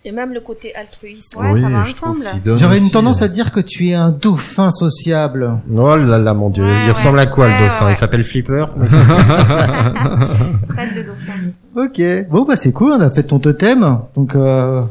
Et 0.07 0.13
même 0.13 0.35
le 0.35 0.41
côté 0.41 0.75
altruiste. 0.75 1.35
Ouais, 1.37 1.63
ça 1.63 1.69
va 1.71 1.81
ensemble. 1.81 2.29
J'aurais 2.45 2.77
une 2.79 2.91
tendance 2.91 3.23
euh, 3.23 3.25
à 3.25 3.29
dire 3.29 3.53
que 3.53 3.61
tu 3.61 3.89
es 3.89 3.95
un 3.95 4.11
dauphin 4.11 4.71
sociable. 4.71 5.61
Oh 5.75 5.97
là 5.97 6.19
là, 6.19 6.35
mon 6.35 6.51
dieu. 6.51 6.63
Ouais, 6.63 6.71
il 6.83 6.87
ouais. 6.87 6.93
ressemble 6.93 7.19
à 7.21 7.27
quoi 7.27 7.47
Ouais, 7.47 7.59
le 7.59 7.67
dauphin 7.69 7.87
ouais. 7.87 7.93
Il 7.93 7.97
s'appelle 7.97 8.23
Flipper 8.25 8.67
Fred 8.77 8.99
le 10.95 11.05
dauphin. 11.05 11.33
Ok. 11.75 12.03
Bon 12.31 12.45
bah 12.45 12.57
c'est 12.57 12.73
cool, 12.73 12.93
on 12.93 13.01
a 13.01 13.09
fait 13.09 13.23
ton 13.23 13.39
totem. 13.39 14.01
Donc 14.15 14.35
euh, 14.37 14.83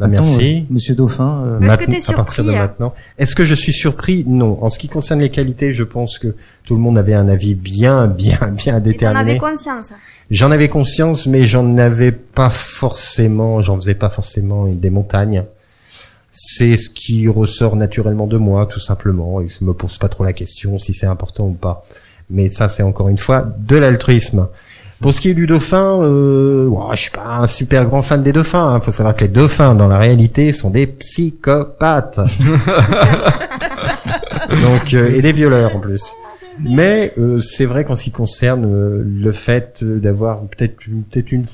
Bah, 0.00 0.06
merci. 0.06 0.58
euh, 0.70 0.72
Monsieur 0.72 0.94
Dauphin. 0.94 1.42
euh, 1.44 1.56
Est-ce 1.56 1.58
que 1.58 1.66
Maintenant- 1.66 1.98
t'es 1.98 2.12
à 2.12 2.16
partir 2.16 2.44
de 2.44 2.50
surpris, 2.50 2.56
hein 2.56 2.60
maintenant. 2.62 2.94
Est-ce 3.18 3.34
que 3.34 3.44
je 3.44 3.54
suis 3.54 3.72
surpris? 3.72 4.24
Non. 4.26 4.62
En 4.62 4.70
ce 4.70 4.78
qui 4.78 4.88
concerne 4.88 5.20
les 5.20 5.30
qualités, 5.30 5.72
je 5.72 5.82
pense 5.84 6.18
que 6.18 6.34
tout 6.64 6.74
le 6.74 6.80
monde 6.80 6.96
avait 6.98 7.14
un 7.14 7.28
avis 7.28 7.54
bien, 7.54 8.06
bien, 8.06 8.38
bien 8.52 8.56
Et 8.56 8.56
t'en 8.56 8.70
avais 8.70 8.80
déterminé. 8.80 9.38
conscience. 9.38 9.86
J'en 10.30 10.50
avais 10.50 10.68
conscience, 10.68 11.26
mais 11.26 11.44
j'en 11.44 11.76
avais 11.78 12.12
pas 12.12 12.50
forcément, 12.50 13.60
j'en 13.62 13.76
faisais 13.76 13.94
pas 13.94 14.10
forcément 14.10 14.66
des 14.66 14.90
montagnes. 14.90 15.44
C'est 16.32 16.76
ce 16.76 16.88
qui 16.90 17.26
ressort 17.26 17.74
naturellement 17.74 18.26
de 18.28 18.36
moi, 18.36 18.66
tout 18.66 18.78
simplement, 18.78 19.40
et 19.40 19.48
je 19.48 19.64
me 19.64 19.72
pose 19.74 19.98
pas 19.98 20.08
trop 20.08 20.22
la 20.24 20.32
question 20.32 20.78
si 20.78 20.94
c'est 20.94 21.06
important 21.06 21.46
ou 21.48 21.52
pas. 21.54 21.84
Mais 22.30 22.48
ça, 22.48 22.68
c'est 22.68 22.82
encore 22.82 23.08
une 23.08 23.18
fois 23.18 23.44
de 23.58 23.76
l'altruisme. 23.76 24.48
Pour 25.00 25.14
ce 25.14 25.20
qui 25.20 25.28
est 25.30 25.34
du 25.34 25.46
dauphin, 25.46 26.00
euh, 26.02 26.66
ouah, 26.66 26.90
je 26.94 27.02
suis 27.02 27.10
pas 27.12 27.38
un 27.40 27.46
super 27.46 27.84
grand 27.84 28.02
fan 28.02 28.22
des 28.22 28.32
dauphins. 28.32 28.76
Il 28.80 28.84
faut 28.84 28.90
savoir 28.90 29.14
que 29.14 29.22
les 29.24 29.28
dauphins, 29.30 29.76
dans 29.76 29.86
la 29.86 29.96
réalité, 29.98 30.50
sont 30.52 30.70
des 30.70 30.88
psychopathes. 30.88 32.18
Donc, 34.50 34.94
euh, 34.94 35.14
et 35.14 35.22
des 35.22 35.32
violeurs 35.32 35.76
en 35.76 35.80
plus. 35.80 36.02
Mais 36.60 37.12
euh, 37.18 37.40
c'est 37.40 37.64
vrai 37.66 37.84
qu'en 37.84 37.94
ce 37.94 38.04
qui 38.04 38.10
concerne 38.10 38.64
euh, 38.64 39.02
le 39.04 39.30
fait 39.32 39.84
d'avoir 39.84 40.40
peut-être 40.40 40.84
une, 40.86 41.02
peut-être 41.04 41.30
une, 41.30 41.44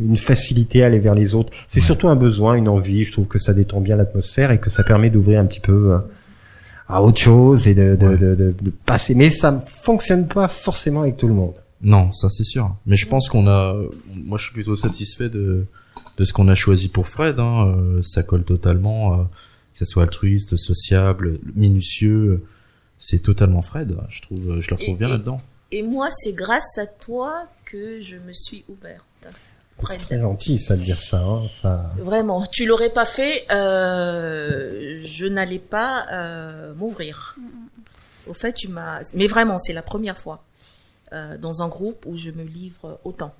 une 0.00 0.16
facilité 0.16 0.82
à 0.82 0.86
aller 0.86 0.98
vers 0.98 1.14
les 1.14 1.34
autres, 1.36 1.52
c'est 1.68 1.80
surtout 1.80 2.08
un 2.08 2.16
besoin, 2.16 2.54
une 2.54 2.68
envie. 2.68 3.04
Je 3.04 3.12
trouve 3.12 3.26
que 3.26 3.38
ça 3.38 3.52
détend 3.52 3.80
bien 3.80 3.94
l'atmosphère 3.96 4.50
et 4.50 4.58
que 4.58 4.70
ça 4.70 4.82
permet 4.82 5.10
d'ouvrir 5.10 5.38
un 5.40 5.44
petit 5.46 5.60
peu 5.60 5.92
euh, 5.92 5.98
à 6.88 7.02
autre 7.02 7.18
chose 7.20 7.68
et 7.68 7.74
de, 7.74 7.94
de, 7.94 8.06
Ouais. 8.08 8.16
de, 8.16 8.34
de, 8.34 8.54
de 8.60 8.72
passer. 8.84 9.14
Mais 9.14 9.30
ça 9.30 9.52
ne 9.52 9.58
fonctionne 9.82 10.26
pas 10.26 10.48
forcément 10.48 11.02
avec 11.02 11.16
tout 11.16 11.28
le 11.28 11.34
monde. 11.34 11.52
Non, 11.80 12.10
ça 12.12 12.28
c'est 12.28 12.44
sûr. 12.44 12.74
Mais 12.86 12.96
je 12.96 13.06
pense 13.06 13.28
qu'on 13.28 13.46
a. 13.48 13.76
Moi, 14.14 14.38
je 14.38 14.44
suis 14.44 14.52
plutôt 14.52 14.76
satisfait 14.76 15.28
de 15.28 15.66
de 16.16 16.24
ce 16.24 16.32
qu'on 16.32 16.48
a 16.48 16.54
choisi 16.54 16.88
pour 16.88 17.06
Fred. 17.08 17.38
Hein. 17.38 17.68
Euh, 17.76 18.02
ça 18.02 18.22
colle 18.22 18.44
totalement, 18.44 19.14
euh, 19.14 19.22
que 19.72 19.78
ce 19.78 19.84
soit 19.84 20.02
altruiste, 20.02 20.56
sociable, 20.56 21.38
minutieux. 21.54 22.44
C'est 22.98 23.20
totalement 23.20 23.62
Fred. 23.62 23.96
Je 24.08 24.22
trouve, 24.22 24.60
je 24.60 24.70
le 24.70 24.74
retrouve 24.76 24.94
Et- 24.94 24.98
bien 24.98 25.08
là-dedans. 25.08 25.40
Et 25.70 25.82
moi, 25.82 26.08
c'est 26.10 26.32
grâce 26.32 26.78
à 26.78 26.86
toi 26.86 27.44
que 27.66 28.00
je 28.00 28.16
me 28.16 28.32
suis 28.32 28.64
ouverte. 28.68 29.04
C'est 29.86 29.98
très 29.98 30.18
gentil 30.18 30.58
ça 30.58 30.76
de 30.76 30.82
dire 30.82 30.96
ça. 30.96 31.22
Hein, 31.24 31.42
ça... 31.50 31.92
Vraiment, 31.98 32.44
tu 32.44 32.66
l'aurais 32.66 32.90
pas 32.90 33.04
fait, 33.04 33.44
euh, 33.52 35.00
je 35.06 35.26
n'allais 35.26 35.60
pas 35.60 36.06
euh, 36.12 36.74
m'ouvrir. 36.74 37.36
Au 38.26 38.34
fait, 38.34 38.52
tu 38.54 38.66
m'as. 38.68 39.02
Mais 39.14 39.26
vraiment, 39.28 39.58
c'est 39.58 39.72
la 39.72 39.82
première 39.82 40.18
fois 40.18 40.42
euh, 41.12 41.36
dans 41.38 41.62
un 41.62 41.68
groupe 41.68 42.04
où 42.06 42.16
je 42.16 42.30
me 42.30 42.42
livre 42.44 42.98
autant. 43.04 43.32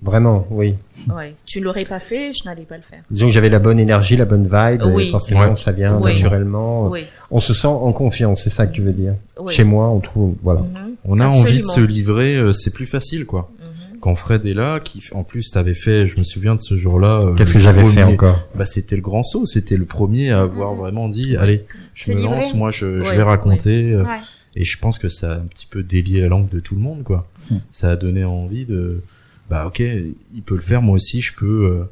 Vraiment, 0.00 0.46
oui. 0.50 0.76
Ouais, 1.12 1.34
tu 1.44 1.58
ne 1.58 1.64
l'aurais 1.64 1.84
pas 1.84 1.98
fait, 1.98 2.32
je 2.32 2.44
n'allais 2.48 2.62
pas 2.62 2.76
le 2.76 2.84
faire. 2.84 3.00
Disons 3.10 3.26
que 3.26 3.32
j'avais 3.32 3.48
la 3.48 3.58
bonne 3.58 3.80
énergie, 3.80 4.16
la 4.16 4.26
bonne 4.26 4.44
vibe. 4.44 4.82
Oui. 4.94 5.08
et 5.08 5.10
forcément, 5.10 5.40
Ouais. 5.40 5.56
ça 5.56 5.72
vient 5.72 5.98
Oui. 6.00 6.12
naturellement. 6.14 6.86
Oui, 6.88 7.00
On 7.32 7.40
se 7.40 7.52
sent 7.52 7.66
en 7.66 7.90
confiance, 7.92 8.42
c'est 8.44 8.50
ça 8.50 8.68
que 8.68 8.72
tu 8.72 8.80
veux 8.82 8.92
dire. 8.92 9.14
oui. 9.40 9.52
Chez 9.52 9.64
moi, 9.64 9.88
on 9.88 9.98
trouve, 9.98 10.36
voilà. 10.42 10.60
Mhm, 10.60 10.94
On 11.04 11.18
a 11.18 11.26
envie 11.26 11.58
de 11.60 11.64
se 11.66 11.80
livrer, 11.80 12.36
euh, 12.36 12.52
c'est 12.52 12.70
plus 12.72 12.86
facile, 12.86 13.26
quoi. 13.26 13.50
mhm. 13.58 13.98
Quand 14.00 14.14
Fred 14.14 14.46
est 14.46 14.54
là, 14.54 14.78
qui 14.78 15.02
en 15.10 15.24
plus 15.24 15.50
t'avais 15.50 15.74
fait, 15.74 16.06
je 16.06 16.16
me 16.16 16.22
souviens 16.22 16.54
de 16.54 16.60
ce 16.60 16.76
jour-là. 16.76 17.18
euh, 17.22 17.34
Qu'est-ce 17.34 17.52
que 17.54 17.58
j'avais 17.58 17.84
fait 17.86 18.04
encore? 18.04 18.38
Bah 18.54 18.64
c'était 18.66 18.94
le 18.94 19.02
grand 19.02 19.24
saut, 19.24 19.46
c'était 19.46 19.76
le 19.76 19.84
premier 19.84 20.30
à 20.30 20.42
avoir 20.42 20.74
Mhm. 20.74 20.78
vraiment 20.78 21.08
dit, 21.08 21.36
allez, 21.36 21.64
je 21.94 22.12
me 22.12 22.22
lance, 22.22 22.54
moi 22.54 22.70
je, 22.70 23.02
je 23.02 23.10
vais 23.10 23.22
raconter. 23.24 23.94
euh, 23.94 24.04
Ouais. 24.04 24.20
Et 24.56 24.64
je 24.64 24.78
pense 24.78 24.98
que 24.98 25.08
ça 25.08 25.32
a 25.32 25.34
un 25.36 25.46
petit 25.46 25.66
peu 25.66 25.82
délié 25.82 26.20
la 26.20 26.28
langue 26.28 26.48
de 26.48 26.60
tout 26.60 26.74
le 26.74 26.80
monde, 26.80 27.02
quoi. 27.04 27.26
Mm. 27.50 27.56
Ça 27.72 27.90
a 27.90 27.96
donné 27.96 28.24
envie 28.24 28.64
de, 28.64 29.02
bah 29.50 29.66
ok, 29.66 29.80
il 29.80 30.42
peut 30.44 30.54
le 30.56 30.60
faire, 30.60 30.82
moi 30.82 30.94
aussi 30.96 31.22
je 31.22 31.34
peux 31.34 31.46
euh, 31.66 31.84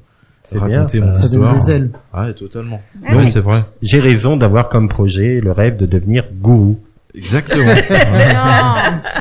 C'est 0.45 0.59
raconter 0.59 1.01
bien, 1.01 1.15
ça. 1.15 1.21
mon 1.21 1.23
Ça 1.23 1.29
donne 1.29 1.47
histoire. 1.49 1.65
des 1.67 1.73
ailes. 1.73 1.91
Ouais, 2.15 2.35
totalement. 2.35 2.83
Ouais. 3.03 3.09
Ouais, 3.11 3.19
Donc- 3.23 3.29
c'est 3.29 3.41
vrai. 3.41 3.65
J'ai 3.83 4.01
raison 4.01 4.37
d'avoir 4.37 4.69
comme 4.69 4.89
projet 4.89 5.41
le 5.41 5.53
rêve 5.53 5.77
de 5.77 5.87
devenir 5.87 6.25
gourou. 6.33 6.79
Exactement. 7.15 7.65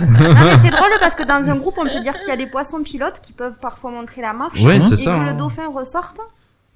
Non. 0.01 0.11
non, 0.19 0.33
mais 0.33 0.57
c'est 0.61 0.69
drôle 0.75 0.89
parce 0.99 1.15
que 1.15 1.23
dans 1.25 1.49
un 1.49 1.55
groupe, 1.55 1.75
on 1.77 1.83
peut 1.83 2.01
dire 2.03 2.13
qu'il 2.19 2.27
y 2.27 2.31
a 2.31 2.35
des 2.37 2.47
poissons 2.47 2.83
pilotes 2.83 3.21
qui 3.21 3.31
peuvent 3.31 3.57
parfois 3.61 3.91
montrer 3.91 4.21
la 4.21 4.33
marche. 4.33 4.61
Ouais, 4.61 4.77
et 4.77 4.81
c'est 4.81 4.95
que 4.97 5.09
le 5.09 5.09
hein. 5.29 5.33
dauphin 5.35 5.69
ressorte. 5.73 6.17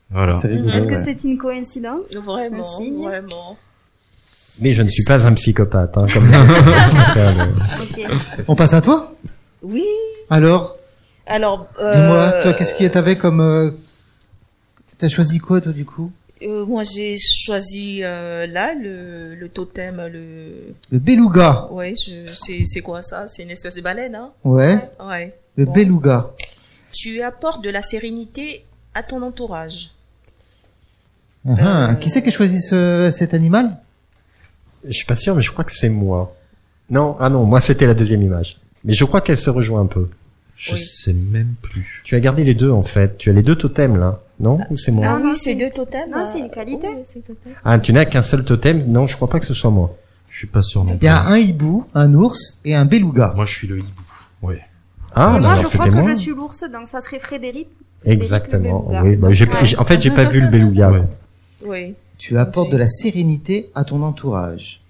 Voilà. 0.09 0.37
Est-ce 0.37 0.47
que 0.87 0.93
ouais. 0.95 1.03
c'est 1.03 1.23
une 1.27 1.37
coïncidence? 1.37 2.05
Vraiment, 2.15 2.79
Un 2.79 3.03
vraiment. 3.03 3.57
Mais 4.61 4.73
je 4.73 4.81
ne 4.81 4.89
suis 4.89 5.03
pas 5.05 5.25
un 5.25 5.33
psychopathe, 5.33 5.97
hein, 5.97 6.05
comme. 6.13 6.31
On 8.47 8.55
passe 8.55 8.73
à 8.73 8.81
toi 8.81 9.13
Oui. 9.61 9.85
Alors, 10.29 10.77
Alors, 11.25 11.67
euh, 11.79 11.93
dis-moi, 11.93 12.41
toi, 12.43 12.53
qu'est-ce 12.53 12.73
qui 12.73 12.89
t'avait 12.89 13.17
comme... 13.17 13.41
Euh... 13.41 13.71
T'as 14.97 15.09
choisi 15.09 15.39
quoi, 15.39 15.61
toi, 15.61 15.71
du 15.71 15.85
coup? 15.85 16.11
Euh, 16.41 16.65
Moi, 16.65 16.83
j'ai 16.83 17.17
choisi 17.17 18.01
euh, 18.03 18.47
là 18.47 18.73
le, 18.73 19.35
le 19.35 19.49
totem, 19.49 19.97
le. 20.11 20.73
Le 20.91 20.99
beluga. 20.99 21.67
Ouais, 21.71 21.93
je... 21.95 22.31
c'est 22.33 22.63
c'est 22.65 22.81
quoi 22.81 23.01
ça? 23.01 23.27
C'est 23.27 23.43
une 23.43 23.51
espèce 23.51 23.75
de 23.75 23.81
baleine, 23.81 24.15
hein? 24.15 24.31
Ouais, 24.43 24.89
Ouais. 25.05 25.35
le 25.57 25.65
Bon. 25.65 25.71
beluga. 25.73 26.29
Tu 26.93 27.21
apportes 27.21 27.63
de 27.63 27.69
la 27.69 27.81
sérénité 27.81 28.65
à 28.93 29.03
ton 29.03 29.21
entourage. 29.21 29.91
Ah, 31.47 31.51
ah. 31.59 31.89
Euh, 31.91 31.93
Qui 31.95 32.09
c'est 32.09 32.21
qui 32.21 32.29
a 32.29 32.31
choisi 32.31 32.61
ce, 32.61 33.09
cet 33.13 33.33
animal? 33.33 33.77
Je 34.87 34.93
suis 34.93 35.05
pas 35.05 35.15
sûr, 35.15 35.35
mais 35.35 35.41
je 35.41 35.51
crois 35.51 35.63
que 35.65 35.71
c'est 35.71 35.89
moi. 35.89 36.35
Non, 36.89 37.17
ah 37.19 37.29
non, 37.29 37.43
moi 37.45 37.61
c'était 37.61 37.85
la 37.85 37.93
deuxième 37.93 38.21
image. 38.23 38.57
Mais 38.83 38.93
je 38.93 39.03
crois 39.05 39.21
qu'elle 39.21 39.37
se 39.37 39.49
rejoint 39.49 39.81
un 39.81 39.85
peu. 39.85 40.09
Je 40.57 40.73
Oui. 40.73 40.79
sais 40.81 41.13
même 41.13 41.53
plus. 41.61 42.01
Tu 42.05 42.15
as 42.15 42.19
gardé 42.19 42.43
les 42.43 42.53
deux 42.55 42.71
en 42.71 42.83
fait. 42.83 43.17
Tu 43.17 43.29
as 43.29 43.33
les 43.33 43.43
deux 43.43 43.55
totems 43.55 43.97
là, 43.97 44.19
non 44.39 44.59
Ou 44.69 44.77
c'est 44.77 44.91
moi 44.91 45.05
Ah, 45.07 45.17
Ah 45.17 45.21
oui, 45.23 45.35
c'est- 45.35 45.55
deux 45.55 45.69
totems. 45.69 46.09
non, 46.11 46.17
euh, 46.19 46.29
c'est 46.31 46.39
une 46.39 46.49
qualité. 46.49 46.87
oui, 46.87 47.01
c'est 47.05 47.25
totem. 47.25 47.53
Ah, 47.63 47.79
tu 47.79 47.93
n'as 47.93 48.05
qu'un 48.05 48.21
seul 48.21 48.43
totem 48.43 48.83
Non, 48.87 49.07
je 49.07 49.15
crois 49.15 49.29
pas 49.29 49.39
que 49.39 49.45
ce 49.45 49.53
soit 49.53 49.69
moi. 49.71 49.95
Je 50.29 50.37
suis 50.39 50.47
pas 50.47 50.61
sûr 50.61 50.83
non 50.83 50.93
Il 50.93 50.97
plus. 50.99 51.05
y 51.05 51.09
a 51.09 51.21
un 51.25 51.37
hibou, 51.37 51.85
un 51.93 52.13
ours 52.13 52.59
et 52.65 52.75
un 52.75 52.85
beluga. 52.85 53.33
Moi, 53.35 53.45
je 53.45 53.55
suis 53.57 53.67
le 53.67 53.79
hibou. 53.79 53.87
Ouais. 54.41 54.61
Ah, 55.15 55.31
Et 55.31 55.33
bah 55.35 55.39
moi, 55.39 55.51
alors 55.51 55.63
je 55.63 55.67
crois 55.75 55.85
c'était 55.85 55.97
que 55.97 56.01
moi. 56.03 56.09
je 56.13 56.15
suis 56.19 56.31
l'ours, 56.31 56.63
donc 56.71 56.87
ça 56.87 57.01
serait 57.01 57.19
Frédéric. 57.19 57.67
Exactement. 58.05 58.87
Oui, 59.03 59.15
bah, 59.15 59.31
j'ai, 59.31 59.45
Ouais. 59.47 59.63
j'ai- 59.65 59.77
en 59.77 59.83
fait, 59.85 60.01
j'ai 60.01 60.11
pas 60.11 60.25
vu 60.25 60.39
le 60.41 60.47
beluga. 60.47 60.91
Ouais. 60.91 61.03
Oui. 61.65 61.95
Tu 62.19 62.37
apportes 62.37 62.69
de 62.69 62.77
la 62.77 62.87
sérénité 62.87 63.71
à 63.73 63.83
ton 63.83 64.03
entourage. 64.03 64.81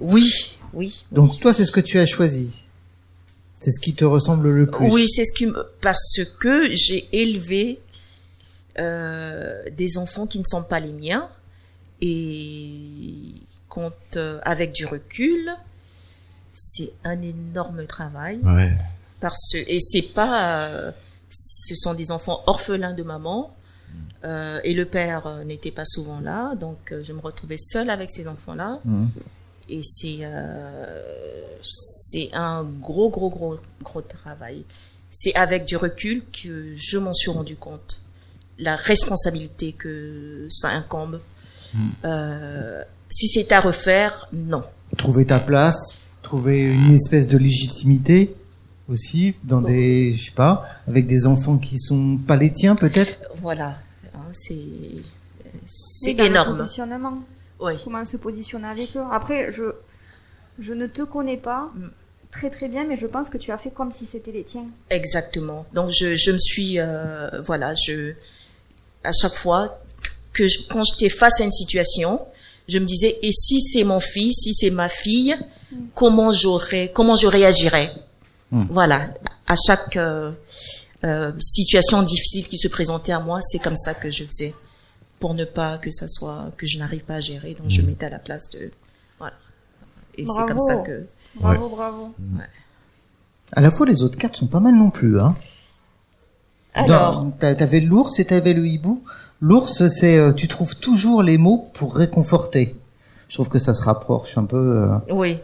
Oui, 0.00 0.58
oui. 0.74 1.06
Donc 1.12 1.40
toi, 1.40 1.52
c'est 1.54 1.64
ce 1.64 1.72
que 1.72 1.80
tu 1.80 1.98
as 1.98 2.04
choisi. 2.06 2.64
C'est 3.60 3.70
ce 3.70 3.80
qui 3.80 3.94
te 3.94 4.04
ressemble 4.04 4.50
le 4.50 4.66
plus. 4.66 4.90
Oui, 4.90 5.08
c'est 5.08 5.24
ce 5.24 5.32
qui 5.32 5.46
me... 5.46 5.64
parce 5.80 6.20
que 6.40 6.74
j'ai 6.74 7.08
élevé 7.12 7.78
euh, 8.78 9.62
des 9.70 9.96
enfants 9.96 10.26
qui 10.26 10.38
ne 10.38 10.44
sont 10.44 10.62
pas 10.64 10.80
les 10.80 10.92
miens 10.92 11.28
et 12.02 13.32
quand 13.68 13.92
euh, 14.16 14.38
avec 14.42 14.72
du 14.72 14.84
recul, 14.84 15.50
c'est 16.52 16.92
un 17.04 17.22
énorme 17.22 17.86
travail 17.86 18.40
Ouais. 18.44 18.72
parce 19.20 19.54
et 19.54 19.78
c'est 19.80 20.12
pas 20.12 20.68
euh, 20.68 20.90
ce 21.30 21.74
sont 21.76 21.94
des 21.94 22.10
enfants 22.10 22.42
orphelins 22.46 22.92
de 22.94 23.02
maman 23.04 23.54
euh, 24.24 24.60
et 24.64 24.74
le 24.74 24.84
père 24.84 25.26
euh, 25.26 25.44
n'était 25.44 25.70
pas 25.70 25.84
souvent 25.84 26.20
là 26.20 26.54
donc 26.54 26.92
euh, 26.92 27.02
je 27.04 27.12
me 27.12 27.20
retrouvais 27.20 27.58
seule 27.58 27.90
avec 27.90 28.10
ces 28.10 28.26
enfants 28.28 28.54
là 28.54 28.78
Mhm. 28.84 29.08
et 29.68 29.80
c'est 29.82 30.20
c'est 31.62 32.30
un 32.34 32.64
gros 32.64 33.08
gros 33.10 33.30
gros 33.30 33.58
gros 33.82 34.02
travail. 34.02 34.64
C'est 35.10 35.34
avec 35.36 35.64
du 35.64 35.76
recul 35.76 36.22
que 36.32 36.74
je 36.76 36.98
m'en 36.98 37.14
suis 37.14 37.30
rendu 37.30 37.56
compte. 37.56 38.02
La 38.58 38.76
responsabilité 38.76 39.72
que 39.72 40.46
ça 40.50 40.68
incombe. 40.68 41.20
Euh, 42.04 42.82
si 43.08 43.28
c'est 43.28 43.50
à 43.52 43.60
refaire 43.60 44.28
non. 44.32 44.62
Trouver 44.96 45.24
ta 45.26 45.40
place, 45.40 45.96
trouver 46.22 46.72
une 46.72 46.94
espèce 46.94 47.26
de 47.26 47.36
légitimité 47.38 48.34
aussi 48.88 49.34
dans 49.42 49.60
des, 49.60 50.14
je 50.14 50.26
sais 50.26 50.30
pas, 50.30 50.62
avec 50.86 51.06
des 51.06 51.26
enfants 51.26 51.56
qui 51.58 51.78
sont 51.78 52.16
pas 52.18 52.36
les 52.36 52.52
tiens 52.52 52.76
peut-être? 52.76 53.18
voilà 53.40 53.78
c'est 54.32 54.54
c'est 55.66 56.08
Oui, 56.10 56.14
dans 56.14 56.24
le 56.24 56.30
énorme 56.30 56.56
positionnement. 56.58 57.18
Comment 57.84 58.04
se 58.04 58.16
positionner 58.16 58.68
avec 58.68 58.96
eux? 58.96 59.02
Après, 59.10 59.50
je, 59.52 59.62
je 60.58 60.72
ne 60.74 60.86
te 60.86 61.02
connais 61.02 61.36
pas 61.38 61.70
Mm. 61.74 61.86
très 62.30 62.50
très 62.50 62.68
bien, 62.68 62.84
mais 62.84 62.96
je 62.96 63.06
pense 63.06 63.30
que 63.30 63.38
tu 63.38 63.50
as 63.52 63.58
fait 63.58 63.70
comme 63.70 63.92
si 63.92 64.06
c'était 64.06 64.32
les 64.32 64.44
tiens. 64.44 64.66
Exactement. 64.90 65.64
Donc 65.72 65.90
je, 65.90 66.14
je 66.16 66.30
me 66.32 66.38
suis 66.38 66.78
euh, 66.78 67.40
voilà, 67.42 67.72
je 67.86 68.12
à 69.04 69.12
chaque 69.12 69.34
fois 69.34 69.78
que 70.32 70.46
je- 70.48 70.66
quand 70.68 70.82
j'étais 70.84 71.08
face 71.08 71.40
à 71.40 71.44
une 71.44 71.52
situation, 71.52 72.20
je 72.68 72.78
me 72.78 72.84
disais 72.86 73.18
et 73.22 73.30
si 73.32 73.60
c'est 73.60 73.84
mon 73.84 74.00
fils, 74.00 74.34
si 74.42 74.52
c'est 74.54 74.70
ma 74.70 74.88
fille, 74.88 75.36
comment 75.94 76.32
j'aurais 76.32 76.90
comment 76.92 77.16
je 77.16 77.26
réagirais? 77.28 77.90
Mm. 78.50 78.64
Voilà, 78.70 79.08
à 79.46 79.54
chaque 79.56 79.96
euh, 79.96 80.32
euh, 81.04 81.32
situation 81.38 82.02
difficile 82.02 82.48
qui 82.48 82.56
se 82.56 82.68
présentait 82.68 83.12
à 83.12 83.20
moi, 83.20 83.40
c'est 83.42 83.58
comme 83.58 83.76
ça 83.76 83.94
que 83.94 84.10
je 84.10 84.24
faisais 84.24 84.54
pour 85.20 85.34
ne 85.34 85.44
pas 85.44 85.78
que 85.78 85.90
ça 85.90 86.08
soit 86.08 86.50
que 86.56 86.66
je 86.66 86.78
n'arrive 86.78 87.04
pas 87.04 87.14
à 87.16 87.20
gérer. 87.20 87.54
Donc 87.54 87.70
je 87.70 87.82
mettais 87.82 88.06
à 88.06 88.10
la 88.10 88.18
place 88.18 88.48
de 88.50 88.70
voilà. 89.18 89.34
Et 90.16 90.24
c'est 90.26 90.46
comme 90.46 90.60
ça 90.60 90.76
que 90.76 91.06
Bravo, 91.36 91.68
bravo. 91.68 92.14
À 93.52 93.60
la 93.60 93.70
fois, 93.70 93.86
les 93.86 94.02
autres 94.02 94.16
cartes 94.18 94.36
sont 94.36 94.46
pas 94.46 94.60
mal 94.60 94.74
non 94.74 94.90
plus. 94.90 95.20
Hein. 95.20 95.36
alors 96.74 97.26
T'avais 97.38 97.80
l'ours 97.80 98.18
et 98.18 98.24
t'avais 98.24 98.52
le 98.54 98.66
hibou. 98.66 99.02
L'ours, 99.40 99.88
c'est 99.88 100.16
euh, 100.16 100.32
tu 100.32 100.48
trouves 100.48 100.76
toujours 100.76 101.22
les 101.22 101.38
mots 101.38 101.68
pour 101.74 101.94
réconforter. 101.94 102.76
Je 103.28 103.34
trouve 103.34 103.48
que 103.48 103.58
ça 103.58 103.74
se 103.74 103.82
rapproche 103.82 104.38
un 104.38 104.44
peu. 104.44 104.56
euh, 104.56 104.96
oui. 105.10 105.38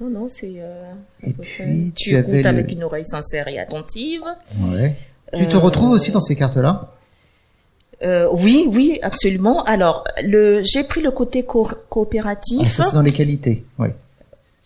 Non 0.00 0.10
non, 0.10 0.28
c'est 0.28 0.54
euh, 0.58 0.92
Et 1.22 1.32
puis 1.32 1.92
tu, 1.96 2.10
tu 2.10 2.16
avais 2.16 2.28
écoutes 2.40 2.42
le- 2.42 2.48
avec 2.48 2.72
une 2.72 2.84
oreille 2.84 3.04
sincère 3.06 3.48
et 3.48 3.58
attentive. 3.58 4.22
Ouais. 4.70 4.94
Tu 5.36 5.46
te 5.48 5.56
Euh, 5.56 5.58
retrouves 5.60 5.90
aussi 5.90 6.10
dans 6.12 6.20
ces 6.20 6.36
cartes-là? 6.36 6.92
Euh, 8.02 8.28
oui, 8.32 8.68
oui, 8.72 8.98
absolument. 9.02 9.62
Alors, 9.64 10.04
le, 10.22 10.62
j'ai 10.62 10.84
pris 10.84 11.00
le 11.00 11.10
côté 11.10 11.44
co- 11.44 11.66
ah, 11.70 11.76
coopératif. 11.88 12.70
Ça, 12.70 12.82
c'est 12.84 12.94
dans 12.94 13.00
les 13.02 13.12
qualités. 13.12 13.64
Ouais. 13.78 13.94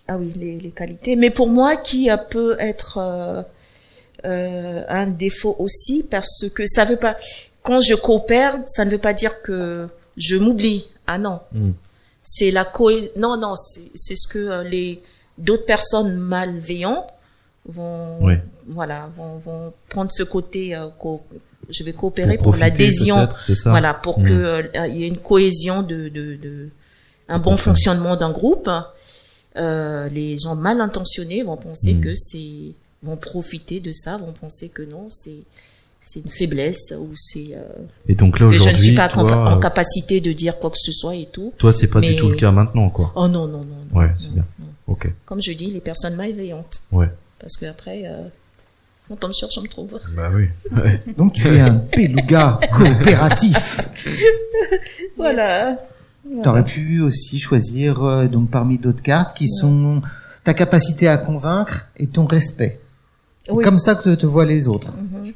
Ah 0.09 0.17
oui, 0.19 0.33
les, 0.37 0.59
les 0.59 0.71
qualités. 0.73 1.15
Mais 1.15 1.31
pour 1.31 1.47
moi, 1.49 1.77
qui 1.77 2.11
euh, 2.11 2.17
peut 2.17 2.57
être 2.59 2.99
euh, 2.99 3.43
euh, 4.25 4.83
un 4.89 5.07
défaut 5.07 5.55
aussi, 5.61 6.03
parce 6.11 6.47
que 6.53 6.67
ça 6.67 6.85
veut 6.85 6.97
pas. 6.97 7.17
Quand 7.63 7.81
je 7.81 7.95
coopère, 7.95 8.59
ça 8.67 8.85
ne 8.85 8.91
veut 8.91 8.99
pas 8.99 9.13
dire 9.13 9.43
que 9.43 9.89
je 10.17 10.35
m'oublie. 10.37 10.87
Ah 11.07 11.19
non. 11.19 11.39
Mm. 11.53 11.71
C'est 12.23 12.51
la 12.51 12.65
cohé. 12.65 13.13
Non, 13.17 13.37
non, 13.37 13.55
c'est, 13.55 14.17
ce 14.17 14.27
que 14.27 14.39
euh, 14.41 14.65
les 14.65 15.01
d'autres 15.41 15.67
personnes 15.67 16.17
malveillantes 16.17 17.07
vont. 17.67 18.19
Oui. 18.25 18.35
Voilà, 18.69 19.09
vont, 19.17 19.37
vont 19.39 19.73
prendre 19.89 20.11
ce 20.13 20.23
côté. 20.23 20.75
euh, 20.77 20.87
co- 20.99 21.23
je 21.69 21.85
vais 21.85 21.93
coopérer 21.93 22.37
Pour 22.39 22.57
l'adhésion. 22.57 23.29
Voilà, 23.67 23.95
pour 23.95 24.19
Mm. 24.21 24.25
que 24.25 24.33
euh, 24.33 24.87
il 24.89 24.97
y 24.97 25.05
ait 25.05 25.09
une 25.09 25.19
cohésion 25.19 25.83
de, 25.83 26.09
de, 26.09 26.37
de 26.37 26.69
un 27.29 27.39
bon 27.39 27.57
fonctionnement 27.57 28.17
d'un 28.17 28.31
groupe. 28.33 28.69
Euh, 29.57 30.09
les 30.09 30.39
gens 30.39 30.55
mal 30.55 30.81
intentionnés 30.81 31.43
vont 31.43 31.57
penser 31.57 31.95
Mm. 31.95 32.01
que 32.01 32.15
c'est 32.15 32.73
vont 33.03 33.17
profiter 33.17 33.81
de 33.81 33.93
ça, 33.93 34.17
vont 34.19 34.33
penser 34.33 34.69
que 34.69 34.83
non, 34.83 35.07
c'est 35.11 35.43
c'est 36.03 36.21
une 36.21 36.31
faiblesse 36.31 36.95
ou 36.99 37.09
c'est 37.15 37.49
euh, 37.55 37.63
Et 38.09 38.15
donc 38.15 38.39
là 38.41 38.47
que 38.47 38.53
je 38.53 38.59
ne 38.59 38.65
aujourd'hui, 38.65 38.87
suis 38.89 38.95
pas 38.95 39.07
en- 39.15 39.27
toi, 39.27 39.53
en 39.55 39.61
capacité 39.61 40.21
de 40.21 40.33
dire 40.33 40.59
quoi 40.59 40.71
que 40.71 40.79
ce 40.79 40.93
soit 40.93 41.15
et 41.15 41.27
tout. 41.33 41.53
toi 41.59 41.73
c'est 41.73 41.89
pas 41.89 42.01
du 42.01 42.17
tout 42.17 42.29
le 42.31 42.37
cas 42.37 42.51
maintenant 42.53 42.89
quoi. 42.91 43.13
Oh 43.17 43.29
non 43.29 43.47
non 43.49 43.59
non. 43.59 43.77
non, 43.93 43.99
Ouais, 44.01 44.11
c'est 44.19 44.33
bien. 44.33 44.45
Comme 45.27 45.41
je 45.43 45.53
dis, 45.53 45.71
les 45.71 45.81
personnes 45.81 46.17
malveillantes. 46.17 46.83
Ouais. 46.93 47.09
Parce 47.39 47.57
que 47.57 47.67
après, 47.67 48.03
euh, 48.07 48.25
quand 49.09 49.25
on 49.25 49.29
me 49.29 49.33
cherche, 49.33 49.57
on 49.59 49.63
me 49.63 49.69
trouve. 49.69 49.99
Bah 50.17 50.31
oui. 50.35 50.49
Ouais. 50.73 51.01
Donc 51.17 51.33
tu 51.35 51.49
es 51.49 51.61
un 51.61 51.71
beluga 51.71 52.59
coopératif. 52.73 53.81
Voilà. 55.17 55.77
T'aurais 56.43 56.65
pu 56.65 57.01
aussi 57.01 57.39
choisir 57.39 58.05
euh, 58.05 58.27
donc 58.27 58.51
parmi 58.51 58.79
d'autres 58.79 59.03
cartes 59.03 59.37
qui 59.37 59.49
sont 59.49 60.03
ta 60.45 60.55
capacité 60.55 61.09
à 61.09 61.17
convaincre 61.19 61.89
et 61.97 62.07
ton 62.07 62.27
respect. 62.27 62.81
C'est 63.45 63.53
Oui. 63.53 63.65
comme 63.65 63.79
ça 63.79 63.95
que 63.95 64.03
te, 64.03 64.15
te 64.15 64.27
voient 64.27 64.45
les 64.45 64.69
autres. 64.69 64.97
Mhm. 64.97 65.33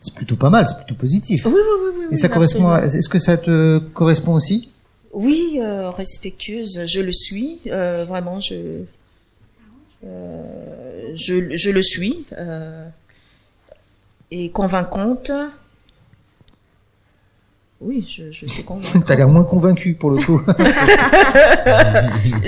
C'est 0.00 0.14
plutôt 0.14 0.36
pas 0.36 0.48
mal, 0.50 0.66
c'est 0.66 0.76
plutôt 0.76 0.94
positif. 0.94 1.44
Oui 1.44 1.52
oui 1.54 1.60
oui 1.60 1.90
oui. 1.98 2.06
et 2.12 2.16
ça 2.16 2.28
correspond. 2.28 2.74
Est-ce 2.76 3.08
que 3.08 3.18
ça 3.18 3.36
te 3.36 3.78
correspond 3.92 4.34
aussi? 4.34 4.70
Oui, 5.12 5.58
euh, 5.60 5.90
respectueuse, 5.90 6.84
je 6.86 7.00
le 7.00 7.12
suis. 7.12 7.60
euh, 7.68 8.04
vraiment, 8.06 8.40
je, 8.40 8.82
euh, 10.04 11.12
je, 11.14 11.56
je 11.56 11.70
le 11.70 11.82
suis. 11.82 12.26
euh, 12.38 12.86
et 14.30 14.50
convaincante. 14.50 15.32
Oui, 17.80 18.06
je, 18.14 18.30
je 18.30 18.46
sais 18.46 18.62
convaincre. 18.62 19.04
T'as 19.06 19.16
l'air 19.16 19.28
moins 19.28 19.42
convaincu 19.42 19.94
pour 19.94 20.10
le 20.10 20.18
coup. 20.24 20.40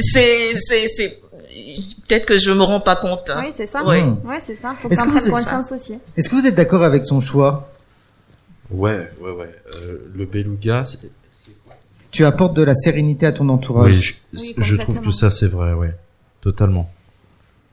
c'est, 0.00 0.54
c'est, 0.56 0.86
c'est. 0.88 1.20
Peut-être 2.06 2.26
que 2.26 2.38
je 2.38 2.50
me 2.52 2.62
rends 2.62 2.80
pas 2.80 2.96
compte. 2.96 3.30
hein. 3.30 3.42
Oui, 3.44 3.52
c'est 3.56 3.70
ça. 3.70 3.82
Oui. 3.84 3.98
Ouais, 4.24 4.40
c'est 4.46 4.60
ça. 4.60 4.74
Faut 4.80 4.88
Est-ce 4.90 5.02
que 5.02 5.08
vous 5.08 5.28
êtes 5.28 5.72
aussi. 5.72 5.98
Est-ce 6.16 6.28
que 6.28 6.34
vous 6.36 6.46
êtes 6.46 6.54
d'accord 6.54 6.82
avec 6.82 7.04
son 7.04 7.20
choix? 7.20 7.70
Ouais, 8.70 9.10
ouais, 9.20 9.30
ouais. 9.32 9.54
Euh, 9.74 9.98
le 10.14 10.24
beluga, 10.26 10.84
c'est- 10.84 10.98
Tu 12.12 12.24
apportes 12.24 12.54
de 12.54 12.62
la 12.62 12.74
sérénité 12.74 13.26
à 13.26 13.32
ton 13.32 13.48
entourage. 13.48 13.90
oui, 13.90 14.00
je, 14.02 14.38
Oui, 14.38 14.54
je 14.58 14.76
trouve 14.76 15.00
que 15.02 15.10
ça 15.10 15.30
c'est 15.30 15.48
vrai, 15.48 15.72
ouais. 15.72 15.92
Totalement. 16.40 16.88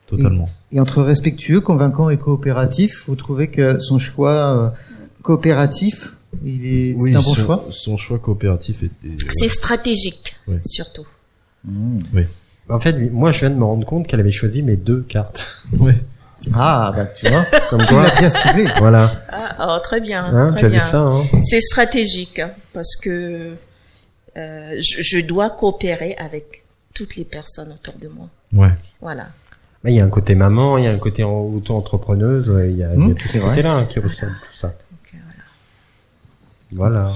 Totalement. 0.08 0.48
Et 0.72 0.80
entre 0.80 1.02
respectueux, 1.02 1.60
convaincant 1.60 2.10
et 2.10 2.18
coopératif, 2.18 3.04
vous 3.06 3.14
trouvez 3.14 3.46
que 3.48 3.78
son 3.78 3.98
choix 4.00 4.56
euh, 4.56 4.68
coopératif, 5.22 6.14
il 6.44 6.66
est, 6.66 6.94
Oui, 6.98 7.10
c'est 7.12 7.16
un 7.16 7.20
bon 7.20 7.34
son, 7.34 7.44
choix? 7.44 7.64
son 7.70 7.96
choix 7.96 8.18
coopératif 8.18 8.82
est, 8.82 9.06
est- 9.06 9.30
C'est 9.38 9.48
stratégique, 9.48 10.36
surtout. 10.66 11.06
En 12.68 12.80
fait, 12.80 12.92
moi, 13.10 13.32
je 13.32 13.40
viens 13.40 13.50
de 13.50 13.56
me 13.56 13.64
rendre 13.64 13.84
compte 13.86 14.06
qu'elle 14.06 14.20
avait 14.20 14.30
choisi 14.32 14.62
mes 14.62 14.76
deux 14.76 15.02
cartes. 15.02 15.64
ouais. 15.78 15.96
Ah, 16.54 16.92
bah 16.96 17.04
tu 17.06 17.28
vois, 17.28 17.44
Comme 17.70 17.82
tu 17.82 17.88
quoi. 17.88 18.02
l'as 18.04 18.18
bien 18.18 18.30
ciblé. 18.30 18.66
Voilà. 18.78 19.22
Ah, 19.28 19.76
oh, 19.76 19.80
très 19.82 20.00
bien, 20.00 20.24
Hein, 20.24 20.50
très 20.52 20.60
tu 20.60 20.64
as 20.66 20.68
vu 20.68 20.76
bien. 20.76 20.90
ça, 20.90 21.00
hein 21.00 21.22
C'est 21.42 21.60
stratégique 21.60 22.40
parce 22.72 22.96
que 22.96 23.50
euh, 24.36 24.80
je, 24.80 25.02
je 25.02 25.20
dois 25.20 25.50
coopérer 25.50 26.14
avec 26.16 26.64
toutes 26.94 27.16
les 27.16 27.24
personnes 27.24 27.72
autour 27.72 27.94
de 28.00 28.08
moi. 28.08 28.28
Ouais. 28.52 28.74
Voilà. 29.00 29.28
Mais 29.84 29.92
il 29.92 29.96
y 29.96 30.00
a 30.00 30.04
un 30.04 30.10
côté 30.10 30.34
maman, 30.34 30.76
il 30.78 30.84
y 30.84 30.86
a 30.86 30.92
un 30.92 30.98
côté 30.98 31.24
en- 31.24 31.40
auto-entrepreneuse, 31.54 32.52
il 32.68 32.76
y 32.76 32.82
a, 32.84 32.92
il 32.94 33.00
y 33.00 33.02
a 33.04 33.08
Mmh, 33.08 33.14
tout 33.14 33.28
c'est 33.28 33.34
ce 33.34 33.38
vrai. 33.38 33.50
côté-là 33.50 33.72
hein, 33.72 33.86
qui 33.86 33.98
ressemble 33.98 34.32
tout 34.50 34.56
ça. 34.56 34.74
Voilà. 36.72 37.10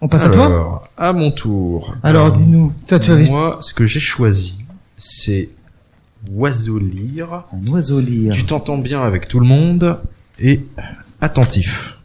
On 0.00 0.08
passe 0.08 0.24
à 0.24 0.30
toi 0.30 0.46
Alors, 0.46 0.88
à 0.96 1.12
mon 1.12 1.30
tour. 1.30 1.94
Alors 2.02 2.32
dis-nous, 2.32 2.72
toi 2.86 2.98
tu 3.00 3.10
avais 3.10 3.26
Moi, 3.26 3.58
ce 3.60 3.74
que 3.74 3.84
j'ai 3.86 4.00
choisi, 4.00 4.56
c'est 4.98 5.50
oiseau 6.32 6.78
lire. 6.78 7.44
un 7.52 7.66
oiseau 7.70 8.00
lire. 8.00 8.32
Tu 8.32 8.44
t'entends 8.46 8.78
bien 8.78 9.02
avec 9.02 9.28
tout 9.28 9.40
le 9.40 9.46
monde 9.46 10.00
et 10.38 10.64
attentif. 11.20 11.96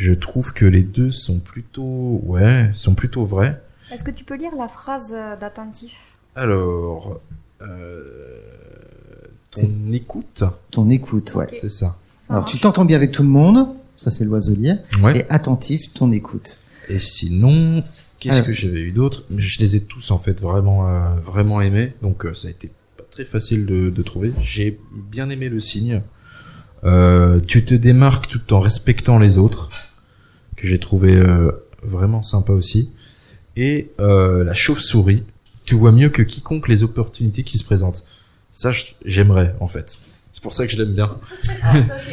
Je 0.00 0.14
trouve 0.14 0.54
que 0.54 0.64
les 0.64 0.82
deux 0.82 1.10
sont 1.10 1.40
plutôt, 1.40 2.22
ouais, 2.24 2.70
sont 2.72 2.94
plutôt 2.94 3.26
vrais. 3.26 3.60
Est-ce 3.92 4.02
que 4.02 4.10
tu 4.10 4.24
peux 4.24 4.34
lire 4.36 4.52
la 4.56 4.66
phrase 4.66 5.12
euh, 5.12 5.36
d'attentif? 5.36 5.94
Alors, 6.34 7.20
euh, 7.60 8.40
Ton 9.52 9.70
écoute, 9.92 10.42
Ton 10.70 10.88
écoute, 10.88 11.34
ouais. 11.34 11.48
c'est 11.60 11.68
ça. 11.68 11.96
Alors 12.30 12.46
tu 12.46 12.58
t'entends 12.58 12.86
bien 12.86 12.96
avec 12.96 13.12
tout 13.12 13.22
le 13.22 13.28
monde, 13.28 13.74
ça 13.98 14.10
c'est 14.10 14.24
l'oiselier, 14.24 14.76
Ouais. 15.02 15.18
et 15.18 15.28
attentif, 15.30 15.92
ton 15.92 16.12
écoute. 16.12 16.60
Et 16.88 16.98
sinon, 16.98 17.82
qu'est-ce 18.20 18.36
Alors. 18.36 18.46
que 18.46 18.52
j'avais 18.54 18.80
eu 18.80 18.92
d'autre? 18.92 19.24
Je 19.36 19.58
les 19.58 19.76
ai 19.76 19.82
tous 19.82 20.10
en 20.12 20.18
fait 20.18 20.40
vraiment 20.40 20.88
euh, 20.88 21.14
vraiment 21.22 21.60
aimés, 21.60 21.92
donc 22.00 22.24
euh, 22.24 22.32
ça 22.34 22.48
a 22.48 22.52
été 22.52 22.70
pas 22.96 23.04
très 23.10 23.26
facile 23.26 23.66
de, 23.66 23.90
de 23.90 24.02
trouver. 24.02 24.32
J'ai 24.42 24.80
bien 24.94 25.28
aimé 25.28 25.50
le 25.50 25.60
signe. 25.60 26.00
Euh, 26.84 27.38
tu 27.46 27.64
te 27.66 27.74
démarques 27.74 28.28
tout 28.28 28.54
en 28.54 28.60
respectant 28.60 29.18
les 29.18 29.36
autres, 29.36 29.68
que 30.60 30.66
j'ai 30.68 30.78
trouvé 30.78 31.14
euh, 31.16 31.50
vraiment 31.82 32.22
sympa 32.22 32.52
aussi. 32.52 32.90
Et 33.56 33.90
euh, 33.98 34.44
la 34.44 34.54
chauve-souris, 34.54 35.24
tu 35.64 35.74
vois 35.74 35.92
mieux 35.92 36.10
que 36.10 36.22
quiconque 36.22 36.68
les 36.68 36.82
opportunités 36.82 37.42
qui 37.42 37.58
se 37.58 37.64
présentent. 37.64 38.04
Ça, 38.52 38.70
j'aimerais 39.04 39.54
en 39.60 39.68
fait. 39.68 39.98
C'est 40.32 40.42
pour 40.42 40.52
ça 40.52 40.66
que 40.66 40.72
je 40.72 40.78
l'aime 40.82 40.94
bien. 40.94 41.16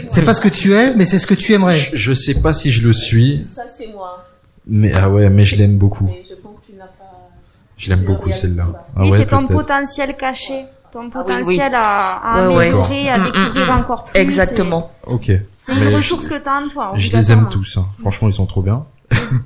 C'est 0.09 0.23
pas 0.23 0.33
ce 0.33 0.41
que 0.41 0.49
tu 0.49 0.73
es, 0.73 0.93
mais 0.95 1.05
c'est 1.05 1.19
ce 1.19 1.27
que 1.27 1.33
tu 1.33 1.53
aimerais. 1.53 1.77
Je, 1.77 1.95
je 1.97 2.13
sais 2.13 2.41
pas 2.41 2.53
si 2.53 2.71
je 2.71 2.85
le 2.85 2.93
suis, 2.93 3.43
Ça, 3.45 3.63
c'est 3.67 3.87
moi. 3.87 4.25
mais 4.65 4.91
ah 4.97 5.09
ouais, 5.09 5.29
mais 5.29 5.45
je 5.45 5.55
l'aime 5.57 5.77
beaucoup. 5.77 6.05
Mais 6.05 6.21
je 6.27 6.35
pense 6.35 6.55
que 6.61 6.71
tu 6.71 6.77
n'as 6.77 6.85
pas. 6.85 7.29
Je 7.77 7.89
l'aime 7.89 8.03
beaucoup 8.03 8.31
celle-là. 8.31 8.87
Ah 8.95 9.05
ouais, 9.07 9.19
c'est 9.19 9.27
ton 9.27 9.47
potentiel 9.47 10.15
caché, 10.17 10.65
ton 10.91 11.01
Ah 11.01 11.03
oui, 11.05 11.11
potentiel 11.11 11.69
oui. 11.71 11.75
à, 11.75 12.15
à 12.45 12.49
Ouais, 12.49 12.69
à 13.09 13.19
découvrir 13.19 13.65
mm. 13.65 13.69
encore 13.79 14.03
plus. 14.05 14.19
Exactement. 14.19 14.91
Ok. 15.05 15.31
C'est 15.67 15.75
une 15.75 15.95
ressource 15.95 16.27
que 16.27 16.37
t'as 16.43 16.61
en 16.63 16.67
toi. 16.69 16.93
Je 16.95 17.15
les 17.15 17.31
aime 17.31 17.47
tous. 17.49 17.77
hein. 17.77 17.87
Franchement, 17.99 18.27
ils 18.29 18.33
sont 18.33 18.45
trop 18.45 18.61
bien. 18.61 18.85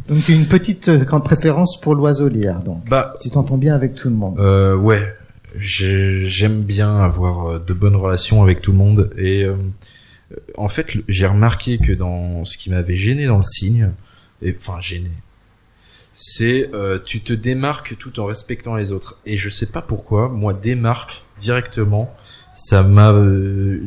Donc 0.07 0.23
tu 0.25 0.31
as 0.31 0.35
une 0.35 0.47
petite 0.47 0.87
euh, 0.89 0.97
grande 1.03 1.23
préférence 1.23 1.79
pour 1.81 1.93
l'oisellière, 1.95 2.59
donc. 2.59 2.87
Bah, 2.89 3.13
Tu 3.21 3.29
t'entends 3.29 3.57
bien 3.57 3.75
avec 3.75 3.95
tout 3.95 4.09
le 4.09 4.15
monde. 4.15 4.39
euh, 4.39 4.75
ouais. 4.75 5.13
J'ai- 5.57 6.27
J'aime 6.29 6.61
bien 6.63 6.97
avoir 6.99 7.45
euh, 7.47 7.59
de 7.59 7.73
bonnes 7.73 7.95
relations 7.97 8.41
avec 8.41 8.61
tout 8.61 8.71
le 8.71 8.77
monde 8.77 9.11
et 9.17 9.43
euh, 9.43 9.55
en 10.57 10.69
fait, 10.69 10.87
j'ai 11.09 11.27
remarqué 11.27 11.77
que 11.77 11.91
dans 11.91 12.45
ce 12.45 12.57
qui 12.57 12.69
m'avait 12.69 12.95
gêné 12.95 13.25
dans 13.27 13.37
le 13.37 13.43
signe, 13.43 13.89
et 14.41 14.55
enfin 14.57 14.79
gêné, 14.79 15.11
c'est 16.13 16.69
euh, 16.73 16.99
tu 17.03 17.21
te 17.21 17.33
démarques 17.33 17.97
tout 17.97 18.19
en 18.19 18.25
respectant 18.25 18.75
les 18.75 18.91
autres. 18.91 19.17
Et 19.25 19.37
je 19.37 19.49
sais 19.49 19.65
pas 19.67 19.81
pourquoi, 19.81 20.29
moi 20.29 20.53
démarque 20.53 21.23
directement, 21.39 22.13
ça 22.55 22.83
m'a 22.83 23.11
euh, 23.11 23.81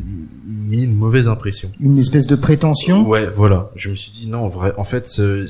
mis 0.47 0.83
une 0.85 0.95
mauvaise 0.95 1.29
impression. 1.29 1.71
Une 1.81 1.99
espèce 1.99 2.27
de 2.27 2.35
prétention? 2.37 3.07
Ouais, 3.07 3.29
voilà. 3.29 3.71
Je 3.77 3.91
me 3.91 3.95
suis 3.95 4.11
dit 4.11 4.27
non, 4.27 4.39
en 4.41 4.49
vrai, 4.49 4.73
en 4.77 4.85
fait, 4.85 5.09
euh, 5.19 5.47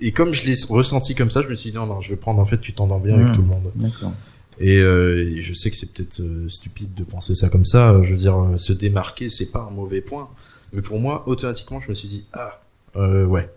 et 0.00 0.12
comme 0.12 0.32
je 0.32 0.46
l'ai 0.46 0.54
ressenti 0.68 1.14
comme 1.14 1.30
ça, 1.30 1.42
je 1.42 1.48
me 1.48 1.54
suis 1.54 1.70
dit 1.70 1.76
non, 1.76 1.86
non, 1.86 2.00
je 2.00 2.10
vais 2.10 2.16
prendre. 2.16 2.40
En 2.40 2.44
fait, 2.44 2.60
tu 2.60 2.72
t'entends 2.72 2.98
bien 2.98 3.16
Mmh. 3.16 3.20
avec 3.20 3.34
tout 3.34 3.42
le 3.42 3.46
monde. 3.48 3.70
D'accord. 3.76 4.12
Et, 4.60 4.78
euh, 4.78 5.36
et 5.36 5.42
je 5.42 5.54
sais 5.54 5.70
que 5.70 5.76
c'est 5.76 5.92
peut-être 5.92 6.20
euh, 6.20 6.48
stupide 6.48 6.92
de 6.94 7.04
penser 7.04 7.34
ça 7.36 7.48
comme 7.48 7.64
ça. 7.64 7.96
Je 8.02 8.10
veux 8.10 8.16
dire, 8.16 8.36
euh, 8.36 8.56
se 8.56 8.72
démarquer, 8.72 9.28
c'est 9.28 9.52
pas 9.52 9.60
un 9.60 9.72
mauvais 9.72 10.00
point. 10.00 10.28
Mais 10.72 10.82
pour 10.82 10.98
moi, 10.98 11.22
automatiquement, 11.28 11.80
je 11.80 11.88
me 11.90 11.94
suis 11.94 12.08
dit 12.08 12.24
ah, 12.32 12.60
euh, 12.96 13.24
ouais, 13.24 13.48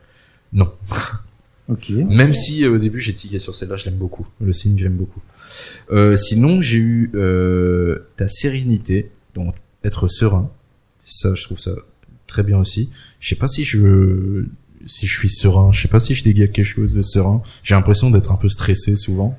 non. 0.54 0.72
Ok. 1.70 1.90
Même 1.90 2.34
si 2.34 2.66
au 2.68 2.78
début 2.78 3.00
j'ai 3.02 3.14
tiqué 3.14 3.40
sur 3.40 3.56
celle-là, 3.56 3.78
je 3.78 3.86
l'aime 3.86 3.96
beaucoup. 3.98 4.28
Le 4.42 4.54
signe, 4.54 4.78
j'aime 4.78 4.96
beaucoup. 4.96 5.22
Euh, 5.92 6.16
sinon, 6.16 6.62
j'ai 6.62 6.78
eu 6.78 7.12
euh, 7.16 8.08
ta 8.18 8.28
sérénité, 8.28 9.12
donc 9.36 9.56
être 9.84 10.08
serein. 10.08 10.50
Ça, 11.08 11.36
je 11.36 11.44
trouve 11.44 11.60
ça 11.60 11.72
très 12.28 12.44
bien 12.44 12.58
aussi. 12.60 12.90
Je 13.20 13.30
sais 13.30 13.36
pas 13.36 13.48
si 13.48 13.66
je 13.66 14.46
si 14.88 15.06
je 15.08 15.16
suis 15.16 15.30
serein. 15.30 15.72
Je 15.72 15.82
sais 15.82 15.88
pas 15.88 16.00
si 16.00 16.16
je 16.16 16.24
dégage 16.24 16.52
quelque 16.52 16.66
chose 16.66 16.94
de 16.94 17.02
serein. 17.02 17.42
J'ai 17.64 17.76
l'impression 17.76 18.10
d'être 18.10 18.32
un 18.32 18.36
peu 18.36 18.50
stressé 18.50 18.96
souvent. 18.96 19.38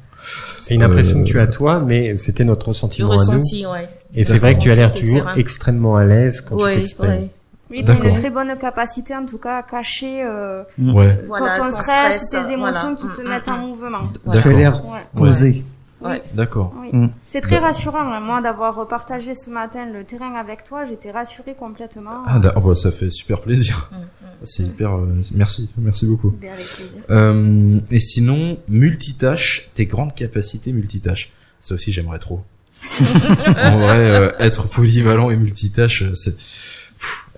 C'est 0.60 0.74
une 0.76 0.84
impression 0.84 1.18
Euh, 1.18 1.22
que 1.24 1.28
tu 1.28 1.40
as 1.40 1.48
toi, 1.48 1.80
mais 1.80 2.16
c'était 2.16 2.44
notre 2.44 2.66
Le 2.66 2.68
ressentiment 2.68 3.08
à 3.10 3.14
nous. 3.16 3.18
ressenti, 3.20 3.66
ouais. 3.66 3.88
Et 4.14 4.22
c'est 4.22 4.38
vrai 4.38 4.54
que 4.54 4.60
tu 4.60 4.70
as 4.70 4.74
l'air 4.74 4.92
toujours 4.92 5.18
serein. 5.20 5.34
extrêmement 5.34 5.96
à 5.96 6.04
l'aise 6.04 6.42
quand 6.42 6.56
tu 6.56 6.62
Ouais, 6.62 6.76
t'exprimes. 6.76 7.10
ouais. 7.10 7.28
Oui, 7.70 7.82
t'as 7.84 7.94
une 7.94 8.02
D'accord. 8.02 8.18
très 8.18 8.30
bonne 8.30 8.56
capacité 8.60 9.16
en 9.16 9.24
tout 9.26 9.38
cas 9.38 9.56
à 9.58 9.62
cacher 9.62 10.22
euh, 10.22 10.62
Ouais. 10.78 11.16
ton- 11.22 11.26
Voilà, 11.26 11.56
ton, 11.56 11.62
ton 11.64 11.70
stress, 11.70 12.22
stress, 12.22 12.30
tes 12.30 12.52
émotions 12.52 12.94
voilà. 12.94 13.14
qui 13.14 13.20
te 13.20 13.26
Mm, 13.26 13.28
mettent 13.30 13.46
mm, 13.46 13.50
en 13.50 13.58
mm. 13.58 13.66
mouvement. 13.68 14.12
Tu 14.42 14.48
as 14.48 14.52
l'air 14.52 14.84
Ouais. 14.86 15.00
posé. 15.16 15.64
Ouais. 16.02 16.22
D'accord. 16.34 16.74
Oui. 16.80 16.88
Mm. 16.92 17.10
C'est 17.26 17.40
très 17.40 17.60
Bah- 17.60 17.66
rassurant, 17.68 17.98
hein, 18.12 18.20
moi, 18.20 18.40
d'avoir 18.42 18.86
partagé 18.88 19.34
ce 19.34 19.50
matin 19.50 19.86
le 19.90 20.04
terrain 20.04 20.34
avec 20.34 20.64
toi. 20.64 20.84
J'étais 20.84 21.10
rassurée 21.10 21.54
complètement. 21.54 22.22
Ah, 22.26 22.38
d'accord. 22.38 22.62
Bah, 22.68 22.74
ça 22.74 22.92
fait 22.92 23.10
super 23.10 23.40
plaisir. 23.40 23.90
Mm, 23.92 23.96
mm. 23.96 24.28
C'est 24.44 24.62
hyper. 24.64 24.92
euh, 24.96 25.06
merci, 25.32 25.70
merci 25.78 26.06
beaucoup. 26.06 26.30
Ben, 26.30 26.52
avec 26.52 26.66
plaisir. 26.66 27.02
Euh, 27.10 27.78
et 27.90 28.00
sinon, 28.00 28.58
multitâche, 28.68 29.70
tes 29.74 29.86
grandes 29.86 30.14
capacités 30.14 30.72
multitâche. 30.72 31.30
Ça 31.60 31.74
aussi, 31.74 31.92
j'aimerais 31.92 32.18
trop. 32.18 32.42
en 33.00 33.78
vrai, 33.78 33.98
euh, 34.10 34.32
être 34.40 34.66
polyvalent 34.68 35.30
et 35.30 35.36
multitâche, 35.36 36.02
c'est. 36.14 36.34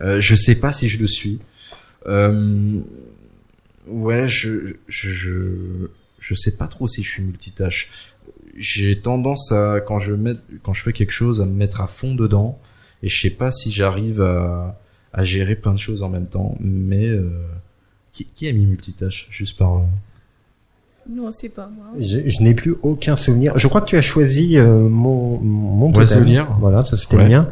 Euh, 0.00 0.20
je 0.20 0.34
sais 0.34 0.54
pas 0.54 0.72
si 0.72 0.88
je 0.88 0.98
le 0.98 1.06
suis. 1.06 1.38
Euh, 2.06 2.80
ouais, 3.86 4.26
je, 4.28 4.74
je, 4.88 5.10
je, 5.10 5.32
je 6.20 6.34
sais 6.34 6.56
pas 6.56 6.66
trop 6.66 6.88
si 6.88 7.02
je 7.02 7.10
suis 7.10 7.22
multitâche. 7.22 7.90
J'ai 8.56 9.00
tendance 9.00 9.50
à 9.52 9.80
quand 9.80 9.98
je 10.00 10.12
mets, 10.14 10.34
quand 10.62 10.72
je 10.74 10.82
fais 10.82 10.92
quelque 10.92 11.10
chose, 11.12 11.40
à 11.40 11.44
me 11.44 11.52
mettre 11.52 11.80
à 11.80 11.86
fond 11.86 12.14
dedans, 12.14 12.58
et 13.02 13.08
je 13.08 13.20
sais 13.20 13.30
pas 13.30 13.50
si 13.50 13.72
j'arrive 13.72 14.20
à, 14.22 14.78
à 15.12 15.24
gérer 15.24 15.56
plein 15.56 15.74
de 15.74 15.78
choses 15.78 16.02
en 16.02 16.08
même 16.08 16.26
temps. 16.26 16.54
Mais 16.60 17.06
euh, 17.06 17.30
qui, 18.12 18.26
qui 18.34 18.48
a 18.48 18.52
mis 18.52 18.64
multitâche 18.66 19.26
juste 19.30 19.58
par 19.58 19.74
euh, 19.76 19.80
Non, 21.10 21.30
c'est 21.30 21.48
pas 21.48 21.68
moi. 21.74 21.86
Je, 21.98 22.18
je 22.30 22.42
n'ai 22.42 22.54
plus 22.54 22.74
aucun 22.82 23.16
souvenir. 23.16 23.58
Je 23.58 23.66
crois 23.68 23.80
que 23.80 23.86
tu 23.88 23.96
as 23.96 24.02
choisi 24.02 24.56
euh, 24.58 24.88
mon 24.88 25.38
mon 25.40 25.88
totem. 25.92 26.02
Oiselière. 26.02 26.56
Voilà, 26.60 26.84
ça 26.84 26.96
c'était 26.96 27.16
Ouais. 27.16 27.24
le 27.24 27.28
mien. 27.30 27.48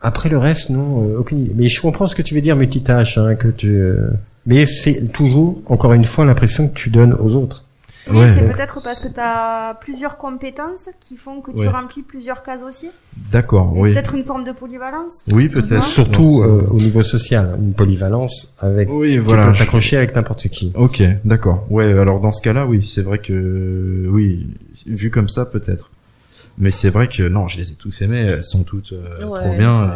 Après 0.00 0.28
le 0.28 0.38
reste, 0.38 0.70
non, 0.70 1.08
euh, 1.08 1.18
aucune 1.18 1.40
idée. 1.40 1.52
Mais 1.56 1.68
je 1.68 1.80
comprends 1.80 2.06
ce 2.06 2.14
que 2.14 2.22
tu 2.22 2.34
veux 2.34 2.40
dire, 2.40 2.54
multitâche, 2.54 3.18
hein, 3.18 3.34
que 3.34 3.48
tu. 3.48 3.68
euh, 3.68 4.10
Mais 4.46 4.64
c'est 4.66 5.10
toujours, 5.12 5.60
encore 5.66 5.92
une 5.94 6.04
fois, 6.04 6.24
l'impression 6.24 6.68
que 6.68 6.74
tu 6.74 6.90
donnes 6.90 7.14
aux 7.14 7.32
autres. 7.34 7.64
Oui, 8.10 8.16
Ouais. 8.16 8.34
c'est 8.34 8.46
peut-être 8.54 8.80
parce 8.82 9.00
que 9.00 9.08
tu 9.08 9.20
as 9.20 9.76
plusieurs 9.80 10.16
compétences 10.18 10.88
qui 11.00 11.16
font 11.16 11.40
que 11.40 11.50
tu 11.52 11.58
Ouais. 11.60 11.68
remplis 11.68 12.02
plusieurs 12.02 12.42
cases 12.42 12.62
aussi. 12.62 12.88
D'accord, 13.32 13.72
oui. 13.76 13.92
Peut-être 13.92 14.14
une 14.14 14.24
forme 14.24 14.44
de 14.44 14.52
polyvalence. 14.52 15.22
Oui, 15.30 15.48
peut-être. 15.48 15.82
Surtout 15.84 16.42
euh, 16.42 16.62
au 16.70 16.76
niveau 16.78 17.02
social, 17.02 17.56
une 17.60 17.74
polyvalence 17.74 18.54
avec. 18.60 18.88
Oui, 18.90 19.12
Tu 19.14 19.18
voilà. 19.20 19.48
peux 19.48 19.54
je- 19.54 19.58
t'accrocher 19.60 19.96
avec 19.98 20.14
n'importe 20.14 20.48
qui. 20.48 20.72
Ok, 20.76 21.02
d'accord. 21.24 21.66
Ouais, 21.70 21.92
alors 21.92 22.20
dans 22.20 22.32
ce 22.32 22.42
cas-là, 22.42 22.66
oui, 22.66 22.84
c'est 22.86 23.02
vrai 23.02 23.18
que 23.18 24.06
oui, 24.10 24.46
vu 24.86 25.10
comme 25.10 25.28
ça, 25.28 25.44
peut-être. 25.44 25.90
Mais 26.60 26.70
c'est 26.72 26.90
vrai 26.90 27.06
que 27.08 27.22
non, 27.28 27.46
je 27.46 27.56
les 27.58 27.70
ai 27.70 27.74
tous 27.74 28.02
aimés. 28.02 28.20
Elles 28.26 28.42
sont 28.44 28.64
toutes 28.64 28.92
euh, 28.92 29.24
Ouais, 29.24 29.40
trop 29.40 29.56
bien. 29.56 29.70
ouais. 29.82 29.88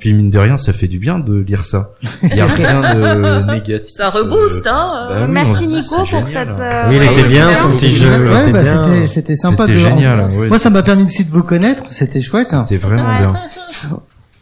Puis 0.00 0.14
mine 0.14 0.30
de 0.30 0.38
rien, 0.38 0.56
ça 0.56 0.72
fait 0.72 0.88
du 0.88 0.98
bien 0.98 1.18
de 1.18 1.36
lire 1.38 1.64
ça. 1.66 1.90
Il 2.22 2.34
y 2.34 2.40
a 2.40 2.46
rien 2.46 2.80
de 2.94 3.52
négatif. 3.52 3.94
Ça 3.94 4.08
rebooste, 4.08 4.66
Euh, 4.66 4.70
hein. 4.70 5.08
bah 5.10 5.24
oui, 5.26 5.32
Merci 5.32 5.64
on 5.64 5.66
Nico 5.66 5.96
pour 5.96 6.06
génial. 6.06 6.26
cette. 6.32 6.48
euh, 6.60 6.88
Oui, 6.88 6.96
il 6.96 7.00
ouais, 7.00 7.12
était 7.12 7.28
bien, 7.28 7.48
son 7.56 7.76
petit 7.76 7.96
jeu. 7.96 8.26
Ouais, 8.30 8.38
c'était 8.38 8.52
bah, 8.52 8.62
bien. 8.62 8.84
c'était, 8.94 9.06
c'était 9.06 9.36
sympa 9.36 9.64
C'était 9.66 9.74
de. 9.78 9.80
génial, 9.84 10.28
ouais. 10.30 10.48
Moi, 10.48 10.58
ça 10.58 10.70
m'a 10.70 10.82
permis 10.82 11.04
aussi 11.04 11.24
de 11.26 11.30
vous 11.30 11.42
connaître. 11.42 11.84
C'était 11.90 12.20
chouette. 12.22 12.54
hein. 12.54 12.64
C'était 12.68 12.80
vraiment 12.84 13.06
Ouais. 13.10 13.18
bien. 13.18 13.34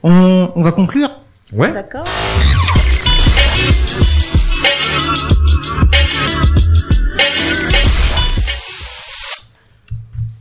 On, 0.04 0.52
on 0.54 0.62
va 0.62 0.70
conclure? 0.72 1.10
Ouais. 1.52 1.72
D'accord. 1.72 2.04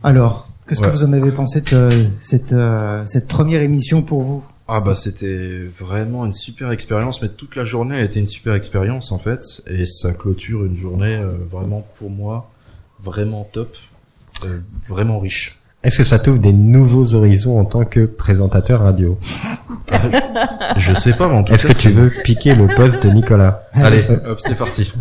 Alors, 0.02 0.45
qu'est-ce 0.68 0.80
Ouais. 0.82 0.88
que 0.88 0.92
vous 0.92 1.04
en 1.04 1.12
avez 1.12 1.30
pensé 1.32 1.60
de 1.60 1.74
euh, 1.74 1.90
cette, 2.20 2.52
euh, 2.52 3.02
cette 3.06 3.26
première 3.28 3.62
émission 3.62 4.02
pour 4.02 4.22
vous? 4.22 4.44
Ah 4.68 4.80
bah 4.80 4.96
c'était 4.96 5.60
vraiment 5.78 6.26
une 6.26 6.32
super 6.32 6.72
expérience, 6.72 7.22
mais 7.22 7.28
toute 7.28 7.54
la 7.54 7.64
journée 7.64 7.96
a 7.96 8.02
été 8.02 8.18
une 8.18 8.26
super 8.26 8.54
expérience 8.54 9.12
en 9.12 9.18
fait, 9.18 9.40
et 9.68 9.86
ça 9.86 10.12
clôture 10.12 10.64
une 10.64 10.76
journée 10.76 11.14
euh, 11.14 11.34
vraiment 11.48 11.86
pour 11.98 12.10
moi 12.10 12.50
vraiment 13.00 13.48
top, 13.52 13.76
euh, 14.44 14.58
vraiment 14.88 15.20
riche. 15.20 15.56
Est-ce 15.84 15.98
que 15.98 16.04
ça 16.04 16.18
t'ouvre 16.18 16.40
des 16.40 16.52
nouveaux 16.52 17.14
horizons 17.14 17.60
en 17.60 17.64
tant 17.64 17.84
que 17.84 18.06
présentateur 18.06 18.80
radio? 18.80 19.16
Je 20.78 20.94
sais 20.94 21.12
pas, 21.12 21.28
mais 21.28 21.34
en 21.34 21.44
tout 21.44 21.52
Est-ce 21.54 21.66
que 21.68 21.72
tu 21.74 21.90
veux 21.90 22.10
piquer 22.24 22.56
le 22.56 22.66
poste 22.74 23.04
de 23.06 23.10
Nicolas? 23.10 23.62
Allez, 23.72 24.04
hop, 24.26 24.40
c'est 24.40 24.56
parti. 24.58 24.92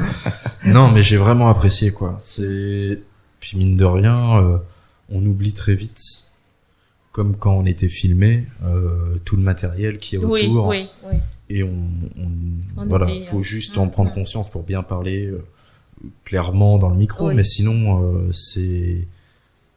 non, 0.64 0.88
mais 0.88 1.02
j'ai 1.02 1.16
vraiment 1.16 1.48
apprécié 1.48 1.90
quoi. 1.90 2.16
C'est 2.20 3.00
puis 3.40 3.56
mine 3.58 3.76
de 3.76 3.84
rien, 3.84 4.36
euh, 4.38 4.56
on 5.10 5.24
oublie 5.24 5.52
très 5.52 5.74
vite, 5.74 6.00
comme 7.12 7.36
quand 7.36 7.54
on 7.54 7.66
était 7.66 7.88
filmé, 7.88 8.46
euh, 8.64 9.16
tout 9.24 9.36
le 9.36 9.42
matériel 9.42 9.98
qui 9.98 10.16
est 10.16 10.18
Oui, 10.18 10.46
autour. 10.46 10.66
oui, 10.68 10.86
oui. 11.04 11.16
et 11.48 11.62
on, 11.62 11.68
on- 12.18 12.80
On 12.82 12.86
voilà, 12.86 13.06
oublie, 13.06 13.24
faut 13.24 13.38
hein. 13.38 13.42
juste 13.42 13.76
en 13.78 13.88
prendre 13.88 14.10
mm. 14.10 14.14
conscience 14.14 14.48
pour 14.50 14.62
bien 14.62 14.82
parler 14.82 15.26
euh, 15.26 15.42
clairement 16.24 16.78
dans 16.78 16.88
le 16.88 16.96
micro, 16.96 17.28
Oui. 17.28 17.34
mais 17.34 17.44
sinon 17.44 18.02
euh, 18.04 18.32
c'est 18.32 19.06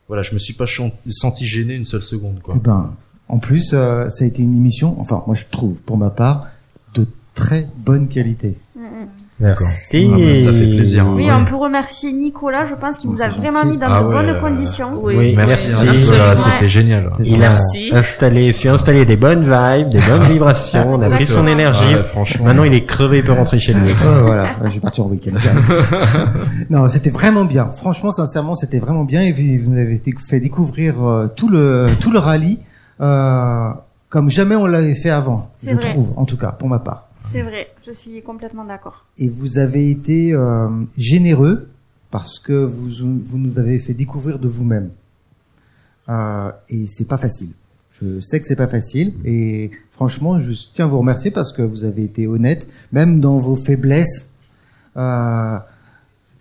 voilà, 0.08 0.22
je 0.22 0.34
me 0.34 0.40
suis 0.40 0.54
pas 0.54 0.66
senti 1.10 1.46
gêné 1.48 1.74
une 1.76 1.86
seule 1.86 2.02
seconde 2.04 2.42
quoi. 2.42 2.56
Eh 2.58 2.60
ben, 2.60 2.94
en 3.30 3.40
plus, 3.40 3.72
euh, 3.74 4.10
ça 4.10 4.26
a 4.26 4.28
été 4.28 4.44
une 4.44 4.56
émission, 4.56 5.00
enfin, 5.00 5.24
moi 5.26 5.36
je 5.36 5.46
trouve, 5.50 5.76
pour 5.78 5.98
ma 5.98 6.10
part, 6.10 6.48
de 6.94 7.08
très 7.34 7.68
bonne 7.78 8.08
qualité. 8.10 8.56
Merci. 9.44 10.10
Ah 10.12 10.18
bah, 10.18 10.36
ça 10.36 10.52
fait 10.54 10.68
plaisir. 10.76 11.06
Oui, 11.10 11.26
Ouais. 11.26 11.32
on 11.34 11.46
peut 11.46 11.56
remercier 11.56 12.12
Nicolas, 12.14 12.66
je 12.66 12.76
pense 12.76 12.98
qu'il 12.98 13.10
Oh, 13.10 13.14
vous 13.16 13.22
a 13.22 13.28
vraiment 13.28 13.60
gentil. 13.60 13.68
mis 13.72 13.78
dans 13.78 13.88
Ah 13.90 14.02
de 14.02 14.06
ouais, 14.08 14.12
bonnes 14.12 14.30
euh, 14.30 14.40
conditions. 14.40 14.90
Oui, 15.02 15.16
Oui, 15.18 15.34
Merci, 15.36 15.68
Merci. 15.70 15.98
Nicolas, 16.00 16.24
Absolument. 16.32 16.54
c'était 16.56 16.68
génial. 16.68 17.10
Il 17.24 17.36
a 17.36 17.38
Merci. 17.40 17.90
installé, 17.94 18.54
su 18.54 18.70
installer 18.70 19.06
des 19.06 19.16
bonnes 19.18 19.44
vibes, 19.44 19.90
des 19.90 20.00
bonnes 20.00 20.24
vibrations, 20.32 20.94
on 20.96 21.02
a 21.02 21.10
pris 21.10 21.26
son 21.26 21.46
énergie. 21.48 21.94
Ouais, 21.96 22.04
franchement. 22.04 22.46
Maintenant, 22.46 22.64
il 22.64 22.74
est 22.74 22.86
crevé, 22.86 23.20
il 23.20 23.24
peut 23.24 23.34
rentrer 23.34 23.60
chez 23.60 23.74
lui. 23.74 23.92
Ouais, 23.92 24.22
voilà, 24.22 24.56
je 24.66 24.70
vais 24.76 24.80
partir 24.80 25.06
en 25.06 25.10
week-end. 25.10 25.32
non, 26.70 26.88
c'était 26.88 27.10
vraiment 27.10 27.46
bien. 27.46 27.70
Franchement, 27.76 28.12
sincèrement, 28.12 28.56
c'était 28.56 28.80
vraiment 28.80 29.04
bien. 29.04 29.22
Et 29.22 29.32
vous 29.32 29.72
nous 29.72 29.78
avez 29.80 30.02
fait 30.28 30.40
découvrir 30.40 30.96
euh, 31.06 31.28
tout 31.36 31.50
le 31.50 31.88
tout 32.00 32.12
le 32.12 32.20
rallye 32.20 32.60
euh, 33.02 33.70
comme 34.10 34.30
jamais 34.30 34.56
on 34.56 34.66
l'avait 34.68 34.96
fait 34.96 35.10
avant. 35.10 35.50
Je 35.66 35.74
vrai. 35.76 35.90
trouve, 35.90 36.12
en 36.16 36.26
tout 36.26 36.38
cas, 36.38 36.52
pour 36.52 36.70
ma 36.70 36.80
part. 36.80 37.08
C'est 37.34 37.42
vrai, 37.42 37.74
je 37.84 37.92
suis 37.92 38.22
complètement 38.22 38.64
d'accord. 38.64 39.08
Et 39.18 39.28
vous 39.28 39.58
avez 39.58 39.90
été 39.90 40.34
euh, 40.34 40.70
généreux 40.98 41.68
parce 42.12 42.38
que 42.38 42.54
vous 42.54 42.90
vous 43.26 43.40
nous 43.40 43.58
avez 43.58 43.80
fait 43.80 43.96
découvrir 43.96 44.38
de 44.38 44.48
vous-même. 44.48 44.92
Euh, 46.10 46.52
et 46.70 46.86
c'est 46.86 47.08
pas 47.08 47.18
facile. 47.18 47.50
Je 47.92 48.20
sais 48.20 48.40
que 48.40 48.46
c'est 48.46 48.56
pas 48.56 48.68
facile 48.68 49.16
et 49.26 49.72
franchement, 49.94 50.40
je 50.40 50.52
tiens 50.72 50.86
à 50.86 50.88
vous 50.88 51.00
remercier 51.00 51.32
parce 51.32 51.52
que 51.52 51.64
vous 51.64 51.86
avez 51.86 52.04
été 52.04 52.28
honnête, 52.28 52.68
même 52.92 53.20
dans 53.20 53.38
vos 53.38 53.56
faiblesses. 53.56 54.30
Euh, 54.96 55.58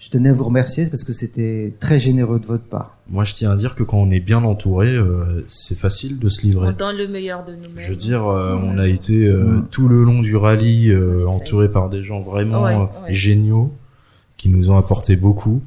je 0.03 0.11
tenais 0.11 0.31
à 0.31 0.33
vous 0.33 0.43
remercier 0.43 0.87
parce 0.87 1.05
que 1.05 1.13
c'était 1.13 1.75
très 1.79 2.01
généreux 2.01 2.41
de 2.41 2.47
votre 2.47 2.65
part. 2.65 2.99
Moi, 3.09 3.23
je 3.23 3.35
tiens 3.35 3.53
à 3.53 3.57
dire 3.57 3.77
que 3.77 3.85
quand 3.85 3.99
on 3.99 4.11
est 4.11 4.19
bien 4.19 4.43
entouré, 4.43 4.89
euh, 4.89 5.45
c'est 5.47 5.79
facile 5.79 6.19
de 6.19 6.29
se 6.29 6.43
livrer. 6.43 6.71
On 6.71 6.73
donne 6.73 6.97
le 6.97 7.07
meilleur 7.07 7.45
de 7.45 7.53
nous-mêmes. 7.53 7.85
Je 7.85 7.91
veux 7.91 7.95
dire, 7.97 8.27
euh, 8.27 8.57
on 8.61 8.79
a 8.79 8.89
été 8.89 9.29
euh, 9.29 9.61
tout 9.71 9.87
le 9.87 10.03
long 10.03 10.21
du 10.21 10.35
rallye 10.35 10.91
euh, 10.91 11.25
entouré 11.29 11.71
par 11.71 11.89
des 11.89 12.03
gens 12.03 12.21
vraiment 12.21 12.65
Ouais, 12.65 12.75
ouais. 12.75 13.15
géniaux 13.15 13.73
qui 14.39 14.49
nous 14.49 14.71
ont 14.71 14.77
apporté 14.77 15.15
beaucoup. 15.15 15.63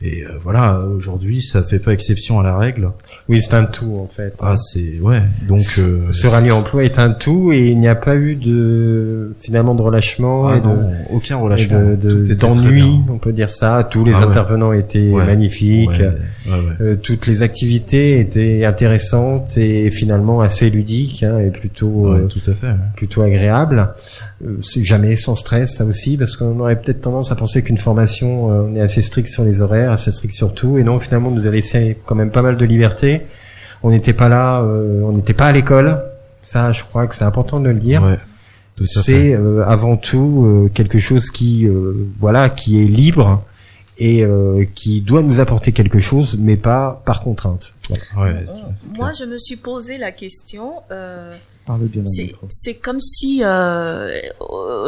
Et 0.00 0.22
euh, 0.22 0.28
voilà, 0.40 0.80
aujourd'hui, 0.96 1.42
ça 1.42 1.64
fait 1.64 1.80
pas 1.80 1.92
exception 1.92 2.38
à 2.38 2.44
la 2.44 2.56
règle. 2.56 2.92
Oui, 3.28 3.42
c'est 3.42 3.54
un 3.54 3.64
tout, 3.64 3.96
en 4.00 4.06
fait. 4.06 4.32
Ah, 4.40 4.54
c'est 4.56 5.00
ouais. 5.00 5.22
Donc, 5.48 5.64
euh, 5.78 6.12
Ce 6.12 6.28
rallye 6.28 6.52
emploi 6.52 6.84
est 6.84 7.00
un 7.00 7.10
tout 7.10 7.50
et 7.52 7.70
il 7.70 7.80
n'y 7.80 7.88
a 7.88 7.96
pas 7.96 8.14
eu 8.14 8.36
de, 8.36 9.34
finalement, 9.40 9.74
de 9.74 9.82
relâchement 9.82 10.46
ah 10.46 10.56
et 10.56 10.60
de, 10.60 10.66
non, 10.66 10.92
aucun 11.10 11.36
relâchement. 11.38 11.80
de, 11.80 11.96
de- 11.96 12.34
d'ennui, 12.34 12.84
on 13.10 13.18
peut 13.18 13.32
dire 13.32 13.50
ça. 13.50 13.82
Tous 13.90 14.04
les 14.04 14.12
Ah 14.14 14.20
ouais. 14.20 14.26
intervenants 14.26 14.72
étaient 14.72 15.10
Ouais. 15.10 15.26
magnifiques. 15.26 15.88
Ouais. 15.90 16.12
Euh, 16.80 16.94
toutes 16.94 17.26
les 17.26 17.42
activités 17.42 18.20
étaient 18.20 18.64
intéressantes 18.64 19.58
et 19.58 19.90
finalement 19.90 20.40
assez 20.40 20.70
ludiques 20.70 21.22
hein, 21.24 21.38
et 21.40 21.50
plutôt 21.50 22.06
euh, 22.12 22.26
tout 22.28 22.50
à 22.50 22.54
fait. 22.54 22.72
plutôt 22.96 23.20
agréables. 23.22 23.90
Euh, 24.44 24.56
c'est 24.62 24.82
jamais 24.82 25.14
sans 25.16 25.34
stress 25.34 25.74
ça 25.76 25.84
aussi 25.84 26.16
parce 26.16 26.36
qu'on 26.36 26.58
aurait 26.60 26.80
peut-être 26.80 27.02
tendance 27.02 27.32
à 27.32 27.36
penser 27.36 27.62
qu'une 27.62 27.76
formation 27.76 28.50
euh, 28.50 28.62
on 28.70 28.76
est 28.76 28.80
assez 28.80 29.02
strict 29.02 29.28
sur 29.28 29.44
les 29.44 29.60
horaires, 29.60 29.87
assez 29.92 30.10
strict 30.10 30.34
sur 30.34 30.54
tout 30.54 30.78
et 30.78 30.84
non 30.84 31.00
finalement 31.00 31.28
on 31.28 31.32
nous 31.32 31.46
a 31.46 31.50
laissé 31.50 31.98
quand 32.06 32.14
même 32.14 32.30
pas 32.30 32.42
mal 32.42 32.56
de 32.56 32.64
liberté. 32.64 33.22
On 33.82 33.90
n'était 33.90 34.12
pas 34.12 34.28
là, 34.28 34.60
euh, 34.62 35.02
on 35.04 35.12
n'était 35.12 35.34
pas 35.34 35.46
à 35.46 35.52
l'école. 35.52 36.02
Ça 36.42 36.72
je 36.72 36.82
crois 36.84 37.06
que 37.06 37.14
c'est 37.14 37.24
important 37.24 37.60
de 37.60 37.68
le 37.68 37.78
dire. 37.78 38.02
Ouais, 38.02 38.18
c'est 38.84 39.34
euh, 39.34 39.64
avant 39.66 39.96
tout 39.96 40.44
euh, 40.46 40.70
quelque 40.72 40.98
chose 40.98 41.30
qui 41.30 41.66
euh, 41.66 42.08
voilà 42.18 42.48
qui 42.48 42.80
est 42.80 42.86
libre 42.86 43.42
et 43.98 44.22
euh, 44.22 44.64
qui 44.74 45.00
doit 45.00 45.22
nous 45.22 45.40
apporter 45.40 45.72
quelque 45.72 45.98
chose 45.98 46.36
mais 46.38 46.56
pas 46.56 47.02
par 47.04 47.22
contrainte. 47.22 47.72
Voilà. 48.14 48.32
Ouais, 48.32 48.46
Moi, 48.96 49.12
je 49.18 49.24
me 49.24 49.38
suis 49.38 49.56
posé 49.56 49.98
la 49.98 50.12
question. 50.12 50.74
Euh, 50.90 51.32
c'est 52.48 52.74
comme 52.74 53.00
si 53.00 53.42
euh, 53.44 54.20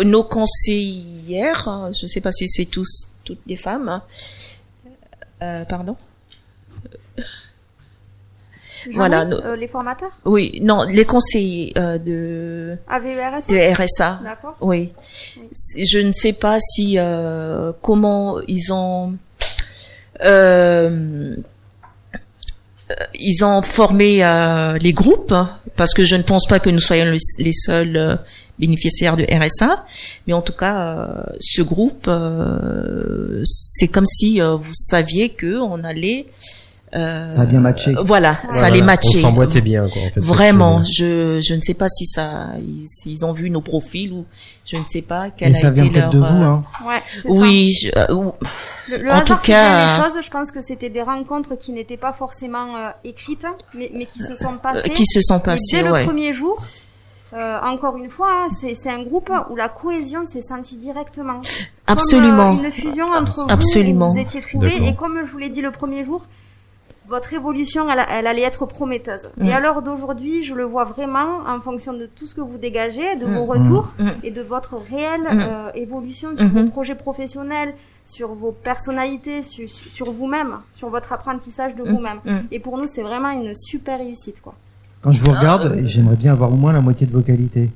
nos 0.05 0.25
conseillères, 0.25 1.69
hein, 1.69 1.91
je 1.93 2.05
ne 2.05 2.09
sais 2.09 2.21
pas 2.21 2.33
si 2.33 2.49
c'est 2.49 2.65
tous 2.65 3.13
toutes 3.25 3.41
des 3.47 3.57
femmes, 3.57 3.89
hein, 3.89 4.03
euh, 5.43 5.65
pardon. 5.65 5.97
Voilà, 8.93 9.23
euh, 9.23 9.57
les 9.57 9.69
formateurs 9.69 10.13
Oui, 10.25 10.61
non, 10.63 10.85
les 10.85 11.05
conseillers 11.05 11.73
euh, 11.77 11.99
de 11.99 12.77
AVERS 12.89 13.47
de 13.49 13.75
RSA. 13.75 14.21
D'accord. 14.25 14.57
Oui. 14.61 14.93
Je 15.77 15.99
ne 15.99 16.13
sais 16.13 16.33
pas 16.33 16.59
si 16.61 16.95
euh, 16.99 17.73
comment 17.83 18.41
ils 18.49 18.73
ont 18.73 19.17
ils 23.15 23.45
ont 23.45 23.63
formé 23.63 24.19
les 24.81 24.93
groupes 24.93 25.33
hein, 25.33 25.51
parce 25.77 25.95
que 25.95 26.05
je 26.05 26.17
ne 26.17 26.23
pense 26.23 26.47
pas 26.47 26.59
que 26.59 26.69
nous 26.71 26.81
soyons 26.81 27.07
les, 27.07 27.19
les 27.39 27.53
seuls 27.53 28.19
bénéficiaires 28.61 29.17
de 29.17 29.25
RSA, 29.25 29.85
mais 30.27 30.33
en 30.33 30.43
tout 30.43 30.53
cas 30.53 30.77
euh, 30.79 31.07
ce 31.41 31.63
groupe 31.63 32.07
euh, 32.09 33.43
c'est 33.45 33.89
comme 33.89 34.07
si 34.07 34.41
euh, 34.41 34.55
vous 34.57 34.73
saviez 34.75 35.31
que 35.31 35.59
on 35.59 35.83
allait 35.83 36.27
euh, 36.95 37.33
Ça 37.33 37.43
a 37.43 37.47
bien 37.47 37.61
matché. 37.61 37.95
Voilà, 38.05 38.41
ça 38.51 38.67
allait 38.67 38.83
On 38.83 38.87
matcher. 38.87 39.21
s'emboîtait 39.21 39.61
bien 39.61 39.89
quoi. 39.89 40.03
En 40.03 40.11
fait, 40.11 40.19
Vraiment, 40.21 40.83
je 40.83 41.41
je 41.41 41.55
ne 41.55 41.61
sais 41.63 41.75
pas 41.75 41.89
si 41.89 42.05
ça 42.05 42.49
ils, 42.61 42.85
s'ils 42.89 43.25
ont 43.25 43.33
vu 43.33 43.49
nos 43.49 43.61
profils 43.61 44.11
ou 44.13 44.25
je 44.67 44.77
ne 44.77 44.83
sais 44.91 45.03
pas 45.03 45.31
quel 45.31 45.53
Et 45.53 45.55
a 45.55 45.55
ça 45.55 45.71
vient 45.71 45.87
peut-être 45.87 46.03
leur 46.03 46.11
de 46.13 46.19
vous, 46.19 46.25
hein. 46.25 46.65
Ouais, 46.85 47.01
Oui, 47.27 47.73
je, 47.81 47.89
euh. 47.97 48.31
Le, 48.91 48.97
le 49.05 49.13
en 49.13 49.21
tout 49.23 49.37
cas, 49.37 49.99
les 49.99 50.03
choses, 50.05 50.21
je 50.21 50.31
pense 50.31 50.51
que 50.51 50.61
c'était 50.61 50.91
des 50.91 51.03
rencontres 51.03 51.55
qui 51.57 51.71
n'étaient 51.71 51.97
pas 51.97 52.13
forcément 52.13 52.77
euh, 52.77 52.91
écrites, 53.05 53.47
mais, 53.73 53.91
mais 53.95 54.07
qui 54.07 54.19
se 54.19 54.35
sont 54.35 54.57
passées. 54.61 54.91
euh, 54.91 54.93
qui 54.93 55.05
se 55.07 55.21
sont 55.21 55.39
Et 55.39 55.43
passés, 55.45 55.77
dès 55.77 55.83
le 55.85 55.93
ouais. 55.93 56.05
premier 56.05 56.33
jour, 56.33 56.61
euh, 57.33 57.59
encore 57.63 57.97
une 57.97 58.09
fois, 58.09 58.29
hein, 58.45 58.49
c'est 58.51 58.75
c'est 58.75 58.91
un 58.91 59.03
groupe 59.03 59.31
où 59.51 59.57
la 59.57 59.69
cohésion 59.69 60.27
s'est 60.27 60.43
sentie 60.43 60.77
directement. 60.77 61.41
Absolument. 61.87 62.57
Comme, 62.57 62.65
euh, 62.65 62.69
une 62.69 62.73
fusion 62.73 63.07
entre 63.13 63.45
vous, 63.45 63.51
Absolument. 63.51 64.11
où 64.11 64.13
vous 64.15 64.19
étiez 64.19 64.41
trouvés. 64.41 64.77
Et 64.87 64.95
comme 64.95 65.25
je 65.25 65.31
vous 65.33 65.39
l'ai 65.39 65.49
dit 65.49 65.61
le 65.61 65.71
premier 65.71 66.05
jour, 66.05 66.25
votre 67.09 67.33
évolution, 67.35 67.91
elle, 67.91 68.05
elle 68.09 68.27
allait 68.29 68.43
être 68.43 68.67
prometteuse. 68.67 69.31
Mm. 69.37 69.47
Et 69.47 69.53
à 69.53 69.59
l'heure 69.61 69.83
d'aujourd'hui, 69.83 70.45
je 70.45 70.55
le 70.55 70.65
vois 70.65 70.85
vraiment 70.85 71.39
en 71.47 71.61
fonction 71.61 71.93
de 71.93 72.07
tout 72.07 72.27
ce 72.27 72.35
que 72.37 72.41
vous 72.41 72.57
dégagez, 72.59 73.17
de 73.17 73.27
Mm. 73.27 73.35
vos 73.37 73.45
retours 73.47 73.95
Mm. 73.99 74.09
et 74.23 74.31
de 74.31 74.43
votre 74.43 74.77
réelle 74.77 75.23
Mm. 75.23 75.41
euh, 75.41 75.71
évolution 75.75 76.37
sur 76.37 76.47
Mhm. 76.47 76.65
vos 76.67 76.71
projets 76.71 76.95
professionnels, 76.95 77.75
sur 78.07 78.33
vos 78.35 78.53
personnalités, 78.53 79.43
sur, 79.43 79.69
sur 79.69 80.11
vous-même, 80.13 80.59
sur 80.75 80.89
votre 80.89 81.13
apprentissage 81.13 81.75
de 81.75 81.83
Mm. 81.83 81.93
vous-même. 81.95 82.21
Mm. 82.25 82.39
Et 82.53 82.61
pour 82.61 82.79
nous, 82.79 82.87
c'est 82.87 83.03
vraiment 83.03 83.31
une 83.31 83.55
super 83.55 83.99
réussite, 83.99 84.41
quoi. 84.41 84.55
Quand 85.03 85.13
je 85.13 85.21
vous 85.21 85.33
Ah, 85.35 85.39
regarde, 85.39 85.67
euh, 85.77 85.83
j'aimerais 85.87 86.17
bien 86.17 86.33
avoir 86.33 86.53
au 86.53 86.57
moins 86.57 86.73
la 86.73 86.81
moitié 86.81 87.07
de 87.07 87.13
vos 87.13 87.21
qualités. 87.23 87.71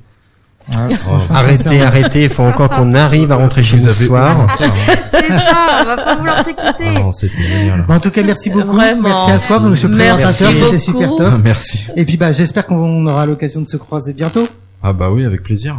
Ouais, 0.67 0.95
franchement, 0.95 1.35
Arrêtez, 1.35 1.81
arrêtez, 1.83 2.23
il 2.23 2.29
faut 2.29 2.41
encore 2.41 2.69
qu'on 2.69 2.95
arrive 2.95 3.31
à 3.31 3.35
rentrer 3.35 3.61
chez 3.61 3.77
Vous 3.77 3.85
nous 3.85 3.93
ce 3.93 4.05
soir. 4.05 4.39
hein. 4.41 4.47
C'est 5.11 5.27
ça, 5.27 5.81
on 5.81 5.85
va 5.85 5.95
pas 5.97 6.15
vouloir 6.15 6.43
se 6.43 6.49
Ah 6.57 6.71
quitter. 6.73 6.91
non, 6.91 7.11
c'était 7.11 7.43
génial. 7.43 7.85
Bah, 7.87 7.95
en 7.95 7.99
tout 7.99 8.09
cas, 8.09 8.23
merci 8.23 8.49
beaucoup. 8.49 8.73
Vraiment. 8.75 9.09
Merci 9.09 9.31
à 9.31 9.37
toi, 9.39 9.59
monsieur 9.59 9.87
le 9.89 9.95
Merci 9.95 10.23
présentateur. 10.23 10.53
C'était 10.65 10.79
super 10.79 11.15
top. 11.15 11.33
Merci. 11.43 11.85
Et 11.95 12.03
puis, 12.03 12.17
bah, 12.17 12.31
j'espère 12.31 12.65
qu'on 12.65 13.05
aura 13.05 13.25
l'occasion 13.27 13.61
de 13.61 13.67
se 13.67 13.77
croiser 13.77 14.13
bientôt. 14.13 14.47
Ah 14.81 14.91
bah 14.93 15.09
oui, 15.11 15.23
avec 15.23 15.43
plaisir. 15.43 15.75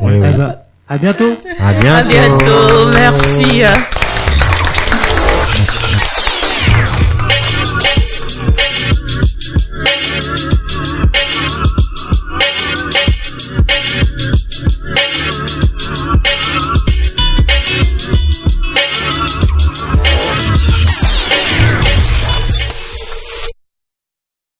Oui, 0.00 0.14
oui. 0.20 0.28
Eh 0.34 0.36
bah, 0.36 0.64
à 0.88 0.98
bientôt. 0.98 1.24
À 1.58 1.72
bientôt. 1.72 1.88
À 1.98 2.02
bientôt, 2.02 2.88
merci. 2.92 3.62